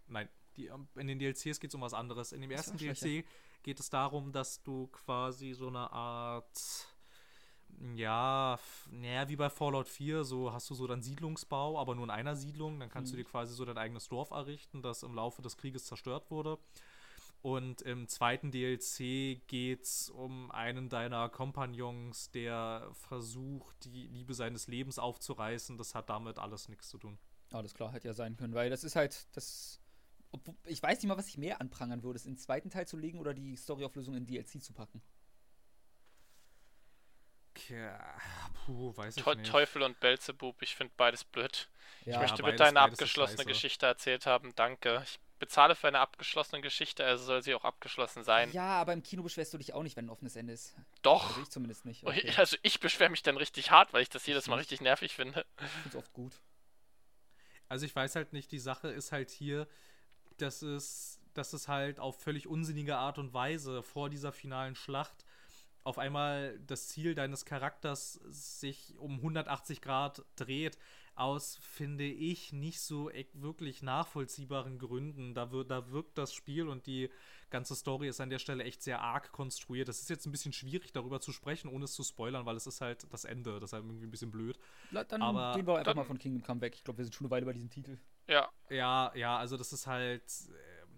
Nein, 0.07 0.29
die, 0.57 0.67
ähm, 0.67 0.89
in 0.97 1.07
den 1.07 1.19
DLCs 1.19 1.61
geht 1.61 1.71
es 1.71 1.75
um 1.75 1.81
was 1.81 1.95
anderes. 1.95 2.33
In 2.33 2.41
dem 2.41 2.51
ersten 2.51 2.77
DLC 2.77 3.25
geht 3.63 3.81
es 3.81 3.91
darum, 3.91 4.33
dass 4.33 4.63
du 4.63 4.89
quasi 4.89 5.53
so 5.53 5.69
eine 5.69 5.91
Art 5.91 6.89
ja, 7.95 8.59
naja, 8.91 9.29
wie 9.29 9.37
bei 9.37 9.51
Fallout 9.51 9.89
4, 9.89 10.25
so 10.25 10.53
hast 10.53 10.71
du 10.71 10.75
so 10.75 10.87
dann 10.87 11.03
Siedlungsbau, 11.03 11.79
aber 11.79 11.95
nur 11.95 12.05
in 12.05 12.11
einer 12.11 12.37
Siedlung. 12.37 12.79
Dann 12.79 12.89
kannst 12.89 13.13
mhm. 13.13 13.17
du 13.17 13.23
dir 13.23 13.29
quasi 13.29 13.55
so 13.55 13.65
dein 13.65 13.79
eigenes 13.79 14.09
Dorf 14.09 14.31
errichten, 14.31 14.83
das 14.83 15.03
im 15.03 15.15
Laufe 15.15 15.43
des 15.43 15.57
Krieges 15.57 15.85
zerstört 15.87 16.31
wurde. 16.31 16.59
Und 17.43 17.83
im 17.83 18.09
zweiten 18.09 18.51
DLC 18.51 19.47
geht 19.47 19.83
es 19.83 20.09
um 20.09 20.51
einen 20.51 20.89
deiner 20.89 21.29
Kompagnons, 21.29 22.31
der 22.31 22.89
versucht, 22.93 23.85
die 23.85 24.07
Liebe 24.07 24.33
seines 24.33 24.67
Lebens 24.67 24.99
aufzureißen. 24.99 25.77
Das 25.77 25.95
hat 25.95 26.09
damit 26.09 26.39
alles 26.39 26.69
nichts 26.69 26.89
zu 26.89 26.97
tun. 26.97 27.19
Alles 27.55 27.73
klar, 27.73 27.93
hätte 27.93 28.09
ja 28.09 28.15
sein 28.15 28.37
können, 28.37 28.55
weil 28.55 28.69
das 28.69 28.83
ist 28.83 28.97
halt 28.97 29.29
das. 29.37 29.81
Ich 30.67 30.83
weiß 30.83 30.99
nicht 30.99 31.09
mal, 31.09 31.17
was 31.17 31.29
ich 31.29 31.39
mehr 31.39 31.61
anprangern 31.61 32.03
würde, 32.03 32.17
es 32.17 32.27
in 32.27 32.33
den 32.33 32.39
zweiten 32.39 32.69
Teil 32.69 32.89
zu 32.89 32.97
legen 32.97 33.21
oder 33.21 33.33
die 33.33 33.57
Storyauflösung 33.57 34.17
in 34.17 34.27
DLC 34.27 34.61
zu 34.61 34.73
packen. 34.73 35.01
Ja, 37.69 38.15
puh, 38.67 38.97
weiß 38.97 39.17
ich 39.17 39.25
nicht. 39.25 39.47
Teufel 39.47 39.83
und 39.83 40.01
Belzebub, 40.01 40.61
ich 40.63 40.75
finde 40.75 40.93
beides 40.97 41.23
blöd. 41.23 41.69
Ja, 42.05 42.17
ich 42.17 42.21
möchte 42.23 42.43
ja, 42.43 42.51
bitte 42.51 42.65
eine 42.65 42.81
abgeschlossene 42.81 43.45
Geschichte 43.45 43.87
erzählt 43.87 44.27
haben, 44.27 44.53
danke. 44.57 45.03
Ich 45.05 45.21
bezahle 45.39 45.77
für 45.77 45.87
eine 45.87 46.01
abgeschlossene 46.01 46.61
Geschichte, 46.61 47.05
also 47.05 47.25
soll 47.25 47.43
sie 47.45 47.55
auch 47.55 47.65
abgeschlossen 47.65 48.25
sein. 48.25 48.51
Ja, 48.51 48.81
aber 48.81 48.93
im 48.93 49.05
Kino 49.05 49.23
beschwerst 49.23 49.55
du 49.55 49.59
dich 49.59 49.73
auch 49.73 49.85
nicht, 49.85 49.97
wenn 49.97 50.07
ein 50.07 50.11
offenes 50.11 50.35
Ende 50.35 50.53
ist. 50.53 50.75
Doch. 51.03 51.29
Also 51.29 51.43
ich 51.43 51.51
zumindest 51.51 51.85
nicht. 51.85 52.03
Okay. 52.07 52.33
Also 52.37 52.57
ich 52.63 52.81
beschwere 52.81 53.11
mich 53.11 53.23
dann 53.23 53.37
richtig 53.37 53.71
hart, 53.71 53.93
weil 53.93 54.03
ich 54.03 54.09
das 54.11 54.27
jedes 54.27 54.49
Mal 54.49 54.57
richtig 54.57 54.81
nervig 54.81 55.15
finde. 55.15 55.47
Ich 55.63 55.71
finde 55.71 55.89
es 55.91 55.97
oft 55.97 56.13
gut. 56.13 56.33
Also 57.69 57.87
ich 57.87 57.95
weiß 57.95 58.17
halt 58.17 58.33
nicht, 58.33 58.53
die 58.53 58.59
Sache 58.59 58.89
ist 58.89 59.13
halt 59.13 59.31
hier, 59.31 59.67
dass 60.39 60.63
es, 60.63 61.21
dass 61.35 61.53
es 61.53 61.69
halt 61.69 62.01
auf 62.01 62.21
völlig 62.21 62.47
unsinnige 62.47 62.97
Art 62.97 63.19
und 63.19 63.33
Weise 63.35 63.83
vor 63.83 64.11
dieser 64.11 64.33
finalen 64.33 64.75
Schlacht 64.75 65.25
auf 65.85 65.99
einmal 65.99 66.59
das 66.67 66.89
Ziel 66.89 67.15
deines 67.15 67.45
Charakters 67.45 68.15
sich 68.29 68.97
um 68.99 69.17
180 69.17 69.83
Grad 69.83 70.25
dreht, 70.35 70.79
aus, 71.15 71.59
finde 71.61 72.05
ich, 72.05 72.53
nicht 72.53 72.81
so 72.81 73.11
wirklich 73.35 73.83
nachvollziehbaren 73.83 74.79
Gründen. 74.79 75.35
Da, 75.35 75.47
da 75.47 75.91
wirkt 75.91 76.19
das 76.19 76.33
Spiel 76.35 76.69
und 76.69 76.87
die 76.87 77.11
ganze 77.51 77.75
Story 77.75 78.09
ist 78.09 78.21
an 78.21 78.31
der 78.31 78.39
Stelle 78.39 78.65
echt 78.65 78.83
sehr 78.83 79.01
arg 79.01 79.33
konstruiert. 79.33 79.89
Das 79.89 80.01
ist 80.01 80.11
jetzt 80.11 80.27
ein 80.27 80.33
bisschen 80.33 80.53
schwierig, 80.53 80.93
darüber 80.93 81.21
zu 81.21 81.33
sprechen, 81.33 81.69
ohne 81.69 81.85
es 81.85 81.93
zu 81.93 82.03
spoilern, 82.03 82.47
weil 82.47 82.57
es 82.57 82.67
ist 82.67 82.81
halt 82.81 83.07
das 83.13 83.25
Ende. 83.25 83.61
Das 83.61 83.71
ist 83.71 83.73
halt 83.73 83.85
irgendwie 83.85 84.07
ein 84.07 84.11
bisschen 84.11 84.31
blöd. 84.31 84.59
Dann 84.91 85.23
Aber, 85.23 85.53
gehen 85.55 85.67
wir 85.67 85.79
einfach 85.79 85.95
mal 85.95 86.05
von 86.05 86.19
Kingdom 86.19 86.43
Come 86.43 86.61
weg. 86.61 86.75
Ich 86.75 86.85
glaube, 86.85 86.99
wir 86.99 87.05
sind 87.05 87.15
schon 87.15 87.27
eine 87.27 87.31
Weile 87.31 87.47
bei 87.47 87.53
diesem 87.53 87.71
Titel. 87.71 87.99
Ja. 88.29 88.49
Ja, 88.71 89.13
ja, 89.15 89.37
also 89.37 89.57
das 89.57 89.73
ist 89.73 89.87
halt 89.87 90.23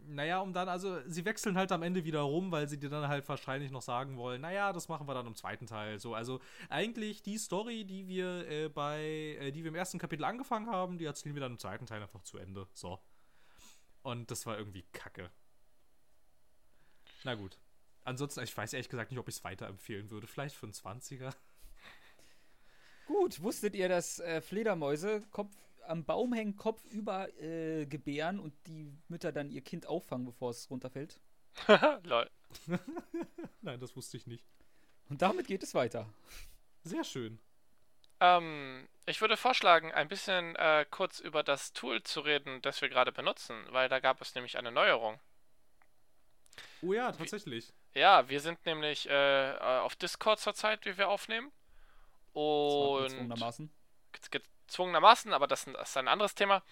naja, 0.08 0.40
um 0.40 0.52
dann, 0.52 0.68
also 0.68 1.00
sie 1.06 1.24
wechseln 1.24 1.56
halt 1.56 1.72
am 1.72 1.82
Ende 1.82 2.04
wieder 2.04 2.20
rum, 2.20 2.52
weil 2.52 2.68
sie 2.68 2.78
dir 2.78 2.88
dann 2.88 3.08
halt 3.08 3.28
wahrscheinlich 3.28 3.70
noch 3.70 3.82
sagen 3.82 4.16
wollen, 4.16 4.40
naja, 4.40 4.72
das 4.72 4.88
machen 4.88 5.06
wir 5.08 5.14
dann 5.14 5.26
im 5.26 5.34
zweiten 5.34 5.66
Teil. 5.66 5.98
So, 5.98 6.14
also 6.14 6.40
eigentlich 6.68 7.22
die 7.22 7.38
Story, 7.38 7.84
die 7.84 8.06
wir 8.06 8.48
äh, 8.48 8.68
bei, 8.68 9.36
äh, 9.40 9.52
die 9.52 9.64
wir 9.64 9.68
im 9.68 9.74
ersten 9.74 9.98
Kapitel 9.98 10.24
angefangen 10.24 10.70
haben, 10.70 10.98
die 10.98 11.04
erzählen 11.04 11.34
wir 11.34 11.40
dann 11.40 11.52
im 11.52 11.58
zweiten 11.58 11.86
Teil 11.86 12.02
einfach 12.02 12.22
zu 12.22 12.38
Ende. 12.38 12.66
So. 12.72 12.98
Und 14.02 14.30
das 14.30 14.46
war 14.46 14.58
irgendwie 14.58 14.84
kacke. 14.92 15.30
Na 17.26 17.34
gut. 17.34 17.58
Ansonsten, 18.04 18.44
ich 18.44 18.56
weiß 18.56 18.72
ehrlich 18.72 18.88
gesagt 18.88 19.10
nicht, 19.10 19.18
ob 19.18 19.26
ich 19.26 19.34
es 19.34 19.42
weiterempfehlen 19.42 20.10
würde. 20.10 20.28
Vielleicht 20.28 20.54
für 20.54 20.66
einen 20.66 20.72
20er. 20.72 21.34
Gut, 23.06 23.42
wusstet 23.42 23.74
ihr, 23.74 23.88
dass 23.88 24.20
äh, 24.20 24.40
Fledermäuse 24.40 25.22
Kopf 25.32 25.52
am 25.88 26.04
Baum 26.04 26.32
hängen, 26.32 26.54
Kopf 26.54 26.84
über 26.84 27.28
äh, 27.42 27.84
gebären 27.86 28.38
und 28.38 28.54
die 28.68 28.96
Mütter 29.08 29.32
dann 29.32 29.50
ihr 29.50 29.60
Kind 29.60 29.86
auffangen, 29.88 30.24
bevor 30.24 30.50
es 30.50 30.70
runterfällt. 30.70 31.20
Lol. 32.04 32.30
Nein, 33.60 33.80
das 33.80 33.96
wusste 33.96 34.18
ich 34.18 34.28
nicht. 34.28 34.44
Und 35.08 35.20
damit 35.20 35.48
geht 35.48 35.64
es 35.64 35.74
weiter. 35.74 36.08
Sehr 36.84 37.02
schön. 37.02 37.40
Ähm, 38.20 38.88
ich 39.04 39.20
würde 39.20 39.36
vorschlagen, 39.36 39.90
ein 39.90 40.06
bisschen 40.06 40.54
äh, 40.54 40.86
kurz 40.88 41.18
über 41.18 41.42
das 41.42 41.72
Tool 41.72 42.04
zu 42.04 42.20
reden, 42.20 42.62
das 42.62 42.80
wir 42.82 42.88
gerade 42.88 43.10
benutzen, 43.10 43.56
weil 43.70 43.88
da 43.88 43.98
gab 43.98 44.20
es 44.20 44.36
nämlich 44.36 44.58
eine 44.58 44.70
Neuerung. 44.70 45.18
Oh 46.82 46.92
ja, 46.92 47.12
tatsächlich. 47.12 47.72
Ja, 47.94 48.28
wir 48.28 48.40
sind 48.40 48.64
nämlich 48.66 49.08
äh, 49.08 49.56
auf 49.60 49.96
Discord 49.96 50.38
zurzeit, 50.40 50.84
wie 50.84 50.98
wir 50.98 51.08
aufnehmen. 51.08 51.50
Und. 52.32 53.04
Gezwungenermaßen 53.08 53.70
gezwungenermaßen, 54.66 55.32
aber 55.32 55.46
das 55.46 55.66
ist 55.66 55.96
ein 55.96 56.08
anderes 56.08 56.34
Thema. 56.34 56.62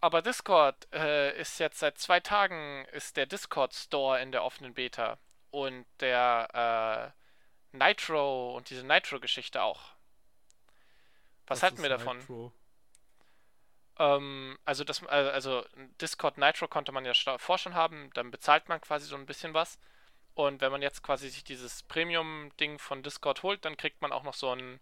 Aber 0.00 0.22
Discord 0.22 0.88
äh, 0.94 1.38
ist 1.38 1.58
jetzt 1.58 1.78
seit 1.78 1.98
zwei 1.98 2.20
Tagen 2.20 2.86
ist 2.92 3.16
der 3.16 3.26
Discord 3.26 3.74
Store 3.74 4.20
in 4.20 4.32
der 4.32 4.44
offenen 4.44 4.72
Beta 4.74 5.18
und 5.50 5.84
der 6.00 7.12
äh, 7.72 7.76
Nitro 7.76 8.56
und 8.56 8.70
diese 8.70 8.86
Nitro-Geschichte 8.86 9.62
auch. 9.62 9.92
Was, 11.46 11.58
Was 11.58 11.62
halten 11.64 11.82
wir 11.82 11.90
davon? 11.90 12.18
Nitro? 12.18 12.52
Ähm, 14.00 14.58
also 14.64 14.82
das, 14.82 15.02
äh, 15.02 15.06
also 15.08 15.62
Discord 16.00 16.38
Nitro 16.38 16.66
konnte 16.68 16.90
man 16.90 17.04
ja 17.04 17.12
vorher 17.14 17.58
schon 17.58 17.74
haben, 17.74 18.10
dann 18.14 18.30
bezahlt 18.30 18.68
man 18.68 18.80
quasi 18.80 19.06
so 19.06 19.14
ein 19.14 19.26
bisschen 19.26 19.52
was. 19.52 19.78
Und 20.34 20.62
wenn 20.62 20.72
man 20.72 20.80
jetzt 20.80 21.02
quasi 21.02 21.28
sich 21.28 21.44
dieses 21.44 21.82
Premium-Ding 21.82 22.78
von 22.78 23.02
Discord 23.02 23.42
holt, 23.42 23.64
dann 23.66 23.76
kriegt 23.76 24.00
man 24.00 24.10
auch 24.10 24.22
noch 24.22 24.32
so 24.34 24.54
ein 24.54 24.80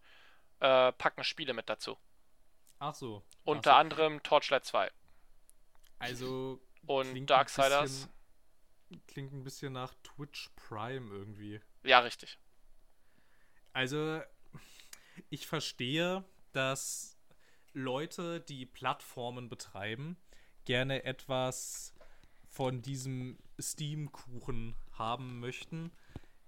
äh, 0.60 0.92
Packen 0.92 1.24
Spiele 1.24 1.52
mit 1.52 1.68
dazu. 1.68 1.98
Ach 2.78 2.94
so. 2.94 3.24
Unter 3.44 3.72
Ach 3.72 3.76
so. 3.76 3.80
anderem 3.80 4.22
Torchlight 4.22 4.64
2 4.64 4.90
Also. 5.98 6.60
und 6.86 7.26
Darksiders. 7.26 7.82
bisschen- 7.82 8.12
Klingt 9.08 9.32
ein 9.34 9.42
bisschen 9.44 9.72
nach 9.74 9.92
Twitch 10.02 10.48
Prime 10.56 11.12
irgendwie. 11.12 11.60
Ja, 11.82 11.98
richtig. 11.98 12.38
Also, 13.72 14.22
ich 15.28 15.46
verstehe, 15.46 16.24
dass 16.52 17.17
Leute, 17.78 18.40
die 18.40 18.66
Plattformen 18.66 19.48
betreiben, 19.48 20.16
gerne 20.64 21.04
etwas 21.04 21.94
von 22.48 22.82
diesem 22.82 23.38
Steam-Kuchen 23.60 24.74
haben 24.92 25.40
möchten. 25.40 25.92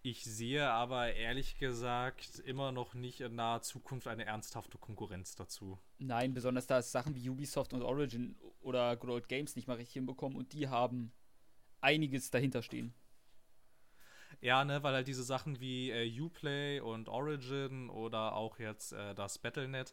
Ich 0.03 0.25
sehe 0.25 0.69
aber 0.71 1.13
ehrlich 1.13 1.57
gesagt 1.59 2.39
immer 2.41 2.73
noch 2.73 2.95
nicht 2.95 3.21
in 3.21 3.35
naher 3.35 3.63
Zukunft 3.63 4.09
eine 4.09 4.25
ernsthafte 4.25 4.79
Konkurrenz 4.79 5.37
dazu. 5.37 5.79
Nein, 5.99 6.33
besonders 6.35 6.67
da 6.67 6.79
es 6.79 6.91
Sachen 6.91 7.15
wie 7.15 7.29
Ubisoft 7.29 7.75
und 7.75 7.83
Origin 7.83 8.37
oder 8.61 8.97
Good 8.97 9.11
Old 9.11 9.29
Games 9.29 9.57
nicht 9.57 9.69
mal 9.69 9.77
richtig 9.77 9.95
hinbekommen 9.95 10.37
und 10.37 10.53
die 10.53 10.69
haben 10.69 11.13
einiges 11.81 12.31
dahinter 12.31 12.63
stehen. 12.63 12.95
Ja, 14.41 14.65
ne, 14.65 14.83
weil 14.83 14.95
halt 14.95 15.09
diese 15.09 15.23
Sachen 15.23 15.61
wie 15.61 15.91
äh, 15.91 16.21
Uplay 16.21 16.81
und 16.81 17.11
Origin 17.11 17.91
oder 17.91 18.35
auch 18.35 18.59
jetzt 18.59 18.93
äh, 18.93 19.15
das 19.15 19.39
Battle.net, 19.39 19.93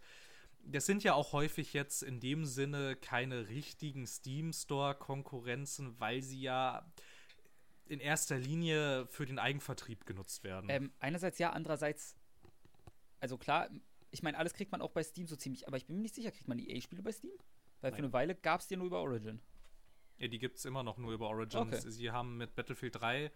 das 0.72 0.86
sind 0.86 1.04
ja 1.04 1.14
auch 1.14 1.34
häufig 1.34 1.74
jetzt 1.74 2.04
in 2.04 2.20
dem 2.20 2.46
Sinne 2.46 2.96
keine 2.96 3.50
richtigen 3.50 4.06
Steam 4.06 4.54
Store-Konkurrenzen, 4.54 6.00
weil 6.00 6.22
sie 6.22 6.42
ja 6.42 6.92
in 7.86 8.00
erster 8.00 8.38
Linie 8.38 9.08
für 9.08 9.26
den 9.26 9.40
Eigenvertrieb 9.40 10.06
genutzt 10.06 10.44
werden. 10.44 10.70
Ähm, 10.70 10.92
einerseits 11.00 11.40
ja, 11.40 11.52
andererseits, 11.52 12.16
also 13.20 13.38
klar, 13.38 13.70
ich 14.12 14.24
meine, 14.24 14.38
alles 14.38 14.54
kriegt 14.54 14.72
man 14.72 14.82
auch 14.82 14.92
bei 14.92 15.04
Steam 15.04 15.28
so 15.28 15.36
ziemlich, 15.36 15.68
aber 15.68 15.78
ich 15.78 15.86
bin 15.86 15.96
mir 15.96 16.02
nicht 16.02 16.16
sicher, 16.16 16.32
kriegt 16.32 16.48
man 16.48 16.60
EA-Spiele 16.60 17.02
bei 17.02 17.12
Steam? 17.12 17.32
Weil 17.82 17.92
für 17.92 17.98
Nein. 17.98 18.06
eine 18.06 18.14
Weile 18.14 18.36
gab 18.36 18.60
es 18.60 18.68
die 18.68 18.76
nur 18.76 18.88
über 18.88 19.02
Origin. 19.02 19.40
Ja, 20.18 20.28
die 20.28 20.40
gibt 20.40 20.58
es 20.58 20.66
immer 20.66 20.84
noch 20.84 20.98
nur 20.98 21.14
über 21.14 21.28
Origins. 21.30 21.80
Okay. 21.80 21.92
Sie 21.92 22.12
haben 22.12 22.38
mit 22.38 22.56
Battlefield 22.56 22.96
3 22.96 23.32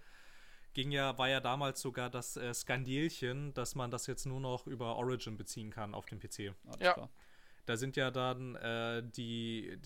ging 0.73 0.91
ja, 0.91 1.17
war 1.17 1.29
ja 1.29 1.39
damals 1.39 1.81
sogar 1.81 2.09
das 2.09 2.37
äh, 2.37 2.53
Skandelchen, 2.53 3.53
dass 3.53 3.75
man 3.75 3.91
das 3.91 4.07
jetzt 4.07 4.25
nur 4.25 4.39
noch 4.39 4.67
über 4.67 4.95
Origin 4.95 5.37
beziehen 5.37 5.69
kann 5.71 5.93
auf 5.93 6.05
dem 6.05 6.19
PC. 6.19 6.53
Ja. 6.79 7.09
Da 7.65 7.77
sind 7.77 7.95
ja 7.95 8.09
dann 8.09 8.55
äh, 8.55 9.03
die, 9.03 9.77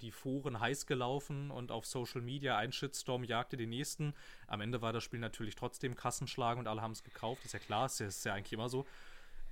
die, 0.00 0.10
Foren 0.10 0.60
heiß 0.60 0.86
gelaufen 0.86 1.50
und 1.50 1.70
auf 1.70 1.84
Social 1.84 2.22
Media 2.22 2.56
ein 2.56 2.72
Shitstorm 2.72 3.22
jagte 3.22 3.56
den 3.56 3.68
nächsten. 3.68 4.14
Am 4.46 4.62
Ende 4.62 4.80
war 4.80 4.94
das 4.94 5.04
Spiel 5.04 5.20
natürlich 5.20 5.54
trotzdem 5.54 5.94
Kassenschlag 5.94 6.56
und 6.56 6.66
alle 6.66 6.80
haben 6.80 6.92
es 6.92 7.02
gekauft. 7.02 7.44
Ist 7.44 7.52
ja 7.52 7.58
klar, 7.58 7.86
ist 7.86 8.00
ja, 8.00 8.06
ist 8.06 8.24
ja 8.24 8.34
eigentlich 8.34 8.54
immer 8.54 8.70
so. 8.70 8.86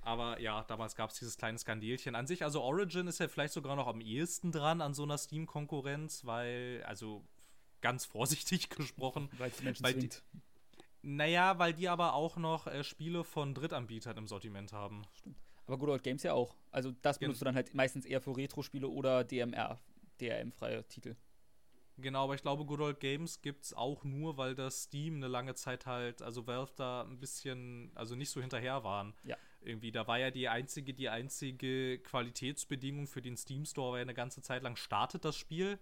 Aber 0.01 0.39
ja, 0.39 0.63
damals 0.63 0.95
gab 0.95 1.11
es 1.11 1.19
dieses 1.19 1.37
kleine 1.37 1.57
Skandelchen. 1.59 2.15
An 2.15 2.27
sich, 2.27 2.43
also 2.43 2.61
Origin 2.61 3.07
ist 3.07 3.19
ja 3.19 3.27
vielleicht 3.27 3.53
sogar 3.53 3.75
noch 3.75 3.87
am 3.87 4.01
ehesten 4.01 4.51
dran 4.51 4.81
an 4.81 4.93
so 4.93 5.03
einer 5.03 5.17
Steam-Konkurrenz, 5.17 6.25
weil, 6.25 6.83
also 6.87 7.23
ganz 7.81 8.05
vorsichtig 8.07 8.69
gesprochen, 8.69 9.29
Weil 9.37 9.93
die 9.93 10.09
naja, 11.01 11.59
weil 11.59 11.73
die 11.73 11.87
aber 11.89 12.13
auch 12.13 12.37
noch 12.37 12.67
äh, 12.67 12.83
Spiele 12.83 13.23
von 13.23 13.53
Drittanbietern 13.53 14.17
im 14.17 14.27
Sortiment 14.27 14.73
haben. 14.73 15.03
Aber 15.65 15.77
Good 15.77 15.89
Old 15.89 16.03
Games 16.03 16.23
ja 16.23 16.33
auch. 16.33 16.55
Also 16.71 16.91
das 17.01 17.19
Gen- 17.19 17.27
benutzt 17.27 17.41
du 17.41 17.45
dann 17.45 17.55
halt 17.55 17.73
meistens 17.73 18.05
eher 18.05 18.21
für 18.21 18.35
Retro-Spiele 18.35 18.87
oder 18.87 19.23
DMR, 19.23 19.79
DRM-freie 20.21 20.87
Titel. 20.87 21.15
Genau, 21.99 22.25
aber 22.25 22.35
ich 22.35 22.41
glaube, 22.43 22.63
Good 22.63 22.79
Old 22.79 22.99
Games 22.99 23.41
gibt's 23.41 23.73
auch 23.73 24.03
nur, 24.03 24.37
weil 24.37 24.53
das 24.53 24.83
Steam 24.83 25.15
eine 25.15 25.27
lange 25.27 25.55
Zeit 25.55 25.87
halt, 25.87 26.21
also 26.21 26.45
Valve 26.45 26.71
da 26.75 27.01
ein 27.01 27.19
bisschen, 27.19 27.91
also 27.95 28.15
nicht 28.15 28.29
so 28.29 28.39
hinterher 28.39 28.83
waren. 28.83 29.15
Ja. 29.23 29.35
Irgendwie, 29.61 29.91
da 29.91 30.05
war 30.07 30.19
ja 30.19 30.29
die 30.29 30.47
einzige, 30.47 30.93
die 30.93 31.09
einzige 31.09 31.97
Qualitätsbedingung 31.99 33.07
für 33.07 33.23
den 33.23 33.35
Steam 33.35 33.65
Store, 33.65 33.91
war 33.93 33.97
ja 33.97 34.03
eine 34.03 34.13
ganze 34.13 34.41
Zeit 34.43 34.61
lang, 34.61 34.75
startet 34.75 35.25
das 35.25 35.35
Spiel. 35.35 35.79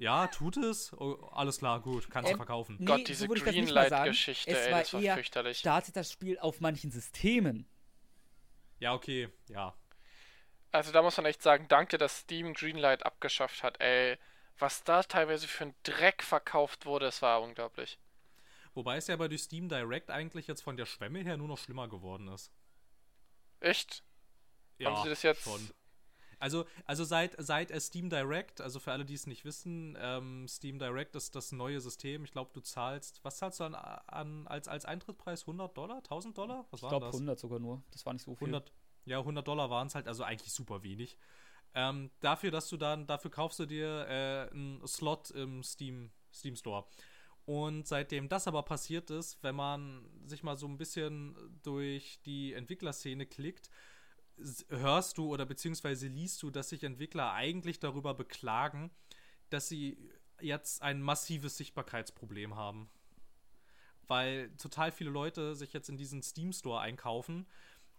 Ja, 0.00 0.28
tut 0.28 0.56
es. 0.56 0.92
Oh, 0.94 1.28
alles 1.32 1.58
klar, 1.58 1.80
gut, 1.80 2.08
kannst 2.10 2.28
du 2.28 2.32
Ähm, 2.32 2.36
verkaufen. 2.38 2.76
Nee, 2.78 2.86
Gott, 2.86 2.98
so 3.00 3.04
diese 3.04 3.28
würde 3.28 3.40
ich 3.40 3.44
das 3.44 3.54
nicht 3.54 3.74
mal 3.74 3.88
sagen. 3.88 4.04
Greenlight-Geschichte, 4.04 4.50
Es 4.50 4.66
ey, 4.66 4.72
war 4.72 4.78
das 4.80 4.92
war 4.94 5.00
eher, 5.02 5.14
fürchterlich. 5.14 5.58
startet 5.58 5.94
das 5.96 6.10
Spiel 6.10 6.38
auf 6.38 6.60
manchen 6.60 6.90
Systemen. 6.90 7.68
Ja, 8.78 8.94
okay, 8.94 9.28
ja. 9.48 9.74
Also 10.72 10.90
da 10.92 11.02
muss 11.02 11.16
man 11.18 11.26
echt 11.26 11.42
sagen, 11.42 11.66
danke, 11.68 11.98
dass 11.98 12.20
Steam 12.20 12.54
Greenlight 12.54 13.04
abgeschafft 13.04 13.62
hat, 13.62 13.78
ey. 13.80 14.18
Was 14.58 14.84
da 14.84 15.02
teilweise 15.02 15.46
für 15.48 15.64
ein 15.66 15.74
Dreck 15.82 16.22
verkauft 16.22 16.86
wurde, 16.86 17.06
das 17.06 17.20
war 17.22 17.42
unglaublich. 17.42 17.98
Wobei 18.74 18.96
es 18.96 19.06
ja 19.06 19.14
aber 19.14 19.28
durch 19.28 19.42
Steam 19.42 19.68
Direct 19.68 20.10
eigentlich 20.10 20.46
jetzt 20.46 20.62
von 20.62 20.76
der 20.78 20.86
Schwemme 20.86 21.20
her 21.20 21.36
nur 21.36 21.48
noch 21.48 21.58
schlimmer 21.58 21.88
geworden 21.88 22.28
ist. 22.28 22.52
Echt? 23.60 24.02
Ja, 24.78 24.90
Haben 24.90 25.02
sie 25.02 25.08
das 25.10 25.22
jetzt? 25.22 25.44
schon. 25.44 25.70
Also, 26.40 26.64
also 26.86 27.04
seit, 27.04 27.36
seit 27.38 27.70
Steam 27.82 28.08
Direct, 28.08 28.60
also 28.60 28.80
für 28.80 28.92
alle, 28.92 29.04
die 29.04 29.14
es 29.14 29.26
nicht 29.26 29.44
wissen, 29.44 29.96
ähm, 30.00 30.48
Steam 30.48 30.78
Direct 30.78 31.14
ist 31.14 31.36
das 31.36 31.52
neue 31.52 31.80
System. 31.80 32.24
Ich 32.24 32.32
glaube, 32.32 32.50
du 32.54 32.60
zahlst, 32.60 33.20
was 33.22 33.36
zahlst 33.36 33.60
du 33.60 33.64
an, 33.64 33.74
an 33.74 34.46
als, 34.48 34.66
als 34.66 34.86
Eintrittspreis? 34.86 35.42
100 35.42 35.76
Dollar? 35.76 35.98
1000 35.98 36.36
Dollar? 36.36 36.66
Was 36.70 36.82
Ich 36.82 36.88
glaube 36.88 37.06
das? 37.06 37.14
100 37.14 37.38
sogar 37.38 37.58
nur. 37.58 37.82
Das 37.92 38.04
war 38.06 38.14
nicht 38.14 38.22
so 38.22 38.34
viel. 38.34 38.48
100, 38.48 38.72
ja, 39.04 39.18
100 39.18 39.46
Dollar 39.46 39.68
waren 39.68 39.86
es 39.86 39.94
halt, 39.94 40.08
also 40.08 40.24
eigentlich 40.24 40.52
super 40.52 40.82
wenig. 40.82 41.18
Ähm, 41.74 42.10
dafür, 42.20 42.50
dass 42.50 42.68
du 42.68 42.76
dann, 42.76 43.06
dafür 43.06 43.30
kaufst 43.30 43.58
du 43.58 43.66
dir 43.66 44.06
äh, 44.08 44.50
einen 44.50 44.84
Slot 44.86 45.30
im 45.30 45.62
Steam, 45.62 46.10
Steam 46.32 46.56
Store. 46.56 46.86
Und 47.44 47.86
seitdem 47.86 48.28
das 48.28 48.46
aber 48.48 48.62
passiert 48.62 49.10
ist, 49.10 49.42
wenn 49.42 49.56
man 49.56 50.08
sich 50.24 50.42
mal 50.42 50.56
so 50.56 50.66
ein 50.66 50.78
bisschen 50.78 51.36
durch 51.62 52.20
die 52.24 52.54
Entwicklerszene 52.54 53.26
klickt, 53.26 53.70
hörst 54.68 55.18
du 55.18 55.26
oder 55.32 55.44
beziehungsweise 55.46 56.08
liest 56.08 56.42
du, 56.42 56.50
dass 56.50 56.70
sich 56.70 56.82
Entwickler 56.84 57.32
eigentlich 57.32 57.78
darüber 57.78 58.14
beklagen, 58.14 58.90
dass 59.50 59.68
sie 59.68 59.98
jetzt 60.40 60.82
ein 60.82 61.02
massives 61.02 61.56
Sichtbarkeitsproblem 61.56 62.54
haben. 62.56 62.88
Weil 64.06 64.50
total 64.56 64.90
viele 64.92 65.10
Leute 65.10 65.54
sich 65.54 65.72
jetzt 65.72 65.88
in 65.88 65.96
diesen 65.96 66.22
Steam 66.22 66.52
Store 66.52 66.80
einkaufen 66.80 67.46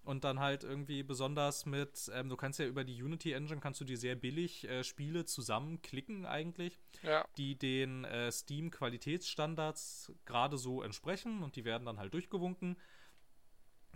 und 0.03 0.23
dann 0.23 0.39
halt 0.39 0.63
irgendwie 0.63 1.03
besonders 1.03 1.65
mit, 1.67 2.09
ähm, 2.13 2.27
du 2.27 2.35
kannst 2.35 2.57
ja 2.59 2.65
über 2.65 2.83
die 2.83 3.01
Unity 3.01 3.33
Engine 3.33 3.59
kannst 3.61 3.79
du 3.79 3.85
dir 3.85 3.97
sehr 3.97 4.15
billig 4.15 4.67
äh, 4.67 4.83
Spiele 4.83 5.25
zusammenklicken 5.25 6.25
eigentlich, 6.25 6.79
Ja. 7.03 7.23
die 7.37 7.55
den 7.55 8.03
äh, 8.05 8.31
Steam 8.31 8.71
Qualitätsstandards 8.71 10.11
gerade 10.25 10.57
so 10.57 10.81
entsprechen 10.81 11.43
und 11.43 11.55
die 11.55 11.65
werden 11.65 11.85
dann 11.85 11.99
halt 11.99 12.13
durchgewunken. 12.13 12.77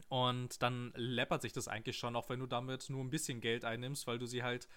Und 0.09 0.61
dann 0.61 0.93
läppert 0.95 1.41
sich 1.41 1.53
das 1.53 1.67
eigentlich 1.67 1.97
schon, 1.97 2.15
auch 2.15 2.30
wenn 2.30 2.39
du 2.39 2.45
damit 2.47 2.89
nur 2.89 3.03
ein 3.03 3.09
bisschen 3.09 3.41
Geld 3.41 3.65
einnimmst, 3.65 4.07
weil 4.07 4.19
du 4.19 4.26
sie 4.26 4.43
halt 4.43 4.67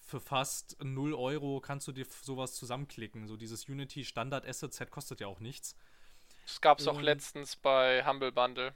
für 0.00 0.20
fast 0.20 0.82
0 0.82 1.14
Euro 1.14 1.60
kannst 1.60 1.86
du 1.88 1.92
dir 1.92 2.06
sowas 2.22 2.54
zusammenklicken. 2.54 3.26
So 3.26 3.36
dieses 3.36 3.68
Unity 3.68 4.04
Standard 4.04 4.46
Asset 4.46 4.72
Set 4.72 4.90
kostet 4.90 5.20
ja 5.20 5.26
auch 5.26 5.40
nichts. 5.40 5.76
Das 6.46 6.60
gab 6.60 6.78
es 6.78 6.88
auch 6.88 7.00
letztens 7.00 7.56
bei 7.56 8.04
Humble 8.06 8.32
Bundle. 8.32 8.74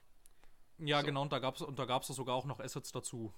Ja, 0.78 1.00
So. 1.00 1.06
genau, 1.06 1.22
und 1.22 1.32
da 1.32 1.38
gab 1.38 1.56
es 1.56 1.62
und 1.62 1.78
da 1.78 1.84
gab's 1.84 2.06
sogar 2.09 2.34
auch 2.36 2.46
noch 2.46 2.60
Assets 2.60 2.92
dazu. 2.92 3.32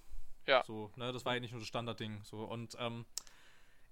Ja. 0.47 0.63
So, 0.65 0.91
ne, 0.95 1.11
das 1.11 1.25
war 1.25 1.33
ja 1.35 1.39
nicht 1.39 1.51
nur 1.51 1.59
das 1.59 1.67
Standardding. 1.67 2.23
So, 2.23 2.43
und 2.43 2.75
ähm, 2.79 3.05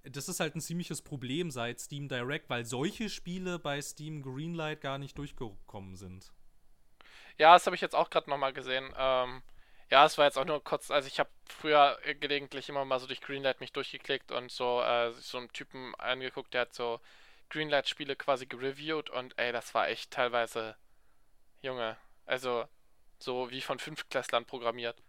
das 0.03 0.29
ist 0.29 0.39
halt 0.39 0.55
ein 0.55 0.61
ziemliches 0.61 1.01
Problem 1.01 1.51
seit 1.51 1.79
Steam 1.79 2.07
Direct, 2.07 2.49
weil 2.49 2.65
solche 2.65 3.09
Spiele 3.09 3.59
bei 3.59 3.81
Steam 3.81 4.21
Greenlight 4.21 4.81
gar 4.81 4.97
nicht 4.97 5.17
durchgekommen 5.17 5.95
sind. 5.95 6.31
Ja, 7.39 7.53
das 7.53 7.65
habe 7.65 7.75
ich 7.75 7.81
jetzt 7.81 7.95
auch 7.95 8.09
gerade 8.09 8.29
nochmal 8.29 8.53
gesehen. 8.53 8.93
Ähm, 8.97 9.41
ja, 9.89 10.05
es 10.05 10.17
war 10.17 10.25
jetzt 10.25 10.37
auch 10.37 10.45
nur 10.45 10.63
kurz, 10.63 10.91
also 10.91 11.07
ich 11.07 11.19
habe 11.19 11.29
früher 11.47 11.97
gelegentlich 12.19 12.69
immer 12.69 12.85
mal 12.85 12.99
so 12.99 13.07
durch 13.07 13.21
Greenlight 13.21 13.61
mich 13.61 13.71
durchgeklickt 13.71 14.31
und 14.31 14.51
so, 14.51 14.81
äh, 14.81 15.11
so 15.13 15.39
einen 15.39 15.51
Typen 15.51 15.95
angeguckt, 15.95 16.53
der 16.53 16.61
hat 16.61 16.73
so 16.73 16.99
Greenlight-Spiele 17.49 18.15
quasi 18.15 18.45
gereviewt 18.45 19.09
und 19.09 19.33
ey, 19.39 19.51
das 19.51 19.73
war 19.73 19.87
echt 19.87 20.11
teilweise, 20.11 20.75
Junge, 21.61 21.97
also 22.25 22.65
so 23.17 23.49
wie 23.49 23.61
von 23.61 23.79
Fünftklässlern 23.79 24.45
programmiert. 24.45 25.01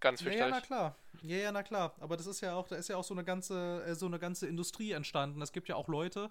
Ganz 0.00 0.20
Ja, 0.20 0.26
ja, 0.26 0.30
fürchterlich. 0.32 0.54
na 0.54 0.60
klar. 0.60 0.96
Ja, 1.22 1.36
ja, 1.36 1.52
na 1.52 1.62
klar. 1.62 1.94
Aber 2.00 2.16
das 2.16 2.26
ist 2.26 2.40
ja 2.42 2.54
auch, 2.54 2.68
da 2.68 2.76
ist 2.76 2.88
ja 2.88 2.96
auch 2.96 3.04
so 3.04 3.14
eine 3.14 3.24
ganze, 3.24 3.82
äh, 3.84 3.94
so 3.94 4.06
eine 4.06 4.18
ganze 4.18 4.46
Industrie 4.46 4.92
entstanden. 4.92 5.40
Es 5.40 5.52
gibt 5.52 5.68
ja 5.68 5.76
auch 5.76 5.88
Leute, 5.88 6.30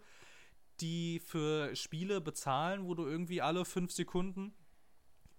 die 0.79 1.19
für 1.19 1.75
Spiele 1.75 2.21
bezahlen, 2.21 2.85
wo 2.85 2.93
du 2.93 3.07
irgendwie 3.07 3.41
alle 3.41 3.65
fünf 3.65 3.91
Sekunden 3.91 4.53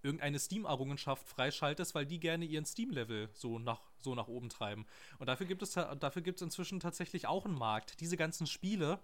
irgendeine 0.05 0.39
Steam-Errungenschaft 0.39 1.27
freischaltest, 1.27 1.95
weil 1.95 2.05
die 2.05 2.19
gerne 2.19 2.45
ihren 2.45 2.65
Steam-Level 2.65 3.29
so 3.33 3.59
nach, 3.59 3.81
so 3.97 4.15
nach 4.15 4.27
oben 4.27 4.49
treiben. 4.49 4.85
Und 5.19 5.27
dafür 5.27 5.45
gibt 5.47 5.61
es 5.61 5.73
dafür 5.73 6.21
gibt 6.21 6.37
es 6.37 6.43
inzwischen 6.43 6.79
tatsächlich 6.79 7.27
auch 7.27 7.45
einen 7.45 7.57
Markt. 7.57 7.99
Diese 7.99 8.15
ganzen 8.15 8.47
Spiele 8.47 8.99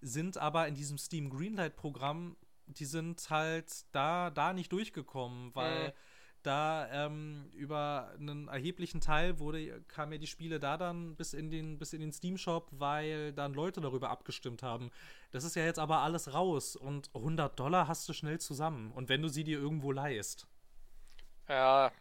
sind 0.00 0.38
aber 0.38 0.66
in 0.66 0.74
diesem 0.74 0.98
Steam 0.98 1.30
Greenlight-Programm, 1.30 2.36
die 2.66 2.84
sind 2.84 3.30
halt 3.30 3.84
da, 3.92 4.30
da 4.30 4.52
nicht 4.52 4.72
durchgekommen, 4.72 5.54
weil 5.54 5.88
Mhm. 5.88 5.92
Da 6.42 6.88
ähm, 6.92 7.50
über 7.54 8.12
einen 8.18 8.48
erheblichen 8.48 9.00
Teil 9.00 9.38
wurde, 9.38 9.82
kamen 9.88 10.12
ja 10.12 10.18
die 10.18 10.26
Spiele 10.26 10.60
da 10.60 10.76
dann 10.76 11.16
bis 11.16 11.32
in 11.34 11.50
den, 11.50 11.78
bis 11.78 11.92
in 11.92 12.00
den 12.00 12.12
Steam-Shop, 12.12 12.68
weil 12.72 13.32
dann 13.32 13.54
Leute 13.54 13.80
darüber 13.80 14.10
abgestimmt 14.10 14.62
haben. 14.62 14.90
Das 15.30 15.44
ist 15.44 15.56
ja 15.56 15.64
jetzt 15.64 15.78
aber 15.78 15.98
alles 16.00 16.32
raus 16.34 16.76
und 16.76 17.10
100 17.14 17.58
Dollar 17.58 17.88
hast 17.88 18.08
du 18.08 18.12
schnell 18.12 18.38
zusammen. 18.40 18.92
Und 18.92 19.08
wenn 19.08 19.22
du 19.22 19.28
sie 19.28 19.44
dir 19.44 19.58
irgendwo 19.58 19.92
leihst. 19.92 20.46
Ja, 21.48 21.92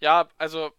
ja, 0.00 0.28
also 0.38 0.72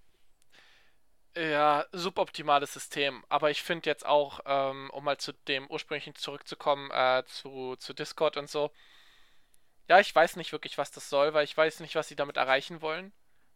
Ja, 1.35 1.85
suboptimales 1.91 2.73
System. 2.73 3.23
Aber 3.29 3.49
ich 3.49 3.63
finde 3.63 3.89
jetzt 3.89 4.05
auch, 4.05 4.41
ähm, 4.45 4.89
um 4.91 5.03
mal 5.03 5.17
zu 5.17 5.33
dem 5.47 5.67
ursprünglichen 5.69 6.13
zurückzukommen, 6.15 6.91
äh, 6.91 7.23
zu, 7.25 7.75
zu 7.77 7.93
Discord 7.93 8.37
und 8.37 8.49
so. 8.49 8.71
Ja, 9.87 9.99
ich 9.99 10.13
weiß 10.15 10.37
nicht 10.37 10.51
wirklich, 10.51 10.77
was 10.77 10.91
das 10.91 11.09
soll, 11.09 11.33
weil 11.33 11.43
ich 11.43 11.55
weiß 11.55 11.81
nicht, 11.81 11.95
was 11.95 12.07
sie 12.07 12.15
damit 12.15 12.37
erreichen 12.37 12.81
wollen. 12.81 13.11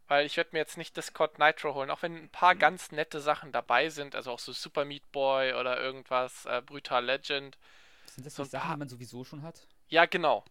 Weil 0.08 0.26
ich 0.26 0.38
werde 0.38 0.52
mir 0.54 0.60
jetzt 0.60 0.78
nicht 0.78 0.96
Discord 0.96 1.38
Nitro 1.38 1.74
holen, 1.74 1.92
auch 1.92 2.02
wenn 2.02 2.16
ein 2.16 2.30
paar 2.30 2.56
mhm. 2.56 2.60
ganz 2.60 2.92
nette 2.92 3.20
Sachen 3.20 3.52
dabei 3.52 3.90
sind, 3.90 4.16
also 4.16 4.32
auch 4.32 4.40
so 4.40 4.54
Super 4.54 4.86
Meat 4.86 5.12
Boy 5.12 5.54
oder 5.54 5.82
irgendwas, 5.82 6.46
äh, 6.46 6.62
Brutal 6.66 7.06
Legend. 7.06 7.58
Sind 8.06 8.26
das 8.26 8.36
so 8.36 8.44
die 8.44 8.50
Sachen, 8.50 8.72
die 8.72 8.80
man 8.80 8.90
sowieso 8.90 9.26
schon 9.26 9.44
hat? 9.44 9.68
Ja, 9.90 10.06
genau. 10.06 10.46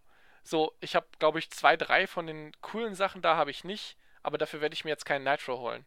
So, 0.45 0.75
ich 0.81 0.95
habe, 0.95 1.07
glaube 1.19 1.39
ich, 1.39 1.51
zwei, 1.51 1.77
drei 1.77 2.07
von 2.07 2.27
den 2.27 2.53
coolen 2.61 2.95
Sachen 2.95 3.23
da 3.23 3.37
habe 3.37 3.51
ich 3.51 3.65
nicht, 3.65 3.97
aber 4.23 4.39
dafür 4.39 4.61
werde 4.61 4.75
ich 4.75 4.85
mir 4.85 4.91
jetzt 4.91 5.07
keinen 5.07 5.25
Nitro 5.25 5.59
holen. 5.59 5.87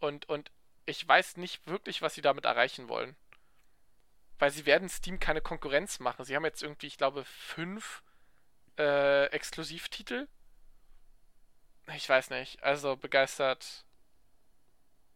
Und, 0.00 0.28
und 0.28 0.50
ich 0.86 1.06
weiß 1.06 1.36
nicht 1.36 1.66
wirklich, 1.66 2.00
was 2.00 2.14
sie 2.14 2.22
damit 2.22 2.46
erreichen 2.46 2.88
wollen. 2.88 3.16
Weil 4.38 4.50
sie 4.50 4.64
werden 4.64 4.88
Steam 4.88 5.20
keine 5.20 5.40
Konkurrenz 5.42 6.00
machen. 6.00 6.24
Sie 6.24 6.34
haben 6.34 6.44
jetzt 6.44 6.62
irgendwie, 6.62 6.86
ich 6.86 6.96
glaube, 6.96 7.24
fünf 7.24 8.02
äh, 8.78 9.26
Exklusivtitel. 9.26 10.28
Ich 11.94 12.08
weiß 12.08 12.30
nicht. 12.30 12.62
Also 12.62 12.96
begeistert. 12.96 13.84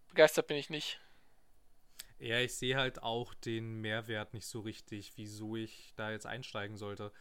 Begeistert 0.09 0.47
bin 0.47 0.57
ich 0.57 0.71
nicht. 0.71 1.01
Ja, 2.19 2.39
ich 2.39 2.55
sehe 2.55 2.77
halt 2.77 3.03
auch 3.03 3.35
den 3.35 3.81
Mehrwert 3.81 4.33
nicht 4.33 4.47
so 4.47 4.61
richtig, 4.61 5.13
wieso 5.17 5.57
ich 5.57 5.93
da 5.97 6.13
jetzt 6.13 6.27
einsteigen 6.27 6.77
sollte. 6.77 7.13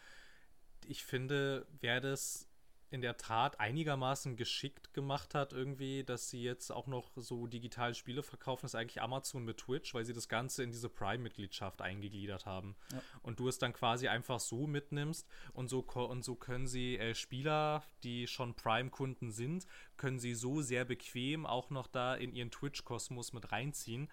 Ich 0.88 1.04
finde, 1.04 1.66
wäre 1.80 2.02
das 2.02 2.51
in 2.92 3.02
der 3.02 3.16
Tat 3.16 3.60
einigermaßen 3.60 4.36
geschickt 4.36 4.94
gemacht 4.94 5.34
hat, 5.34 5.54
irgendwie, 5.54 6.04
dass 6.04 6.30
sie 6.30 6.44
jetzt 6.44 6.72
auch 6.72 6.88
noch 6.88 7.12
so 7.16 7.48
digitale 7.48 7.96
Spiele 7.96 8.22
verkaufen, 8.22 8.66
ist 8.66 8.76
eigentlich 8.76 9.02
Amazon 9.02 9.46
mit 9.46 9.58
Twitch, 9.60 9.94
weil 9.94 10.04
sie 10.04 10.14
das 10.14 10.28
Ganze 10.28 10.64
in 10.64 10.72
diese 10.72 10.90
Prime-Mitgliedschaft 10.90 11.82
eingegliedert 11.82 12.46
haben. 12.46 12.76
Ja. 12.92 13.02
Und 13.22 13.40
du 13.40 13.48
es 13.48 13.58
dann 13.58 13.72
quasi 13.72 14.10
einfach 14.10 14.42
so 14.42 14.68
mitnimmst 14.68 15.26
und 15.54 15.70
so, 15.70 15.80
und 15.80 16.24
so 16.24 16.36
können 16.36 16.68
sie 16.68 16.98
äh, 16.98 17.16
Spieler, 17.16 17.84
die 18.04 18.28
schon 18.28 18.56
Prime-Kunden 18.56 19.32
sind, 19.32 19.66
können 19.96 20.20
sie 20.20 20.36
so 20.36 20.62
sehr 20.62 20.84
bequem 20.84 21.46
auch 21.46 21.70
noch 21.70 21.88
da 21.88 22.14
in 22.16 22.34
ihren 22.34 22.52
Twitch-Kosmos 22.52 23.32
mit 23.32 23.54
reinziehen 23.54 24.10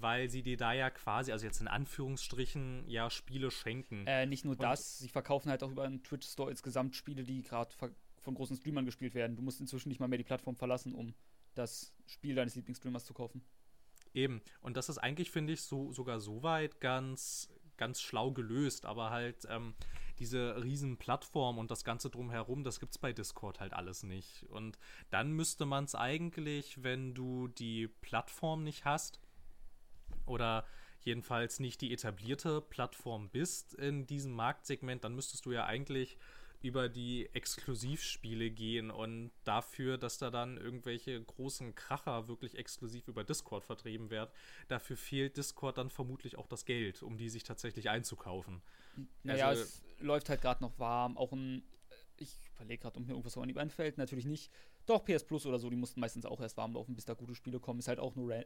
weil 0.00 0.28
sie 0.30 0.42
dir 0.42 0.56
da 0.56 0.72
ja 0.72 0.90
quasi, 0.90 1.32
also 1.32 1.44
jetzt 1.44 1.60
in 1.60 1.68
Anführungsstrichen, 1.68 2.88
ja 2.88 3.10
Spiele 3.10 3.50
schenken. 3.50 4.06
Äh, 4.06 4.26
nicht 4.26 4.44
nur 4.44 4.52
und 4.52 4.62
das, 4.62 4.98
sie 4.98 5.08
verkaufen 5.08 5.50
halt 5.50 5.62
auch 5.62 5.70
über 5.70 5.84
einen 5.84 6.02
Twitch-Store 6.02 6.50
insgesamt 6.50 6.96
Spiele, 6.96 7.24
die 7.24 7.42
gerade 7.42 7.72
von 8.24 8.34
großen 8.34 8.56
Streamern 8.56 8.84
gespielt 8.84 9.14
werden. 9.14 9.36
Du 9.36 9.42
musst 9.42 9.60
inzwischen 9.60 9.88
nicht 9.88 10.00
mal 10.00 10.08
mehr 10.08 10.18
die 10.18 10.24
Plattform 10.24 10.56
verlassen, 10.56 10.94
um 10.94 11.14
das 11.54 11.92
Spiel 12.06 12.34
deines 12.34 12.54
Lieblingsstreamers 12.56 13.04
zu 13.04 13.14
kaufen. 13.14 13.42
Eben, 14.14 14.42
und 14.60 14.76
das 14.76 14.88
ist 14.88 14.98
eigentlich, 14.98 15.30
finde 15.30 15.52
ich, 15.52 15.62
so, 15.62 15.92
sogar 15.92 16.20
soweit 16.20 16.80
ganz, 16.80 17.50
ganz 17.76 18.00
schlau 18.00 18.30
gelöst, 18.30 18.86
aber 18.86 19.10
halt 19.10 19.46
ähm, 19.50 19.74
diese 20.18 20.62
riesen 20.62 20.96
Plattform 20.96 21.58
und 21.58 21.70
das 21.70 21.84
Ganze 21.84 22.10
drumherum, 22.10 22.62
das 22.62 22.78
gibt 22.80 22.92
es 22.92 22.98
bei 22.98 23.12
Discord 23.12 23.60
halt 23.60 23.72
alles 23.72 24.04
nicht. 24.04 24.44
Und 24.48 24.78
dann 25.10 25.32
müsste 25.32 25.66
man 25.66 25.84
es 25.84 25.94
eigentlich, 25.94 26.82
wenn 26.82 27.14
du 27.14 27.48
die 27.48 27.88
Plattform 27.88 28.62
nicht 28.62 28.84
hast, 28.84 29.20
oder 30.26 30.66
jedenfalls 31.00 31.60
nicht 31.60 31.80
die 31.80 31.92
etablierte 31.92 32.60
Plattform 32.60 33.28
bist 33.28 33.74
in 33.74 34.06
diesem 34.06 34.32
Marktsegment, 34.32 35.04
dann 35.04 35.14
müsstest 35.14 35.46
du 35.46 35.52
ja 35.52 35.66
eigentlich 35.66 36.16
über 36.64 36.88
die 36.88 37.28
Exklusivspiele 37.34 38.50
gehen 38.50 38.90
und 38.90 39.32
dafür, 39.44 39.98
dass 39.98 40.16
da 40.16 40.30
dann 40.30 40.56
irgendwelche 40.56 41.22
großen 41.22 41.74
Kracher 41.74 42.26
wirklich 42.26 42.56
exklusiv 42.56 43.06
über 43.06 43.22
Discord 43.22 43.66
vertrieben 43.66 44.08
werden, 44.08 44.30
dafür 44.68 44.96
fehlt 44.96 45.36
Discord 45.36 45.76
dann 45.76 45.90
vermutlich 45.90 46.38
auch 46.38 46.46
das 46.46 46.64
Geld, 46.64 47.02
um 47.02 47.18
die 47.18 47.28
sich 47.28 47.42
tatsächlich 47.42 47.90
einzukaufen. 47.90 48.62
Naja, 49.24 49.48
also, 49.48 49.62
es 49.62 49.84
läuft 49.98 50.30
halt 50.30 50.40
gerade 50.40 50.64
noch 50.64 50.78
warm. 50.78 51.18
Auch 51.18 51.32
ein, 51.32 51.62
ich 52.16 52.34
überlege 52.56 52.80
gerade, 52.80 52.96
ob 52.96 53.04
mir 53.04 53.12
irgendwas 53.12 53.34
so 53.34 53.42
an 53.42 53.48
die 53.48 53.56
einfällt, 53.58 53.98
natürlich 53.98 54.24
nicht. 54.24 54.50
Doch, 54.86 55.04
PS 55.04 55.24
Plus 55.24 55.46
oder 55.46 55.58
so, 55.58 55.70
die 55.70 55.76
mussten 55.76 56.00
meistens 56.00 56.26
auch 56.26 56.40
erst 56.40 56.56
warm 56.56 56.74
laufen, 56.74 56.94
bis 56.94 57.04
da 57.04 57.14
gute 57.14 57.34
Spiele 57.34 57.58
kommen. 57.58 57.78
Ist 57.78 57.88
halt 57.88 57.98
auch 57.98 58.14
nur 58.14 58.34
äh, 58.34 58.44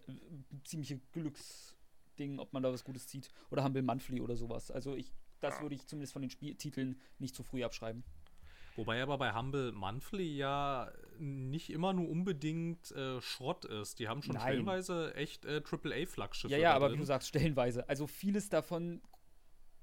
ziemliche 0.65 0.99
Glücksding, 1.13 2.39
ob 2.39 2.53
man 2.53 2.63
da 2.63 2.73
was 2.73 2.85
Gutes 2.85 3.09
zieht. 3.09 3.29
Oder 3.51 3.65
Humble 3.65 3.83
Monthly 3.83 4.21
oder 4.21 4.37
sowas. 4.37 4.71
Also 4.71 4.95
ich, 4.95 5.13
das 5.41 5.61
würde 5.61 5.75
ich 5.75 5.87
zumindest 5.87 6.13
von 6.13 6.23
den 6.23 6.31
Spieltiteln 6.31 7.01
nicht 7.19 7.35
zu 7.35 7.43
früh 7.43 7.65
abschreiben. 7.65 8.05
Wobei 8.79 9.03
aber 9.03 9.19
bei 9.19 9.35
Humble 9.35 9.73
Monthly 9.73 10.37
ja 10.37 10.93
nicht 11.19 11.71
immer 11.71 11.93
nur 11.93 12.09
unbedingt 12.09 12.93
äh, 12.93 13.21
Schrott 13.21 13.65
ist. 13.65 13.99
Die 13.99 14.07
haben 14.07 14.23
schon 14.23 14.35
Nein. 14.35 14.43
stellenweise 14.43 15.15
echt 15.17 15.45
äh, 15.45 15.61
AAA-Flaggschiffe. 15.69 16.53
Ja, 16.53 16.59
ja, 16.59 16.75
aber 16.75 16.93
wie 16.93 16.97
du 16.97 17.05
sagst, 17.05 17.27
stellenweise. 17.27 17.89
Also 17.89 18.07
vieles 18.07 18.49
davon. 18.49 19.03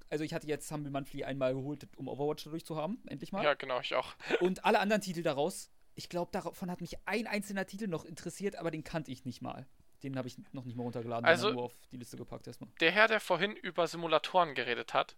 Also 0.08 0.24
ich 0.24 0.32
hatte 0.32 0.46
jetzt 0.46 0.70
Humble 0.72 0.90
Monthly 0.90 1.24
einmal 1.24 1.52
geholt, 1.52 1.86
um 1.96 2.08
Overwatch 2.08 2.44
dadurch 2.44 2.64
zu 2.64 2.76
haben, 2.76 3.02
endlich 3.06 3.32
mal. 3.32 3.44
Ja, 3.44 3.52
genau, 3.52 3.80
ich 3.80 3.94
auch. 3.94 4.14
Und 4.40 4.64
alle 4.64 4.80
anderen 4.80 5.02
Titel 5.02 5.22
daraus 5.22 5.70
ich 5.96 6.08
glaube, 6.08 6.30
davon 6.30 6.70
hat 6.70 6.80
mich 6.80 6.96
ein 7.06 7.26
einzelner 7.26 7.66
Titel 7.66 7.88
noch 7.88 8.04
interessiert, 8.04 8.56
aber 8.56 8.70
den 8.70 8.84
kannte 8.84 9.10
ich 9.10 9.24
nicht 9.24 9.42
mal. 9.42 9.66
Den 10.02 10.16
habe 10.16 10.28
ich 10.28 10.36
noch 10.52 10.64
nicht 10.64 10.76
mal 10.76 10.82
runtergeladen, 10.82 11.24
also, 11.24 11.52
nur 11.52 11.64
auf 11.64 11.74
die 11.90 11.96
Liste 11.96 12.18
gepackt 12.18 12.46
erstmal. 12.46 12.70
Der 12.80 12.92
Herr, 12.92 13.08
der 13.08 13.18
vorhin 13.18 13.56
über 13.56 13.86
Simulatoren 13.86 14.54
geredet 14.54 14.92
hat, 14.92 15.16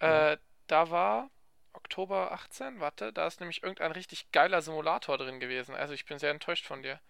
ja. 0.00 0.32
äh, 0.32 0.38
da 0.66 0.90
war 0.90 1.30
Oktober 1.72 2.30
18, 2.32 2.78
warte, 2.78 3.12
da 3.12 3.26
ist 3.26 3.40
nämlich 3.40 3.62
irgendein 3.62 3.92
richtig 3.92 4.30
geiler 4.32 4.60
Simulator 4.60 5.16
drin 5.16 5.40
gewesen. 5.40 5.74
Also 5.74 5.94
ich 5.94 6.04
bin 6.04 6.18
sehr 6.18 6.30
enttäuscht 6.30 6.66
von 6.66 6.82
dir. 6.82 7.00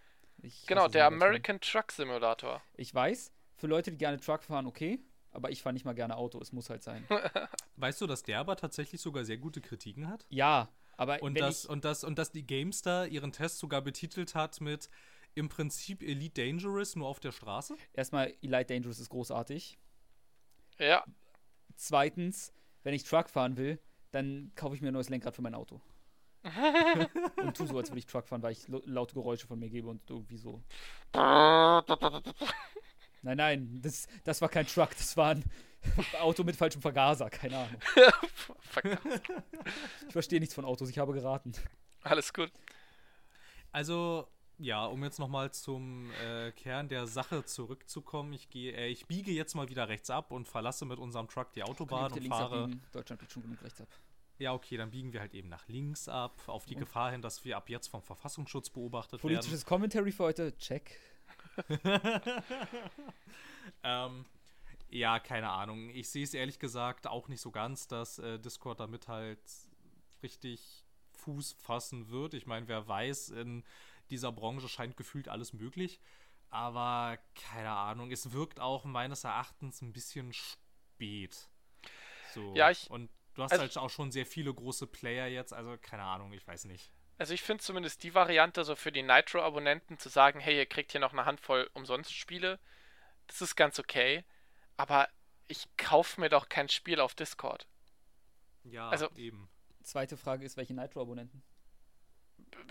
Ich 0.43 0.67
genau, 0.67 0.87
der 0.87 1.07
American 1.07 1.61
Truck 1.61 1.91
Simulator. 1.91 2.63
Ich 2.75 2.95
weiß, 2.95 3.33
für 3.57 3.67
Leute, 3.67 3.91
die 3.91 3.99
gerne 3.99 4.21
Truck 4.21 4.45
fahren, 4.45 4.67
okay, 4.67 5.01
aber 5.33 5.51
ich 5.51 5.63
fahre 5.63 5.73
nicht 5.73 5.85
mal 5.85 5.95
gerne 5.95 6.17
Auto, 6.17 6.39
es 6.41 6.53
muss 6.53 6.71
halt 6.71 6.85
sein. 6.85 7.07
weißt 7.77 8.01
du, 8.01 8.07
dass 8.07 8.23
der 8.23 8.39
aber 8.39 8.57
tatsächlich 8.57 9.01
sogar 9.01 9.25
sehr 9.25 9.39
gute 9.39 9.61
Kritiken 9.61 10.09
hat? 10.09 10.25
Ja, 10.29 10.69
aber 10.97 11.23
und 11.23 11.39
das, 11.39 11.67
und, 11.67 11.85
das, 11.85 12.05
und 12.05 12.19
dass 12.19 12.33
die 12.33 12.47
GameStar 12.47 13.07
ihren 13.07 13.33
Test 13.33 13.59
sogar 13.59 13.83
betitelt 13.83 14.35
hat 14.35 14.61
mit 14.61 14.89
im 15.35 15.49
Prinzip 15.49 16.03
Elite 16.03 16.43
Dangerous 16.43 16.97
nur 16.97 17.07
auf 17.07 17.21
der 17.21 17.33
Straße? 17.33 17.77
Erstmal, 17.93 18.35
Elite 18.43 18.75
Dangerous 18.75 18.99
ist 18.99 19.11
großartig. 19.11 19.79
Ja. 20.79 21.05
Zweitens, 21.77 22.53
wenn 22.83 22.95
ich 22.95 23.05
Truck 23.05 23.29
fahren 23.29 23.57
will, 23.57 23.79
dann 24.13 24.53
kaufe 24.55 24.75
ich 24.75 24.81
mir 24.81 24.89
ein 24.89 24.95
neues 24.95 25.11
Lenkrad 25.11 25.35
für 25.35 25.43
mein 25.43 25.55
Auto. 25.55 25.81
und 27.37 27.57
tu 27.57 27.67
so, 27.67 27.77
als 27.77 27.91
würde 27.91 27.99
ich 27.99 28.07
Truck 28.07 28.27
fahren, 28.27 28.43
weil 28.43 28.53
ich 28.53 28.67
laute 28.69 29.15
Geräusche 29.15 29.47
von 29.47 29.59
mir 29.59 29.69
gebe 29.69 29.89
und 29.89 30.09
irgendwie 30.09 30.39
so. 30.39 30.63
nein, 33.23 33.37
nein, 33.37 33.81
das, 33.83 34.07
das 34.25 34.41
war 34.41 34.49
kein 34.49 34.67
Truck, 34.67 34.91
das 34.91 35.17
war 35.17 35.35
ein 35.35 35.45
Auto 36.21 36.45
mit 36.45 36.57
falschem 36.57 36.83
Vergaser, 36.83 37.31
keine 37.31 37.59
Ahnung. 37.59 37.81
ich 40.07 40.13
verstehe 40.13 40.41
nichts 40.41 40.55
von 40.55 40.65
Autos, 40.65 40.89
ich 40.89 40.99
habe 40.99 41.13
geraten. 41.13 41.53
Alles 42.03 42.33
gut. 42.33 42.51
Also, 43.73 44.29
ja, 44.59 44.87
um 44.87 45.03
jetzt 45.05 45.19
nochmal 45.19 45.53
zum 45.53 46.11
äh, 46.25 46.53
Kern 46.53 46.89
der 46.89 47.07
Sache 47.07 47.45
zurückzukommen, 47.45 48.33
ich 48.33 48.49
gehe, 48.49 48.73
äh, 48.73 48.89
ich 48.89 49.07
biege 49.07 49.33
jetzt 49.33 49.55
mal 49.55 49.69
wieder 49.69 49.89
rechts 49.89 50.09
ab 50.11 50.31
und 50.31 50.49
verlasse 50.49 50.85
mit 50.85 50.99
unserem 50.99 51.29
Truck 51.29 51.53
die 51.53 51.63
Autobahn 51.63 52.13
und 52.13 52.27
fahre. 52.29 52.65
Abbiegen. 52.65 52.83
Deutschland 52.93 53.21
biegt 53.21 53.33
schon 53.33 53.43
genug 53.43 53.63
rechts 53.63 53.81
ab. 53.81 53.89
Ja, 54.39 54.53
okay, 54.53 54.77
dann 54.77 54.91
biegen 54.91 55.13
wir 55.13 55.21
halt 55.21 55.35
eben 55.35 55.49
nach 55.49 55.67
links 55.67 56.09
ab, 56.09 56.43
auf 56.47 56.67
die 56.67 56.75
und? 56.75 56.81
Gefahr 56.81 57.11
hin, 57.11 57.23
dass 57.23 57.45
wir 57.45 57.57
ab 57.57 57.71
jetzt 57.71 57.89
vom 57.89 58.03
Verfassungsschutz 58.03 58.69
beobachtet 58.71 59.21
Politisches 59.21 59.65
werden. 59.65 59.65
Politisches 59.65 59.67
Commentary 59.67 60.13
für 60.13 60.25
heute, 60.25 60.57
check. 60.59 61.01
ähm, 63.83 64.27
ja, 64.89 65.19
keine 65.19 65.51
Ahnung. 65.51 65.91
Ich 65.91 66.09
sehe 66.11 66.25
es 66.25 66.35
ehrlich 66.35 66.59
gesagt 66.59 67.07
auch 67.07 67.29
nicht 67.29 67.41
so 67.41 67.51
ganz, 67.51 67.89
dass 67.89 68.19
äh, 68.19 68.39
Discord 68.39 68.81
damit 68.81 69.09
halt 69.09 69.41
richtig 70.23 70.85
Fuß 71.13 71.57
fassen 71.61 72.11
wird. 72.11 72.35
Ich 72.35 72.47
meine, 72.47 72.69
wer 72.69 72.87
weiß, 72.87 73.31
in 73.31 73.65
dieser 74.11 74.33
Branche 74.33 74.69
scheint 74.69 74.97
gefühlt 74.97 75.29
alles 75.29 75.53
möglich. 75.53 76.01
Aber 76.51 77.19
keine 77.35 77.71
Ahnung, 77.71 78.13
es 78.13 78.33
wirkt 78.33 78.61
auch 78.61 78.85
meines 78.85 79.25
Erachtens 79.25 79.83
ein 79.83 79.93
bisschen 79.93 80.33
spät. 80.33 81.49
So. 82.33 82.55
Ja, 82.55 82.71
ich. 82.71 82.89
Und 82.91 83.11
du 83.35 83.43
hast 83.43 83.53
also, 83.53 83.63
halt 83.63 83.77
auch 83.79 83.91
schon 83.91 84.13
sehr 84.13 84.27
viele 84.27 84.55
große 84.55 84.87
Player 84.87 85.27
jetzt, 85.27 85.53
also 85.53 85.77
keine 85.81 86.05
Ahnung, 86.05 86.33
ich 86.33 86.47
weiß 86.47 86.67
nicht. 86.67 86.93
Also 87.19 87.35
ich 87.35 87.43
finde 87.43 87.65
zumindest 87.65 88.03
die 88.03 88.15
Variante 88.15 88.63
so 88.63 88.77
für 88.77 88.93
die 88.93 89.03
Nitro-Abonnenten 89.03 89.99
zu 89.99 90.09
sagen, 90.09 90.39
hey, 90.39 90.57
ihr 90.57 90.67
kriegt 90.67 90.93
hier 90.93 91.01
noch 91.01 91.13
eine 91.13 91.25
Handvoll 91.25 91.69
umsonst 91.73 92.13
Spiele, 92.13 92.61
das 93.27 93.41
ist 93.41 93.57
ganz 93.57 93.79
okay. 93.79 94.25
Aber 94.77 95.09
ich 95.49 95.65
kaufe 95.77 96.21
mir 96.21 96.29
doch 96.29 96.49
kein 96.49 96.69
Spiel 96.69 97.01
auf 97.01 97.15
Discord. 97.15 97.67
Ja, 98.65 98.89
also, 98.89 99.09
eben. 99.17 99.49
Zweite 99.83 100.17
Frage 100.17 100.45
ist, 100.45 100.57
welche 100.57 100.75
Nitro-Abonnenten? 100.75 101.43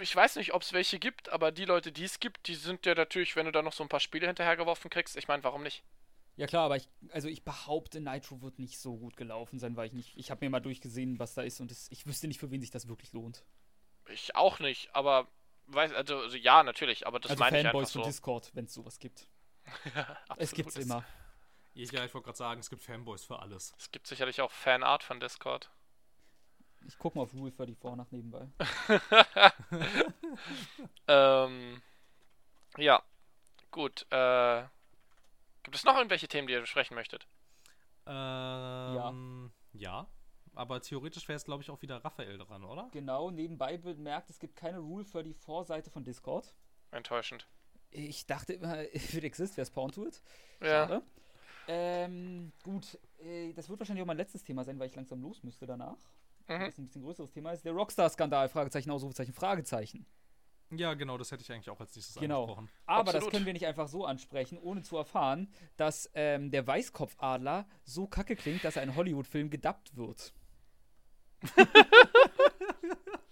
Ich 0.02 0.14
weiß 0.16 0.36
nicht, 0.36 0.54
ob 0.54 0.62
es 0.62 0.74
welche 0.74 1.00
gibt, 1.00 1.30
aber 1.30 1.52
die 1.52 1.66
Leute, 1.66 1.92
die 1.92 2.04
es 2.04 2.20
gibt, 2.20 2.48
die 2.48 2.56
sind 2.56 2.86
ja 2.86 2.94
natürlich, 2.94 3.36
wenn 3.36 3.46
du 3.46 3.52
da 3.52 3.62
noch 3.62 3.74
so 3.74 3.84
ein 3.84 3.90
paar 3.90 4.00
Spiele 4.00 4.28
hinterhergeworfen 4.28 4.90
kriegst, 4.90 5.16
ich 5.16 5.28
meine, 5.28 5.44
warum 5.44 5.64
nicht? 5.64 5.84
Ja 6.38 6.48
klar, 6.48 6.66
aber 6.66 6.76
ich, 6.76 6.90
also 7.12 7.30
ich 7.30 7.44
behaupte, 7.46 8.02
Nitro 8.02 8.42
wird 8.42 8.60
nicht 8.60 8.78
so 8.80 8.98
gut 8.98 9.16
gelaufen 9.16 9.58
sein, 9.58 9.78
weil 9.78 9.88
ich 9.88 9.94
nicht, 9.94 10.18
ich 10.18 10.32
habe 10.32 10.44
mir 10.44 10.50
mal 10.50 10.60
durchgesehen, 10.60 11.18
was 11.18 11.34
da 11.34 11.44
ist 11.44 11.62
und 11.62 11.72
es, 11.72 11.90
ich 11.92 12.06
wüsste 12.06 12.28
nicht, 12.28 12.40
für 12.40 12.52
wen 12.52 12.60
sich 12.60 12.72
das 12.72 12.90
wirklich 12.90 13.14
lohnt. 13.14 13.46
Ich 14.10 14.36
auch 14.36 14.60
nicht, 14.60 14.94
aber 14.94 15.30
weiß, 15.68 15.94
also, 15.94 16.18
also 16.18 16.36
ja, 16.36 16.64
natürlich, 16.64 17.08
aber 17.08 17.20
das 17.20 17.32
also 17.32 17.40
meine 17.40 17.60
ich 17.60 17.64
Fanboys 17.64 17.88
einfach 17.88 17.94
von 17.94 18.04
so. 18.04 18.10
Discord, 18.10 18.52
wenn 18.54 18.66
es 18.66 18.74
sowas 18.74 19.00
gibt. 19.00 19.28
Ja, 19.96 20.18
Es 20.38 20.52
gibt's 20.52 20.76
immer. 20.76 21.06
Ja, 21.76 22.06
ich 22.06 22.14
wollte 22.14 22.26
gerade 22.26 22.38
sagen, 22.38 22.60
es 22.62 22.70
gibt 22.70 22.84
Fanboys 22.84 23.26
für 23.26 23.40
alles. 23.40 23.76
Es 23.78 23.92
gibt 23.92 24.08
sicherlich 24.08 24.42
auch 24.42 24.52
Fanart 24.52 25.04
von 25.04 25.20
Discord. 25.20 25.70
Ich 26.88 26.98
guck 26.98 27.16
mal 27.16 27.24
auf 27.24 27.34
Rule 27.34 27.52
34 27.52 27.98
nach 27.98 28.12
nebenbei. 28.12 28.48
Ähm, 31.08 31.82
ja, 32.78 33.02
gut. 33.72 34.06
Äh, 34.10 34.64
gibt 35.64 35.76
es 35.76 35.86
noch 35.86 35.96
irgendwelche 35.96 36.28
Themen, 36.28 36.48
die 36.48 36.54
ihr 36.54 36.62
besprechen 36.62 36.96
möchtet? 36.96 37.28
Ähm, 38.06 39.52
ja. 39.74 40.08
Aber 40.54 40.82
theoretisch 40.82 41.28
wäre 41.28 41.38
es, 41.38 41.46
glaube 41.46 41.64
ich, 41.64 41.70
auch 41.70 41.82
wieder 41.82 42.04
Raphael 42.04 42.38
dran, 42.38 42.64
oder? 42.64 42.90
Genau, 42.92 43.32
nebenbei 43.32 43.78
bemerkt, 43.78 44.30
es 44.30 44.40
gibt 44.40 44.56
keine 44.56 44.80
Rule 44.80 45.06
34 45.06 45.68
Seite 45.68 45.90
von 45.90 46.04
Discord. 46.04 46.54
Enttäuschend. 46.92 47.48
Ich 47.92 48.26
dachte 48.26 48.54
immer, 48.54 48.82
if 48.94 49.14
it 49.14 49.24
exists, 49.24 49.58
wäre 49.58 49.68
Spawn 49.68 49.92
to 49.92 50.06
it. 50.08 50.22
Ja. 50.62 50.88
Schade. 50.88 51.04
Ähm, 51.68 52.52
gut, 52.64 52.98
äh, 53.20 53.54
das 53.54 53.70
wird 53.70 53.80
wahrscheinlich 53.80 54.04
auch 54.04 54.08
mein 54.08 54.18
letztes 54.18 54.44
Thema 54.44 54.64
sein, 54.64 54.78
weil 54.80 54.88
ich 54.88 54.96
langsam 54.96 55.22
los 55.22 55.44
müsste 55.44 55.66
danach. 55.66 55.98
Mhm. 56.48 56.60
Das 56.60 56.70
ist 56.70 56.78
ein 56.80 56.86
bisschen 56.86 57.02
größeres 57.04 57.32
Thema 57.32 57.52
ist 57.54 57.66
der 57.66 57.74
Rockstar-Skandal, 57.74 58.50
Fragezeichen, 58.50 58.92
Ausrufezeichen, 58.92 59.34
Fragezeichen. 59.34 60.06
Ja, 60.72 60.94
genau, 60.96 61.18
das 61.18 61.32
hätte 61.32 61.44
ich 61.44 61.52
eigentlich 61.52 61.70
auch 61.70 61.80
als 61.80 61.96
nächstes 61.96 62.16
Genau. 62.16 62.42
angesprochen. 62.44 62.70
Aber 62.86 63.06
das 63.06 63.16
Absolut. 63.16 63.32
können 63.34 63.46
wir 63.46 63.54
nicht 63.54 63.66
einfach 63.68 63.88
so 63.88 64.06
ansprechen, 64.06 64.58
ohne 64.58 64.82
zu 64.82 64.98
erfahren, 64.98 65.48
dass 65.78 66.10
ähm, 66.16 66.50
der 66.52 66.66
Weißkopfadler 66.66 67.68
so 67.84 68.08
kacke 68.08 68.36
klingt, 68.36 68.64
dass 68.64 68.76
er 68.76 68.84
in 68.84 68.96
Hollywood-Film 68.96 69.50
gedubbt 69.50 69.96
wird. 69.96 70.34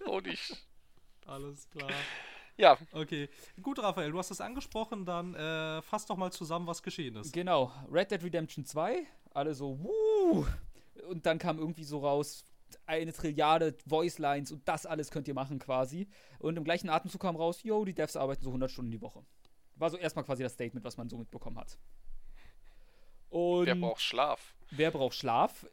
Oh, 0.06 0.20
die 0.20 0.36
Sch 0.36 0.52
Alles 1.26 1.68
klar. 1.70 1.90
Ja, 2.56 2.78
Okay. 2.92 3.28
Gut, 3.62 3.78
Raphael, 3.78 4.10
du 4.10 4.18
hast 4.18 4.30
es 4.30 4.40
angesprochen, 4.40 5.04
dann 5.04 5.34
äh, 5.34 5.82
fass 5.82 6.06
doch 6.06 6.16
mal 6.16 6.30
zusammen, 6.30 6.66
was 6.66 6.82
geschehen 6.82 7.16
ist. 7.16 7.32
Genau, 7.32 7.72
Red 7.90 8.10
Dead 8.10 8.22
Redemption 8.22 8.64
2, 8.64 9.06
alle 9.32 9.54
so, 9.54 9.78
wuh! 9.80 10.46
Und 11.08 11.26
dann 11.26 11.38
kam 11.38 11.58
irgendwie 11.58 11.84
so 11.84 11.98
raus, 11.98 12.46
eine 12.86 13.12
Trilliarde 13.12 13.76
Voice-Lines 13.86 14.52
und 14.52 14.66
das 14.68 14.86
alles 14.86 15.10
könnt 15.10 15.28
ihr 15.28 15.34
machen 15.34 15.58
quasi. 15.58 16.08
Und 16.38 16.56
im 16.56 16.64
gleichen 16.64 16.88
Atemzug 16.88 17.20
kam 17.20 17.36
raus, 17.36 17.62
yo, 17.62 17.84
die 17.84 17.94
Devs 17.94 18.16
arbeiten 18.16 18.42
so 18.42 18.50
100 18.50 18.70
Stunden 18.70 18.90
die 18.90 19.00
Woche. 19.00 19.24
War 19.76 19.90
so 19.90 19.96
erstmal 19.96 20.24
quasi 20.24 20.42
das 20.42 20.52
Statement, 20.52 20.84
was 20.84 20.96
man 20.96 21.08
so 21.08 21.18
mitbekommen 21.18 21.58
hat. 21.58 21.78
Und 23.28 23.66
wer 23.66 23.74
braucht 23.74 24.00
Schlaf? 24.00 24.54
wer 24.70 24.90
braucht 24.90 25.14
Schlaf? 25.14 25.66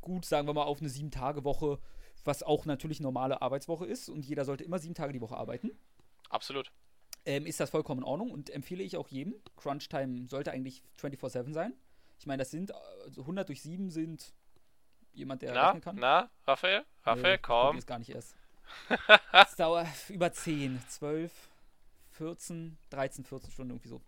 Gut, 0.00 0.24
sagen 0.24 0.46
wir 0.46 0.54
mal 0.54 0.62
auf 0.62 0.80
eine 0.80 0.88
7-Tage-Woche, 0.88 1.80
was 2.24 2.42
auch 2.42 2.64
natürlich 2.64 3.00
normale 3.00 3.42
Arbeitswoche 3.42 3.86
ist 3.86 4.08
und 4.08 4.24
jeder 4.24 4.44
sollte 4.44 4.64
immer 4.64 4.78
sieben 4.78 4.94
Tage 4.94 5.12
die 5.12 5.20
Woche 5.20 5.36
arbeiten. 5.36 5.72
Absolut. 6.30 6.70
ähm, 7.24 7.46
ist 7.46 7.60
das 7.60 7.70
vollkommen 7.70 8.00
in 8.00 8.04
Ordnung 8.04 8.30
und 8.30 8.50
empfehle 8.50 8.82
ich 8.82 8.96
auch 8.96 9.08
jedem. 9.08 9.34
Crunch 9.56 9.88
Time 9.88 10.28
sollte 10.28 10.52
eigentlich 10.52 10.82
24-7 11.00 11.52
sein. 11.52 11.74
Ich 12.18 12.26
meine, 12.26 12.40
das 12.42 12.50
sind 12.50 12.72
also 13.04 13.22
100 13.22 13.48
durch 13.48 13.62
7 13.62 13.90
sind 13.90 14.32
jemand, 15.12 15.42
der 15.42 15.52
Na, 15.54 15.66
rechnen 15.66 15.82
kann. 15.82 15.96
na, 15.96 16.30
Raphael? 16.46 16.84
Raphael, 17.04 17.22
Nee, 17.22 17.34
ich 17.36 17.42
komm. 17.42 17.66
probier's 17.66 17.86
gar 17.86 17.98
nicht 17.98 18.10
erst. 18.10 18.34
Es 19.32 19.54
dauert 19.56 19.86
über 20.08 20.32
10, 20.32 20.82
12, 20.88 21.32
14, 22.12 22.76
13, 22.90 23.24
14 23.24 23.50
Stunden 23.50 23.70
irgendwie 23.72 23.88
so. 23.88 24.00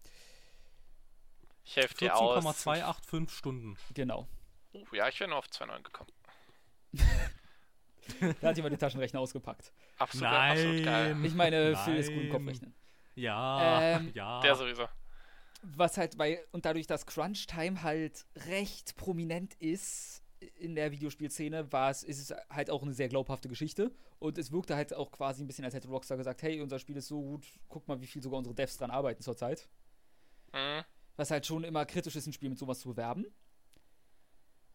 Ich 1.65 1.77
helfe 1.77 1.95
dir 1.97 2.17
aus. 2.17 2.35
14,285 2.43 3.37
Stunden. 3.39 3.77
Genau. 3.95 4.27
Uh, 4.75 4.85
ja, 4.93 5.09
ich 5.09 5.21
wäre 5.21 5.29
nur 5.31 5.39
auf 5.39 5.47
2,9 5.47 5.83
gekommen. 5.83 6.11
Da 8.41 8.49
hat 8.49 8.57
jemand 8.57 8.73
den 8.73 8.79
Taschenrechner 8.79 9.21
ausgepackt. 9.21 9.73
Absolut, 9.99 10.29
absolut 10.29 10.85
geil. 10.85 11.15
Nein. 11.15 11.25
Ich 11.25 11.35
meine, 11.35 11.77
Phil 11.77 11.97
ist 11.97 12.09
gut 12.09 12.17
im 12.17 12.23
Nein. 12.29 12.33
Kopfrechnen. 12.33 12.75
Ja, 13.15 13.83
Ähm, 13.97 14.13
ja. 14.15 14.41
Der 14.41 14.55
sowieso. 14.55 14.85
Was 15.63 15.97
halt 15.97 16.17
bei, 16.17 16.45
und 16.53 16.65
dadurch, 16.65 16.87
dass 16.87 17.05
Crunch 17.07 17.47
Time 17.49 17.83
halt 17.83 18.27
recht 18.47 18.97
prominent 18.97 19.55
ist 19.55 20.23
in 20.55 20.77
der 20.77 20.93
Videospielszene, 20.93 21.73
war 21.73 21.91
es, 21.91 22.05
ist 22.05 22.31
es 22.31 22.37
halt 22.49 22.71
auch 22.71 22.83
eine 22.83 22.93
sehr 22.93 23.09
glaubhafte 23.09 23.49
Geschichte. 23.49 23.91
Und 24.21 24.39
es 24.39 24.53
wirkte 24.53 24.77
halt 24.77 24.95
auch 24.95 25.11
quasi 25.11 25.43
ein 25.43 25.49
bisschen, 25.49 25.65
als 25.65 25.75
hätte 25.75 25.89
Rockstar 25.89 26.17
gesagt, 26.17 26.43
hey, 26.43 26.61
unser 26.61 26.79
Spiel 26.79 26.97
ist 26.97 27.09
so 27.09 27.21
gut, 27.21 27.47
guck 27.69 27.89
mal, 27.89 28.01
wie 28.01 28.07
viel 28.07 28.23
sogar 28.23 28.39
unsere 28.39 28.55
Devs 28.55 28.77
dran 28.77 28.91
arbeiten 28.93 29.23
zurzeit. 29.23 29.69
Mhm. 30.53 30.85
Was 31.17 31.33
halt 31.33 31.45
schon 31.47 31.65
immer 31.65 31.85
kritisch 31.87 32.15
ist, 32.15 32.27
ein 32.27 32.33
Spiel 32.33 32.51
mit 32.51 32.59
sowas 32.59 32.79
zu 32.79 32.91
bewerben. 32.91 33.27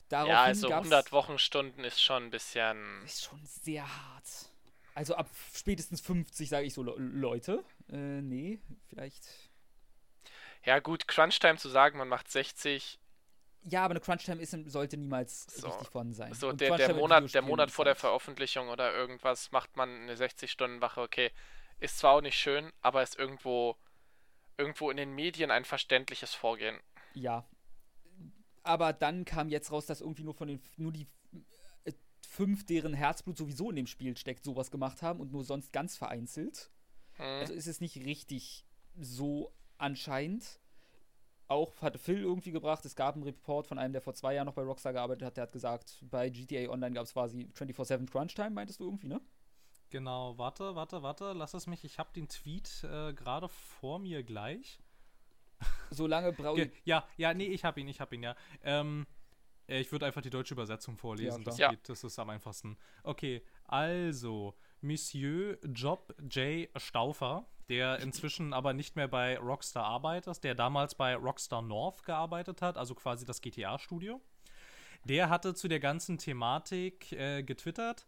Daraufhin 0.10 0.34
Ja, 0.34 0.44
also 0.44 0.70
gab's- 0.70 0.86
100 0.90 1.12
Wochenstunden 1.12 1.84
ist 1.84 2.02
schon 2.02 2.26
ein 2.26 2.30
bisschen. 2.32 3.04
Ist 3.06 3.24
schon 3.24 3.40
sehr 3.46 3.84
hart. 3.88 4.26
Also 4.96 5.16
ab 5.16 5.28
spätestens 5.54 6.02
50 6.02 6.50
sage 6.50 6.66
ich 6.68 6.74
so, 6.74 6.84
Le 6.84 6.94
Leute. 6.98 7.64
Äh, 7.92 7.96
nee, 8.22 8.60
vielleicht. 8.90 9.24
Ja, 10.66 10.80
gut, 10.80 11.08
Crunch-Time 11.08 11.58
zu 11.58 11.68
sagen, 11.70 11.98
man 11.98 12.08
macht 12.08 12.30
60. 12.32 13.00
Ja, 13.66 13.84
aber 13.86 13.94
eine 13.94 14.02
Crunch-Time 14.02 14.42
ist, 14.42 14.52
sollte 14.72 14.98
niemals 14.98 15.46
So. 15.46 15.68
richtig 15.68 15.88
vorhanden 15.90 16.14
sein. 16.14 16.34
So, 16.34 16.52
der, 16.52 16.76
der, 16.78 16.94
Monat, 16.94 17.34
der 17.34 17.42
Monat 17.42 17.72
vor 17.72 17.86
der 17.86 17.96
Veröffentlichung 17.96 18.70
oder 18.70 18.94
irgendwas 18.94 19.52
macht 19.52 19.76
man 19.78 19.90
eine 19.90 20.16
60-Stunden-Wache, 20.16 21.02
okay. 21.02 21.32
Ist 21.80 21.98
zwar 21.98 22.12
auch 22.14 22.22
nicht 22.22 22.38
schön, 22.38 22.72
aber 22.82 23.02
ist 23.04 23.18
irgendwo, 23.18 23.78
irgendwo 24.58 24.92
in 24.92 24.98
den 24.98 25.14
Medien 25.16 25.50
ein 25.50 25.66
verständliches 25.66 26.34
Vorgehen. 26.34 26.80
Ja. 27.14 27.46
Aber 28.64 28.94
dann 28.94 29.26
kam 29.26 29.50
jetzt 29.50 29.72
raus, 29.72 29.86
dass 29.86 30.02
irgendwie 30.02 30.24
nur 30.24 30.34
von 30.34 30.48
den 30.48 30.62
nur 30.78 30.92
die 30.92 31.08
äh, 31.84 31.92
fünf, 32.28 32.66
deren 32.66 32.94
Herzblut 32.94 33.38
sowieso 33.38 33.70
in 33.70 33.76
dem 33.76 33.88
Spiel 33.88 34.18
steckt, 34.18 34.44
sowas 34.44 34.72
gemacht 34.72 35.02
haben 35.02 35.20
und 35.20 35.32
nur 35.32 35.44
sonst 35.44 35.74
ganz 35.74 35.98
vereinzelt. 35.98 36.72
Mhm. 37.18 37.24
Also 37.24 37.54
ist 37.54 37.68
es 37.68 37.82
nicht 37.82 37.98
richtig 37.98 38.66
so 38.96 39.54
anscheinend. 39.78 40.60
Auch 41.48 41.82
hatte 41.82 42.00
Phil 42.00 42.22
irgendwie 42.22 42.52
gebracht, 42.52 42.86
es 42.86 42.96
gab 42.96 43.16
einen 43.16 43.24
Report 43.24 43.68
von 43.68 43.78
einem, 43.78 43.92
der 43.92 44.02
vor 44.02 44.14
zwei 44.14 44.34
Jahren 44.34 44.46
noch 44.46 44.54
bei 44.54 44.64
Rockstar 44.64 44.94
gearbeitet 44.94 45.26
hat, 45.26 45.38
der 45.38 45.44
hat 45.44 45.52
gesagt, 45.52 46.04
bei 46.10 46.30
GTA 46.30 46.70
Online 46.70 46.96
gab 46.96 47.06
es 47.06 47.14
quasi 47.14 47.50
24-7 47.54 48.10
Crunch 48.10 48.34
Time, 48.34 48.52
meintest 48.52 48.80
du 48.80 48.86
irgendwie, 48.86 49.08
ne? 49.08 49.22
Genau, 49.90 50.38
warte, 50.40 50.74
warte, 50.74 51.04
warte, 51.04 51.34
lass 51.34 51.54
es 51.54 51.68
mich. 51.68 51.84
Ich 51.84 52.00
habe 52.00 52.10
den 52.16 52.28
Tweet 52.28 52.84
äh, 52.84 53.14
gerade 53.14 53.50
vor 53.50 54.00
mir 54.00 54.24
gleich. 54.24 54.80
Solange 55.90 56.32
brauche 56.34 56.56
Ge 56.68 56.72
ja, 56.84 57.08
ja, 57.18 57.34
nee, 57.34 57.48
ich 57.48 57.64
habe 57.64 57.80
ihn, 57.82 57.88
ich 57.88 58.00
habe 58.00 58.16
ihn, 58.16 58.24
ja. 58.24 58.36
Ähm, 58.64 59.06
äh, 59.68 59.80
ich 59.80 59.92
würde 59.92 60.06
einfach 60.06 60.22
die 60.22 60.30
deutsche 60.30 60.54
Übersetzung 60.54 60.98
vorlesen, 60.98 61.44
Ja, 61.44 61.46
das 61.46 61.58
geht, 61.58 61.90
das 61.90 62.04
ist 62.04 62.20
am 62.20 62.30
einfachsten. 62.30 62.78
Okay, 63.04 63.42
also, 63.66 64.56
Monsieur 64.82 65.58
Job 65.64 66.14
J. 66.30 66.70
Stauffer, 66.76 67.48
der 67.70 68.00
inzwischen 68.00 68.54
aber 68.54 68.74
nicht 68.74 68.96
mehr 68.96 69.08
bei 69.08 69.38
Rockstar 69.38 69.86
arbeitet, 69.86 70.44
der 70.44 70.56
damals 70.56 70.96
bei 70.96 71.16
Rockstar 71.16 71.62
North 71.62 72.04
gearbeitet 72.04 72.62
hat, 72.62 72.78
also 72.78 72.94
quasi 72.96 73.26
das 73.26 73.42
GTA-Studio. 73.42 74.22
Der 75.06 75.30
hatte 75.30 75.54
zu 75.54 75.68
der 75.68 75.80
ganzen 75.80 76.18
Thematik 76.18 77.12
äh, 77.14 77.44
getwittert. 77.44 78.06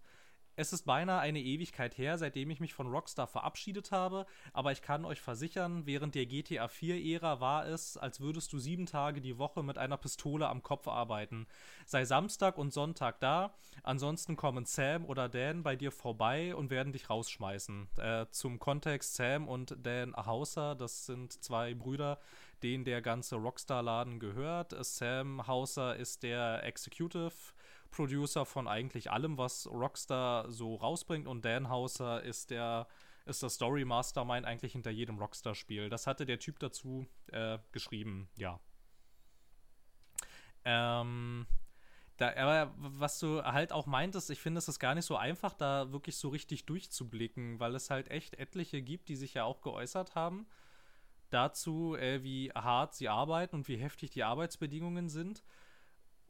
Es 0.57 0.71
ist 0.71 0.83
beinahe 0.83 1.19
eine 1.19 1.41
Ewigkeit 1.41 1.97
her, 1.97 2.17
seitdem 2.17 2.49
ich 2.49 2.61
mich 2.61 2.73
von 2.73 2.87
Rockstar 2.87 3.27
verabschiedet 3.27 3.91
habe, 3.91 4.25
aber 4.53 4.71
ich 4.71 4.81
kann 4.81 5.03
euch 5.03 5.19
versichern, 5.19 5.85
während 5.85 6.15
der 6.15 6.25
GTA 6.25 6.65
4-Ära 6.65 7.41
war 7.41 7.67
es, 7.67 7.97
als 7.97 8.21
würdest 8.21 8.53
du 8.53 8.59
sieben 8.59 8.85
Tage 8.85 9.19
die 9.19 9.37
Woche 9.37 9.63
mit 9.63 9.77
einer 9.77 9.97
Pistole 9.97 10.47
am 10.47 10.63
Kopf 10.63 10.87
arbeiten. 10.87 11.45
Sei 11.85 12.05
Samstag 12.05 12.57
und 12.57 12.71
Sonntag 12.71 13.19
da, 13.19 13.53
ansonsten 13.83 14.37
kommen 14.37 14.65
Sam 14.65 15.05
oder 15.05 15.27
Dan 15.27 15.63
bei 15.63 15.75
dir 15.75 15.91
vorbei 15.91 16.55
und 16.55 16.69
werden 16.69 16.93
dich 16.93 17.09
rausschmeißen. 17.09 17.87
Äh, 17.97 18.25
zum 18.31 18.57
Kontext, 18.57 19.15
Sam 19.15 19.49
und 19.49 19.75
Dan 19.83 20.15
Hauser, 20.15 20.75
das 20.75 21.05
sind 21.05 21.43
zwei 21.43 21.73
Brüder, 21.73 22.19
denen 22.63 22.85
der 22.85 23.01
ganze 23.01 23.35
Rockstar-Laden 23.35 24.19
gehört. 24.19 24.73
Sam 24.85 25.45
Hauser 25.47 25.97
ist 25.97 26.23
der 26.23 26.63
Executive 26.63 27.33
Producer 27.95 28.45
von 28.45 28.67
eigentlich 28.67 29.11
allem, 29.11 29.37
was 29.37 29.67
Rockstar 29.67 30.51
so 30.51 30.75
rausbringt 30.75 31.27
und 31.27 31.45
Dan 31.45 31.69
Hauser 31.69 32.23
ist 32.23 32.51
der 32.51 32.87
ist 33.25 33.41
das 33.41 33.55
Story 33.55 33.85
Mastermind 33.85 34.45
eigentlich 34.45 34.73
hinter 34.73 34.91
jedem 34.91 35.17
Rockstar-Spiel. 35.17 35.89
Das 35.89 36.05
hatte 36.05 36.27
der 36.27 36.37
Typ 36.37 36.59
dazu 36.59 37.07
äh, 37.31 37.57
geschrieben, 37.71 38.29
ja. 38.37 38.59
Ähm, 40.63 41.47
da, 42.17 42.35
aber 42.35 42.71
was 42.77 43.17
du 43.17 43.41
halt 43.41 43.71
auch 43.71 43.87
meintest, 43.87 44.29
ich 44.29 44.39
finde, 44.39 44.59
es 44.59 44.67
ist 44.67 44.77
gar 44.77 44.93
nicht 44.93 45.05
so 45.05 45.17
einfach, 45.17 45.53
da 45.53 45.91
wirklich 45.91 46.17
so 46.17 46.29
richtig 46.29 46.67
durchzublicken, 46.67 47.59
weil 47.59 47.73
es 47.73 47.89
halt 47.89 48.11
echt 48.11 48.35
etliche 48.35 48.83
gibt, 48.83 49.09
die 49.09 49.15
sich 49.15 49.33
ja 49.33 49.43
auch 49.43 49.61
geäußert 49.61 50.13
haben 50.13 50.45
dazu, 51.29 51.95
äh, 51.95 52.23
wie 52.23 52.51
hart 52.51 52.95
sie 52.95 53.09
arbeiten 53.09 53.55
und 53.55 53.67
wie 53.67 53.77
heftig 53.77 54.11
die 54.11 54.23
Arbeitsbedingungen 54.23 55.09
sind. 55.09 55.43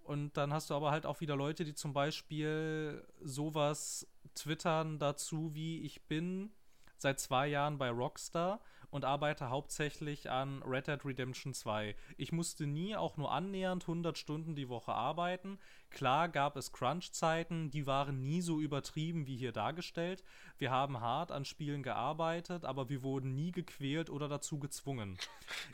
Und 0.05 0.37
dann 0.37 0.53
hast 0.53 0.69
du 0.69 0.75
aber 0.75 0.91
halt 0.91 1.07
auch 1.07 1.19
wieder 1.19 1.35
Leute, 1.35 1.65
die 1.65 1.73
zum 1.73 1.91
Beispiel 1.91 3.03
sowas 3.21 4.07
twittern 4.35 4.99
dazu, 4.99 5.55
wie 5.55 5.81
ich 5.81 6.03
bin 6.03 6.51
seit 6.97 7.19
zwei 7.19 7.47
Jahren 7.47 7.79
bei 7.79 7.89
Rockstar 7.89 8.61
und 8.95 9.03
arbeite 9.03 9.49
hauptsächlich 9.49 10.29
an 10.31 10.63
Red 10.63 10.87
Dead 10.87 11.03
Redemption 11.03 11.53
2. 11.53 11.97
Ich 12.15 12.31
musste 12.31 12.65
nie 12.65 12.95
auch 12.95 13.17
nur 13.17 13.29
annähernd 13.29 13.83
100 13.83 14.17
Stunden 14.17 14.55
die 14.55 14.69
Woche 14.69 14.93
arbeiten. 14.93 15.59
Klar 15.89 16.29
gab 16.29 16.55
es 16.55 16.71
Crunch-Zeiten, 16.71 17.69
die 17.69 17.85
waren 17.87 18.21
nie 18.21 18.39
so 18.39 18.61
übertrieben 18.61 19.27
wie 19.27 19.35
hier 19.35 19.51
dargestellt. 19.51 20.23
Wir 20.57 20.71
haben 20.71 21.01
hart 21.01 21.33
an 21.33 21.43
Spielen 21.43 21.83
gearbeitet, 21.83 22.63
aber 22.63 22.87
wir 22.87 23.03
wurden 23.03 23.35
nie 23.35 23.51
gequält 23.51 24.09
oder 24.09 24.29
dazu 24.29 24.59
gezwungen. 24.59 25.17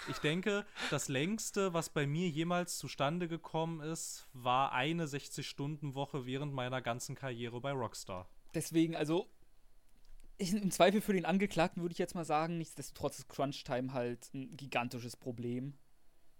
Ich 0.10 0.18
denke, 0.18 0.66
das 0.90 1.08
längste, 1.08 1.76
was 1.76 1.90
bei 1.90 2.08
mir 2.08 2.28
jemals 2.28 2.80
zustande 2.80 3.28
gekommen 3.28 3.82
ist, 3.82 4.28
war 4.34 4.72
eine 4.72 5.06
60-Stunden-Woche 5.06 6.26
während 6.26 6.54
meiner 6.54 6.82
ganzen 6.82 7.14
Karriere 7.14 7.62
bei 7.62 7.72
Rockstar. 7.72 8.28
Deswegen, 8.56 8.96
also 8.96 9.28
im 10.42 10.72
Zweifel 10.72 11.02
für 11.02 11.14
den 11.14 11.26
Angeklagten 11.26 11.82
würde 11.82 11.94
ich 11.94 12.00
jetzt 12.00 12.16
mal 12.16 12.26
sagen, 12.26 12.58
nichtsdestotrotz 12.58 13.20
ist 13.20 13.30
Crunch-Time 13.30 13.94
halt 13.94 14.34
ein 14.34 14.56
gigantisches 14.58 15.16
Problem. 15.16 15.78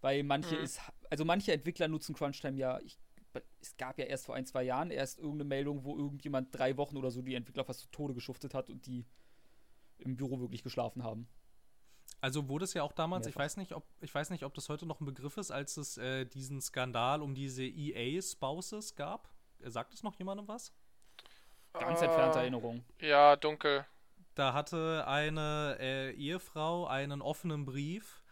Weil 0.02 0.24
manche 0.24 0.56
mhm. 0.56 0.64
ist, 0.64 0.82
also 1.10 1.26
manche 1.26 1.54
Entwickler 1.54 1.88
nutzen 1.88 2.16
Crunch-Time 2.16 2.58
ja, 2.58 2.80
ich, 2.80 2.98
es 3.62 3.78
gab 3.78 4.00
ja 4.00 4.06
erst 4.06 4.26
vor 4.26 4.36
ein, 4.36 4.46
zwei 4.46 4.64
Jahren 4.64 4.92
erst 4.92 5.20
irgendeine 5.20 5.46
Meldung, 5.46 5.84
wo 5.84 5.96
irgendjemand 5.98 6.50
drei 6.52 6.76
Wochen 6.78 6.98
oder 6.98 7.12
so 7.12 7.22
die 7.22 7.36
Entwickler 7.36 7.64
fast 7.64 7.82
zu 7.82 7.92
Tode 7.92 8.14
geschuftet 8.14 8.54
hat 8.54 8.70
und 8.70 8.86
die 8.88 9.06
im 10.00 10.18
Büro 10.18 10.40
wirklich 10.40 10.64
geschlafen 10.64 11.04
haben. 11.04 11.28
Also 12.20 12.50
wurde 12.50 12.66
es 12.66 12.74
ja 12.74 12.84
auch 12.84 12.92
damals, 12.92 13.26
ich 13.26 13.36
weiß 13.36 13.58
nicht, 13.58 13.74
ob 13.74 13.88
ich 14.02 14.14
weiß 14.14 14.30
nicht, 14.32 14.44
ob 14.44 14.54
das 14.54 14.70
heute 14.70 14.86
noch 14.86 15.00
ein 15.00 15.06
Begriff 15.06 15.38
ist, 15.38 15.50
als 15.50 15.78
es 15.78 15.98
äh, 15.98 16.26
diesen 16.26 16.62
Skandal 16.62 17.22
um 17.22 17.34
diese 17.34 17.64
EA-Spouses 17.64 18.96
gab. 18.96 19.30
Sagt 19.64 19.94
es 19.94 20.04
noch 20.04 20.16
jemandem 20.16 20.48
was? 20.48 20.74
Ganz 21.74 22.02
entfernte 22.02 22.38
uh, 22.38 22.42
Erinnerung. 22.42 22.84
Ja, 23.00 23.36
dunkel. 23.36 23.86
Da 24.36 24.54
hatte 24.54 25.06
eine 25.08 25.78
äh, 25.80 26.12
Ehefrau 26.12 26.88
einen 26.88 27.22
offenen 27.22 27.66
Brief 27.66 28.24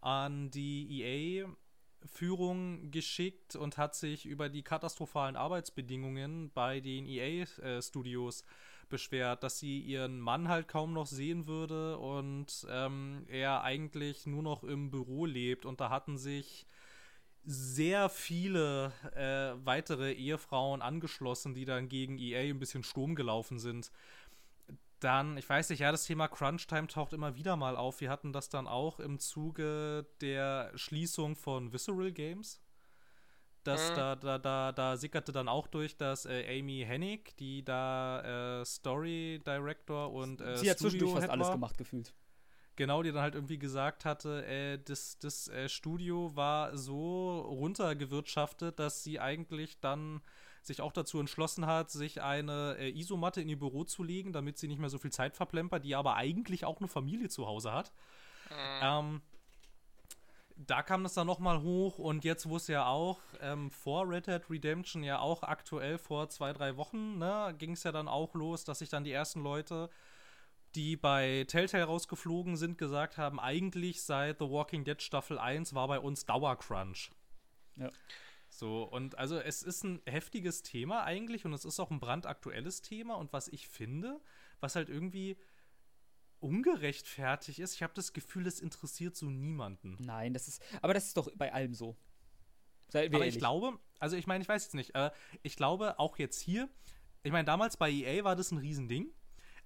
an 0.00 0.50
die 0.50 1.02
EA-Führung 1.02 2.90
geschickt 2.90 3.56
und 3.56 3.76
hat 3.76 3.94
sich 3.94 4.26
über 4.26 4.48
die 4.48 4.62
katastrophalen 4.62 5.36
Arbeitsbedingungen 5.36 6.50
bei 6.52 6.80
den 6.80 7.06
EA-Studios 7.06 8.44
beschwert, 8.88 9.42
dass 9.42 9.58
sie 9.58 9.80
ihren 9.80 10.20
Mann 10.20 10.48
halt 10.48 10.68
kaum 10.68 10.92
noch 10.92 11.06
sehen 11.06 11.46
würde 11.46 11.98
und 11.98 12.66
ähm, 12.70 13.26
er 13.28 13.62
eigentlich 13.62 14.26
nur 14.26 14.42
noch 14.42 14.64
im 14.64 14.90
Büro 14.90 15.26
lebt. 15.26 15.66
Und 15.66 15.80
da 15.80 15.90
hatten 15.90 16.16
sich 16.16 16.66
sehr 17.50 18.10
viele 18.10 18.92
äh, 19.14 19.58
weitere 19.64 20.12
Ehefrauen 20.12 20.82
angeschlossen, 20.82 21.54
die 21.54 21.64
dann 21.64 21.88
gegen 21.88 22.18
EA 22.18 22.40
ein 22.40 22.58
bisschen 22.58 22.82
Sturm 22.82 23.14
gelaufen 23.14 23.58
sind. 23.58 23.90
Dann, 25.00 25.38
ich 25.38 25.48
weiß 25.48 25.70
nicht, 25.70 25.78
ja, 25.78 25.90
das 25.90 26.04
Thema 26.04 26.28
Crunch-Time 26.28 26.88
taucht 26.88 27.14
immer 27.14 27.36
wieder 27.36 27.56
mal 27.56 27.74
auf. 27.74 28.02
Wir 28.02 28.10
hatten 28.10 28.34
das 28.34 28.50
dann 28.50 28.66
auch 28.66 29.00
im 29.00 29.18
Zuge 29.18 30.06
der 30.20 30.72
Schließung 30.74 31.36
von 31.36 31.72
Visceral 31.72 32.12
Games. 32.12 32.60
Das, 33.64 33.92
mhm. 33.92 33.96
da, 33.96 34.16
da, 34.16 34.38
da, 34.38 34.72
da 34.72 34.96
sickerte 34.98 35.32
dann 35.32 35.48
auch 35.48 35.68
durch, 35.68 35.96
dass 35.96 36.26
äh, 36.26 36.58
Amy 36.58 36.84
Hennig, 36.86 37.34
die 37.38 37.64
da 37.64 38.60
äh, 38.60 38.64
Story 38.66 39.40
Director 39.46 40.12
und 40.12 40.42
äh, 40.42 40.58
Sie 40.58 40.70
hat 40.70 40.78
zwischendurch 40.78 41.14
fast 41.14 41.30
alles 41.30 41.50
gemacht 41.50 41.78
gefühlt 41.78 42.12
genau, 42.78 43.02
die 43.02 43.12
dann 43.12 43.20
halt 43.20 43.34
irgendwie 43.34 43.58
gesagt 43.58 44.06
hatte, 44.06 44.46
äh, 44.46 44.78
das, 44.78 45.18
das 45.18 45.48
äh, 45.48 45.68
Studio 45.68 46.34
war 46.34 46.76
so 46.78 47.40
runtergewirtschaftet, 47.40 48.78
dass 48.78 49.02
sie 49.02 49.20
eigentlich 49.20 49.80
dann 49.80 50.22
sich 50.62 50.80
auch 50.80 50.92
dazu 50.92 51.18
entschlossen 51.18 51.66
hat, 51.66 51.90
sich 51.90 52.22
eine 52.22 52.76
äh, 52.78 52.90
Isomatte 52.90 53.42
in 53.42 53.48
ihr 53.48 53.58
Büro 53.58 53.84
zu 53.84 54.02
legen, 54.02 54.32
damit 54.32 54.58
sie 54.58 54.68
nicht 54.68 54.78
mehr 54.78 54.90
so 54.90 54.98
viel 54.98 55.12
Zeit 55.12 55.36
verplempert, 55.36 55.84
die 55.84 55.96
aber 55.96 56.14
eigentlich 56.14 56.64
auch 56.64 56.78
eine 56.78 56.88
Familie 56.88 57.28
zu 57.28 57.46
Hause 57.46 57.72
hat. 57.72 57.92
Mhm. 58.48 58.80
Ähm, 58.82 59.22
da 60.56 60.82
kam 60.82 61.02
das 61.02 61.14
dann 61.14 61.26
nochmal 61.26 61.62
hoch 61.62 61.98
und 61.98 62.24
jetzt, 62.24 62.48
wo 62.48 62.56
es 62.56 62.68
ja 62.68 62.86
auch 62.86 63.20
ähm, 63.40 63.70
vor 63.70 64.08
Red 64.08 64.26
Dead 64.26 64.42
Redemption 64.50 65.02
ja 65.02 65.18
auch 65.18 65.42
aktuell 65.42 65.98
vor 65.98 66.28
zwei, 66.28 66.52
drei 66.52 66.76
Wochen, 66.76 67.18
ne, 67.18 67.54
ging 67.58 67.72
es 67.72 67.82
ja 67.84 67.92
dann 67.92 68.08
auch 68.08 68.34
los, 68.34 68.64
dass 68.64 68.80
sich 68.80 68.88
dann 68.88 69.04
die 69.04 69.12
ersten 69.12 69.40
Leute 69.40 69.90
die 70.74 70.96
bei 70.96 71.44
Telltale 71.48 71.84
rausgeflogen 71.84 72.56
sind, 72.56 72.78
gesagt 72.78 73.16
haben, 73.16 73.40
eigentlich 73.40 74.02
seit 74.02 74.38
The 74.38 74.48
Walking 74.48 74.84
Dead 74.84 75.00
Staffel 75.00 75.38
1 75.38 75.74
war 75.74 75.88
bei 75.88 75.98
uns 75.98 76.26
Dauercrunch. 76.26 77.10
Ja. 77.76 77.90
So, 78.50 78.84
und 78.84 79.18
also 79.18 79.38
es 79.38 79.62
ist 79.62 79.84
ein 79.84 80.00
heftiges 80.06 80.62
Thema 80.62 81.04
eigentlich 81.04 81.44
und 81.44 81.52
es 81.52 81.64
ist 81.64 81.80
auch 81.80 81.90
ein 81.90 82.00
brandaktuelles 82.00 82.80
Thema 82.82 83.14
und 83.14 83.32
was 83.32 83.48
ich 83.48 83.68
finde, 83.68 84.20
was 84.60 84.74
halt 84.74 84.88
irgendwie 84.88 85.36
ungerechtfertigt 86.40 87.58
ist, 87.58 87.74
ich 87.74 87.82
habe 87.82 87.92
das 87.94 88.12
Gefühl, 88.12 88.46
es 88.46 88.60
interessiert 88.60 89.16
so 89.16 89.26
niemanden. 89.26 89.96
Nein, 90.00 90.32
das 90.32 90.48
ist, 90.48 90.62
aber 90.82 90.94
das 90.94 91.06
ist 91.06 91.16
doch 91.16 91.30
bei 91.36 91.52
allem 91.52 91.74
so. 91.74 91.96
aber 92.92 93.02
ehrlich. 93.02 93.34
ich 93.34 93.38
glaube, 93.38 93.78
also 93.98 94.16
ich 94.16 94.26
meine, 94.26 94.42
ich 94.42 94.48
weiß 94.48 94.64
jetzt 94.64 94.74
nicht, 94.74 94.94
aber 94.94 95.12
ich 95.42 95.56
glaube 95.56 95.98
auch 95.98 96.18
jetzt 96.18 96.40
hier, 96.40 96.68
ich 97.22 97.32
meine, 97.32 97.44
damals 97.44 97.76
bei 97.76 97.90
EA 97.90 98.24
war 98.24 98.36
das 98.36 98.50
ein 98.50 98.58
Riesending 98.58 99.12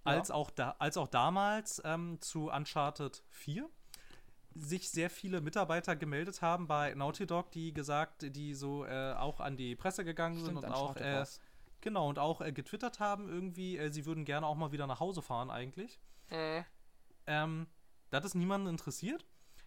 als, 0.05 0.31
auch, 0.31 0.51
da, 0.51 0.77
als 0.79 0.97
auch 0.97 1.09
damals 1.09 1.81
ähm, 1.85 2.20
zu 2.20 2.51
Uncharted 2.51 3.23
4 3.31 3.69
sich 4.55 4.91
sehr 4.91 5.09
viele 5.09 5.41
Mitarbeiter 5.41 5.97
gemeldet 5.97 6.43
haben 6.43 6.66
bei 6.66 6.95
Naughty 6.95 7.27
Dog, 7.27 7.51
die 7.53 7.73
gesagt, 7.73 8.37
die 8.37 8.55
so 8.55 8.85
äh, 8.85 9.15
auch 9.15 9.41
an 9.41 9.57
die 9.57 9.74
Presse 9.77 10.05
gegangen 10.05 10.41
Stimmt, 10.41 10.61
sind 10.61 10.69
und 10.69 10.73
auch 10.74 10.97
äh, 10.97 11.24
genau 11.81 12.09
und 12.09 12.19
auch 12.19 12.41
äh, 12.41 12.53
getwittert 12.53 13.01
haben 13.01 13.29
irgendwie, 13.29 13.79
äh, 13.79 13.91
sie 13.91 14.05
würden 14.05 14.24
gerne 14.24 14.47
auch 14.47 14.55
mal 14.55 14.73
wieder 14.73 14.87
nach 14.87 15.01
Hause 15.01 15.23
fahren 15.23 15.51
eigentlich. 15.51 16.01
Mhm. 16.31 16.65
Ähm, 17.27 17.66
das 18.11 18.24
ist 18.24 18.35
niemanden 18.35 18.69
interessiert. 18.69 19.24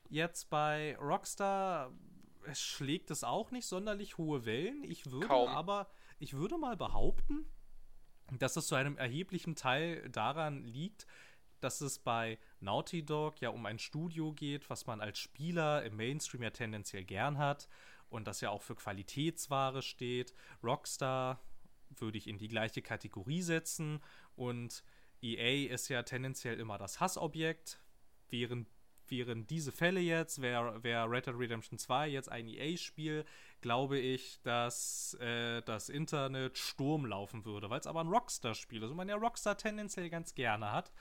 Jetzt 0.10 0.49
bei 0.49 0.95
Rockstar 0.98 1.91
schlägt 2.53 3.10
es 3.10 3.24
auch 3.24 3.52
nicht 3.52 3.66
sonderlich 3.66 4.18
hohe 4.18 4.45
Wellen. 4.45 4.84
Ich 4.84 5.12
würde 5.12 5.28
Kaum. 5.28 5.49
aber, 5.49 5.88
ich 6.20 6.36
würde 6.36 6.57
mal 6.57 6.78
behaupten, 6.78 7.49
dass 8.31 8.56
es 8.56 8.68
zu 8.68 8.76
einem 8.76 8.97
erheblichen 8.97 9.56
Teil 9.56 10.10
daran 10.10 10.64
liegt, 10.65 11.06
dass 11.60 11.81
es 11.81 11.99
bei 11.99 12.38
Naughty 12.60 13.03
Dog 13.03 13.41
ja 13.41 13.49
um 13.49 13.65
ein 13.65 13.80
Studio 13.80 14.34
geht, 14.34 14.69
was 14.69 14.85
man 14.88 15.02
als 15.02 15.19
Spieler 15.19 15.84
im 15.84 15.95
Mainstream 15.95 16.43
ja 16.43 16.49
tendenziell 16.49 17.03
gern 17.03 17.38
hat 17.38 17.68
und 18.10 18.27
das 18.27 18.41
ja 18.41 18.49
auch 18.49 18.61
für 18.61 18.76
Qualitätsware 18.76 19.81
steht. 19.81 20.34
Rockstar 20.64 21.39
würde 21.89 22.18
ich 22.18 22.27
in 22.27 22.38
die 22.38 22.47
gleiche 22.47 22.81
Kategorie 22.81 23.41
setzen 23.41 24.02
und 24.35 24.84
EA 25.22 25.73
ist 25.73 25.89
ja 25.89 26.03
tendenziell 26.03 26.60
immer 26.60 26.77
das 26.77 26.99
Hassobjekt, 26.99 27.80
während 28.30 28.68
wären 29.07 29.45
diese 29.47 29.72
Fälle 29.72 29.99
jetzt, 29.99 30.41
wäre 30.41 30.84
wär 30.84 31.10
Red 31.10 31.27
Dead 31.27 31.35
Redemption 31.38 31.77
2 31.77 32.10
jetzt 32.10 32.30
ein 32.30 32.47
EA-Spiel, 32.47 33.26
glaube 33.66 33.98
ich, 33.98 34.40
dass 34.44 35.16
äh, 35.16 35.64
das 35.64 35.90
Internet 35.90 36.56
Sturm 36.56 37.04
laufen 37.08 37.46
würde, 37.46 37.68
weil 37.72 37.80
es 37.80 37.88
aber 37.88 38.02
ein 38.02 38.10
Rockstar-Spiel 38.10 38.84
ist 38.84 38.92
und 38.92 38.96
man 38.96 39.10
ja 39.10 39.16
Rockstar 39.16 39.58
tendenziell 39.58 40.12
ganz 40.12 40.36
gerne 40.36 40.72
hat. 40.72 40.92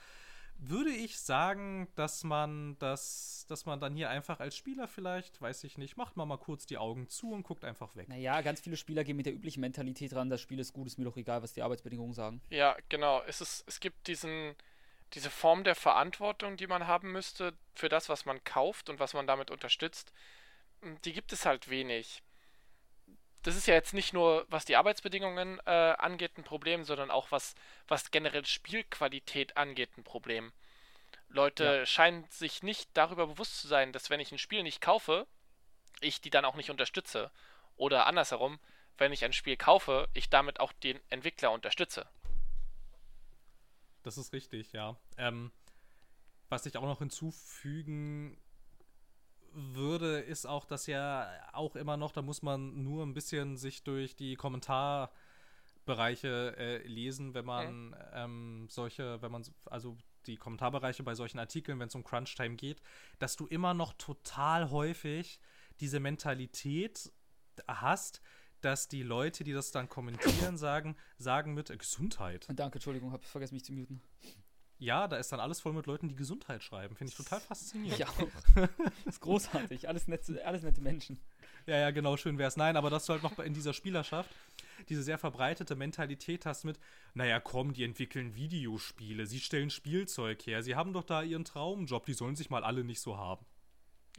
Würde 0.57 0.89
ich 0.89 1.19
sagen, 1.19 1.87
dass 1.93 2.23
man 2.23 2.75
das, 2.79 3.45
dass 3.49 3.67
man 3.67 3.79
dann 3.79 3.93
hier 3.93 4.09
einfach 4.09 4.39
als 4.39 4.57
Spieler 4.57 4.87
vielleicht, 4.87 5.39
weiß 5.39 5.63
ich 5.63 5.77
nicht, 5.77 5.95
macht 5.95 6.17
man 6.17 6.27
mal 6.27 6.39
kurz 6.39 6.65
die 6.65 6.79
Augen 6.79 7.07
zu 7.07 7.33
und 7.33 7.43
guckt 7.43 7.63
einfach 7.63 7.95
weg. 7.95 8.09
Naja, 8.09 8.41
ganz 8.41 8.61
viele 8.61 8.77
Spieler 8.77 9.03
gehen 9.03 9.17
mit 9.17 9.27
der 9.27 9.35
üblichen 9.35 9.61
Mentalität 9.61 10.15
ran, 10.15 10.31
das 10.31 10.41
Spiel 10.41 10.57
ist 10.57 10.73
gut, 10.73 10.87
ist 10.87 10.97
mir 10.97 11.05
doch 11.05 11.17
egal, 11.17 11.43
was 11.43 11.53
die 11.53 11.61
Arbeitsbedingungen 11.61 12.13
sagen. 12.13 12.41
Ja, 12.49 12.75
genau. 12.89 13.21
Es, 13.27 13.41
ist, 13.41 13.63
es 13.67 13.79
gibt 13.79 14.07
diesen, 14.07 14.55
diese 15.13 15.29
Form 15.29 15.63
der 15.65 15.75
Verantwortung, 15.75 16.57
die 16.57 16.65
man 16.65 16.87
haben 16.87 17.11
müsste 17.11 17.53
für 17.75 17.89
das, 17.89 18.09
was 18.09 18.25
man 18.25 18.43
kauft 18.43 18.89
und 18.89 18.99
was 18.99 19.13
man 19.13 19.27
damit 19.27 19.51
unterstützt, 19.51 20.11
die 21.03 21.13
gibt 21.13 21.31
es 21.31 21.45
halt 21.45 21.69
wenig. 21.69 22.23
Das 23.45 23.55
ist 23.55 23.67
ja 23.67 23.75
jetzt 23.75 23.93
nicht 23.93 24.11
nur, 24.11 24.47
was 24.49 24.65
die 24.65 24.75
Arbeitsbedingungen 24.75 25.59
äh, 25.67 25.69
angeht, 25.69 26.35
ein 26.35 26.43
Problem, 26.43 26.83
sondern 26.83 27.11
auch 27.11 27.29
was, 27.29 27.53
was 27.87 28.09
generell 28.09 28.43
Spielqualität 28.43 29.55
angeht, 29.55 29.95
ein 29.99 30.03
Problem. 30.03 30.51
Leute 31.29 31.63
ja. 31.63 31.85
scheinen 31.85 32.25
sich 32.31 32.63
nicht 32.63 32.89
darüber 32.95 33.27
bewusst 33.27 33.61
zu 33.61 33.67
sein, 33.67 33.93
dass 33.93 34.09
wenn 34.09 34.19
ich 34.19 34.31
ein 34.31 34.39
Spiel 34.39 34.63
nicht 34.63 34.81
kaufe, 34.81 35.27
ich 36.01 36.21
die 36.21 36.31
dann 36.31 36.43
auch 36.43 36.55
nicht 36.55 36.71
unterstütze. 36.71 37.29
Oder 37.77 38.07
andersherum, 38.07 38.59
wenn 38.97 39.13
ich 39.13 39.23
ein 39.23 39.33
Spiel 39.33 39.57
kaufe, 39.57 40.09
ich 40.15 40.31
damit 40.31 40.59
auch 40.59 40.73
den 40.73 40.99
Entwickler 41.11 41.51
unterstütze. 41.51 42.07
Das 44.01 44.17
ist 44.17 44.33
richtig, 44.33 44.73
ja. 44.73 44.97
Ähm, 45.19 45.51
was 46.49 46.65
ich 46.65 46.77
auch 46.77 46.81
noch 46.81 46.97
hinzufügen 46.97 48.41
würde, 49.55 50.19
ist 50.19 50.45
auch, 50.45 50.65
dass 50.65 50.87
ja 50.87 51.29
auch 51.53 51.75
immer 51.75 51.97
noch, 51.97 52.11
da 52.11 52.21
muss 52.21 52.41
man 52.41 52.83
nur 52.83 53.03
ein 53.03 53.13
bisschen 53.13 53.57
sich 53.57 53.83
durch 53.83 54.15
die 54.15 54.35
Kommentarbereiche 54.35 56.55
äh, 56.57 56.87
lesen, 56.87 57.33
wenn 57.33 57.45
man 57.45 57.93
okay. 57.93 58.05
ähm, 58.13 58.67
solche, 58.69 59.21
wenn 59.21 59.31
man, 59.31 59.43
also 59.65 59.97
die 60.27 60.37
Kommentarbereiche 60.37 61.03
bei 61.03 61.15
solchen 61.15 61.39
Artikeln, 61.39 61.79
wenn 61.79 61.87
es 61.87 61.95
um 61.95 62.03
Crunch-Time 62.03 62.55
geht, 62.55 62.81
dass 63.19 63.35
du 63.35 63.47
immer 63.47 63.73
noch 63.73 63.93
total 63.93 64.71
häufig 64.71 65.39
diese 65.79 65.99
Mentalität 65.99 67.11
hast, 67.67 68.21
dass 68.61 68.87
die 68.87 69.03
Leute, 69.03 69.43
die 69.43 69.53
das 69.53 69.71
dann 69.71 69.89
kommentieren, 69.89 70.57
sagen, 70.57 70.95
sagen 71.17 71.53
mit 71.53 71.69
äh, 71.69 71.77
Gesundheit. 71.77 72.47
Danke, 72.53 72.77
Entschuldigung, 72.77 73.11
habe 73.11 73.23
vergessen 73.23 73.53
mich 73.53 73.63
zu 73.63 73.73
muten. 73.73 74.01
Ja, 74.77 75.07
da 75.07 75.17
ist 75.17 75.31
dann 75.31 75.39
alles 75.39 75.61
voll 75.61 75.73
mit 75.73 75.85
Leuten, 75.85 76.09
die 76.09 76.15
Gesundheit 76.15 76.61
schreiben. 76.61 76.95
Finde 76.95 77.11
ich 77.11 77.17
total 77.17 77.39
faszinierend. 77.39 77.99
Ja, 77.99 78.07
das 78.55 78.69
ist 79.05 79.21
großartig. 79.21 79.87
Alles 79.87 80.07
nette, 80.07 80.45
alles 80.45 80.63
nette 80.63 80.81
Menschen. 80.81 81.19
Ja, 81.65 81.77
ja, 81.77 81.91
genau, 81.91 82.17
schön 82.17 82.37
wär's. 82.37 82.57
Nein, 82.57 82.75
aber 82.77 82.89
dass 82.89 83.05
du 83.05 83.13
halt 83.13 83.23
noch 83.23 83.39
in 83.39 83.53
dieser 83.53 83.73
Spielerschaft 83.73 84.29
diese 84.89 85.03
sehr 85.03 85.17
verbreitete 85.17 85.75
Mentalität 85.75 86.45
hast 86.45 86.63
mit, 86.63 86.79
naja, 87.13 87.39
komm, 87.39 87.73
die 87.73 87.83
entwickeln 87.83 88.35
Videospiele, 88.35 89.25
sie 89.25 89.39
stellen 89.39 89.69
Spielzeug 89.69 90.45
her, 90.45 90.61
sie 90.61 90.75
haben 90.75 90.93
doch 90.93 91.03
da 91.03 91.23
ihren 91.23 91.45
Traumjob, 91.45 92.05
die 92.05 92.13
sollen 92.13 92.35
sich 92.35 92.49
mal 92.49 92.63
alle 92.63 92.83
nicht 92.83 92.99
so 92.99 93.17
haben. 93.17 93.45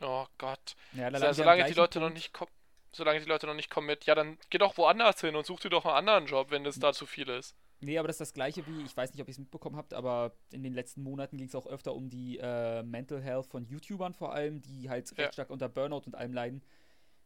Oh 0.02 0.26
Gott. 0.38 0.76
Ja, 0.92 1.12
wir 1.12 1.34
solange 1.34 1.64
die 1.64 1.74
Leute 1.74 2.00
noch 2.00 2.06
Punkt. 2.06 2.16
nicht 2.16 2.32
kommen, 2.32 2.50
solange 2.92 3.20
die 3.20 3.26
Leute 3.26 3.46
noch 3.46 3.54
nicht 3.54 3.70
kommen 3.70 3.86
mit, 3.86 4.06
ja, 4.06 4.14
dann 4.14 4.38
geh 4.50 4.58
doch 4.58 4.76
woanders 4.76 5.20
hin 5.20 5.36
und 5.36 5.46
such 5.46 5.60
dir 5.60 5.70
doch 5.70 5.84
einen 5.84 5.96
anderen 5.96 6.26
Job, 6.26 6.50
wenn 6.50 6.64
das 6.64 6.78
da 6.78 6.92
zu 6.92 7.06
viel 7.06 7.28
ist. 7.28 7.54
Nee, 7.80 7.98
aber 7.98 8.08
das 8.08 8.16
ist 8.16 8.20
das 8.20 8.32
gleiche 8.32 8.66
wie, 8.66 8.82
ich 8.84 8.96
weiß 8.96 9.12
nicht, 9.12 9.20
ob 9.20 9.28
ihr 9.28 9.32
es 9.32 9.38
mitbekommen 9.38 9.76
habt, 9.76 9.92
aber 9.92 10.32
in 10.50 10.62
den 10.62 10.72
letzten 10.72 11.02
Monaten 11.02 11.36
ging 11.36 11.46
es 11.46 11.54
auch 11.54 11.66
öfter 11.66 11.94
um 11.94 12.08
die 12.08 12.38
äh, 12.38 12.82
Mental 12.82 13.20
Health 13.20 13.46
von 13.46 13.64
YouTubern 13.66 14.14
vor 14.14 14.32
allem, 14.32 14.62
die 14.62 14.88
halt 14.88 15.10
Ja. 15.10 15.24
recht 15.24 15.34
stark 15.34 15.50
unter 15.50 15.68
Burnout 15.68 16.02
und 16.06 16.14
allem 16.14 16.32
leiden. 16.32 16.62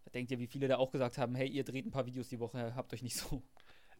Da 0.05 0.11
denkt 0.11 0.31
ihr, 0.31 0.39
wie 0.39 0.47
viele 0.49 0.67
da 0.67 0.79
auch 0.79 0.91
gesagt 0.91 1.19
haben, 1.19 1.35
hey, 1.35 1.49
ihr 1.49 1.63
dreht 1.65 1.87
ein 1.87 1.91
paar 1.93 2.07
Videos 2.07 2.29
die 2.29 2.41
Woche, 2.41 2.75
habt 2.75 2.93
euch 2.93 3.03
nicht 3.03 3.17
so. 3.17 3.43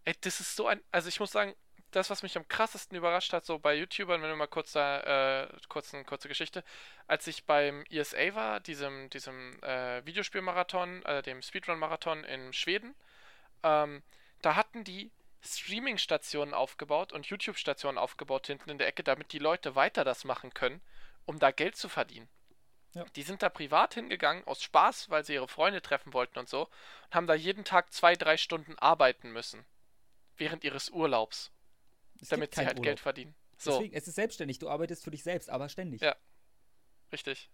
Ey, 0.05 0.15
das 0.23 0.41
ist 0.41 0.57
so 0.57 0.67
ein, 0.67 0.81
also 0.91 1.09
ich 1.09 1.21
muss 1.21 1.31
sagen, 1.31 1.55
das, 1.93 2.09
was 2.09 2.23
mich 2.23 2.37
am 2.37 2.47
krassesten 2.49 2.97
überrascht 2.97 3.33
hat, 3.33 3.45
so 3.45 3.59
bei 3.59 3.75
YouTubern, 3.75 4.23
wenn 4.23 4.29
wir 4.31 4.37
mal 4.37 4.47
kurz 4.47 4.73
da, 4.73 5.45
äh, 5.45 5.49
kurz 5.69 5.93
eine 5.93 6.05
kurze 6.05 6.29
Geschichte, 6.29 6.65
als 7.07 7.27
ich 7.27 7.45
beim 7.45 7.85
ESA 7.91 8.35
war, 8.35 8.61
diesem, 8.61 9.11
diesem 9.11 9.61
äh, 9.63 10.05
Videospielmarathon, 10.07 11.05
äh, 11.05 11.23
dem 11.23 11.43
Speedrun-Marathon 11.43 12.25
in 12.25 12.53
Schweden, 12.53 12.95
ähm, 13.63 14.03
da 14.43 14.57
hatten 14.57 14.85
die 14.85 15.11
Streaming-Stationen 15.43 16.55
aufgebaut 16.55 17.13
und 17.13 17.27
YouTube-Stationen 17.27 17.99
aufgebaut 17.99 18.47
hinten 18.47 18.71
in 18.71 18.79
der 18.79 18.89
Ecke, 18.89 19.03
damit 19.03 19.33
die 19.33 19.39
Leute 19.39 19.75
weiter 19.75 20.05
das 20.05 20.25
machen 20.25 20.53
können, 20.53 20.81
um 21.25 21.39
da 21.39 21.51
Geld 21.51 21.77
zu 21.77 21.89
verdienen. 21.89 22.29
Ja. 22.93 23.05
Die 23.17 23.23
sind 23.23 23.43
da 23.43 23.49
privat 23.49 23.95
hingegangen, 23.95 24.45
aus 24.45 24.63
Spaß, 24.63 25.11
weil 25.11 25.25
sie 25.25 25.35
ihre 25.35 25.49
Freunde 25.49 25.81
treffen 25.81 26.13
wollten 26.13 26.39
und 26.39 26.49
so, 26.49 26.63
und 26.65 27.15
haben 27.15 27.27
da 27.27 27.35
jeden 27.35 27.65
Tag 27.65 27.93
zwei, 27.93 28.17
drei 28.17 28.37
Stunden 28.37 28.77
arbeiten 28.79 29.33
müssen. 29.33 29.65
Während 30.37 30.65
ihres 30.65 30.91
Urlaubs 30.91 31.53
Es 32.21 32.29
damit 32.29 32.55
sie 32.55 32.61
halt 32.61 32.71
Urlaub. 32.71 32.85
Geld 32.85 33.01
verdienen. 33.01 33.35
So, 33.57 33.73
Deswegen, 33.73 33.95
es 33.95 34.09
ist 34.09 34.15
selbstständig, 34.15 34.59
du 34.59 34.69
arbeitest 34.69 35.05
für 35.05 35.11
dich 35.11 35.23
selbst, 35.23 35.51
aber 35.51 35.69
ständig. 35.69 36.01
Ja. 36.01 36.17
richtig. 37.13 37.51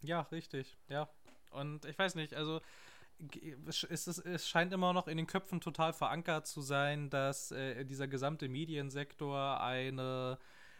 Ja, 0.00 0.22
richtig, 0.30 0.76
ja. 0.88 1.08
Und 1.50 1.84
ich 1.86 1.98
weiß 1.98 2.14
nicht, 2.14 2.34
also 2.34 2.60
es, 3.66 3.84
es 3.84 4.48
scheint 4.48 4.72
immer 4.72 4.92
noch 4.92 5.08
in 5.08 5.16
den 5.16 5.26
Köpfen 5.26 5.60
total 5.60 5.92
verankert 5.92 6.46
zu 6.46 6.60
sein, 6.60 7.10
dass 7.10 7.50
äh, 7.50 7.84
dieser 7.84 8.08
gesamte 8.08 8.48
Mediensektor 8.48 9.60
eine, 9.60 10.38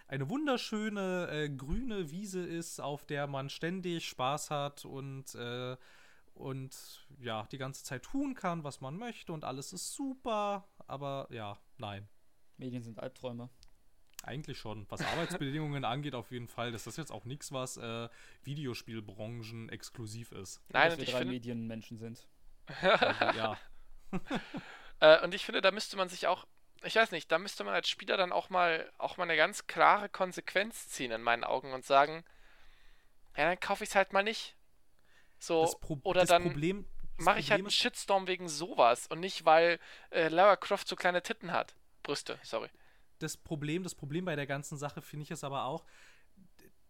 eine 0.09 0.29
wunderschöne 0.29 1.29
äh, 1.31 1.49
grüne 1.49 2.11
Wiese 2.11 2.45
ist, 2.45 2.81
auf 2.81 3.05
der 3.05 3.27
man 3.27 3.51
ständig 3.51 4.09
Spaß 4.09 4.51
hat 4.51 4.85
und, 4.85 5.35
äh, 5.35 5.77
und 6.35 7.07
ja, 7.21 7.47
die 7.53 7.59
ganze 7.59 7.85
Zeit 7.85 8.03
tun 8.03 8.35
kann, 8.35 8.65
was 8.65 8.81
man 8.81 8.97
möchte 8.97 9.33
und 9.33 9.45
alles 9.45 9.73
ist 9.73 9.93
super, 9.93 10.69
aber 10.87 11.29
ja, 11.31 11.57
nein. 11.79 12.09
Medien 12.57 12.83
sind 12.83 13.01
Albträume. 13.01 13.51
Eigentlich 14.27 14.59
schon. 14.59 14.87
Was 14.89 15.03
Arbeitsbedingungen 15.03 15.85
angeht, 15.85 16.15
auf 16.15 16.31
jeden 16.31 16.49
Fall. 16.49 16.73
Das 16.73 16.87
ist 16.87 16.97
jetzt 16.97 17.13
auch 17.13 17.25
nichts, 17.25 17.53
was 17.53 17.77
äh, 17.77 18.09
Videospielbranchen 18.43 19.69
exklusiv 19.69 20.33
ist. 20.33 20.61
Nein, 20.69 20.85
dass 20.85 20.95
und 20.95 20.99
wir 20.99 21.05
ich 21.05 21.11
drei 21.11 21.19
finde, 21.19 21.35
Medienmenschen 21.35 21.99
sind. 21.99 22.27
Also, 22.81 23.39
ja. 23.39 23.59
äh, 25.01 25.23
und 25.23 25.35
ich 25.35 25.45
finde, 25.45 25.61
da 25.61 25.71
müsste 25.71 25.97
man 25.97 26.09
sich 26.09 26.27
auch, 26.27 26.47
ich 26.83 26.97
weiß 26.97 27.11
nicht, 27.11 27.31
da 27.31 27.39
müsste 27.39 27.65
man 27.65 27.75
als 27.75 27.89
Spieler 27.89 28.17
dann 28.17 28.33
auch 28.33 28.49
mal, 28.49 28.91
auch 28.97 29.17
mal 29.19 29.25
eine 29.25 29.37
ganz 29.37 29.67
klare 29.67 30.09
Konsequenz 30.09 30.89
ziehen 30.89 31.11
in 31.11 31.23
meinen 31.23 31.45
Augen 31.45 31.73
und 31.73 31.85
sagen, 31.85 32.25
ja, 33.37 33.45
dann 33.45 33.61
kaufe 33.61 33.85
ich 33.85 33.91
es 33.91 33.97
halt 33.97 34.13
mal 34.13 34.23
nicht. 34.23 34.57
So, 35.39 35.63
Das 35.63 35.79
Pro 35.79 36.01
oder 36.05 36.21
das 36.21 36.31
dann 36.31 36.45
Problem, 36.45 36.87
das 37.17 37.27
mache 37.27 37.41
ich 37.41 37.51
halt 37.51 37.61
einen 37.61 37.71
Shitstorm 37.71 38.27
wegen 38.27 38.49
sowas 38.49 39.07
und 39.09 39.21
nicht, 39.21 39.45
weil 39.45 39.79
äh, 40.11 40.29
Lara 40.29 40.57
Croft 40.57 40.89
so 40.89 40.97
kleine 40.97 41.23
Titten 41.23 41.53
hat. 41.53 41.75
Brüste, 42.03 42.39
sorry. 42.43 42.71
Das 43.25 43.37
Problem, 43.37 43.83
das 43.83 43.95
Problem 43.95 44.25
bei 44.25 44.37
der 44.37 44.47
ganzen 44.47 44.79
Sache 44.79 45.03
finde 45.03 45.25
ich 45.25 45.31
es 45.31 45.45
aber 45.45 45.65
auch, 45.65 45.85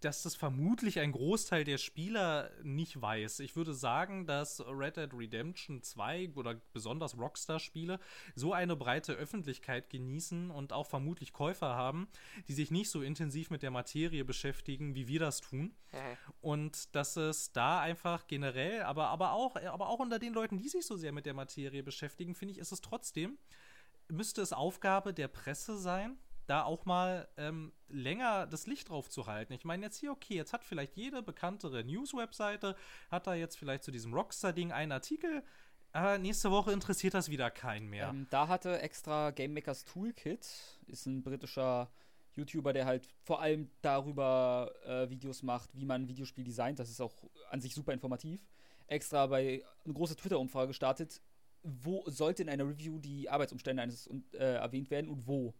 dass 0.04 0.22
das 0.22 0.36
vermutlich 0.36 1.00
ein 1.00 1.12
Großteil 1.12 1.64
der 1.64 1.78
Spieler 1.78 2.50
nicht 2.62 3.00
weiß. 3.00 3.40
Ich 3.40 3.56
würde 3.56 3.72
sagen, 3.72 4.26
dass 4.26 4.60
Red 4.60 4.98
Dead 4.98 5.14
Redemption 5.14 5.82
2 5.82 6.32
oder 6.34 6.60
besonders 6.74 7.16
Rockstar-Spiele 7.16 7.98
so 8.34 8.52
eine 8.52 8.76
breite 8.76 9.14
Öffentlichkeit 9.14 9.88
genießen 9.88 10.50
und 10.50 10.74
auch 10.74 10.86
vermutlich 10.86 11.32
Käufer 11.32 11.74
haben, 11.74 12.06
die 12.48 12.52
sich 12.52 12.70
nicht 12.70 12.90
so 12.90 13.00
intensiv 13.00 13.48
mit 13.48 13.62
der 13.62 13.70
Materie 13.70 14.24
beschäftigen, 14.26 14.94
wie 14.94 15.08
wir 15.08 15.20
das 15.20 15.40
tun. 15.40 15.74
Mhm. 15.92 15.98
Und 16.42 16.94
dass 16.94 17.16
es 17.16 17.52
da 17.52 17.80
einfach 17.80 18.26
generell, 18.26 18.82
aber, 18.82 19.08
aber, 19.08 19.32
auch, 19.32 19.56
aber 19.56 19.88
auch 19.88 20.00
unter 20.00 20.18
den 20.18 20.34
Leuten, 20.34 20.58
die 20.58 20.68
sich 20.68 20.84
so 20.84 20.96
sehr 20.96 21.12
mit 21.12 21.24
der 21.24 21.34
Materie 21.34 21.82
beschäftigen, 21.82 22.34
finde 22.34 22.52
ich, 22.52 22.58
ist 22.58 22.72
es 22.72 22.82
trotzdem, 22.82 23.38
müsste 24.08 24.42
es 24.42 24.52
Aufgabe 24.52 25.14
der 25.14 25.28
Presse 25.28 25.78
sein, 25.78 26.18
da 26.46 26.62
auch 26.64 26.84
mal 26.84 27.28
ähm, 27.36 27.72
länger 27.88 28.46
das 28.46 28.66
Licht 28.66 28.88
drauf 28.88 29.08
zu 29.08 29.26
halten. 29.26 29.52
Ich 29.52 29.64
meine, 29.64 29.84
jetzt 29.84 29.98
hier, 29.98 30.12
okay, 30.12 30.34
jetzt 30.34 30.52
hat 30.52 30.64
vielleicht 30.64 30.96
jede 30.96 31.22
bekanntere 31.22 31.84
News-Webseite, 31.84 32.76
hat 33.10 33.26
da 33.26 33.34
jetzt 33.34 33.56
vielleicht 33.56 33.84
zu 33.84 33.90
diesem 33.90 34.12
Rockstar-Ding 34.12 34.72
einen 34.72 34.92
Artikel, 34.92 35.42
aber 35.92 36.18
nächste 36.18 36.50
Woche 36.50 36.72
interessiert 36.72 37.14
das 37.14 37.30
wieder 37.30 37.50
keinen 37.50 37.88
mehr. 37.88 38.08
Ähm, 38.08 38.26
da 38.30 38.48
hatte 38.48 38.80
extra 38.80 39.30
Game 39.30 39.54
Makers 39.54 39.84
Toolkit, 39.84 40.44
ist 40.88 41.06
ein 41.06 41.22
britischer 41.22 41.88
YouTuber, 42.34 42.72
der 42.72 42.84
halt 42.84 43.08
vor 43.22 43.40
allem 43.40 43.70
darüber 43.80 44.72
äh, 44.84 45.08
Videos 45.08 45.44
macht, 45.44 45.70
wie 45.72 45.84
man 45.84 46.02
ein 46.02 46.08
Videospiel 46.08 46.42
designt. 46.44 46.80
Das 46.80 46.90
ist 46.90 47.00
auch 47.00 47.14
an 47.50 47.60
sich 47.60 47.74
super 47.74 47.92
informativ. 47.92 48.44
Extra 48.88 49.26
bei 49.28 49.64
eine 49.84 49.94
große 49.94 50.16
Twitter-Umfrage 50.16 50.68
gestartet, 50.68 51.22
wo 51.62 52.02
sollte 52.06 52.42
in 52.42 52.48
einer 52.48 52.68
Review 52.68 52.98
die 52.98 53.30
Arbeitsumstände 53.30 53.82
eines 53.82 54.08
äh, 54.32 54.56
erwähnt 54.56 54.90
werden 54.90 55.08
und 55.08 55.26
wo. 55.26 55.54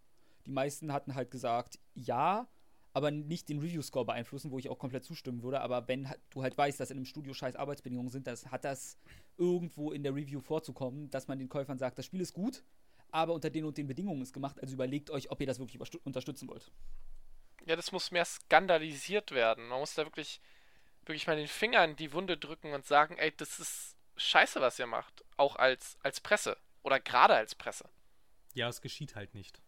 Die 0.47 0.51
meisten 0.51 0.93
hatten 0.93 1.15
halt 1.15 1.31
gesagt, 1.31 1.79
ja, 1.95 2.49
aber 2.95 3.11
nicht 3.11 3.49
den 3.49 3.59
Review-Score 3.59 4.05
beeinflussen, 4.05 4.53
wo 4.53 4.59
ich 4.59 4.69
auch 4.69 4.79
komplett 4.79 5.05
zustimmen 5.05 5.43
würde. 5.43 5.61
Aber 5.61 5.89
wenn 5.89 6.09
du 6.31 6.43
halt 6.43 6.57
weißt, 6.57 6.79
dass 6.79 6.91
in 6.91 6.97
einem 6.97 7.07
Studio 7.07 7.35
scheiß 7.35 7.57
Arbeitsbedingungen 7.57 8.09
sind, 8.11 8.29
das 8.29 8.47
hat 8.47 8.65
das 8.65 8.99
irgendwo 9.37 9.91
in 9.91 10.05
der 10.05 10.15
Review 10.15 10.41
vorzukommen, 10.41 11.11
dass 11.11 11.27
man 11.27 11.41
den 11.41 11.49
Käufern 11.49 11.77
sagt, 11.77 11.99
das 11.99 12.07
Spiel 12.07 12.21
ist 12.21 12.33
gut, 12.33 12.63
aber 13.11 13.35
unter 13.35 13.51
den 13.51 13.65
und 13.65 13.77
den 13.77 13.89
Bedingungen 13.89 14.23
ist 14.23 14.33
gemacht. 14.33 14.61
Also 14.61 14.75
überlegt 14.75 15.11
euch, 15.11 15.31
ob 15.33 15.41
ihr 15.41 15.47
das 15.47 15.59
wirklich 15.59 15.81
unterstützen 16.05 16.49
wollt. 16.49 16.71
Ja, 17.67 17.75
das 17.75 17.91
muss 17.91 18.13
mehr 18.13 18.25
skandalisiert 18.25 19.33
werden. 19.33 19.67
Man 19.67 19.81
muss 19.81 19.95
da 19.95 20.05
wirklich, 20.05 20.41
wirklich 21.05 21.27
mal 21.27 21.37
den 21.37 21.49
Finger 21.49 21.85
in 21.85 21.97
die 21.97 22.13
Wunde 22.13 22.37
drücken 22.37 22.75
und 22.75 22.87
sagen, 22.87 23.17
ey, 23.19 23.33
das 23.37 23.59
ist 23.59 23.97
scheiße, 24.17 24.61
was 24.61 24.79
ihr 24.79 24.87
macht. 24.87 25.25
Auch 25.37 25.57
als, 25.57 25.99
als 26.03 26.21
Presse. 26.21 26.57
Oder 26.85 27.01
gerade 27.01 27.35
als 27.35 27.57
Presse. 27.57 27.89
Ja, 28.53 28.69
es 28.69 28.81
geschieht 28.81 29.17
halt 29.17 29.35
nicht. 29.35 29.64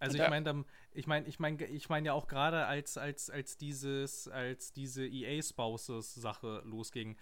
Also 0.00 0.16
Ja. 0.16 0.24
ich 0.24 0.30
meine, 0.30 0.64
ich 0.92 1.06
meine, 1.06 1.26
ich 1.26 1.38
meine, 1.40 1.64
ich 1.66 1.88
meine 1.88 2.06
ja 2.06 2.12
auch 2.12 2.28
gerade 2.28 2.66
als 2.66 2.96
als 2.96 3.30
als 3.30 3.56
dieses 3.56 4.28
als 4.28 4.72
diese 4.72 5.06
EA 5.06 5.42
Spouses 5.42 6.14
Sache 6.14 6.62
losging. 6.64 7.16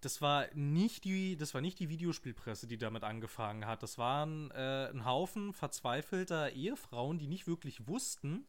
Das 0.00 0.20
war 0.20 0.46
nicht 0.52 1.04
die, 1.04 1.36
das 1.36 1.54
war 1.54 1.60
nicht 1.60 1.78
die 1.78 1.88
Videospielpresse, 1.88 2.66
die 2.66 2.76
damit 2.76 3.04
angefangen 3.04 3.66
hat. 3.66 3.84
Das 3.84 3.98
waren 3.98 4.50
äh, 4.50 4.88
ein 4.90 5.04
Haufen 5.04 5.52
verzweifelter 5.52 6.50
Ehefrauen, 6.50 7.18
die 7.20 7.28
nicht 7.28 7.46
wirklich 7.46 7.86
wussten, 7.86 8.48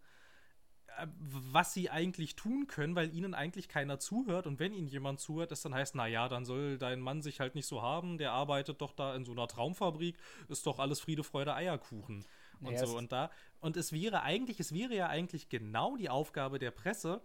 äh, 0.98 1.06
was 1.20 1.76
sie 1.76 1.92
eigentlich 1.92 2.36
tun 2.36 2.66
können, 2.66 2.96
weil 2.96 3.14
ihnen 3.14 3.36
eigentlich 3.36 3.68
keiner 3.68 4.00
zuhört. 4.00 4.48
Und 4.48 4.58
wenn 4.60 4.74
ihnen 4.74 4.88
jemand 4.88 5.20
zuhört, 5.20 5.52
es 5.52 5.62
dann 5.62 5.76
heißt, 5.76 5.94
na 5.94 6.08
ja, 6.08 6.28
dann 6.28 6.44
soll 6.44 6.80
dein 6.80 7.00
Mann 7.00 7.22
sich 7.22 7.40
halt 7.40 7.54
nicht 7.54 7.68
so 7.68 7.84
haben. 7.84 8.18
Der 8.18 8.32
arbeitet 8.32 8.82
doch 8.82 8.94
da 8.94 9.16
in 9.16 9.24
so 9.24 9.32
einer 9.34 9.48
Traumfabrik. 9.48 10.18
Ist 10.48 10.66
doch 10.66 10.80
alles 10.80 11.02
Friede, 11.02 11.24
Freude, 11.24 11.54
Eierkuchen 11.54 12.26
und 12.66 12.74
Naja, 12.74 12.86
so 12.86 12.94
es- 12.94 12.98
und 12.98 13.12
da. 13.12 13.30
Und 13.60 13.78
es 13.78 13.92
wäre 13.92 14.22
eigentlich, 14.24 14.60
es 14.60 14.74
wäre 14.74 14.94
ja 14.96 15.08
eigentlich 15.08 15.50
genau 15.50 15.96
die 15.98 16.10
Aufgabe 16.10 16.60
der 16.60 16.72
Presse, 16.72 17.22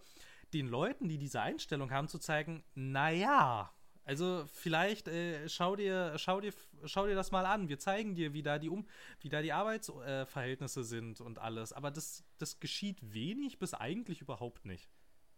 den 0.53 0.67
Leuten, 0.67 1.07
die 1.09 1.17
diese 1.17 1.41
Einstellung 1.41 1.91
haben, 1.91 2.07
zu 2.07 2.17
zeigen, 2.19 2.63
naja, 2.75 3.71
also 4.05 4.43
vielleicht 4.51 5.07
äh, 5.07 5.47
schau 5.47 5.75
dir, 5.75 6.17
schau 6.17 6.41
dir, 6.41 6.51
schau 6.85 7.05
dir 7.05 7.13
das 7.13 7.29
mal 7.29 7.45
an. 7.45 7.69
Wir 7.69 7.77
zeigen 7.77 8.15
dir, 8.15 8.33
wie 8.33 8.41
da 8.41 8.57
die 8.57 8.69
um, 8.69 8.87
wie 9.21 9.29
da 9.29 9.43
die 9.43 9.53
Arbeitsverhältnisse 9.53 10.79
äh, 10.79 10.83
sind 10.83 11.21
und 11.21 11.37
alles. 11.37 11.73
Aber 11.73 11.91
das, 11.91 12.23
das 12.39 12.59
geschieht 12.59 12.97
wenig 13.13 13.59
bis 13.59 13.75
eigentlich 13.75 14.21
überhaupt 14.21 14.65
nicht. 14.65 14.89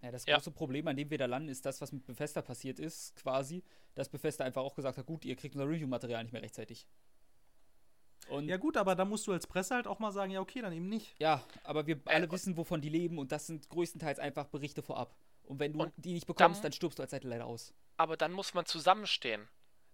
Ja, 0.01 0.11
das 0.11 0.25
Ja. 0.25 0.35
große 0.37 0.51
Problem, 0.51 0.87
an 0.87 0.95
dem 0.95 1.09
wir 1.09 1.17
da 1.17 1.25
landen, 1.25 1.49
ist 1.49 1.65
das, 1.65 1.81
was 1.81 1.91
mit 1.91 2.05
Bethesda 2.05 2.41
passiert 2.41 2.79
ist, 2.79 3.15
quasi, 3.17 3.61
dass 3.93 4.07
Bethesda 4.07 4.45
einfach 4.45 4.61
auch 4.63 4.73
gesagt 4.75 4.97
hat, 4.97 5.05
gut, 5.05 5.25
ihr 5.25 5.35
kriegt 5.35 5.53
unser 5.55 5.67
Review-Material 5.67 6.23
nicht 6.23 6.31
mehr 6.31 6.41
rechtzeitig. 6.41 6.87
Und 8.27 8.47
Ja 8.47 8.57
gut, 8.57 8.77
aber 8.77 8.95
da 8.95 9.03
musst 9.05 9.27
du 9.27 9.33
als 9.33 9.45
Presse 9.47 9.75
halt 9.75 9.87
auch 9.87 9.99
mal 9.99 10.11
sagen, 10.11 10.31
ja 10.31 10.39
okay, 10.39 10.61
dann 10.61 10.71
eben 10.73 10.87
nicht. 10.87 11.15
Ja, 11.19 11.43
aber 11.63 11.85
wir 11.87 11.97
Äh, 12.05 12.15
alle 12.15 12.25
und- 12.25 12.31
wissen, 12.31 12.55
wovon 12.57 12.81
die 12.81 12.89
leben 12.89 13.17
und 13.19 13.31
das 13.31 13.47
sind 13.47 13.69
größtenteils 13.69 14.19
einfach 14.19 14.45
Berichte 14.47 14.81
vorab. 14.81 15.13
Und 15.43 15.59
wenn 15.59 15.73
du 15.73 15.81
Und 15.81 15.93
die 15.97 16.13
nicht 16.13 16.27
bekommst, 16.27 16.57
dann- 16.59 16.63
dann 16.63 16.71
stirbst 16.73 16.99
du 16.99 17.03
als 17.03 17.11
Seite 17.11 17.27
leider 17.27 17.45
aus. 17.45 17.73
Aber 17.97 18.15
dann 18.17 18.31
muss 18.31 18.53
man 18.53 18.65
zusammenstehen. 18.65 19.47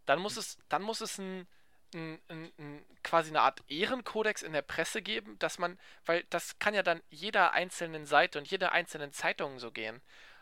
Dann 0.05 0.19
muss 0.19 0.37
es, 0.37 0.57
dann 0.69 0.83
muss 0.83 1.01
es 1.01 1.17
ein, 1.17 1.47
ein, 1.95 2.19
ein, 2.27 2.51
ein, 2.59 2.85
quasi 3.03 3.29
eine 3.29 3.41
Art 3.41 3.63
Ehrenkodex 3.69 4.43
in 4.43 4.53
der 4.53 4.61
Presse 4.61 5.01
geben, 5.01 5.39
dass 5.39 5.57
man, 5.57 5.79
weil 6.05 6.23
das 6.29 6.59
kann 6.59 6.73
ja 6.73 6.83
dann 6.83 7.01
jeder 7.09 7.53
einzelnen 7.53 8.05
Seite 8.05 8.37
und 8.39 8.49
jeder 8.51 8.71
einzelnen 8.71 9.13
Zeitung 9.13 9.57
so 9.59 9.71
gehen. 9.71 10.01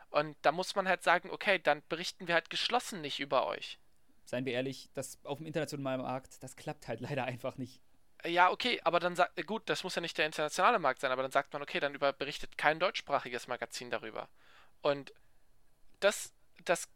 Und 0.09 0.35
da 0.41 0.51
muss 0.51 0.75
man 0.75 0.87
halt 0.87 1.03
sagen, 1.03 1.29
okay, 1.29 1.59
dann 1.59 1.81
berichten 1.87 2.27
wir 2.27 2.35
halt 2.35 2.49
geschlossen 2.49 3.01
nicht 3.01 3.19
über 3.19 3.47
euch. 3.47 3.79
Seien 4.25 4.45
wir 4.45 4.53
ehrlich, 4.53 4.89
das 4.93 5.19
auf 5.23 5.37
dem 5.37 5.47
internationalen 5.47 6.01
Markt, 6.01 6.41
das 6.43 6.55
klappt 6.55 6.87
halt 6.87 6.99
leider 7.01 7.25
einfach 7.25 7.57
nicht. 7.57 7.81
Ja, 8.25 8.49
okay, 8.49 8.81
aber 8.83 8.99
dann 8.99 9.15
sagt, 9.15 9.45
gut, 9.45 9.63
das 9.67 9.83
muss 9.83 9.95
ja 9.95 10.01
nicht 10.01 10.17
der 10.17 10.25
internationale 10.25 10.79
Markt 10.79 11.01
sein, 11.01 11.11
aber 11.11 11.21
dann 11.21 11.31
sagt 11.31 11.53
man, 11.53 11.61
okay, 11.61 11.79
dann 11.79 11.93
über, 11.93 12.11
berichtet 12.11 12.57
kein 12.57 12.79
deutschsprachiges 12.79 13.47
Magazin 13.47 13.91
darüber. 13.91 14.29
Und 14.81 15.13
das, 15.99 16.33
das 16.63 16.87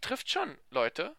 trifft 0.00 0.30
schon 0.30 0.58
Leute. 0.70 1.16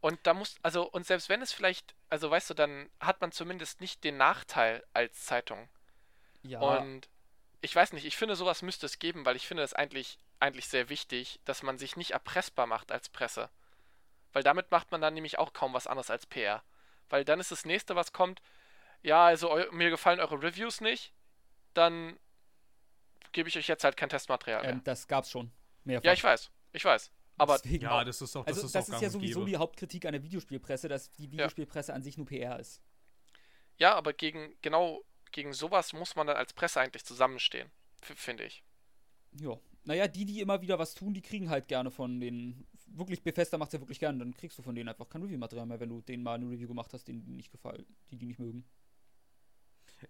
Und 0.00 0.18
da 0.24 0.34
muss, 0.34 0.56
also, 0.62 0.88
und 0.88 1.06
selbst 1.06 1.28
wenn 1.28 1.42
es 1.42 1.52
vielleicht, 1.52 1.94
also 2.08 2.30
weißt 2.30 2.50
du, 2.50 2.54
dann 2.54 2.88
hat 3.00 3.20
man 3.20 3.32
zumindest 3.32 3.80
nicht 3.80 4.04
den 4.04 4.16
Nachteil 4.16 4.84
als 4.92 5.24
Zeitung. 5.24 5.68
Ja. 6.42 6.60
Und 6.60 7.08
ich 7.60 7.74
weiß 7.74 7.92
nicht, 7.92 8.04
ich 8.04 8.16
finde, 8.16 8.36
sowas 8.36 8.62
müsste 8.62 8.86
es 8.86 8.98
geben, 8.98 9.24
weil 9.24 9.36
ich 9.36 9.46
finde 9.46 9.62
das 9.62 9.74
eigentlich, 9.74 10.18
eigentlich 10.40 10.68
sehr 10.68 10.88
wichtig, 10.88 11.40
dass 11.44 11.62
man 11.62 11.78
sich 11.78 11.96
nicht 11.96 12.12
erpressbar 12.12 12.66
macht 12.66 12.92
als 12.92 13.08
Presse. 13.08 13.50
Weil 14.32 14.42
damit 14.42 14.70
macht 14.70 14.90
man 14.90 15.00
dann 15.00 15.14
nämlich 15.14 15.38
auch 15.38 15.52
kaum 15.52 15.72
was 15.72 15.86
anderes 15.86 16.10
als 16.10 16.26
PR. 16.26 16.62
Weil 17.08 17.24
dann 17.24 17.40
ist 17.40 17.50
das 17.50 17.64
nächste, 17.64 17.96
was 17.96 18.12
kommt, 18.12 18.42
ja, 19.02 19.26
also 19.26 19.58
mir 19.72 19.90
gefallen 19.90 20.20
eure 20.20 20.42
Reviews 20.42 20.80
nicht, 20.80 21.12
dann 21.74 22.18
gebe 23.32 23.48
ich 23.48 23.56
euch 23.56 23.68
jetzt 23.68 23.84
halt 23.84 23.96
kein 23.96 24.08
Testmaterial 24.08 24.62
mehr. 24.62 24.72
Ähm, 24.72 24.84
das 24.84 25.06
gab's 25.06 25.30
schon. 25.30 25.50
Mehrfach. 25.84 26.04
Ja, 26.04 26.12
ich 26.12 26.24
weiß. 26.24 26.50
Ich 26.72 26.84
weiß. 26.84 27.10
Aber 27.38 27.58
Deswegen 27.58 27.84
ja, 27.84 28.04
das 28.04 28.20
ist 28.20 28.34
doch 28.34 28.44
das 28.44 28.56
Also 28.56 28.66
ist, 28.66 28.74
das 28.74 28.88
ist 28.88 29.00
ja 29.00 29.10
sowieso 29.10 29.44
die 29.44 29.56
Hauptkritik 29.56 30.04
an 30.04 30.12
der 30.12 30.22
Videospielpresse, 30.22 30.88
dass 30.88 31.12
die 31.12 31.30
Videospielpresse 31.30 31.92
ja. 31.92 31.94
an 31.94 32.02
sich 32.02 32.16
nur 32.16 32.26
PR 32.26 32.58
ist. 32.58 32.82
Ja, 33.76 33.94
aber 33.94 34.12
gegen 34.12 34.56
genau 34.60 35.04
gegen 35.30 35.52
sowas 35.52 35.92
muss 35.92 36.16
man 36.16 36.26
dann 36.26 36.36
als 36.36 36.52
Presse 36.52 36.80
eigentlich 36.80 37.04
zusammenstehen, 37.04 37.70
finde 38.00 38.44
ich. 38.44 38.64
Ja. 39.40 39.58
Naja, 39.84 40.08
die, 40.08 40.24
die 40.24 40.40
immer 40.40 40.60
wieder 40.60 40.78
was 40.78 40.94
tun, 40.94 41.14
die 41.14 41.22
kriegen 41.22 41.48
halt 41.48 41.68
gerne 41.68 41.90
von 41.90 42.20
den. 42.20 42.66
Wirklich, 42.94 43.22
Bethesda 43.22 43.58
macht 43.58 43.72
ja 43.72 43.80
wirklich 43.80 44.00
gerne, 44.00 44.18
dann 44.18 44.34
kriegst 44.34 44.58
du 44.58 44.62
von 44.62 44.74
denen 44.74 44.88
einfach 44.88 45.08
kein 45.08 45.22
Review-Material 45.22 45.66
mehr, 45.66 45.80
wenn 45.80 45.88
du 45.88 46.00
denen 46.00 46.22
mal 46.22 46.34
eine 46.34 46.48
Review 46.48 46.68
gemacht 46.68 46.92
hast, 46.92 47.06
denen 47.06 47.24
die 47.24 47.34
nicht 47.34 47.50
gefallen, 47.50 47.86
die 48.10 48.16
die 48.16 48.26
nicht 48.26 48.38
mögen. 48.38 48.64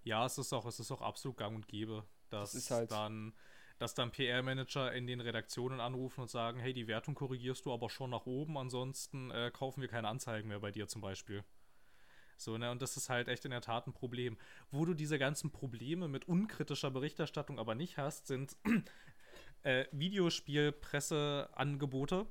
Ja, 0.05 0.27
es 0.27 0.39
ist 0.39 0.53
auch, 0.53 0.67
es 0.67 0.81
ist 0.81 0.91
auch 0.91 1.03
absolut 1.03 1.37
gang 1.37 1.57
und 1.57 1.69
gäbe, 1.69 2.05
dass 2.31 2.53
das 2.53 2.71
halt 2.71 2.91
dann, 2.91 3.35
dass 3.79 3.95
dann 3.95 4.11
PR-Manager 4.11 4.93
in 4.93 5.07
den 5.07 5.21
Redaktionen 5.21 5.81
anrufen 5.81 6.23
und 6.23 6.31
sagen, 6.31 6.61
hey, 6.61 6.73
die 6.73 6.89
Wertung 6.89 7.15
korrigierst 7.15 7.65
du 7.67 7.73
aber 7.73 7.91
schon 7.91 8.11
nach 8.11 8.27
oben, 8.27 8.59
ansonsten 8.59 9.31
äh, 9.31 9.51
kaufen 9.53 9.81
wir 9.81 9.89
keine 9.89 10.09
Anzeigen 10.09 10.49
mehr 10.49 10.61
bei 10.61 10.71
dir 10.71 10.89
zum 10.89 11.01
Beispiel. 11.01 11.45
So, 12.39 12.57
ne, 12.57 12.71
und 12.71 12.81
das 12.81 12.97
ist 12.97 13.11
halt 13.11 13.29
echt 13.29 13.45
in 13.45 13.51
der 13.51 13.61
Tat 13.61 13.89
ein 13.89 13.93
Problem. 13.93 14.39
Wo 14.71 14.85
du 14.85 14.95
diese 14.95 15.19
ganzen 15.19 15.51
Probleme 15.51 16.07
mit 16.07 16.29
unkritischer 16.29 16.93
Berichterstattung 16.93 17.59
aber 17.59 17.75
nicht 17.75 17.99
hast, 17.99 18.29
sind 18.29 18.57
äh, 19.65 19.87
Videospielpresseangebote, 19.91 22.27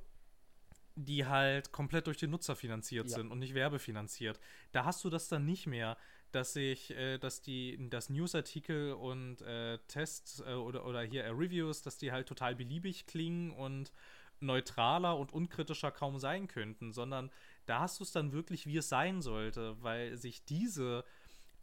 die 1.04 1.26
halt 1.26 1.70
komplett 1.70 2.06
durch 2.06 2.18
den 2.18 2.30
Nutzer 2.30 2.56
finanziert 2.56 3.08
ja. 3.08 3.16
sind 3.16 3.30
und 3.30 3.38
nicht 3.38 3.54
werbefinanziert. 3.54 4.40
Da 4.72 4.84
hast 4.84 5.04
du 5.04 5.10
das 5.10 5.28
dann 5.28 5.44
nicht 5.44 5.66
mehr, 5.66 5.96
dass 6.32 6.52
sich, 6.52 6.90
äh, 6.90 7.18
dass 7.18 7.40
die, 7.40 7.88
dass 7.88 8.10
Newsartikel 8.10 8.92
und 8.92 9.40
äh, 9.42 9.78
Tests 9.88 10.40
äh, 10.40 10.52
oder, 10.54 10.84
oder 10.84 11.02
hier 11.02 11.24
äh, 11.24 11.30
Reviews, 11.30 11.82
dass 11.82 11.98
die 11.98 12.12
halt 12.12 12.26
total 12.26 12.54
beliebig 12.56 13.06
klingen 13.06 13.52
und 13.52 13.92
neutraler 14.40 15.16
und 15.16 15.32
unkritischer 15.32 15.90
kaum 15.90 16.18
sein 16.18 16.48
könnten, 16.48 16.92
sondern 16.92 17.30
da 17.66 17.80
hast 17.80 17.98
du 18.00 18.04
es 18.04 18.12
dann 18.12 18.32
wirklich, 18.32 18.66
wie 18.66 18.76
es 18.76 18.88
sein 18.88 19.22
sollte, 19.22 19.76
weil 19.82 20.16
sich 20.16 20.44
diese, 20.44 21.04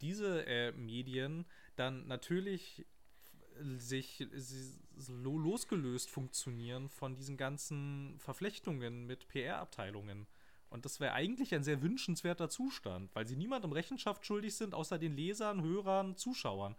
diese 0.00 0.46
äh, 0.46 0.72
Medien 0.72 1.46
dann 1.76 2.06
natürlich 2.06 2.86
sich 3.78 4.26
losgelöst 5.08 6.10
funktionieren 6.10 6.88
von 6.88 7.14
diesen 7.14 7.36
ganzen 7.36 8.18
Verflechtungen 8.18 9.06
mit 9.06 9.28
PR-Abteilungen. 9.28 10.26
Und 10.68 10.84
das 10.84 11.00
wäre 11.00 11.12
eigentlich 11.12 11.54
ein 11.54 11.62
sehr 11.62 11.82
wünschenswerter 11.82 12.48
Zustand, 12.48 13.14
weil 13.14 13.26
sie 13.26 13.36
niemandem 13.36 13.72
Rechenschaft 13.72 14.26
schuldig 14.26 14.56
sind, 14.56 14.74
außer 14.74 14.98
den 14.98 15.16
Lesern, 15.16 15.62
Hörern, 15.62 16.16
Zuschauern. 16.16 16.76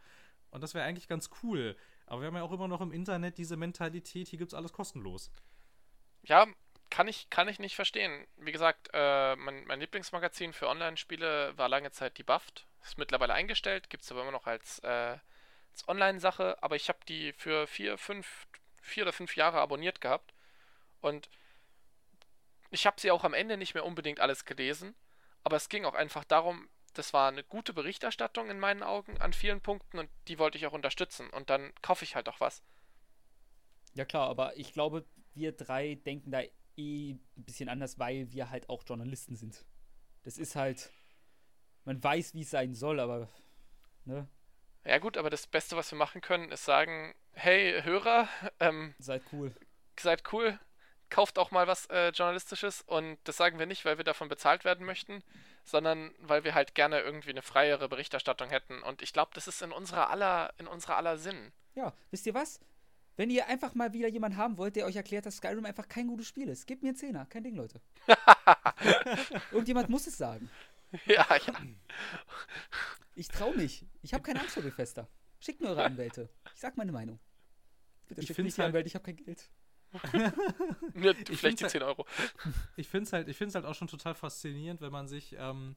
Und 0.52 0.62
das 0.62 0.74
wäre 0.74 0.86
eigentlich 0.86 1.08
ganz 1.08 1.30
cool. 1.44 1.76
Aber 2.06 2.22
wir 2.22 2.28
haben 2.28 2.36
ja 2.36 2.44
auch 2.44 2.52
immer 2.52 2.68
noch 2.68 2.82
im 2.82 2.92
Internet 2.92 3.38
diese 3.38 3.58
Mentalität, 3.58 4.28
hier 4.28 4.40
gibt 4.40 4.52
es 4.52 4.58
alles 4.58 4.74
kostenlos. 4.74 5.32
Ja, 6.24 6.48
kann 6.90 7.08
ich, 7.08 7.30
kann 7.30 7.48
ich 7.48 7.60
nicht 7.60 7.76
verstehen. 7.76 8.26
Wie 8.38 8.52
gesagt, 8.52 8.90
äh, 8.94 9.36
mein, 9.36 9.66
mein, 9.66 9.80
Lieblingsmagazin 9.80 10.54
für 10.54 10.68
Online-Spiele 10.68 11.58
war 11.58 11.70
lange 11.70 11.92
Zeit 11.92 12.16
die. 12.16 12.66
Ist 12.82 12.98
mittlerweile 12.98 13.34
eingestellt, 13.34 13.90
gibt 13.90 14.04
es 14.04 14.12
aber 14.12 14.22
immer 14.22 14.32
noch 14.32 14.48
als, 14.48 14.80
äh, 14.80 15.18
als 15.78 15.88
Online-Sache. 15.88 16.62
Aber 16.62 16.76
ich 16.76 16.90
habe 16.90 17.00
die 17.08 17.34
für 17.34 17.68
vier, 17.68 17.98
fünf, 17.98 18.48
vier 18.82 19.04
oder 19.04 19.14
fünf 19.14 19.36
Jahre 19.36 19.60
abonniert 19.60 20.02
gehabt. 20.02 20.34
Und 21.02 21.30
ich 22.72 22.86
habe 22.86 23.00
sie 23.00 23.12
auch 23.12 23.24
am 23.24 23.34
Ende 23.34 23.58
nicht 23.58 23.74
mehr 23.74 23.86
unbedingt 23.86 24.20
alles 24.20 24.46
gelesen, 24.46 24.96
aber 25.44 25.56
es 25.56 25.70
ging 25.70 25.86
auch 25.86 25.94
einfach 25.94 26.24
darum, 26.24 26.68
das 26.94 27.14
war 27.14 27.30
eine 27.30 27.44
gute 27.44 27.74
Berichterstattung 27.74 28.50
in 28.50 28.60
meinen 28.60 28.84
Augen 28.84 29.18
an 29.20 29.32
vielen 29.32 29.62
Punkten 29.62 30.00
und 30.00 30.10
die 30.28 30.40
wollte 30.40 30.58
ich 30.58 30.66
auch 30.66 30.74
unterstützen 30.74 31.30
und 31.30 31.50
dann 31.50 31.72
kaufe 31.82 32.04
ich 32.04 32.16
halt 32.16 32.28
auch 32.28 32.40
was. 32.40 32.64
Ja 33.94 34.04
klar, 34.04 34.28
aber 34.28 34.58
ich 34.58 34.74
glaube, 34.74 35.06
wir 35.34 35.52
drei 35.52 35.96
denken 35.96 36.32
da 36.32 36.42
eh 36.76 37.12
ein 37.12 37.20
bisschen 37.36 37.70
anders, 37.70 38.00
weil 38.00 38.32
wir 38.32 38.50
halt 38.50 38.70
auch 38.70 38.84
Journalisten 38.86 39.36
sind. 39.36 39.64
Das 40.24 40.38
ist 40.38 40.56
halt, 40.56 40.92
man 41.86 42.04
weiß, 42.04 42.34
wie 42.34 42.42
es 42.42 42.50
sein 42.50 42.74
soll, 42.74 43.00
aber, 43.00 43.30
ne? 44.06 44.28
Ja 44.88 45.00
gut, 45.00 45.18
aber 45.18 45.30
das 45.30 45.48
Beste, 45.48 45.76
was 45.76 45.92
wir 45.92 45.98
machen 45.98 46.22
können, 46.22 46.50
ist 46.50 46.64
sagen, 46.64 47.14
hey 47.34 47.82
Hörer, 47.84 48.30
ähm, 48.62 48.96
seid 49.00 49.22
cool. 49.34 49.54
Seid 50.00 50.24
cool, 50.32 50.58
kauft 51.10 51.38
auch 51.38 51.52
mal 51.52 51.68
was 51.68 51.88
äh, 51.88 52.10
Journalistisches 52.10 52.84
und 52.84 53.18
das 53.26 53.36
sagen 53.36 53.60
wir 53.60 53.66
nicht, 53.66 53.84
weil 53.84 53.98
wir 53.98 54.06
davon 54.06 54.30
bezahlt 54.30 54.64
werden 54.64 54.86
möchten, 54.86 55.24
sondern 55.66 56.14
weil 56.20 56.46
wir 56.46 56.56
halt 56.56 56.74
gerne 56.74 57.02
irgendwie 57.02 57.32
eine 57.32 57.42
freiere 57.42 57.90
Berichterstattung 57.90 58.50
hätten. 58.50 58.82
Und 58.82 59.02
ich 59.02 59.12
glaube, 59.12 59.32
das 59.34 59.48
ist 59.50 59.62
in 59.62 59.74
unserer 59.74 60.10
aller, 60.10 60.54
in 60.58 60.68
unserer 60.68 60.96
aller 60.96 61.18
Sinn. 61.18 61.52
Ja, 61.76 61.94
wisst 62.12 62.26
ihr 62.26 62.34
was? 62.34 62.62
Wenn 63.18 63.30
ihr 63.30 63.48
einfach 63.48 63.76
mal 63.76 63.92
wieder 63.92 64.08
jemanden 64.08 64.38
haben 64.38 64.58
wollt, 64.58 64.78
der 64.78 64.86
euch 64.86 64.96
erklärt, 64.96 65.26
dass 65.26 65.38
Skyrim 65.38 65.66
einfach 65.66 65.90
kein 65.90 66.08
gutes 66.08 66.28
Spiel 66.28 66.48
ist, 66.48 66.66
gebt 66.66 66.84
mir 66.84 66.90
einen 66.90 66.98
Zehner, 66.98 67.26
kein 67.26 67.44
Ding, 67.44 67.56
Leute. 67.56 67.82
Irgendjemand 69.52 69.90
muss 69.90 70.08
es 70.08 70.18
sagen. 70.18 70.50
Ja, 71.06 71.26
ja. 71.46 71.54
Ich 73.18 73.30
trau 73.30 73.52
mich. 73.52 73.84
Ich 74.04 74.14
habe 74.14 74.24
keine 74.24 74.40
Angst 74.42 74.54
vor 74.54 74.62
Bethesda. 74.62 75.08
Schickt 75.40 75.60
mir 75.60 75.70
eure 75.70 75.84
Anwälte. 75.84 76.30
Ich 76.54 76.62
sag 76.62 76.78
meine 76.78 76.92
Meinung. 76.92 77.20
Bitte 78.08 78.22
schickt 78.22 78.38
mich 78.38 78.60
halt, 78.60 78.68
Anwälte, 78.68 78.88
ich 78.88 78.94
habe 78.94 79.06
kein 79.06 79.16
Geld. 79.16 79.50
ja, 80.14 81.14
vielleicht 81.26 81.62
die 81.62 81.68
10 81.68 81.82
Euro. 81.82 82.06
Ich 82.76 82.88
finde 82.88 83.08
es 83.08 83.14
halt, 83.14 83.28
halt 83.28 83.66
auch 83.66 83.74
schon 83.74 83.88
total 83.88 84.14
faszinierend, 84.14 84.82
wenn 84.82 84.92
man 84.92 85.08
sich, 85.08 85.36
ähm, 85.36 85.76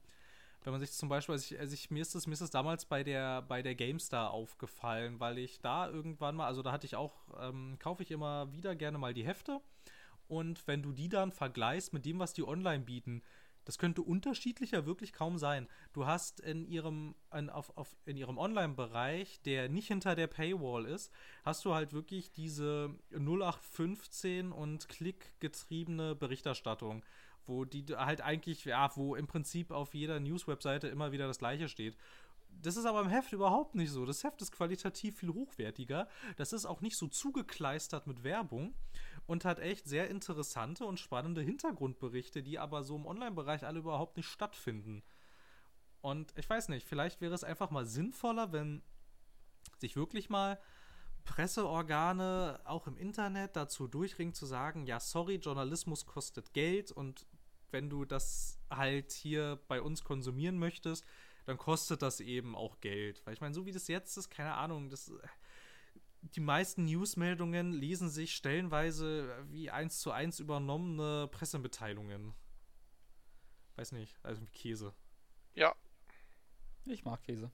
wenn 0.65 0.73
man 0.73 0.81
sich 0.81 0.93
zum 0.93 1.09
Beispiel, 1.09 1.33
also, 1.33 1.55
ich, 1.55 1.59
also 1.59 1.73
ich, 1.73 1.91
mir, 1.91 2.03
ist 2.03 2.15
das, 2.15 2.27
mir 2.27 2.35
ist 2.35 2.43
das 2.43 2.51
damals 2.51 2.85
bei 2.85 3.03
der, 3.03 3.41
bei 3.41 3.63
der 3.63 3.75
GameStar 3.75 4.33
aufgefallen, 4.33 5.19
weil 5.19 5.39
ich 5.39 5.61
da 5.61 5.89
irgendwann 5.89 6.37
mal, 6.37 6.47
also 6.47 6.61
da 6.61 6.73
hatte 6.73 6.85
ich 6.85 6.95
auch, 6.95 7.23
ähm, 7.41 7.79
kaufe 7.79 8.03
ich 8.03 8.11
immer 8.11 8.53
wieder 8.53 8.77
gerne 8.77 8.99
mal 8.99 9.15
die 9.15 9.25
Hefte. 9.25 9.63
Und 10.29 10.69
wenn 10.69 10.83
du 10.83 10.93
die 10.93 11.09
dann 11.09 11.33
vergleichst 11.33 11.95
mit 11.95 12.05
dem, 12.05 12.19
was 12.19 12.35
die 12.35 12.47
online 12.47 12.85
bieten, 12.85 13.23
das 13.71 13.79
könnte 13.79 14.03
unterschiedlicher 14.03 14.85
wirklich 14.85 15.13
kaum 15.13 15.39
sein. 15.39 15.69
Du 15.93 16.05
hast 16.05 16.41
in 16.41 16.67
ihrem, 16.67 17.15
in, 17.33 17.49
auf, 17.49 17.77
auf, 17.77 17.95
in 18.05 18.17
ihrem 18.17 18.37
Online-Bereich, 18.37 19.43
der 19.43 19.69
nicht 19.69 19.87
hinter 19.87 20.17
der 20.17 20.27
Paywall 20.27 20.87
ist, 20.87 21.13
hast 21.45 21.65
du 21.65 21.73
halt 21.73 21.93
wirklich 21.93 22.33
diese 22.33 22.93
0815 23.13 24.51
und 24.51 24.89
klickgetriebene 24.89 26.17
Berichterstattung, 26.17 27.05
wo 27.47 27.65
die 27.65 27.85
halt 27.95 28.23
eigentlich, 28.23 28.65
ja, 28.65 28.91
wo 28.97 29.15
im 29.15 29.29
Prinzip 29.29 29.71
auf 29.71 29.95
jeder 29.95 30.19
News-Webseite 30.19 30.89
immer 30.89 31.13
wieder 31.13 31.29
das 31.29 31.39
gleiche 31.39 31.69
steht. 31.69 31.97
Das 32.61 32.77
ist 32.77 32.87
aber 32.87 33.01
im 33.03 33.09
Heft 33.09 33.33
überhaupt 33.33 33.77
nicht 33.77 33.93
so. 33.93 34.05
Das 34.05 34.25
Heft 34.25 34.43
ist 34.43 34.51
qualitativ 34.51 35.17
viel 35.19 35.33
hochwertiger. 35.33 36.09
Das 36.37 36.53
ist 36.53 36.67
auch 36.67 36.81
nicht 36.81 36.97
so 36.97 37.07
zugekleistert 37.07 38.09
mit 38.09 38.25
Werbung 38.25 38.75
und 39.31 39.45
hat 39.45 39.61
echt 39.61 39.87
sehr 39.87 40.11
interessante 40.11 40.85
und 40.85 40.99
spannende 40.99 41.41
Hintergrundberichte, 41.41 42.43
die 42.43 42.59
aber 42.59 42.83
so 42.83 42.97
im 42.97 43.07
Online-Bereich 43.07 43.65
alle 43.65 43.79
überhaupt 43.79 44.17
nicht 44.17 44.27
stattfinden. 44.27 45.05
Und 46.01 46.37
ich 46.37 46.51
weiß 46.51 46.69
nicht, 46.69 46.85
vielleicht 46.85 47.21
wäre 47.21 47.33
es 47.33 47.45
einfach 47.45 47.71
mal 47.71 47.87
sinnvoller, 47.87 48.51
wenn 48.51 48.83
sich 49.79 49.95
wirklich 49.95 50.31
mal 50.31 50.59
Presseorgane 51.23 52.61
auch 52.65 52.89
im 52.89 52.97
Internet 52.97 53.55
dazu 53.55 53.87
durchringen 53.87 54.35
zu 54.35 54.47
sagen, 54.47 54.85
ja, 54.85 54.99
sorry, 54.99 55.37
Journalismus 55.37 56.07
kostet 56.07 56.53
Geld 56.53 56.91
und 56.91 57.25
wenn 57.71 57.89
du 57.89 58.05
das 58.05 58.59
halt 58.69 59.13
hier 59.13 59.61
bei 59.69 59.81
uns 59.81 60.03
konsumieren 60.03 60.59
möchtest, 60.59 61.05
dann 61.47 61.57
kostet 61.57 62.03
das 62.03 62.19
eben 62.19 62.57
auch 62.57 62.81
Geld. 62.81 63.25
Weil 63.25 63.35
ich 63.35 63.41
meine, 63.41 63.55
so 63.55 63.65
wie 63.65 63.71
das 63.71 63.87
jetzt 63.87 64.17
ist, 64.17 64.29
keine 64.29 64.55
Ahnung, 64.55 64.89
das 64.89 65.13
die 66.23 66.41
meisten 66.41 66.85
Newsmeldungen 66.85 67.73
lesen 67.73 68.09
sich 68.09 68.35
stellenweise 68.35 69.45
wie 69.49 69.71
eins 69.71 70.01
zu 70.01 70.13
eins 70.13 70.39
übernommene 70.39 71.29
Pressemitteilungen. 71.29 72.35
Weiß 73.77 73.93
nicht, 73.93 74.17
also 74.23 74.43
wie 74.43 74.51
Käse. 74.51 74.95
Ja. 75.55 75.75
Ich 76.85 77.05
mag 77.05 77.23
Käse. 77.23 77.51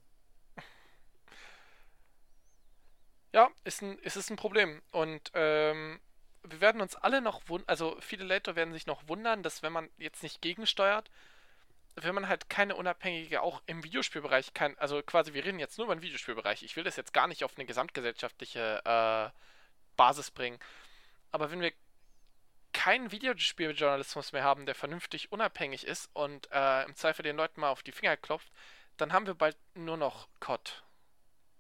Ja, 3.33 3.51
ist, 3.65 3.83
ein, 3.83 3.99
ist 3.99 4.17
es 4.17 4.31
ein 4.31 4.37
Problem. 4.37 4.81
Und 4.93 5.31
ähm, 5.35 6.01
wir 6.43 6.61
werden 6.61 6.81
uns 6.81 6.97
alle 6.97 7.21
noch 7.21 7.49
wundern, 7.49 7.69
also 7.69 7.97
viele 8.01 8.25
Leute 8.25 8.57
werden 8.57 8.73
sich 8.73 8.87
noch 8.87 9.09
wundern, 9.09 9.43
dass 9.43 9.63
wenn 9.63 9.73
man 9.73 9.91
jetzt 9.99 10.23
nicht 10.23 10.41
gegensteuert, 10.41 11.11
wenn 11.97 12.15
man 12.15 12.29
halt 12.29 12.49
keine 12.51 12.77
unabhängige, 12.77 13.43
auch 13.43 13.63
im 13.67 13.83
Videospielbereich 13.83 14.53
kann, 14.55 14.77
also 14.79 15.03
quasi, 15.03 15.33
wir 15.33 15.45
reden 15.45 15.59
jetzt 15.59 15.79
nur 15.79 15.87
über 15.87 15.97
den 15.97 16.03
Videospielbereich. 16.03 16.63
Ich 16.63 16.77
will 16.77 16.85
das 16.85 16.97
jetzt 16.97 17.15
gar 17.15 17.27
nicht 17.27 17.43
auf 17.43 17.57
eine 17.57 17.65
gesamtgesellschaftliche 17.67 18.83
äh, 18.85 19.31
Basis 19.97 20.31
bringen. 20.31 20.59
Aber 21.33 21.51
wenn 21.51 21.61
wir 21.61 21.73
keinen 22.73 23.11
Videospieljournalismus 23.11 24.33
mehr 24.33 24.45
haben, 24.45 24.67
der 24.67 24.75
vernünftig 24.75 25.33
unabhängig 25.33 25.87
ist 25.87 26.11
und 26.13 26.51
äh, 26.53 26.85
im 26.85 26.95
Zweifel 26.95 27.23
den 27.23 27.37
Leuten 27.37 27.61
mal 27.61 27.71
auf 27.71 27.83
die 27.83 27.93
Finger 27.93 28.17
klopft, 28.19 28.53
dann 28.99 29.13
haben 29.13 29.27
wir 29.27 29.35
bald 29.35 29.57
nur 29.75 29.97
noch 29.97 30.29
COD. 30.41 30.83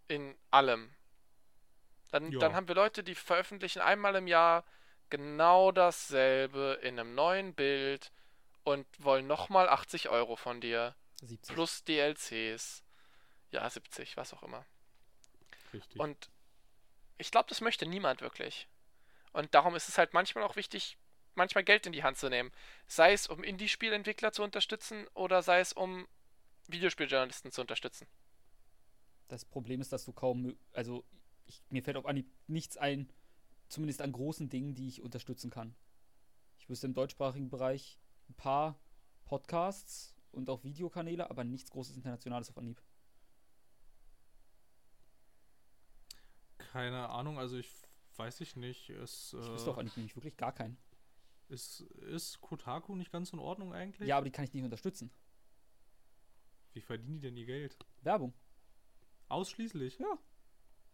In 0.09 0.37
allem. 0.51 0.95
Dann, 2.11 2.31
Ja. 2.31 2.39
dann 2.39 2.55
haben 2.55 2.69
wir 2.69 2.75
Leute, 2.75 3.03
die 3.03 3.15
veröffentlichen 3.15 3.81
einmal 3.81 4.15
im 4.17 4.27
Jahr 4.27 4.65
genau 5.09 5.73
dasselbe 5.73 6.79
in 6.83 7.01
einem 7.01 7.15
neuen 7.15 7.55
Bild 7.55 8.13
und 8.66 8.84
wollen 8.98 9.28
nochmal 9.28 9.68
80 9.68 10.09
Euro 10.09 10.34
von 10.34 10.60
dir. 10.60 10.97
70. 11.20 11.55
Plus 11.55 11.84
DLCs. 11.84 12.82
Ja, 13.52 13.70
70, 13.70 14.16
was 14.16 14.34
auch 14.34 14.43
immer. 14.43 14.66
Richtig. 15.72 16.01
Und 16.01 16.30
ich 17.16 17.30
glaube, 17.30 17.48
das 17.48 17.60
möchte 17.60 17.86
niemand 17.86 18.22
wirklich. 18.22 18.66
Und 19.32 19.55
darum 19.55 19.76
ist 19.76 19.88
es 19.88 19.98
halt 19.98 20.14
manchmal 20.14 20.43
auch 20.43 20.56
wichtig, 20.56 20.98
manchmal 21.36 21.62
Geld 21.62 21.86
in 21.86 21.93
die 21.93 22.02
Hand 22.02 22.18
zu 22.18 22.28
nehmen. 22.28 22.51
Sei 22.88 23.12
es, 23.12 23.28
um 23.28 23.44
Indie-Spielentwickler 23.44 24.32
zu 24.32 24.43
unterstützen 24.43 25.06
oder 25.14 25.43
sei 25.43 25.60
es, 25.60 25.72
um 25.72 26.09
Videospieljournalisten 26.66 27.52
zu 27.52 27.60
unterstützen. 27.60 28.09
Das 29.28 29.44
Problem 29.44 29.80
ist, 29.80 29.93
dass 29.93 30.05
du 30.05 30.12
kaum, 30.12 30.59
also 30.72 31.05
ich, 31.44 31.62
mir 31.70 31.84
fällt 31.84 31.97
auf 31.97 32.06
Anhieb 32.06 32.26
nichts 32.48 32.76
ein, 32.76 33.12
zumindest 33.68 34.02
an 34.02 34.10
großen 34.10 34.48
Dingen, 34.48 34.74
die 34.74 34.88
ich 34.88 35.02
unterstützen 35.02 35.51
kann. 35.51 35.76
Ich 36.59 36.68
wüsste 36.68 36.88
im 36.88 36.94
deutschsprachigen 36.94 37.48
Bereich 37.48 38.01
ein 38.28 38.35
paar 38.35 38.78
Podcasts 39.24 40.15
und 40.32 40.48
auch 40.51 40.65
Videokanäle, 40.65 41.31
aber 41.31 41.44
nichts 41.44 41.70
Großes 41.70 41.97
Internationales 41.97 42.51
auf 42.51 42.59
Anhieb. 42.59 42.81
Keine 46.59 47.09
Ahnung, 47.09 47.39
also 47.39 47.57
ich 47.57 47.70
weiß 48.16 48.40
ich 48.40 48.57
nicht. 48.57 48.90
Es, 48.90 49.32
Ich 49.32 49.48
wüsste 49.48 49.70
auf 49.70 49.77
äh, 49.77 49.81
Anhieb 49.81 49.97
nämlich 49.97 50.16
wirklich 50.16 50.36
gar 50.36 50.53
keinen. 50.53 50.78
ist, 51.48 51.81
ist 51.81 52.40
Kotaku 52.40 52.97
nicht 52.97 53.12
ganz 53.12 53.32
in 53.32 53.39
Ordnung 53.39 53.73
eigentlich? 53.73 54.09
Ja, 54.09 54.16
aber 54.16 54.24
die 54.24 54.31
kann 54.32 54.44
ich 54.44 54.53
nicht 54.53 54.65
unterstützen. 54.65 55.11
Wie 56.73 56.81
verdienen 56.81 57.15
die 57.20 57.20
denn 57.20 57.36
ihr 57.36 57.47
Geld? 57.47 57.78
Werbung. 58.03 58.35
Ausschließlich? 59.28 59.98
Ja. 59.98 60.19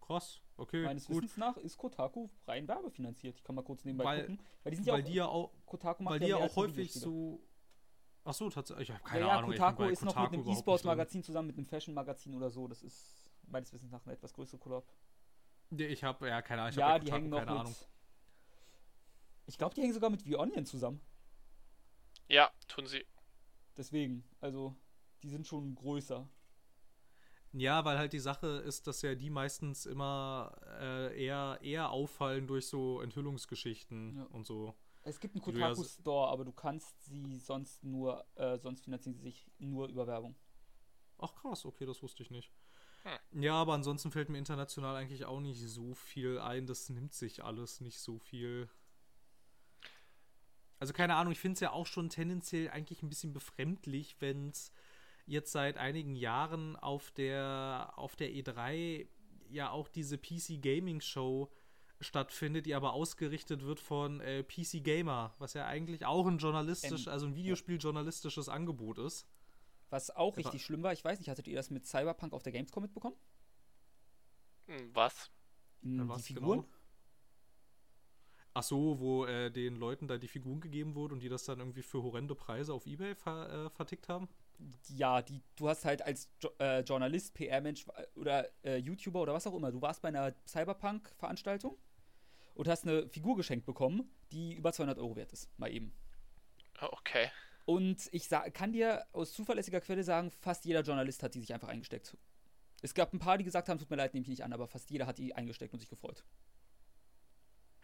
Krass, 0.00 0.40
okay, 0.62 0.84
Meines 0.84 1.06
gut. 1.06 1.16
Wissens 1.22 1.36
nach 1.36 1.56
ist 1.58 1.76
Kotaku 1.76 2.28
rein 2.46 2.66
werbefinanziert. 2.66 3.36
Ich 3.36 3.44
kann 3.44 3.54
mal 3.54 3.62
kurz 3.62 3.84
nebenbei 3.84 4.04
Weil- 4.04 4.20
gucken. 4.22 4.40
Weil 4.62 4.70
die 4.70 4.76
sind 4.76 4.86
ja 4.86 4.92
Weil 4.94 5.02
auch, 5.02 5.06
die 5.06 5.14
ja 5.14 5.26
auch, 5.26 5.50
Kotaku 5.66 6.02
macht 6.02 6.12
weil 6.12 6.20
die 6.20 6.26
ja 6.26 6.36
auch 6.36 6.56
häufig 6.56 6.92
so. 6.92 7.40
Ach 8.24 8.32
so, 8.34 8.48
tatsächlich. 8.50 8.88
Ich 8.88 8.94
habe 8.94 9.02
Ja, 9.04 9.08
keine 9.10 9.26
ja, 9.26 9.38
Ahnung. 9.38 9.50
bin 9.50 9.58
Kotaku 9.58 9.82
ist 9.84 10.02
noch 10.04 10.14
mit 10.14 10.24
Kotaku 10.30 10.34
einem 10.48 10.48
E-Sports-Magazin 10.56 11.22
zusammen 11.24 11.48
mit 11.48 11.56
einem 11.56 11.66
Fashion-Magazin 11.66 12.34
oder 12.34 12.50
so. 12.50 12.68
Das 12.68 12.82
ist 12.82 13.30
meines 13.48 13.72
Wissens 13.72 13.90
nach 13.90 14.04
eine 14.06 14.14
etwas 14.14 14.32
größere 14.32 14.58
Kollab. 14.58 14.84
Ja, 15.70 15.86
Ich 15.88 16.04
habe 16.04 16.28
ja 16.28 16.40
keine 16.42 16.62
Ahnung. 16.62 16.70
Ich 16.70 16.76
Ja, 16.76 16.98
die 16.98 17.04
Kotaku 17.06 17.16
hängen 17.16 17.30
noch 17.30 17.38
keine 17.38 17.50
mit. 17.50 17.60
Ahnung. 17.60 17.74
Ich 19.46 19.58
glaube, 19.58 19.74
die 19.74 19.82
hängen 19.82 19.92
sogar 19.92 20.10
mit 20.10 20.22
V-Onion 20.22 20.64
zusammen. 20.66 21.00
Ja, 22.28 22.50
tun 22.68 22.86
sie. 22.86 23.04
Deswegen, 23.76 24.24
also, 24.40 24.76
die 25.22 25.28
sind 25.28 25.46
schon 25.46 25.74
größer. 25.74 26.28
Ja, 27.52 27.84
weil 27.84 27.98
halt 27.98 28.12
die 28.14 28.18
Sache 28.18 28.46
ist, 28.46 28.86
dass 28.86 29.02
ja 29.02 29.14
die 29.14 29.28
meistens 29.30 29.84
immer 29.84 30.56
äh, 30.80 31.24
eher, 31.24 31.58
eher 31.62 31.90
auffallen 31.90 32.46
durch 32.46 32.66
so 32.66 33.00
Enthüllungsgeschichten 33.02 34.16
Ja. 34.16 34.24
und 34.24 34.46
so. 34.46 34.74
Es 35.04 35.20
gibt 35.20 35.34
einen 35.34 35.44
Die 35.44 35.52
du 35.52 35.58
ja 35.58 35.66
Kotaku 35.68 35.82
s- 35.82 35.94
Store, 35.94 36.30
aber 36.30 36.44
du 36.44 36.52
kannst 36.52 37.04
sie 37.04 37.38
sonst 37.38 37.84
nur, 37.84 38.24
äh, 38.36 38.58
sonst 38.58 38.82
finanzieren 38.84 39.14
sie 39.14 39.22
sich 39.22 39.50
nur 39.58 39.88
über 39.88 40.06
Werbung. 40.06 40.34
Ach 41.18 41.34
krass, 41.34 41.64
okay, 41.66 41.84
das 41.86 42.02
wusste 42.02 42.22
ich 42.22 42.30
nicht. 42.30 42.50
Hm. 43.02 43.42
Ja, 43.42 43.54
aber 43.54 43.74
ansonsten 43.74 44.10
fällt 44.12 44.28
mir 44.28 44.38
international 44.38 44.96
eigentlich 44.96 45.24
auch 45.24 45.40
nicht 45.40 45.60
so 45.60 45.94
viel 45.94 46.38
ein. 46.38 46.66
Das 46.66 46.88
nimmt 46.88 47.12
sich 47.12 47.44
alles 47.44 47.80
nicht 47.80 47.98
so 48.00 48.18
viel. 48.18 48.68
Also 50.78 50.92
keine 50.92 51.14
Ahnung, 51.14 51.32
ich 51.32 51.38
finde 51.38 51.54
es 51.54 51.60
ja 51.60 51.70
auch 51.72 51.86
schon 51.86 52.08
tendenziell 52.08 52.70
eigentlich 52.70 53.02
ein 53.02 53.08
bisschen 53.08 53.32
befremdlich, 53.32 54.16
wenn 54.20 54.48
es 54.48 54.72
jetzt 55.26 55.52
seit 55.52 55.76
einigen 55.78 56.14
Jahren 56.14 56.76
auf 56.76 57.10
der, 57.12 57.92
auf 57.96 58.16
der 58.16 58.30
E3 58.30 59.08
ja 59.48 59.70
auch 59.70 59.88
diese 59.88 60.18
PC 60.18 60.60
Gaming 60.62 61.00
Show 61.00 61.50
stattfindet, 62.00 62.66
die 62.66 62.74
aber 62.74 62.92
ausgerichtet 62.94 63.62
wird 63.62 63.78
von 63.80 64.20
äh, 64.20 64.42
PC 64.42 64.82
Gamer, 64.82 65.34
was 65.38 65.54
ja 65.54 65.66
eigentlich 65.66 66.04
auch 66.04 66.26
ein 66.26 66.38
journalistisch, 66.38 67.06
Ähm, 67.06 67.12
also 67.12 67.26
ein 67.26 67.36
Videospiel-journalistisches 67.36 68.48
Angebot 68.48 68.98
ist. 68.98 69.26
Was 69.90 70.10
auch 70.10 70.38
richtig 70.38 70.64
schlimm 70.64 70.82
war, 70.82 70.92
ich 70.92 71.04
weiß 71.04 71.18
nicht, 71.20 71.28
hattet 71.28 71.46
ihr 71.46 71.54
das 71.56 71.70
mit 71.70 71.86
Cyberpunk 71.86 72.32
auf 72.32 72.42
der 72.42 72.50
Gamescom 72.52 72.82
mitbekommen? 72.82 73.16
Hm, 74.66 74.90
Was? 74.94 75.30
Hm, 75.82 75.98
Ja, 75.98 76.04
die 76.08 76.08
was 76.08 76.26
Figuren? 76.26 76.64
genau? 76.64 76.68
Ach 78.54 78.62
so, 78.62 78.98
wo 79.00 79.24
äh, 79.26 79.50
den 79.50 79.76
Leuten 79.76 80.08
da 80.08 80.16
die 80.18 80.28
Figuren 80.28 80.60
gegeben 80.60 80.94
wurden 80.94 81.14
und 81.14 81.20
die 81.20 81.28
das 81.28 81.44
dann 81.44 81.58
irgendwie 81.58 81.82
für 81.82 82.02
horrende 82.02 82.34
Preise 82.34 82.72
auf 82.74 82.86
Ebay 82.86 83.14
ver 83.14 83.66
äh, 83.66 83.70
vertickt 83.70 84.08
haben? 84.08 84.28
Ja, 84.88 85.22
die, 85.22 85.42
du 85.56 85.68
hast 85.68 85.84
halt 85.84 86.02
als 86.02 86.30
jo 86.40 86.50
äh, 86.58 86.80
Journalist, 86.80 87.34
PR-Mensch 87.34 87.86
oder 88.14 88.48
äh, 88.64 88.76
YouTuber 88.76 89.22
oder 89.22 89.34
was 89.34 89.46
auch 89.46 89.54
immer, 89.54 89.72
du 89.72 89.80
warst 89.80 90.02
bei 90.02 90.08
einer 90.08 90.34
Cyberpunk-Veranstaltung 90.46 91.78
und 92.54 92.68
hast 92.68 92.86
eine 92.86 93.08
Figur 93.08 93.36
geschenkt 93.36 93.66
bekommen, 93.66 94.10
die 94.30 94.54
über 94.54 94.72
200 94.72 94.98
Euro 94.98 95.16
wert 95.16 95.32
ist, 95.32 95.48
mal 95.58 95.70
eben. 95.70 95.94
Oh, 96.80 96.88
Okay. 96.92 97.30
Und 97.64 98.08
ich 98.12 98.28
kann 98.28 98.72
dir 98.72 99.06
aus 99.12 99.32
zuverlässiger 99.32 99.80
Quelle 99.80 100.02
sagen, 100.02 100.30
fast 100.30 100.64
jeder 100.64 100.80
Journalist 100.80 101.22
hat 101.22 101.34
die 101.34 101.40
sich 101.40 101.54
einfach 101.54 101.68
eingesteckt. 101.68 102.16
Es 102.82 102.94
gab 102.94 103.12
ein 103.12 103.20
paar, 103.20 103.38
die 103.38 103.44
gesagt 103.44 103.68
haben, 103.68 103.78
tut 103.78 103.88
mir 103.88 103.96
leid, 103.96 104.14
nehme 104.14 104.22
ich 104.22 104.28
nicht 104.28 104.42
an, 104.42 104.52
aber 104.52 104.66
fast 104.66 104.90
jeder 104.90 105.06
hat 105.06 105.18
die 105.18 105.34
eingesteckt 105.34 105.72
und 105.72 105.78
sich 105.78 105.88
gefreut. 105.88 106.24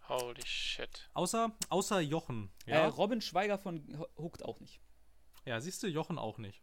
Holy 0.09 0.45
shit. 0.45 1.09
Außer, 1.15 1.57
außer 1.69 2.01
Jochen. 2.01 2.51
Äh, 2.67 2.73
Ja, 2.73 2.89
Robin 2.89 3.21
Schweiger 3.21 3.59
von 3.59 4.05
Hooked 4.17 4.45
auch 4.45 4.59
nicht. 4.59 4.81
ja 5.45 5.61
siehst 5.61 5.83
du, 5.83 5.87
Jochen 5.87 6.19
auch 6.19 6.39
nicht. 6.39 6.63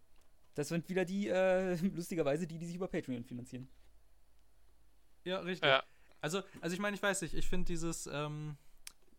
Das 0.56 0.69
sind 0.69 0.90
wieder 0.90 1.06
die, 1.06 1.27
äh, 1.27 1.76
lustigerweise, 1.94 2.48
die, 2.48 2.57
die 2.57 2.65
sich 2.65 2.76
über 2.76 2.88
Patreon 2.88 3.23
finanzieren. 3.23 3.69
Ja, 5.23 5.40
richtig. 5.40 5.69
Ja. 5.69 5.84
Also, 6.22 6.41
also 6.61 6.73
ich 6.73 6.80
meine, 6.80 6.95
ich 6.95 7.03
weiß 7.03 7.22
nicht, 7.22 7.36
ich 7.36 7.48
finde 7.48 7.65
dieses, 7.65 8.07
ähm, 8.07 8.57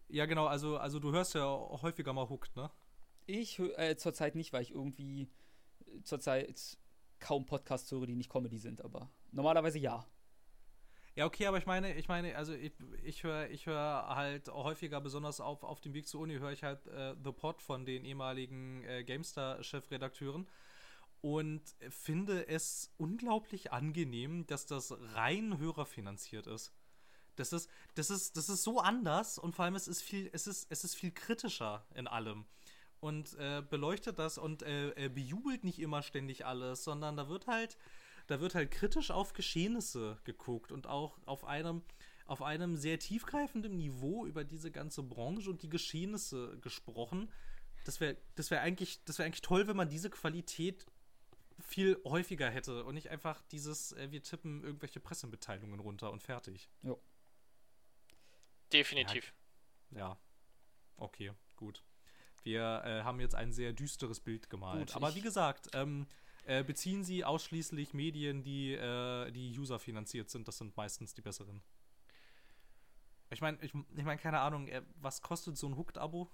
ja 0.09 0.27
genau, 0.27 0.47
also, 0.47 0.77
also 0.79 0.99
du 0.99 1.13
hörst 1.13 1.35
ja 1.35 1.45
auch 1.45 1.83
häufiger 1.83 2.13
mal 2.13 2.29
Hooked, 2.29 2.57
ne? 2.57 2.71
Ich 3.27 3.59
äh, 3.59 3.97
zurzeit 3.97 4.35
nicht, 4.35 4.53
weil 4.53 4.63
ich 4.63 4.73
irgendwie 4.73 5.29
äh, 5.87 6.03
zurzeit 6.03 6.79
kaum 7.19 7.45
Podcasts 7.45 7.91
höre, 7.91 8.07
die 8.07 8.15
nicht 8.15 8.31
Comedy 8.31 8.59
sind, 8.59 8.83
aber 8.83 9.11
normalerweise 9.31 9.79
ja. 9.79 10.07
Ja, 11.17 11.25
okay, 11.25 11.47
aber 11.47 11.59
ich 11.59 11.67
meine, 11.67 11.95
ich 11.95 12.09
meine, 12.09 12.37
also 12.37 12.53
ich, 12.53 12.73
ich 13.03 13.25
höre 13.25 13.49
ich 13.51 13.67
hör 13.67 14.15
halt 14.15 14.49
häufiger, 14.49 15.01
besonders 15.01 15.41
auf, 15.41 15.65
auf 15.65 15.81
dem 15.81 15.95
Weg 15.95 16.07
zur 16.07 16.21
Uni, 16.21 16.39
höre 16.39 16.53
ich 16.53 16.63
halt 16.63 16.87
äh, 16.89 17.15
The 17.25 17.33
Pod 17.33 17.63
von 17.63 17.87
den 17.87 18.05
ehemaligen 18.05 18.85
äh, 18.85 19.03
GameStar-Chefredakteuren 19.03 20.47
und 21.21 21.63
finde 21.91 22.47
es 22.49 22.93
unglaublich 22.99 23.73
angenehm, 23.73 24.47
dass 24.47 24.67
das 24.67 24.95
rein 25.15 25.59
hörerfinanziert 25.59 26.47
ist. 26.47 26.73
Das 27.37 27.53
ist, 27.53 27.69
das 27.95 28.11
ist, 28.11 28.37
das 28.37 28.49
ist 28.49 28.63
so 28.63 28.81
anders 28.81 29.39
und 29.39 29.55
vor 29.55 29.65
allem 29.65 29.75
es 29.75 29.89
ist 29.89 30.03
viel, 30.03 30.31
es 30.33 30.47
ist, 30.47 30.67
es 30.71 30.85
ist 30.85 30.95
viel 30.95 31.13
kritischer 31.13 31.87
in 31.95 32.07
allem. 32.07 32.47
Und 33.01 33.35
äh, 33.35 33.63
beleuchtet 33.69 34.19
das 34.19 34.39
und 34.39 34.63
äh, 34.63 34.91
äh, 34.93 35.09
bejubelt 35.09 35.65
nicht 35.65 35.79
immer 35.79 36.03
ständig 36.03 36.47
alles, 36.47 36.83
sondern 36.83 37.17
da 37.17 37.29
wird 37.29 37.47
halt, 37.47 37.77
da 38.27 38.41
wird 38.41 38.55
halt 38.55 38.71
kritisch 38.71 39.11
auf 39.11 39.35
Geschehnisse 39.35 40.19
geguckt 40.25 40.73
und 40.73 40.87
auch 40.87 41.19
auf 41.27 41.45
einem, 41.45 41.83
auf 42.25 42.43
einem 42.43 42.77
sehr 42.77 42.99
tiefgreifenden 42.99 43.77
Niveau 43.77 44.27
über 44.27 44.45
diese 44.45 44.71
ganze 44.71 45.03
Branche 45.03 45.51
und 45.51 45.63
die 45.63 45.69
Geschehnisse 45.69 46.59
gesprochen. 46.63 47.31
Das 47.85 48.01
wäre 48.01 48.17
das 48.35 48.51
wär 48.51 48.63
eigentlich, 48.63 49.01
wär 49.07 49.27
eigentlich 49.27 49.43
toll, 49.43 49.69
wenn 49.69 49.77
man 49.77 49.91
diese 49.91 50.11
Qualität 50.11 50.87
viel 51.59 52.01
häufiger 52.05 52.51
hätte 52.51 52.85
und 52.85 52.95
nicht 52.95 53.09
einfach 53.11 53.43
dieses, 53.47 53.93
äh, 53.93 54.11
wir 54.11 54.23
tippen 54.23 54.63
irgendwelche 54.63 55.01
Pressemitteilungen 55.01 55.81
runter 55.81 56.11
und 56.13 56.23
fertig. 56.23 56.71
Definitiv. 58.73 59.35
Ja. 59.91 60.19
Okay, 60.97 61.33
gut. 61.57 61.85
Wir 62.43 62.83
äh, 62.85 63.03
haben 63.03 63.21
jetzt 63.21 63.35
ein 63.35 63.53
sehr 63.53 63.73
düsteres 63.73 64.21
Bild 64.21 64.51
gemalt. 64.51 64.89
Gut, 64.89 64.97
Aber 64.97 65.15
wie 65.15 65.21
gesagt, 65.21 65.69
ähm, 65.73 66.07
äh, 66.45 66.63
beziehen 66.63 67.03
Sie 67.03 67.25
ausschließlich 67.25 67.93
Medien, 67.93 68.43
die, 68.43 68.73
äh, 68.73 69.31
die 69.33 69.59
userfinanziert 69.59 70.31
sind. 70.31 70.47
Das 70.47 70.59
sind 70.59 70.77
meistens 70.77 71.13
die 71.13 71.23
besseren. 71.23 71.63
Ich 73.31 73.41
meine, 73.41 73.59
ich, 73.63 73.75
ich 73.75 74.05
meine, 74.05 74.21
keine 74.21 74.41
Ahnung, 74.41 74.69
äh, 74.69 74.83
was 74.97 75.23
kostet 75.23 75.57
so 75.57 75.67
ein 75.67 75.77
Hooked-Abo? 75.77 76.31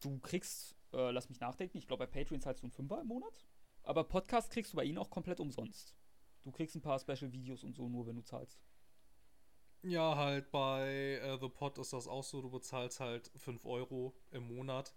Du 0.00 0.20
kriegst, 0.20 0.76
äh, 0.92 1.10
lass 1.10 1.28
mich 1.28 1.40
nachdenken, 1.40 1.78
ich 1.78 1.88
glaube 1.88 2.06
bei 2.06 2.12
Patreon 2.20 2.40
zahlst 2.40 2.62
du 2.62 2.66
einen 2.66 2.72
Fünfer 2.72 3.00
im 3.00 3.08
Monat. 3.08 3.44
Aber 3.84 4.04
Podcast 4.04 4.50
kriegst 4.50 4.72
du 4.72 4.76
bei 4.76 4.84
ihnen 4.84 4.98
auch 4.98 5.10
komplett 5.10 5.40
umsonst. 5.40 5.94
Du 6.42 6.50
kriegst 6.50 6.74
ein 6.74 6.82
paar 6.82 6.98
Special-Videos 6.98 7.64
und 7.64 7.74
so, 7.74 7.88
nur 7.88 8.06
wenn 8.06 8.16
du 8.16 8.22
zahlst. 8.22 8.60
Ja, 9.82 10.16
halt 10.16 10.50
bei 10.50 11.20
äh, 11.22 11.38
The 11.38 11.48
Pod 11.48 11.78
ist 11.78 11.92
das 11.92 12.08
auch 12.08 12.24
so, 12.24 12.40
du 12.40 12.50
bezahlst 12.50 13.00
halt 13.00 13.30
5 13.36 13.66
Euro 13.66 14.14
im 14.30 14.48
Monat 14.48 14.94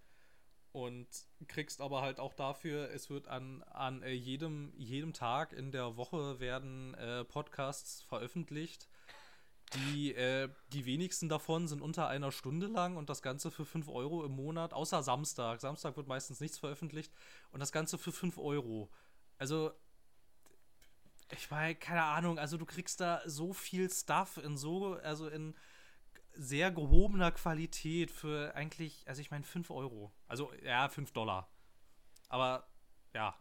und 0.71 1.07
kriegst 1.47 1.81
aber 1.81 2.01
halt 2.01 2.19
auch 2.19 2.33
dafür, 2.33 2.89
es 2.91 3.09
wird 3.09 3.27
an, 3.27 3.63
an 3.63 4.01
äh, 4.03 4.11
jedem, 4.11 4.73
jedem 4.77 5.11
Tag 5.11 5.51
in 5.51 5.71
der 5.71 5.97
Woche 5.97 6.39
werden 6.39 6.93
äh, 6.95 7.25
Podcasts 7.25 8.01
veröffentlicht. 8.03 8.87
Die, 9.73 10.13
äh, 10.13 10.49
die 10.71 10.85
wenigsten 10.85 11.27
davon 11.27 11.67
sind 11.67 11.81
unter 11.81 12.07
einer 12.07 12.31
Stunde 12.31 12.67
lang 12.67 12.95
und 12.95 13.09
das 13.09 13.21
Ganze 13.21 13.51
für 13.51 13.65
5 13.65 13.89
Euro 13.89 14.23
im 14.23 14.31
Monat, 14.31 14.73
außer 14.73 15.03
Samstag. 15.03 15.59
Samstag 15.59 15.97
wird 15.97 16.07
meistens 16.07 16.39
nichts 16.39 16.57
veröffentlicht 16.57 17.11
und 17.51 17.59
das 17.59 17.73
Ganze 17.73 17.97
für 17.97 18.13
5 18.13 18.37
Euro. 18.37 18.89
Also, 19.37 19.71
ich 21.31 21.51
meine, 21.51 21.75
keine 21.75 22.03
Ahnung, 22.03 22.39
also 22.39 22.55
du 22.55 22.65
kriegst 22.65 23.01
da 23.01 23.21
so 23.25 23.51
viel 23.51 23.89
Stuff 23.91 24.37
in 24.37 24.55
so, 24.55 24.93
also 25.03 25.27
in 25.27 25.53
sehr 26.33 26.71
gehobener 26.71 27.31
Qualität 27.31 28.11
für 28.11 28.55
eigentlich, 28.55 29.03
also 29.05 29.19
ich 29.21 29.31
meine 29.31 29.43
5 29.43 29.69
Euro. 29.71 30.13
Also 30.27 30.53
ja, 30.63 30.87
5 30.87 31.11
Dollar. 31.11 31.49
Aber 32.29 32.67
ja. 33.13 33.35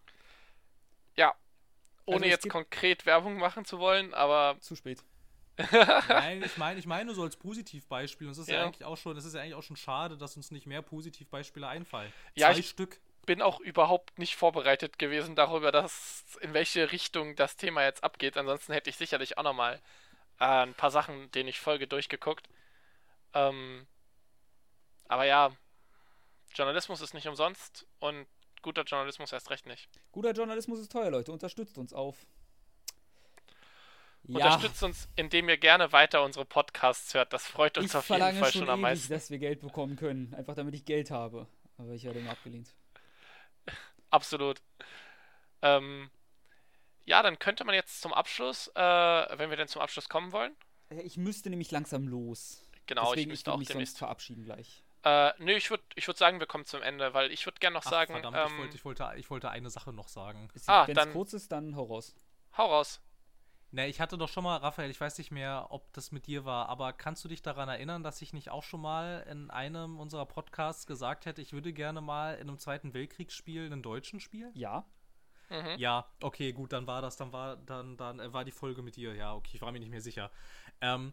Ja. 1.16 1.34
Ohne 2.04 2.16
Also 2.16 2.28
jetzt 2.28 2.48
konkret 2.48 3.06
Werbung 3.06 3.38
machen 3.38 3.64
zu 3.64 3.78
wollen, 3.78 4.14
aber 4.14 4.56
Zu 4.60 4.74
spät. 4.74 5.04
Nein, 6.08 6.42
ich 6.42 6.56
meine, 6.56 6.78
ich 6.78 6.86
meine 6.86 7.06
nur 7.06 7.14
so 7.14 7.22
als 7.22 7.36
Positivbeispiel. 7.36 8.26
Und 8.26 8.32
es 8.32 8.38
ist 8.38 8.48
ja. 8.48 8.56
Ja. 8.56 8.64
eigentlich 8.64 8.84
auch 8.84 8.96
schon, 8.96 9.16
es 9.16 9.24
ist 9.24 9.34
ja 9.34 9.40
eigentlich 9.40 9.54
auch 9.54 9.62
schon 9.62 9.76
schade, 9.76 10.16
dass 10.16 10.36
uns 10.36 10.50
nicht 10.50 10.66
mehr 10.66 10.82
Positivbeispiele 10.82 11.66
einfallen. 11.66 12.12
Ja, 12.34 12.52
Zwei 12.52 12.58
ich- 12.60 12.68
Stück. 12.68 13.00
bin 13.24 13.40
auch 13.42 13.60
überhaupt 13.60 14.18
nicht 14.18 14.36
vorbereitet 14.36 14.98
gewesen 14.98 15.34
darüber, 15.34 15.72
dass 15.72 16.24
in 16.42 16.52
welche 16.54 16.92
Richtung 16.92 17.34
das 17.36 17.56
Thema 17.56 17.82
jetzt 17.84 18.04
abgeht. 18.04 18.36
Ansonsten 18.36 18.72
hätte 18.72 18.90
ich 18.90 18.96
sicherlich 18.96 19.38
auch 19.38 19.42
nochmal 19.44 19.80
äh, 20.38 20.44
ein 20.44 20.74
paar 20.74 20.90
Sachen, 20.90 21.30
denen 21.32 21.48
ich 21.48 21.58
folge, 21.58 21.86
durchgeguckt. 21.88 22.48
Ähm, 23.34 23.86
aber 25.08 25.24
ja, 25.24 25.50
Journalismus 26.54 27.00
ist 27.00 27.14
nicht 27.14 27.26
umsonst 27.28 27.86
und 27.98 28.26
guter 28.62 28.82
Journalismus 28.82 29.32
erst 29.32 29.50
recht 29.50 29.66
nicht. 29.66 29.88
Guter 30.12 30.32
Journalismus 30.32 30.80
ist 30.80 30.92
teuer, 30.92 31.10
Leute. 31.10 31.32
Unterstützt 31.32 31.78
uns 31.78 31.92
auf. 31.92 32.26
Ja, 34.28 34.34
Unterstützt 34.54 34.82
uns, 34.82 35.08
indem 35.16 35.48
ihr 35.48 35.56
gerne 35.56 35.92
weiter 35.92 36.22
unsere 36.24 36.44
Podcasts 36.44 37.14
hört. 37.14 37.32
Das 37.32 37.46
freut 37.46 37.78
uns 37.78 37.90
ich 37.92 37.96
auf 37.96 38.08
jeden 38.08 38.20
Fall 38.20 38.50
schon 38.52 38.62
schon 38.62 38.70
am 38.70 38.80
meisten. 38.80 39.12
dass 39.12 39.30
wir 39.30 39.38
Geld 39.38 39.60
bekommen 39.60 39.96
können. 39.96 40.34
Einfach 40.34 40.54
damit 40.54 40.74
ich 40.74 40.84
Geld 40.84 41.10
habe. 41.10 41.46
Aber 41.78 41.92
ich 41.92 42.04
werde 42.04 42.18
immer 42.18 42.30
abgelehnt. 42.32 42.74
Absolut. 44.10 44.60
Ähm, 45.62 46.10
ja, 47.04 47.22
dann 47.22 47.38
könnte 47.38 47.64
man 47.64 47.74
jetzt 47.74 48.00
zum 48.02 48.12
Abschluss, 48.12 48.68
äh, 48.74 48.80
wenn 49.38 49.50
wir 49.50 49.56
denn 49.56 49.68
zum 49.68 49.80
Abschluss 49.82 50.08
kommen 50.08 50.32
wollen. 50.32 50.56
Äh, 50.90 51.02
Ich 51.02 51.16
müsste 51.16 51.50
nämlich 51.50 51.70
langsam 51.70 52.08
los. 52.08 52.62
Genau, 52.86 53.10
Deswegen, 53.12 53.18
ich 53.20 53.22
ich 53.22 53.28
müsste 53.28 53.46
will 53.46 53.54
auch 53.54 53.58
mich 53.58 53.68
sonst 53.68 53.74
demnächst. 53.74 53.98
verabschieden 53.98 54.44
gleich. 54.44 54.82
Äh, 55.04 55.32
nö, 55.38 55.52
ich 55.52 55.70
würde 55.70 55.84
ich 55.94 56.06
würd 56.08 56.18
sagen, 56.18 56.40
wir 56.40 56.46
kommen 56.46 56.64
zum 56.64 56.82
Ende, 56.82 57.14
weil 57.14 57.30
ich 57.30 57.46
würde 57.46 57.58
gerne 57.60 57.74
noch 57.74 57.86
Ach, 57.86 57.90
sagen, 57.90 58.12
verdammt, 58.12 58.36
ich, 58.36 58.52
ähm, 58.52 58.58
wollte, 58.58 58.76
ich, 58.76 58.84
wollte, 58.84 59.12
ich 59.16 59.30
wollte 59.30 59.50
eine 59.50 59.70
Sache 59.70 59.92
noch 59.92 60.08
sagen. 60.08 60.48
Ah, 60.66 60.86
Wenn 60.86 60.96
es 60.98 61.12
kurz 61.12 61.32
ist, 61.32 61.52
dann 61.52 61.76
hau 61.76 61.84
raus. 61.84 62.16
hau 62.56 62.66
raus. 62.66 63.00
Ne, 63.72 63.88
ich 63.88 64.00
hatte 64.00 64.16
doch 64.16 64.28
schon 64.28 64.44
mal, 64.44 64.56
Raphael, 64.58 64.90
ich 64.90 65.00
weiß 65.00 65.18
nicht 65.18 65.30
mehr, 65.30 65.66
ob 65.70 65.92
das 65.92 66.12
mit 66.12 66.26
dir 66.26 66.44
war, 66.44 66.68
aber 66.68 66.92
kannst 66.92 67.24
du 67.24 67.28
dich 67.28 67.42
daran 67.42 67.68
erinnern, 67.68 68.02
dass 68.02 68.22
ich 68.22 68.32
nicht 68.32 68.50
auch 68.50 68.62
schon 68.62 68.80
mal 68.80 69.26
in 69.28 69.50
einem 69.50 69.98
unserer 69.98 70.24
Podcasts 70.24 70.86
gesagt 70.86 71.26
hätte, 71.26 71.42
ich 71.42 71.52
würde 71.52 71.72
gerne 71.72 72.00
mal 72.00 72.34
in 72.34 72.48
einem 72.48 72.58
Zweiten 72.58 72.94
Weltkriegsspiel 72.94 73.66
einen 73.66 73.82
Deutschen 73.82 74.20
spielen? 74.20 74.52
Ja. 74.54 74.86
Mhm. 75.50 75.78
Ja, 75.78 76.06
okay, 76.20 76.52
gut, 76.52 76.72
dann 76.72 76.86
war 76.86 77.02
das, 77.02 77.16
dann 77.16 77.32
war, 77.32 77.56
dann, 77.56 77.96
dann 77.96 78.20
äh, 78.20 78.32
war 78.32 78.44
die 78.44 78.52
Folge 78.52 78.82
mit 78.82 78.96
dir. 78.96 79.14
Ja, 79.14 79.34
okay, 79.34 79.52
ich 79.54 79.60
war 79.60 79.72
mir 79.72 79.80
nicht 79.80 79.90
mehr 79.90 80.00
sicher. 80.00 80.30
Ähm, 80.80 81.12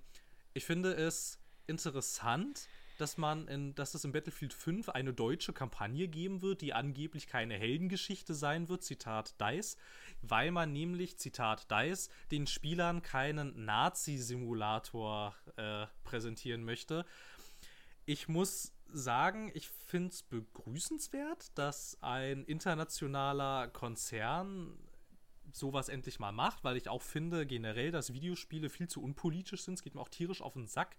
ich 0.53 0.65
finde 0.65 0.93
es 0.93 1.39
interessant, 1.67 2.67
dass 2.97 3.17
man 3.17 3.47
in, 3.47 3.75
dass 3.75 3.93
es 3.93 4.05
in 4.05 4.11
Battlefield 4.11 4.53
5 4.53 4.89
eine 4.89 5.13
deutsche 5.13 5.53
Kampagne 5.53 6.07
geben 6.07 6.41
wird, 6.41 6.61
die 6.61 6.73
angeblich 6.73 7.27
keine 7.27 7.55
Heldengeschichte 7.55 8.33
sein 8.33 8.69
wird, 8.69 8.83
Zitat 8.83 9.39
DICE, 9.41 9.77
weil 10.23 10.51
man 10.51 10.71
nämlich, 10.71 11.17
Zitat 11.17 11.69
DICE, 11.69 12.09
den 12.31 12.47
Spielern 12.47 13.01
keinen 13.01 13.65
Nazi-Simulator 13.65 15.35
äh, 15.57 15.85
präsentieren 16.03 16.63
möchte. 16.63 17.05
Ich 18.05 18.27
muss 18.27 18.73
sagen, 18.87 19.51
ich 19.53 19.67
finde 19.67 20.09
es 20.09 20.23
begrüßenswert, 20.23 21.57
dass 21.57 21.97
ein 22.01 22.43
internationaler 22.45 23.67
Konzern 23.67 24.77
sowas 25.51 25.89
endlich 25.89 26.19
mal 26.19 26.31
macht, 26.31 26.63
weil 26.63 26.77
ich 26.77 26.89
auch 26.89 27.01
finde 27.01 27.45
generell, 27.45 27.91
dass 27.91 28.13
Videospiele 28.13 28.69
viel 28.69 28.87
zu 28.87 29.01
unpolitisch 29.01 29.63
sind. 29.63 29.75
Es 29.75 29.83
geht 29.83 29.95
mir 29.95 30.01
auch 30.01 30.09
tierisch 30.09 30.41
auf 30.41 30.53
den 30.53 30.67
Sack, 30.67 30.97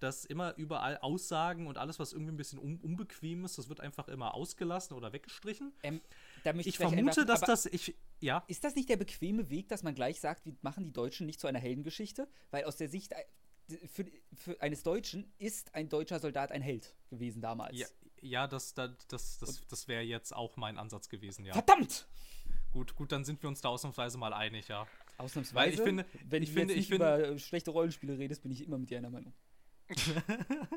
dass 0.00 0.24
immer 0.24 0.54
überall 0.56 0.98
Aussagen 0.98 1.66
und 1.66 1.78
alles, 1.78 1.98
was 1.98 2.12
irgendwie 2.12 2.32
ein 2.32 2.36
bisschen 2.36 2.58
un 2.58 2.78
unbequem 2.82 3.44
ist, 3.44 3.58
das 3.58 3.68
wird 3.68 3.80
einfach 3.80 4.08
immer 4.08 4.34
ausgelassen 4.34 4.96
oder 4.96 5.12
weggestrichen. 5.12 5.72
Ähm, 5.82 6.00
da 6.42 6.50
Ich 6.50 6.76
vielleicht 6.76 6.76
vermute, 6.76 6.98
einwerfen, 7.22 7.26
dass 7.26 7.40
das, 7.40 7.66
ich, 7.66 7.94
ja, 8.24 8.44
Ist 8.48 8.64
das 8.64 8.74
nicht 8.74 8.88
der 8.88 8.96
bequeme 8.96 9.50
Weg, 9.50 9.68
dass 9.68 9.82
man 9.82 9.94
gleich 9.94 10.20
sagt, 10.20 10.44
wir 10.46 10.54
machen 10.62 10.84
die 10.84 10.92
Deutschen 10.92 11.26
nicht 11.26 11.40
zu 11.40 11.46
einer 11.46 11.58
Heldengeschichte? 11.58 12.28
Weil 12.50 12.64
aus 12.64 12.76
der 12.76 12.88
Sicht 12.88 13.12
äh, 13.12 13.76
für, 13.88 14.06
für 14.34 14.60
eines 14.60 14.82
Deutschen 14.82 15.32
ist 15.38 15.74
ein 15.74 15.88
deutscher 15.88 16.18
Soldat 16.18 16.50
ein 16.52 16.62
Held 16.62 16.94
gewesen 17.10 17.40
damals. 17.40 17.78
ja, 17.78 17.86
ja, 18.20 18.46
das, 18.46 18.72
das, 18.74 18.92
das, 19.08 19.38
das, 19.38 19.66
das 19.68 19.86
wäre 19.88 20.02
jetzt 20.02 20.34
auch 20.34 20.56
mein 20.56 20.78
Ansatz 20.78 21.08
gewesen, 21.10 21.44
ja. 21.44 21.52
Verdammt! 21.52 22.06
Gut, 22.72 22.96
gut, 22.96 23.12
dann 23.12 23.24
sind 23.24 23.42
wir 23.42 23.48
uns 23.48 23.60
da 23.60 23.68
ausnahmsweise 23.68 24.16
mal 24.18 24.32
einig, 24.32 24.68
ja. 24.68 24.86
Ausnahmsweise, 25.18 25.54
Weil 25.54 25.74
ich 25.74 25.80
finde- 25.80 26.06
wenn 26.28 26.42
ich 26.42 26.48
du 26.48 26.54
finde- 26.54 26.74
ich 26.74 26.88
finde- 26.88 27.26
über 27.28 27.38
schlechte 27.38 27.70
Rollenspiele 27.70 28.18
redest, 28.18 28.42
bin 28.42 28.50
ich 28.50 28.64
immer 28.64 28.78
mit 28.78 28.90
dir 28.90 28.98
einer 28.98 29.10
Meinung. 29.10 29.32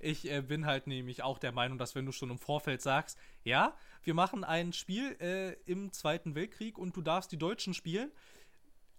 Ich 0.00 0.30
äh, 0.30 0.42
bin 0.42 0.66
halt 0.66 0.86
nämlich 0.86 1.22
auch 1.22 1.38
der 1.38 1.52
Meinung, 1.52 1.78
dass 1.78 1.94
wenn 1.94 2.04
du 2.06 2.12
schon 2.12 2.30
im 2.30 2.38
Vorfeld 2.38 2.82
sagst, 2.82 3.18
ja, 3.44 3.76
wir 4.02 4.14
machen 4.14 4.42
ein 4.44 4.72
Spiel 4.72 5.16
äh, 5.20 5.52
im 5.70 5.92
Zweiten 5.92 6.34
Weltkrieg 6.34 6.76
und 6.78 6.96
du 6.96 7.02
darfst 7.02 7.30
die 7.32 7.38
Deutschen 7.38 7.72
spielen, 7.72 8.10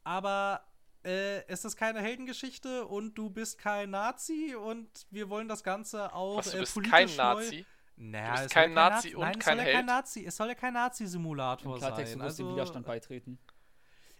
aber 0.03 0.65
äh, 1.03 1.45
es 1.47 1.65
ist 1.65 1.75
keine 1.75 2.01
Heldengeschichte 2.01 2.85
und 2.87 3.15
du 3.15 3.29
bist 3.29 3.57
kein 3.57 3.89
Nazi 3.91 4.55
und 4.55 4.89
wir 5.11 5.29
wollen 5.29 5.47
das 5.47 5.63
Ganze 5.63 6.13
auch 6.13 6.37
Was, 6.37 6.51
du 6.51 6.57
äh, 6.57 6.59
bist 6.61 6.73
politisch 6.73 6.91
kein 6.91 7.07
neu- 7.07 7.15
Nazi? 7.43 7.65
Naja, 7.99 8.25
Du 8.27 8.31
bist 8.31 8.45
es 8.45 8.53
soll 8.53 8.61
kein 8.63 8.69
ja 8.71 8.89
Nazi 8.89 9.15
und 9.15 9.21
Nein, 9.21 9.35
es 9.39 9.45
kein 9.45 9.57
soll 9.57 9.65
ja 9.67 9.73
kein? 9.73 9.85
Nazi, 9.85 10.25
es 10.25 10.35
soll 10.37 10.47
ja 10.47 10.55
kein 10.55 10.73
Nazi-Simulator 10.73 11.79
sein. 11.79 11.95
du 11.95 12.03
dem 12.11 12.21
Also, 12.21 12.51
Widerstand 12.53 12.85
beitreten. 12.85 13.39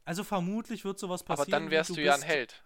also 0.03 0.23
vermutlich 0.23 0.84
wird 0.84 0.99
sowas 0.99 1.22
Aber 1.22 1.35
passieren. 1.38 1.64
dann 1.64 1.68
wie 1.72 1.76
wärst 1.76 1.91
du, 1.91 2.02
ja 2.02 2.15
ein 2.15 2.22
Held. 2.23 2.64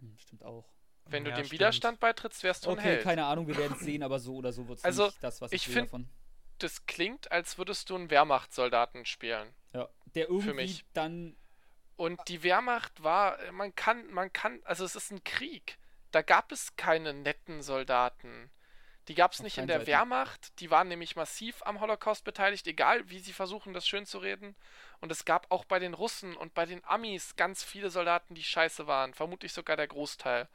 Hm, 0.00 0.16
stimmt 0.18 0.44
auch. 0.44 0.64
Wenn 1.10 1.24
du 1.24 1.30
Ja, 1.30 1.36
dem 1.36 1.46
stimmt. 1.46 1.60
Widerstand 1.60 2.00
beitrittst, 2.00 2.42
wärst 2.42 2.66
du 2.66 2.70
ein 2.70 2.78
Okay, 2.78 2.88
Held. 2.88 3.02
keine 3.02 3.24
Ahnung, 3.24 3.46
wir 3.46 3.56
werden 3.56 3.72
es 3.74 3.80
sehen, 3.80 4.02
aber 4.02 4.18
so 4.18 4.36
oder 4.36 4.52
so 4.52 4.68
wird 4.68 4.78
es 4.78 4.84
Also, 4.84 5.06
nicht 5.06 5.22
das, 5.22 5.40
was 5.40 5.52
ich, 5.52 5.66
ich 5.66 5.74
will 5.74 5.82
davon. 5.82 6.08
Das 6.58 6.86
klingt, 6.86 7.30
als 7.32 7.56
würdest 7.56 7.88
du 7.90 7.94
einen 7.94 8.10
Wehrmachtssoldaten 8.10 9.06
spielen. 9.06 9.54
Ja, 9.72 9.88
der 10.14 10.28
irgendwie 10.28 10.52
mich. 10.54 10.84
dann 10.92 11.36
Und 11.96 12.20
die 12.28 12.42
Wehrmacht 12.42 13.02
war, 13.02 13.38
man 13.52 13.74
kann, 13.74 14.06
man 14.12 14.32
kann, 14.32 14.60
also 14.64 14.84
es 14.84 14.96
ist 14.96 15.10
ein 15.10 15.22
Krieg. 15.24 15.78
Da 16.10 16.22
gab 16.22 16.52
es 16.52 16.74
keine 16.76 17.12
netten 17.14 17.62
Soldaten. 17.62 18.50
Die 19.08 19.14
gab 19.14 19.32
es 19.32 19.40
nicht 19.42 19.56
in 19.56 19.66
der 19.66 19.78
Seiten. 19.78 19.86
Wehrmacht. 19.88 20.60
Die 20.60 20.70
waren 20.70 20.88
nämlich 20.88 21.16
massiv 21.16 21.62
am 21.64 21.80
Holocaust 21.80 22.24
beteiligt, 22.24 22.66
egal 22.66 23.08
wie 23.08 23.20
sie 23.20 23.32
versuchen, 23.32 23.72
das 23.72 23.86
schön 23.88 24.04
zu 24.04 24.18
reden. 24.18 24.54
Und 25.00 25.10
es 25.12 25.24
gab 25.24 25.50
auch 25.50 25.64
bei 25.64 25.78
den 25.78 25.94
Russen 25.94 26.36
und 26.36 26.52
bei 26.54 26.66
den 26.66 26.84
Amis 26.84 27.36
ganz 27.36 27.62
viele 27.64 27.88
Soldaten, 27.90 28.34
die 28.34 28.44
scheiße 28.44 28.86
waren. 28.86 29.14
Vermutlich 29.14 29.52
sogar 29.52 29.76
der 29.76 29.86
Großteil. 29.86 30.48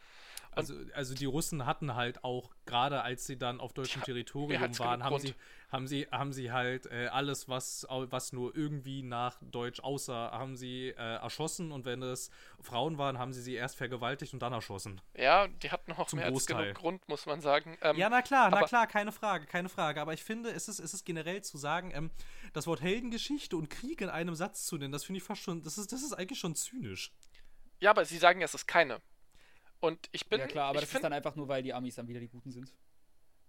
Also, 0.55 0.75
also 0.93 1.13
die 1.15 1.25
Russen 1.25 1.65
hatten 1.65 1.95
halt 1.95 2.23
auch, 2.23 2.51
gerade 2.65 3.01
als 3.01 3.25
sie 3.25 3.37
dann 3.37 3.59
auf 3.59 3.73
deutschem 3.73 4.01
Territorium 4.03 4.61
waren, 4.79 5.03
haben 5.03 5.09
Grund? 5.09 5.21
sie, 5.21 5.35
haben 5.71 5.87
sie, 5.87 6.07
haben 6.11 6.33
sie 6.33 6.51
halt 6.51 6.85
äh, 6.87 7.07
alles, 7.07 7.49
was, 7.49 7.85
was 7.89 8.31
nur 8.33 8.55
irgendwie 8.55 9.03
nach 9.03 9.37
Deutsch 9.41 9.79
aussah, 9.79 10.31
haben 10.31 10.55
sie 10.55 10.89
äh, 10.89 10.93
erschossen 11.15 11.71
und 11.71 11.85
wenn 11.85 12.01
es 12.03 12.29
Frauen 12.61 12.97
waren, 12.97 13.17
haben 13.17 13.33
sie 13.33 13.41
sie 13.41 13.55
erst 13.55 13.75
vergewaltigt 13.77 14.33
und 14.33 14.41
dann 14.41 14.53
erschossen. 14.53 15.01
Ja, 15.15 15.47
die 15.47 15.71
hatten 15.71 15.91
auch 15.93 16.07
Zum 16.07 16.17
mehr 16.17 16.27
als 16.27 16.33
Großteil. 16.33 16.63
genug 16.63 16.77
Grund, 16.77 17.07
muss 17.09 17.25
man 17.25 17.41
sagen. 17.41 17.77
Ähm, 17.81 17.97
Ja, 17.97 18.09
na 18.09 18.21
klar, 18.21 18.49
na 18.51 18.63
klar, 18.63 18.87
keine 18.87 19.11
Frage, 19.11 19.45
keine 19.45 19.69
Frage. 19.69 20.01
Aber 20.01 20.13
ich 20.13 20.23
finde, 20.23 20.51
es 20.51 20.67
ist, 20.67 20.79
es 20.79 20.93
ist 20.93 21.05
generell 21.05 21.41
zu 21.43 21.57
sagen, 21.57 21.91
ähm, 21.93 22.11
das 22.53 22.67
Wort 22.67 22.81
Heldengeschichte 22.81 23.57
und 23.57 23.69
Krieg 23.69 24.01
in 24.01 24.09
einem 24.09 24.35
Satz 24.35 24.65
zu 24.65 24.77
nennen, 24.77 24.91
das 24.91 25.03
finde 25.03 25.17
ich 25.17 25.23
fast 25.23 25.41
schon, 25.41 25.63
das 25.63 25.77
ist, 25.77 25.91
das 25.91 26.03
ist 26.03 26.13
eigentlich 26.13 26.39
schon 26.39 26.55
zynisch. 26.55 27.11
ja, 27.79 27.89
aber 27.89 28.05
sie 28.05 28.17
sagen, 28.17 28.41
es 28.41 28.53
ist 28.53 28.67
keine. 28.67 29.01
Und 29.83 30.07
ich 30.13 30.29
bin. 30.29 30.39
ja 30.39 30.47
klar, 30.47 30.69
aber 30.69 30.75
das 30.75 30.85
ist 30.85 30.91
find, 30.91 31.03
dann 31.03 31.11
einfach 31.11 31.35
nur, 31.35 31.49
weil 31.49 31.61
die 31.61 31.73
Amis 31.73 31.95
dann 31.95 32.07
wieder 32.07 32.21
die 32.21 32.29
Guten 32.29 32.51
sind. 32.51 32.71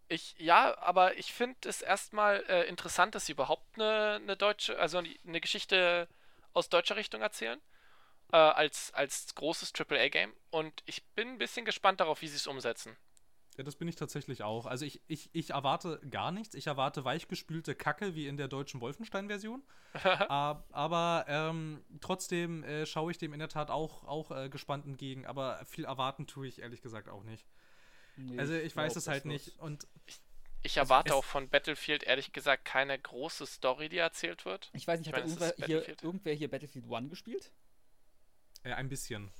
Ich, 0.09 0.35
ja, 0.36 0.77
aber 0.78 1.16
ich 1.16 1.32
finde 1.32 1.69
es 1.69 1.81
erstmal 1.81 2.44
äh, 2.48 2.69
interessant, 2.69 3.15
dass 3.15 3.27
sie 3.27 3.32
überhaupt 3.32 3.77
eine, 3.77 4.16
eine 4.16 4.36
deutsche, 4.36 4.77
also 4.81 4.98
eine 4.98 5.40
Geschichte 5.40 6.09
aus 6.52 6.69
deutscher 6.69 6.97
Richtung 6.97 7.23
erzählen. 7.23 7.61
Äh, 8.32 8.36
als, 8.36 8.93
als 8.94 9.32
großes 9.36 9.73
AAA-Game. 9.78 10.32
Und 10.51 10.82
ich 10.86 11.05
bin 11.11 11.28
ein 11.28 11.39
bisschen 11.39 11.65
gespannt 11.65 12.01
darauf, 12.01 12.20
wie 12.20 12.27
sie 12.27 12.35
es 12.35 12.48
umsetzen. 12.48 12.97
Ja, 13.56 13.62
das 13.62 13.76
bin 13.76 13.86
ich 13.86 13.94
tatsächlich 13.94 14.43
auch. 14.43 14.66
Also 14.66 14.85
ich, 14.85 15.01
ich, 15.06 15.31
ich 15.32 15.51
erwarte 15.51 16.01
gar 16.10 16.32
nichts. 16.32 16.55
Ich 16.56 16.66
erwarte 16.66 17.05
weichgespülte 17.05 17.76
Kacke 17.76 18.16
wie 18.16 18.26
in 18.26 18.36
der 18.36 18.48
deutschen 18.48 18.81
Wolfenstein-Version. 18.81 19.62
aber 20.28 21.24
ähm, 21.28 21.85
trotzdem 22.01 22.64
äh, 22.64 22.85
schaue 22.85 23.12
ich 23.12 23.18
dem 23.18 23.32
in 23.32 23.39
der 23.39 23.48
Tat 23.48 23.70
auch, 23.70 24.05
auch 24.05 24.32
äh, 24.32 24.48
gespannt 24.48 24.86
entgegen. 24.86 25.24
Aber 25.24 25.64
viel 25.66 25.85
erwarten 25.85 26.26
tue 26.26 26.48
ich 26.48 26.62
ehrlich 26.62 26.82
gesagt 26.82 27.09
auch 27.09 27.22
nicht. 27.22 27.47
Nee, 28.16 28.39
also 28.39 28.55
ich, 28.55 28.64
ich 28.64 28.76
weiß 28.76 28.97
es 28.97 29.06
halt 29.06 29.24
nicht. 29.24 29.56
Und 29.60 29.86
ich, 30.06 30.20
ich 30.64 30.76
erwarte 30.76 31.10
also 31.10 31.18
auch 31.18 31.24
von 31.24 31.48
Battlefield 31.48 32.02
ehrlich 32.02 32.32
gesagt 32.32 32.64
keine 32.64 32.98
große 32.98 33.47
Story, 33.47 33.89
die 33.89 33.98
erzählt 33.98 34.44
wird. 34.44 34.70
Ich 34.72 34.89
weiß 34.89 34.98
nicht, 34.98 35.12
hat 35.12 35.24
ich 35.26 35.39
meine, 35.39 35.52
irgendwer, 35.52 35.66
hier, 35.66 36.02
irgendwer 36.02 36.35
hier 36.35 36.51
Battlefield 36.51 36.90
1 36.90 37.10
gespielt? 37.10 37.52
Ja, 38.64 38.76
ein 38.76 38.89
bisschen. 38.89 39.31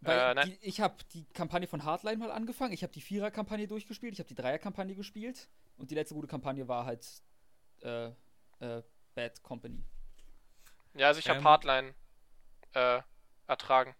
Weil 0.00 0.38
äh, 0.38 0.44
die, 0.44 0.58
ich 0.62 0.80
habe 0.80 0.94
die 1.12 1.24
Kampagne 1.32 1.66
von 1.66 1.84
Hardline 1.84 2.18
mal 2.18 2.30
angefangen, 2.30 2.72
ich 2.72 2.82
habe 2.82 2.92
die 2.92 3.00
Vierer-Kampagne 3.00 3.66
durchgespielt, 3.66 4.12
ich 4.12 4.20
habe 4.20 4.28
die 4.28 4.34
Dreier-Kampagne 4.34 4.94
gespielt 4.94 5.48
und 5.76 5.90
die 5.90 5.94
letzte 5.94 6.14
gute 6.14 6.28
Kampagne 6.28 6.68
war 6.68 6.86
halt 6.86 7.06
äh, 7.82 8.06
äh, 8.60 8.82
Bad 9.14 9.42
Company. 9.42 9.84
Ja, 10.94 11.08
also 11.08 11.18
ich 11.18 11.28
habe 11.28 11.40
ähm, 11.40 11.44
Hardline 11.44 11.94
äh, 12.74 13.00
ertragen. 13.46 13.94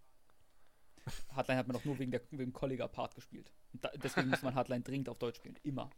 Hardline 1.35 1.59
hat 1.59 1.66
man 1.66 1.77
doch 1.77 1.85
nur 1.85 1.99
wegen, 1.99 2.11
der, 2.11 2.20
wegen 2.31 2.39
dem 2.39 2.53
Colliger-Part 2.53 3.15
gespielt. 3.15 3.53
Da, 3.73 3.91
deswegen 3.97 4.29
muss 4.29 4.43
man 4.43 4.55
Hardline 4.55 4.83
dringend 4.83 5.09
auf 5.09 5.19
Deutsch 5.19 5.39
spielen. 5.39 5.59
Immer. 5.62 5.91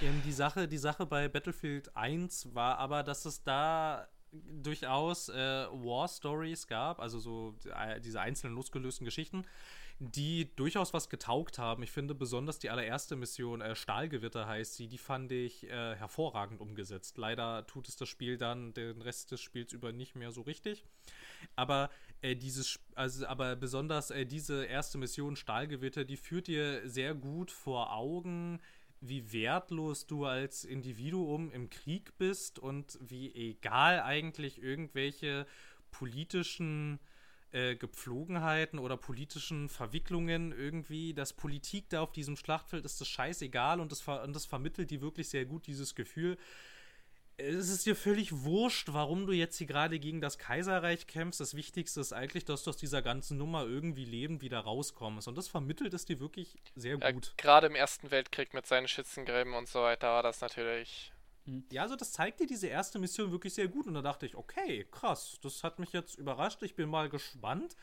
Ähm, 0.00 0.22
die, 0.24 0.32
Sache, 0.32 0.68
die 0.68 0.78
Sache 0.78 1.06
bei 1.06 1.28
Battlefield 1.28 1.94
1 1.96 2.54
war 2.54 2.78
aber, 2.78 3.02
dass 3.02 3.24
es 3.24 3.42
da 3.42 4.08
durchaus 4.32 5.28
äh, 5.28 5.34
War 5.34 6.08
Stories 6.08 6.66
gab, 6.66 7.00
also 7.00 7.18
so 7.18 7.54
äh, 7.74 8.00
diese 8.00 8.20
einzelnen 8.20 8.54
losgelösten 8.54 9.04
Geschichten, 9.04 9.44
die 9.98 10.54
durchaus 10.56 10.94
was 10.94 11.10
getaugt 11.10 11.58
haben. 11.58 11.82
Ich 11.82 11.90
finde 11.90 12.14
besonders 12.14 12.58
die 12.58 12.70
allererste 12.70 13.16
Mission, 13.16 13.60
äh, 13.60 13.74
Stahlgewitter 13.74 14.46
heißt 14.46 14.74
sie, 14.74 14.88
die 14.88 14.98
fand 14.98 15.30
ich 15.30 15.64
äh, 15.64 15.96
hervorragend 15.96 16.60
umgesetzt. 16.60 17.18
Leider 17.18 17.66
tut 17.66 17.88
es 17.88 17.96
das 17.96 18.08
Spiel 18.08 18.38
dann 18.38 18.72
den 18.72 19.02
Rest 19.02 19.30
des 19.30 19.40
Spiels 19.40 19.72
über 19.72 19.92
nicht 19.92 20.16
mehr 20.16 20.32
so 20.32 20.42
richtig. 20.42 20.84
Aber 21.54 21.90
äh, 22.22 22.34
dieses, 22.34 22.78
also 22.94 23.26
aber 23.26 23.56
besonders 23.56 24.10
äh, 24.10 24.24
diese 24.24 24.64
erste 24.64 24.96
Mission 24.96 25.36
Stahlgewitter, 25.36 26.04
die 26.04 26.16
führt 26.16 26.46
dir 26.46 26.88
sehr 26.88 27.14
gut 27.14 27.50
vor 27.50 27.92
Augen, 27.92 28.60
wie 29.00 29.32
wertlos 29.32 30.06
du 30.06 30.26
als 30.26 30.64
Individuum 30.64 31.50
im 31.50 31.70
Krieg 31.70 32.16
bist 32.18 32.58
und 32.58 32.98
wie 33.00 33.34
egal 33.34 34.02
eigentlich 34.02 34.62
irgendwelche 34.62 35.46
politischen 35.90 37.00
äh, 37.52 37.76
Gepflogenheiten 37.76 38.78
oder 38.78 38.96
politischen 38.96 39.68
Verwicklungen 39.68 40.52
irgendwie, 40.52 41.14
dass 41.14 41.32
Politik 41.32 41.88
da 41.88 42.02
auf 42.02 42.12
diesem 42.12 42.36
Schlachtfeld 42.36 42.84
ist 42.84 43.00
das 43.00 43.08
scheißegal 43.08 43.80
und 43.80 43.90
das, 43.90 44.06
und 44.06 44.34
das 44.36 44.46
vermittelt 44.46 44.90
die 44.90 45.00
wirklich 45.00 45.28
sehr 45.28 45.46
gut 45.46 45.66
dieses 45.66 45.94
Gefühl, 45.94 46.36
es 47.40 47.68
ist 47.68 47.86
dir 47.86 47.96
völlig 47.96 48.44
wurscht, 48.44 48.88
warum 48.92 49.26
du 49.26 49.32
jetzt 49.32 49.56
hier 49.58 49.66
gerade 49.66 49.98
gegen 49.98 50.20
das 50.20 50.38
Kaiserreich 50.38 51.06
kämpfst. 51.06 51.40
Das 51.40 51.54
Wichtigste 51.54 52.00
ist 52.00 52.12
eigentlich, 52.12 52.44
dass 52.44 52.64
du 52.64 52.70
aus 52.70 52.76
dieser 52.76 53.02
ganzen 53.02 53.38
Nummer 53.38 53.64
irgendwie 53.64 54.04
lebend 54.04 54.42
wieder 54.42 54.60
rauskommst. 54.60 55.28
Und 55.28 55.38
das 55.38 55.48
vermittelt 55.48 55.94
es 55.94 56.04
dir 56.04 56.20
wirklich 56.20 56.58
sehr 56.76 56.98
gut. 56.98 57.26
Ja, 57.26 57.32
gerade 57.36 57.66
im 57.66 57.74
Ersten 57.74 58.10
Weltkrieg 58.10 58.54
mit 58.54 58.66
seinen 58.66 58.88
Schützengräben 58.88 59.54
und 59.54 59.68
so 59.68 59.80
weiter 59.80 60.08
war 60.08 60.22
das 60.22 60.40
natürlich. 60.40 61.12
Hm. 61.46 61.64
Ja, 61.72 61.82
also 61.82 61.96
das 61.96 62.12
zeigt 62.12 62.40
dir 62.40 62.46
diese 62.46 62.66
erste 62.66 62.98
Mission 62.98 63.32
wirklich 63.32 63.54
sehr 63.54 63.68
gut. 63.68 63.86
Und 63.86 63.94
da 63.94 64.02
dachte 64.02 64.26
ich, 64.26 64.36
okay, 64.36 64.86
krass, 64.90 65.38
das 65.42 65.64
hat 65.64 65.78
mich 65.78 65.92
jetzt 65.92 66.16
überrascht. 66.18 66.62
Ich 66.62 66.74
bin 66.74 66.88
mal 66.88 67.08
gespannt. 67.08 67.76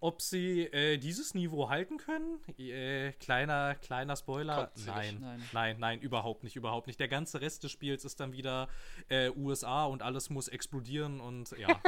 Ob 0.00 0.20
sie 0.20 0.62
äh, 0.64 0.98
dieses 0.98 1.34
Niveau 1.34 1.70
halten 1.70 1.96
können? 1.96 2.40
Äh, 2.58 3.12
kleiner, 3.12 3.74
kleiner 3.76 4.16
Spoiler. 4.16 4.70
Nein, 4.84 5.18
nein, 5.20 5.48
nein, 5.52 5.76
nein, 5.78 6.00
überhaupt 6.00 6.44
nicht, 6.44 6.56
überhaupt 6.56 6.86
nicht. 6.86 7.00
Der 7.00 7.08
ganze 7.08 7.40
Rest 7.40 7.64
des 7.64 7.72
Spiels 7.72 8.04
ist 8.04 8.20
dann 8.20 8.32
wieder 8.32 8.68
äh, 9.08 9.30
USA 9.30 9.86
und 9.86 10.02
alles 10.02 10.28
muss 10.28 10.48
explodieren 10.48 11.20
und 11.20 11.52
ja. 11.58 11.80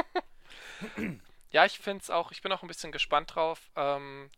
ja, 1.51 1.65
ich 1.65 1.77
finde 1.77 2.01
es 2.01 2.09
auch, 2.09 2.31
ich 2.31 2.41
bin 2.41 2.51
auch 2.51 2.63
ein 2.63 2.67
bisschen 2.67 2.91
gespannt 2.91 3.35
drauf. 3.35 3.69
Ähm, 3.75 4.31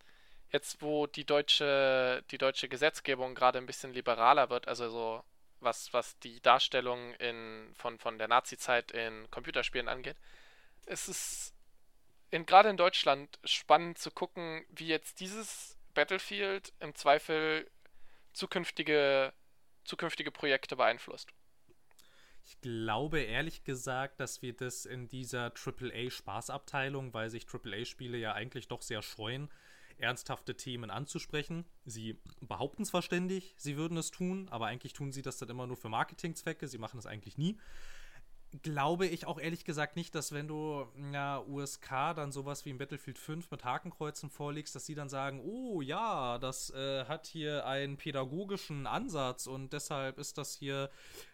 jetzt, 0.52 0.82
wo 0.82 1.08
die 1.08 1.26
deutsche, 1.26 2.24
die 2.30 2.38
deutsche 2.38 2.68
Gesetzgebung 2.68 3.36
gerade 3.36 3.58
ein 3.58 3.66
bisschen 3.66 3.94
liberaler 3.94 4.50
wird, 4.50 4.68
also 4.68 4.90
so 4.90 5.24
was, 5.62 5.94
was 5.94 6.18
die 6.20 6.42
Darstellung 6.42 7.14
in, 7.16 7.72
von, 7.76 8.00
von 8.00 8.18
der 8.18 8.28
Nazi-Zeit 8.28 8.92
in 8.92 9.30
Computerspielen 9.32 9.88
angeht, 9.88 10.18
ist 10.88 11.08
es 11.08 11.54
in, 11.54 11.61
gerade 12.32 12.70
in 12.70 12.78
Deutschland 12.78 13.40
spannend 13.44 13.98
zu 13.98 14.12
gucken, 14.12 14.66
wie 14.70 14.88
jetzt 14.88 15.20
dieses 15.20 15.78
Battlefield 15.94 16.74
im 16.80 16.96
Zweifel 16.96 17.70
zukünftige, 18.34 19.34
zukünftige 19.84 20.32
Projekte 20.32 20.76
beeinflusst. 20.76 21.30
Ich 22.46 22.60
glaube 22.62 23.20
ehrlich 23.20 23.64
gesagt, 23.64 24.20
dass 24.20 24.42
wir 24.42 24.54
das 24.54 24.86
in 24.86 25.08
dieser 25.08 25.54
AAA-Spaßabteilung, 25.54 27.14
weil 27.14 27.30
sich 27.30 27.46
AAA-Spiele 27.48 28.18
ja 28.18 28.34
eigentlich 28.34 28.68
doch 28.68 28.82
sehr 28.82 29.02
scheuen, 29.02 29.50
ernsthafte 29.98 30.56
Themen 30.56 30.90
anzusprechen. 30.90 31.66
Sie 31.86 32.20
behaupten 32.40 32.86
zwar 32.86 33.04
ständig, 33.04 33.54
sie 33.58 33.78
würden 33.78 33.98
es 33.98 34.10
tun, 34.10 34.48
aber 34.50 34.66
eigentlich 34.66 34.94
tun 34.94 35.12
sie 35.12 35.22
das 35.22 35.38
dann 35.38 35.50
immer 35.50 35.68
nur 35.68 35.78
für 35.78 35.90
Marketingzwecke. 35.90 36.68
Sie 36.68 36.80
machen 36.80 36.98
es 36.98 37.06
eigentlich 37.06 37.38
nie 37.38 37.58
glaube 38.64 39.08
ich 39.08 39.26
auch 39.26 39.40
ehrlich 39.40 39.64
gesagt 39.64 39.96
nicht, 39.96 40.14
dass 40.14 40.34
wenn 40.34 40.48
du 40.48 40.86
ja, 41.14 41.40
USK 41.40 41.90
dann 42.16 42.32
sowas 42.32 42.66
wie 42.66 42.70
im 42.70 42.78
Battlefield 42.78 43.18
5 43.18 43.50
mit 43.50 43.64
Hakenkreuzen 43.64 44.30
vorlegst, 44.30 44.76
dass 44.76 44.86
sie 44.86 44.96
dann 44.96 45.10
sagen, 45.10 45.40
oh 45.42 45.82
ja, 45.82 46.38
das 46.38 46.70
äh, 46.72 47.06
hat 47.06 47.28
hier 47.28 47.66
einen 47.66 47.98
pädagogischen 47.98 48.88
Ansatz 48.88 49.48
und 49.48 49.72
deshalb 49.72 50.18
ist 50.20 50.38
das 50.38 50.54
hier, 50.54 50.90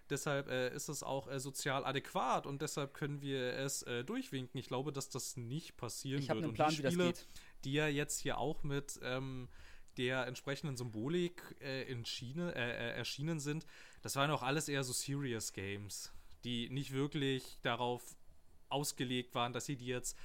deshalb 0.10 0.48
äh, 0.48 0.74
ist 0.74 0.90
es 0.90 1.02
auch 1.02 1.28
äh, 1.28 1.40
sozial 1.40 1.86
adäquat 1.86 2.46
und 2.46 2.62
deshalb 2.62 2.94
können 2.94 3.22
wir 3.22 3.54
es 3.54 3.82
äh, 3.84 4.04
durchwinken. 4.04 4.60
Ich 4.60 4.68
glaube, 4.68 4.92
dass 4.92 5.10
das 5.10 5.38
nicht 5.38 5.76
passieren 5.76 6.22
ich 6.22 6.30
wird. 6.30 6.44
Einen 6.44 6.54
Plan, 6.54 6.70
und 6.70 6.78
die 6.78 6.88
Spiele, 6.88 7.14
die 7.64 7.74
ja 7.74 7.88
jetzt 7.88 8.20
hier 8.20 8.38
auch 8.38 8.64
mit 8.64 9.00
ähm, 9.02 9.50
der 9.98 10.28
entsprechenden 10.28 10.78
Symbolik 10.78 11.42
äh, 11.62 11.92
in 11.92 12.06
Schiene, 12.06 12.54
äh, 12.54 12.96
erschienen 12.96 13.40
sind, 13.40 13.66
das 14.04 14.16
waren 14.16 14.30
auch 14.30 14.44
alles 14.44 14.70
eher 14.70 14.84
so 14.84 14.94
Serious 14.94 15.52
Games 15.54 16.14
die 16.44 16.70
nicht 16.70 16.94
wirklich 16.94 17.60
darauf 17.62 18.16
ausgelegt 18.70 19.36
waren, 19.36 19.54
dass 19.54 19.66
sie 19.66 19.76
die 19.76 19.88
jetzt 19.88 20.18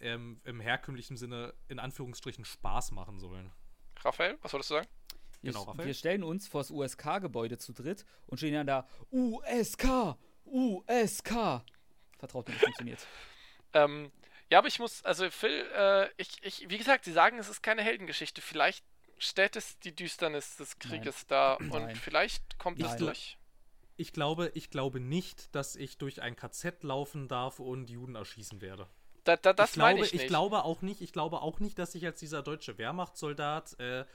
ähm, 0.00 0.40
im 0.44 0.60
herkömmlichen 0.60 1.16
Sinne 1.16 1.54
in 1.68 1.78
Anführungsstrichen 1.78 2.44
Spaß 2.44 2.92
machen 2.92 3.18
sollen. 3.18 3.52
Raphael, 4.02 4.38
was 4.42 4.52
wolltest 4.52 4.70
du 4.70 4.74
sagen? 4.74 4.88
Genau, 5.42 5.62
Raphael. 5.62 5.86
Wir 5.86 5.94
stellen 5.94 6.22
uns 6.22 6.48
vor 6.48 6.60
das 6.60 6.70
USK-Gebäude 6.70 7.58
zu 7.58 7.72
dritt 7.72 8.04
und 8.26 8.38
stehen 8.38 8.54
dann 8.54 8.66
da 8.66 8.88
USK, 9.10 10.16
USK. 10.44 11.62
Vertraut 12.18 12.48
mir, 12.48 12.54
das 12.54 12.62
funktioniert. 12.62 13.06
ähm, 13.72 14.10
ja, 14.50 14.58
aber 14.58 14.68
ich 14.68 14.78
muss, 14.78 15.04
also 15.04 15.30
Phil, 15.30 15.66
äh, 15.74 16.08
ich, 16.16 16.42
ich, 16.42 16.68
wie 16.68 16.78
gesagt, 16.78 17.04
sie 17.04 17.12
sagen, 17.12 17.38
es 17.38 17.48
ist 17.48 17.62
keine 17.62 17.82
Heldengeschichte. 17.82 18.42
Vielleicht 18.42 18.84
stellt 19.18 19.56
es 19.56 19.78
die 19.78 19.94
Düsternis 19.94 20.56
des 20.56 20.78
Krieges 20.78 21.22
Nein. 21.22 21.28
dar 21.28 21.60
und 21.60 21.70
Nein. 21.70 21.96
vielleicht 21.96 22.58
kommt 22.58 22.82
es 22.82 22.96
durch 22.96 23.38
ich 24.00 24.12
glaube, 24.12 24.50
ich 24.54 24.70
glaube 24.70 24.98
nicht, 24.98 25.54
dass 25.54 25.76
ich 25.76 25.98
durch 25.98 26.22
ein 26.22 26.34
KZ 26.34 26.82
laufen 26.82 27.28
darf 27.28 27.60
und 27.60 27.90
Juden 27.90 28.14
erschießen 28.14 28.60
werde. 28.60 28.88
Da, 29.24 29.36
da, 29.36 29.52
das 29.52 29.70
ich 29.70 29.74
glaube, 29.74 30.04
ich, 30.04 30.14
ich 30.14 30.26
glaube 30.26 30.64
auch 30.64 30.80
nicht, 30.80 31.02
ich 31.02 31.12
glaube 31.12 31.42
auch 31.42 31.60
nicht, 31.60 31.78
dass 31.78 31.94
ich 31.94 32.06
als 32.06 32.18
dieser 32.18 32.42
deutsche 32.42 32.78
Wehrmachtssoldat 32.78 33.78
äh, 33.78 34.06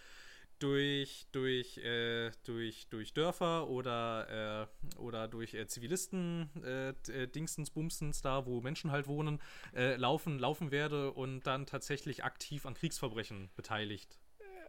durch, 0.59 1.27
durch, 1.31 1.77
äh, 1.77 2.31
durch, 2.45 2.87
durch 2.89 3.13
Dörfer 3.13 3.67
oder, 3.67 4.67
äh, 4.95 4.97
oder 4.97 5.27
durch 5.27 5.53
äh, 5.53 5.67
Zivilisten 5.67 6.49
äh, 6.63 6.89
äh, 7.11 7.27
Dingstens, 7.27 7.69
Bumstens, 7.69 8.21
da 8.21 8.45
wo 8.47 8.61
Menschen 8.61 8.91
halt 8.91 9.05
wohnen, 9.05 9.41
äh, 9.75 9.95
laufen, 9.95 10.39
laufen 10.39 10.71
werde 10.71 11.11
und 11.11 11.43
dann 11.43 11.67
tatsächlich 11.67 12.23
aktiv 12.23 12.65
an 12.65 12.73
Kriegsverbrechen 12.73 13.51
beteiligt 13.55 14.17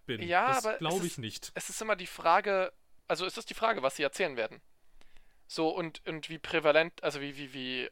bin. 0.05 0.23
Ja, 0.23 0.49
das 0.49 0.67
aber 0.67 0.79
glaube 0.79 1.07
ich 1.07 1.13
ist, 1.13 1.19
nicht. 1.19 1.53
Es 1.55 1.71
ist 1.71 1.81
immer 1.81 1.97
die 1.97 2.07
Frage, 2.07 2.73
also 3.09 3.25
es 3.25 3.39
ist 3.39 3.49
die 3.49 3.55
Frage, 3.55 3.83
was 3.83 3.97
sie 3.97 4.03
erzählen 4.03 4.37
werden. 4.37 4.61
So 5.47 5.69
und, 5.69 6.07
und 6.07 6.29
wie 6.29 6.39
prävalent, 6.39 7.03
also 7.03 7.21
wie, 7.21 7.37
wie, 7.37 7.53
wie 7.55 7.91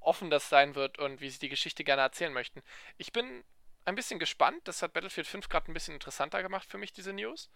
offen 0.00 0.30
das 0.30 0.48
sein 0.48 0.74
wird 0.74 0.98
und 0.98 1.20
wie 1.20 1.30
sie 1.30 1.38
die 1.38 1.48
Geschichte 1.48 1.84
gerne 1.84 2.02
erzählen 2.02 2.32
möchten. 2.32 2.62
Ich 2.98 3.12
bin 3.12 3.44
ein 3.84 3.94
bisschen 3.94 4.18
gespannt. 4.18 4.60
Das 4.64 4.82
hat 4.82 4.92
Battlefield 4.92 5.26
5 5.26 5.48
gerade 5.48 5.70
ein 5.70 5.74
bisschen 5.74 5.94
interessanter 5.94 6.42
gemacht 6.42 6.68
für 6.68 6.78
mich, 6.78 6.92
diese 6.92 7.12
News. 7.12 7.50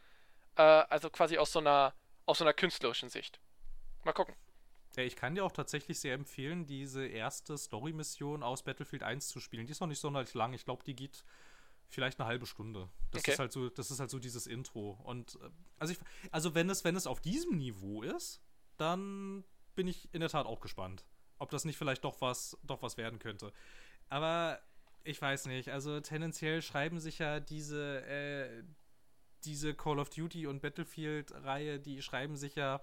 Äh, 0.56 0.62
also 0.62 1.10
quasi 1.10 1.38
aus 1.38 1.52
so 1.52 1.58
einer, 1.58 1.94
aus 2.24 2.38
so 2.38 2.44
einer 2.44 2.54
künstlerischen 2.54 3.08
Sicht. 3.08 3.40
Mal 4.04 4.12
gucken. 4.12 4.34
Ja, 4.96 5.02
ich 5.02 5.16
kann 5.16 5.34
dir 5.34 5.44
auch 5.44 5.52
tatsächlich 5.52 6.00
sehr 6.00 6.14
empfehlen, 6.14 6.66
diese 6.66 7.06
erste 7.06 7.58
Story-Mission 7.58 8.42
aus 8.42 8.62
Battlefield 8.62 9.02
1 9.02 9.28
zu 9.28 9.40
spielen. 9.40 9.66
Die 9.66 9.72
ist 9.72 9.80
noch 9.80 9.88
nicht 9.88 10.00
sonderlich 10.00 10.32
lang. 10.32 10.54
Ich 10.54 10.64
glaube, 10.64 10.84
die 10.84 10.96
geht 10.96 11.22
vielleicht 11.88 12.18
eine 12.18 12.26
halbe 12.26 12.46
Stunde. 12.46 12.88
Das 13.10 13.20
okay. 13.20 13.32
ist 13.32 13.38
halt 13.38 13.52
so, 13.52 13.68
das 13.68 13.90
ist 13.90 14.00
halt 14.00 14.10
so 14.10 14.18
dieses 14.18 14.46
Intro. 14.46 14.98
Und 15.04 15.36
äh, 15.36 15.50
also 15.78 15.92
ich, 15.92 15.98
also 16.30 16.54
wenn 16.54 16.70
es, 16.70 16.84
wenn 16.84 16.96
es 16.96 17.06
auf 17.06 17.20
diesem 17.20 17.58
Niveau 17.58 18.02
ist, 18.02 18.40
dann 18.76 19.44
bin 19.74 19.86
ich 19.86 20.12
in 20.12 20.20
der 20.20 20.28
Tat 20.28 20.46
auch 20.46 20.60
gespannt, 20.60 21.04
ob 21.38 21.50
das 21.50 21.64
nicht 21.64 21.76
vielleicht 21.76 22.04
doch 22.04 22.20
was, 22.20 22.58
doch 22.62 22.82
was 22.82 22.96
werden 22.96 23.18
könnte. 23.18 23.52
Aber 24.08 24.60
ich 25.04 25.20
weiß 25.20 25.46
nicht, 25.46 25.70
also 25.70 26.00
tendenziell 26.00 26.62
schreiben 26.62 26.98
sich 26.98 27.18
ja 27.18 27.40
diese, 27.40 28.04
äh, 28.06 28.64
diese 29.44 29.74
Call 29.74 29.98
of 29.98 30.10
Duty 30.10 30.46
und 30.46 30.62
Battlefield-Reihe, 30.62 31.78
die 31.78 32.02
schreiben 32.02 32.36
sich 32.36 32.56
ja 32.56 32.82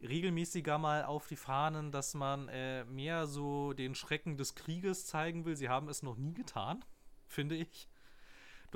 regelmäßiger 0.00 0.78
mal 0.78 1.04
auf 1.04 1.26
die 1.26 1.36
Fahnen, 1.36 1.90
dass 1.90 2.14
man 2.14 2.48
äh, 2.48 2.84
mehr 2.84 3.26
so 3.26 3.72
den 3.72 3.94
Schrecken 3.94 4.36
des 4.36 4.54
Krieges 4.54 5.06
zeigen 5.06 5.44
will. 5.44 5.56
Sie 5.56 5.68
haben 5.68 5.88
es 5.88 6.02
noch 6.02 6.16
nie 6.16 6.34
getan, 6.34 6.84
finde 7.26 7.56
ich. 7.56 7.88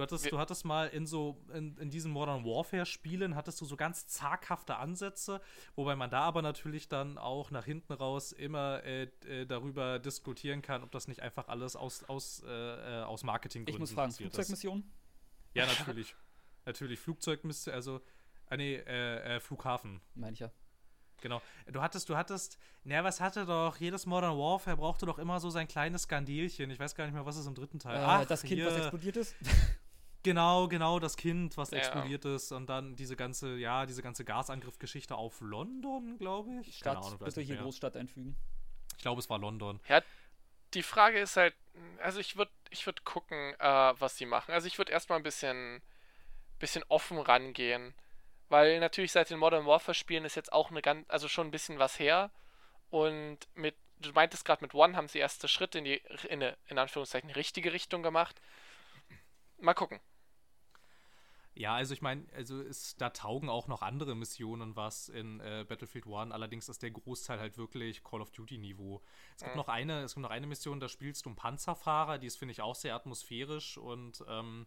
Du 0.01 0.05
hattest, 0.05 0.33
du 0.33 0.39
hattest 0.39 0.65
mal 0.65 0.89
in 0.89 1.07
so, 1.07 1.45
in, 1.53 1.77
in 1.77 1.91
diesen 1.91 2.11
Modern 2.11 2.43
Warfare-Spielen, 2.43 3.37
hattest 3.37 3.61
du 3.61 3.67
so 3.67 3.77
ganz 3.77 4.07
zaghafte 4.07 4.77
Ansätze, 4.77 5.43
wobei 5.77 5.95
man 5.95 6.09
da 6.09 6.23
aber 6.23 6.41
natürlich 6.41 6.89
dann 6.89 7.19
auch 7.19 7.51
nach 7.51 7.67
hinten 7.67 7.93
raus 7.93 8.33
immer 8.33 8.83
äh, 8.83 9.03
äh, 9.29 9.45
darüber 9.45 9.99
diskutieren 9.99 10.63
kann, 10.63 10.83
ob 10.83 10.91
das 10.91 11.07
nicht 11.07 11.21
einfach 11.21 11.49
alles 11.49 11.77
aus, 11.77 12.03
aus, 12.05 12.43
äh, 12.47 12.49
äh 12.49 13.03
aus 13.03 13.25
Marketinggründen 13.25 13.75
Ich 13.75 13.79
muss 13.79 13.93
fragen, 13.93 14.13
Flugzeugmission? 14.13 14.91
Ja, 15.53 15.67
natürlich. 15.67 16.17
natürlich, 16.65 16.99
Flugzeugmission, 16.99 17.75
also, 17.75 18.01
ah 18.47 18.57
nee, 18.57 18.77
äh, 18.77 19.37
äh, 19.37 19.41
Flughafen. 19.41 20.01
Meine 20.15 20.33
ich 20.33 20.41
ja. 20.41 20.51
Genau. 21.21 21.43
Du 21.71 21.83
hattest, 21.83 22.09
du 22.09 22.17
hattest, 22.17 22.59
naja, 22.85 23.05
was 23.05 23.21
hatte 23.21 23.45
doch, 23.45 23.77
jedes 23.77 24.07
Modern 24.07 24.39
Warfare 24.39 24.79
brauchte 24.79 25.05
doch 25.05 25.19
immer 25.19 25.41
so 25.41 25.51
sein 25.51 25.69
kleines 25.69 26.05
Skandelchen. 26.05 26.71
Ich 26.71 26.79
weiß 26.79 26.95
gar 26.95 27.05
nicht 27.05 27.13
mehr, 27.13 27.27
was 27.27 27.37
ist 27.37 27.47
im 27.47 27.55
dritten 27.55 27.79
Teil. 27.79 27.97
Äh, 27.97 28.05
Ach, 28.05 28.25
das 28.25 28.43
Kind, 28.43 28.55
hier. 28.55 28.67
was 28.67 28.79
explodiert 28.79 29.19
ist? 29.19 29.37
Genau, 30.23 30.69
genau, 30.69 30.99
das 30.99 31.17
Kind, 31.17 31.57
was 31.57 31.71
ja. 31.71 31.79
explodiert 31.79 32.25
ist 32.27 32.53
und 32.53 32.69
dann 32.69 32.95
diese 32.95 33.17
ganze, 33.17 33.57
ja, 33.57 33.87
diese 33.87 34.03
ganze 34.03 34.25
Gasangriffgeschichte 34.25 35.17
auf 35.17 35.41
London, 35.41 36.19
glaube 36.19 36.51
ich. 36.61 36.77
Stadt, 36.77 36.95
Keine 36.95 37.07
Ahnung, 37.07 37.19
bitte 37.19 37.41
hier 37.41 37.57
Großstadt 37.57 37.97
einfügen. 37.97 38.37
Ich 38.97 39.03
glaube, 39.03 39.21
es 39.21 39.31
war 39.31 39.39
London. 39.39 39.81
Ja, 39.89 40.03
die 40.75 40.83
Frage 40.83 41.19
ist 41.19 41.37
halt, 41.37 41.55
also 42.03 42.21
ich 42.21 42.37
würde 42.37 42.51
ich 42.71 42.87
würd 42.87 43.05
gucken, 43.05 43.55
äh, 43.59 43.95
was 43.99 44.17
sie 44.17 44.27
machen. 44.27 44.53
Also 44.53 44.67
ich 44.67 44.79
würde 44.79 44.93
erstmal 44.93 45.19
ein 45.19 45.23
bisschen, 45.23 45.83
bisschen 46.59 46.85
offen 46.89 47.19
rangehen. 47.19 47.95
Weil 48.49 48.81
natürlich 48.81 49.13
seit 49.13 49.31
den 49.31 49.39
Modern 49.39 49.65
Warfare 49.65 49.95
Spielen 49.95 50.25
ist 50.25 50.35
jetzt 50.35 50.53
auch 50.53 50.71
eine 50.71 50.83
ganz, 50.83 51.09
also 51.09 51.29
schon 51.29 51.49
ein 51.49 51.53
bisschen 51.53 51.79
was 51.79 51.99
her. 51.99 52.31
Und 52.91 53.39
mit, 53.55 53.77
du 54.01 54.13
meintest 54.13 54.45
gerade 54.45 54.63
mit 54.63 54.75
One 54.75 54.97
haben 54.97 55.09
sie 55.09 55.19
erste 55.19 55.49
Schritte 55.49 55.79
in 55.79 55.85
die, 55.85 56.03
in, 56.25 56.43
eine, 56.43 56.57
in 56.67 56.79
Anführungszeichen, 56.79 57.31
richtige 57.31 57.73
Richtung 57.73 58.03
gemacht. 58.03 58.41
Mal 59.59 59.75
gucken. 59.75 60.01
Ja, 61.55 61.75
also 61.75 61.93
ich 61.95 62.01
meine, 62.01 62.25
also 62.35 62.61
ist, 62.61 63.01
da 63.01 63.11
taugen 63.11 63.49
auch 63.49 63.67
noch 63.67 63.83
andere 63.83 64.15
Missionen 64.15 64.77
was 64.77 65.09
in 65.09 65.41
äh, 65.41 65.65
Battlefield 65.69 66.07
One. 66.07 66.33
Allerdings 66.33 66.69
ist 66.69 66.83
der 66.83 66.93
Großteil 66.93 67.41
halt 67.41 67.59
wirklich 67.59 68.05
Call 68.05 68.21
of 68.21 68.31
Duty 68.31 68.59
Niveau. 68.59 69.03
Es 69.37 69.43
gibt 69.43 69.55
mhm. 69.55 69.59
noch 69.59 69.69
eine, 69.69 70.03
es 70.03 70.15
gibt 70.15 70.23
noch 70.23 70.31
eine 70.31 70.47
Mission, 70.47 70.81
da 70.81 70.89
spielst 70.89 71.27
du 71.27 71.31
einen 71.31 71.37
Panzerfahrer. 71.37 72.19
Die 72.19 72.29
ist 72.29 72.37
finde 72.37 72.53
ich 72.53 72.63
auch 72.63 72.77
sehr 72.77 72.95
atmosphärisch 72.95 73.79
und 73.79 74.25
ähm, 74.29 74.67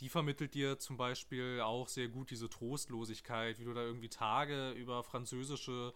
die 0.00 0.08
vermittelt 0.08 0.54
dir 0.54 0.78
zum 0.78 0.96
Beispiel 0.96 1.60
auch 1.60 1.86
sehr 1.86 2.08
gut 2.08 2.30
diese 2.30 2.48
Trostlosigkeit, 2.48 3.58
wie 3.58 3.64
du 3.64 3.74
da 3.74 3.82
irgendwie 3.82 4.08
Tage 4.08 4.72
über 4.72 5.04
französische 5.04 5.92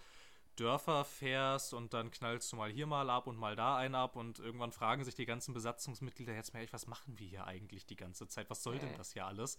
Dörfer 0.56 1.04
fährst 1.04 1.74
und 1.74 1.94
dann 1.94 2.10
knallst 2.10 2.52
du 2.52 2.56
mal 2.56 2.70
hier 2.70 2.86
mal 2.86 3.10
ab 3.10 3.26
und 3.26 3.36
mal 3.36 3.56
da 3.56 3.76
einen 3.76 3.94
ab 3.94 4.14
und 4.14 4.38
irgendwann 4.38 4.72
fragen 4.72 5.04
sich 5.04 5.14
die 5.14 5.26
ganzen 5.26 5.52
Besatzungsmitglieder 5.52 6.34
jetzt 6.34 6.54
mal, 6.54 6.66
was 6.70 6.86
machen 6.86 7.18
wir 7.18 7.26
hier 7.26 7.46
eigentlich 7.46 7.86
die 7.86 7.96
ganze 7.96 8.28
Zeit? 8.28 8.50
Was 8.50 8.62
soll 8.62 8.78
denn 8.78 8.92
mhm. 8.92 8.98
das 8.98 9.12
hier 9.12 9.26
alles? 9.26 9.58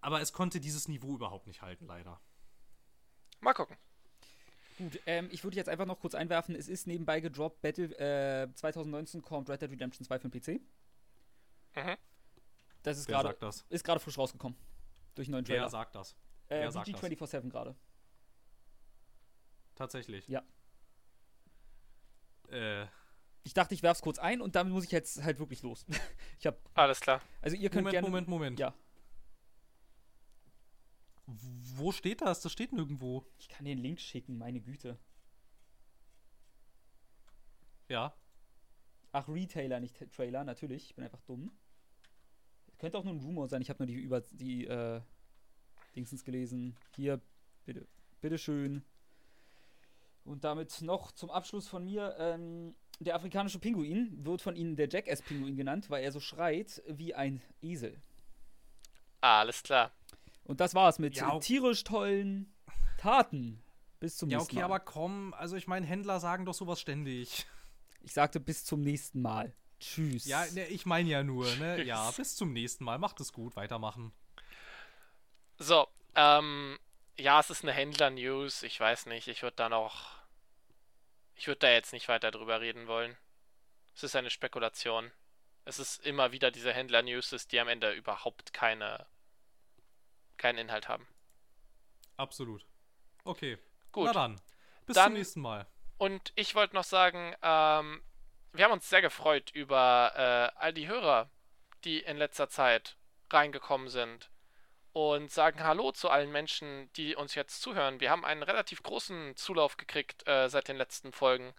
Aber 0.00 0.20
es 0.20 0.32
konnte 0.32 0.60
dieses 0.60 0.88
Niveau 0.88 1.14
überhaupt 1.14 1.46
nicht 1.46 1.62
halten, 1.62 1.86
leider. 1.86 2.20
Mal 3.40 3.54
gucken. 3.54 3.76
Gut, 4.78 5.00
ähm, 5.06 5.28
ich 5.30 5.44
würde 5.44 5.56
jetzt 5.56 5.68
einfach 5.68 5.84
noch 5.84 6.00
kurz 6.00 6.14
einwerfen, 6.14 6.54
es 6.54 6.68
ist 6.68 6.86
nebenbei 6.86 7.20
gedroppt, 7.20 7.60
Battle 7.60 7.96
äh, 7.98 8.54
2019 8.54 9.20
kommt 9.20 9.50
Red 9.50 9.60
Dead 9.60 9.70
Redemption 9.70 10.06
2 10.06 10.18
für 10.18 10.28
den 10.28 10.40
PC. 10.40 10.60
Mhm. 11.76 11.96
Das 12.82 12.98
ist 12.98 13.06
gerade 13.06 13.36
ist 13.68 13.84
gerade 13.84 14.00
frisch 14.00 14.16
rausgekommen. 14.16 14.56
Durch 15.14 15.28
einen 15.28 15.32
neuen 15.32 15.44
Trailer. 15.44 15.62
Wer 15.62 15.68
sagt 15.68 15.94
das? 15.94 16.12
Äh, 16.48 16.60
Wer 16.60 16.72
sagt 16.72 16.88
VG247 16.88 17.50
gerade. 17.50 17.76
Tatsächlich. 19.74 20.26
Ja. 20.28 20.42
Äh. 22.48 22.86
Ich 23.42 23.54
dachte, 23.54 23.74
ich 23.74 23.82
werf's 23.82 24.02
kurz 24.02 24.18
ein 24.18 24.40
und 24.40 24.56
damit 24.56 24.72
muss 24.72 24.84
ich 24.84 24.90
jetzt 24.90 25.22
halt 25.22 25.38
wirklich 25.38 25.62
los. 25.62 25.86
ich 26.38 26.46
hab. 26.46 26.58
Alles 26.74 27.00
klar. 27.00 27.20
Also 27.40 27.56
ihr 27.56 27.68
könnt 27.70 27.84
Moment, 27.84 27.92
gerne, 27.92 28.08
Moment, 28.08 28.28
Moment. 28.28 28.58
Ja. 28.58 28.74
Wo 31.76 31.92
steht 31.92 32.20
das? 32.22 32.40
Das 32.40 32.52
steht 32.52 32.72
nirgendwo. 32.72 33.24
Ich 33.38 33.48
kann 33.48 33.64
den 33.64 33.78
Link 33.78 34.00
schicken, 34.00 34.38
meine 34.38 34.60
Güte. 34.60 34.98
Ja. 37.88 38.14
Ach, 39.12 39.28
Retailer, 39.28 39.80
nicht 39.80 39.96
Trailer, 40.12 40.44
natürlich. 40.44 40.86
Ich 40.86 40.94
bin 40.94 41.04
einfach 41.04 41.20
dumm. 41.22 41.50
Könnte 42.78 42.98
auch 42.98 43.04
nur 43.04 43.14
ein 43.14 43.20
Rumor 43.20 43.48
sein. 43.48 43.62
Ich 43.62 43.68
habe 43.68 43.84
nur 43.84 43.86
die 43.86 44.00
über 44.00 44.20
die 44.20 44.66
äh, 44.66 45.00
Dingsens 45.96 46.24
gelesen. 46.24 46.76
Hier, 46.94 47.20
bitte, 47.66 47.86
bitteschön. 48.20 48.82
Und 50.24 50.44
damit 50.44 50.80
noch 50.82 51.12
zum 51.12 51.30
Abschluss 51.30 51.68
von 51.68 51.84
mir. 51.84 52.14
Ähm, 52.18 52.74
der 53.00 53.16
afrikanische 53.16 53.58
Pinguin 53.58 54.24
wird 54.24 54.42
von 54.42 54.56
ihnen 54.56 54.76
der 54.76 54.88
Jackass-Pinguin 54.88 55.56
genannt, 55.56 55.90
weil 55.90 56.04
er 56.04 56.12
so 56.12 56.20
schreit 56.20 56.82
wie 56.86 57.14
ein 57.14 57.42
Esel. 57.62 58.00
Alles 59.20 59.62
klar. 59.62 59.92
Und 60.50 60.58
das 60.58 60.74
war's 60.74 60.98
mit 60.98 61.14
ja, 61.14 61.38
tierisch 61.38 61.84
tollen 61.84 62.52
Taten. 62.98 63.62
Bis 64.00 64.16
zum 64.16 64.30
ja, 64.30 64.38
nächsten 64.38 64.56
Mal. 64.56 64.60
Ja, 64.62 64.66
okay, 64.66 64.74
aber 64.74 64.80
komm, 64.80 65.32
also 65.34 65.54
ich 65.54 65.68
meine, 65.68 65.86
Händler 65.86 66.18
sagen 66.18 66.44
doch 66.44 66.54
sowas 66.54 66.80
ständig. 66.80 67.46
Ich 68.00 68.14
sagte 68.14 68.40
bis 68.40 68.64
zum 68.64 68.80
nächsten 68.80 69.22
Mal. 69.22 69.54
Tschüss. 69.78 70.24
Ja, 70.24 70.44
ne, 70.46 70.66
ich 70.66 70.86
meine 70.86 71.08
ja 71.08 71.22
nur, 71.22 71.46
ne? 71.54 71.84
Ja, 71.84 72.10
bis 72.10 72.34
zum 72.34 72.52
nächsten 72.52 72.82
Mal. 72.82 72.98
Macht 72.98 73.20
es 73.20 73.32
gut, 73.32 73.54
weitermachen. 73.54 74.12
So, 75.56 75.86
ähm, 76.16 76.80
ja, 77.16 77.38
es 77.38 77.50
ist 77.50 77.62
eine 77.62 77.72
Händler-News. 77.72 78.64
Ich 78.64 78.80
weiß 78.80 79.06
nicht, 79.06 79.28
ich 79.28 79.44
würde 79.44 79.54
da 79.54 79.68
noch. 79.68 80.18
Ich 81.36 81.46
würde 81.46 81.60
da 81.60 81.70
jetzt 81.70 81.92
nicht 81.92 82.08
weiter 82.08 82.32
drüber 82.32 82.60
reden 82.60 82.88
wollen. 82.88 83.16
Es 83.94 84.02
ist 84.02 84.16
eine 84.16 84.30
Spekulation. 84.30 85.12
Es 85.64 85.78
ist 85.78 86.04
immer 86.04 86.32
wieder 86.32 86.50
diese 86.50 86.72
Händler-News, 86.72 87.46
die 87.46 87.60
am 87.60 87.68
Ende 87.68 87.92
überhaupt 87.92 88.52
keine. 88.52 89.06
Keinen 90.40 90.58
Inhalt 90.58 90.88
haben. 90.88 91.06
Absolut. 92.16 92.66
Okay. 93.24 93.58
Gut. 93.92 94.06
Na 94.06 94.12
dann. 94.12 94.40
Bis 94.86 94.96
dann, 94.96 95.06
zum 95.06 95.12
nächsten 95.14 95.40
Mal. 95.40 95.66
Und 95.98 96.32
ich 96.34 96.54
wollte 96.54 96.74
noch 96.74 96.84
sagen, 96.84 97.34
ähm, 97.42 98.02
wir 98.52 98.64
haben 98.64 98.72
uns 98.72 98.88
sehr 98.88 99.02
gefreut 99.02 99.50
über 99.52 100.12
äh, 100.16 100.58
all 100.58 100.72
die 100.72 100.88
Hörer, 100.88 101.30
die 101.84 102.00
in 102.00 102.16
letzter 102.16 102.48
Zeit 102.48 102.96
reingekommen 103.30 103.88
sind 103.88 104.30
und 104.92 105.30
sagen 105.30 105.62
Hallo 105.62 105.92
zu 105.92 106.10
allen 106.10 106.32
Menschen, 106.32 106.92
die 106.94 107.14
uns 107.14 107.34
jetzt 107.34 107.62
zuhören. 107.62 108.00
Wir 108.00 108.10
haben 108.10 108.24
einen 108.24 108.42
relativ 108.42 108.82
großen 108.82 109.36
Zulauf 109.36 109.76
gekriegt 109.76 110.26
äh, 110.26 110.48
seit 110.48 110.68
den 110.68 110.76
letzten 110.76 111.12
Folgen 111.12 111.54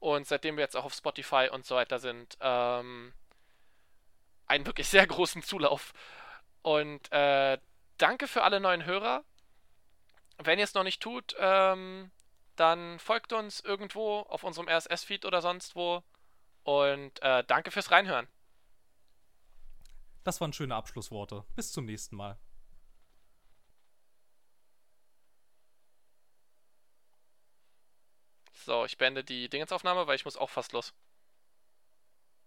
und 0.00 0.26
seitdem 0.26 0.56
wir 0.56 0.62
jetzt 0.62 0.76
auch 0.76 0.84
auf 0.84 0.94
Spotify 0.94 1.48
und 1.50 1.64
so 1.64 1.76
weiter 1.76 1.98
sind, 1.98 2.36
ähm, 2.40 3.12
einen 4.46 4.66
wirklich 4.66 4.88
sehr 4.88 5.06
großen 5.06 5.42
Zulauf. 5.42 5.92
Und 6.62 7.12
äh, 7.12 7.58
danke 7.98 8.28
für 8.28 8.42
alle 8.42 8.60
neuen 8.60 8.84
Hörer. 8.84 9.24
Wenn 10.38 10.58
ihr 10.58 10.64
es 10.64 10.74
noch 10.74 10.82
nicht 10.82 11.00
tut, 11.00 11.34
ähm, 11.38 12.10
dann 12.56 12.98
folgt 12.98 13.32
uns 13.32 13.60
irgendwo 13.60 14.20
auf 14.20 14.44
unserem 14.44 14.68
RSS-Feed 14.68 15.24
oder 15.24 15.42
sonst 15.42 15.76
wo. 15.76 16.02
Und 16.62 17.22
äh, 17.22 17.44
danke 17.44 17.70
fürs 17.70 17.90
Reinhören. 17.90 18.28
Das 20.24 20.40
waren 20.40 20.52
schöne 20.52 20.74
Abschlussworte. 20.74 21.44
Bis 21.54 21.72
zum 21.72 21.84
nächsten 21.84 22.16
Mal. 22.16 22.38
So, 28.64 28.84
ich 28.84 28.98
beende 28.98 29.22
die 29.22 29.48
Dingensaufnahme, 29.48 30.08
weil 30.08 30.16
ich 30.16 30.24
muss 30.24 30.36
auch 30.36 30.50
fast 30.50 30.72
los. 30.72 30.92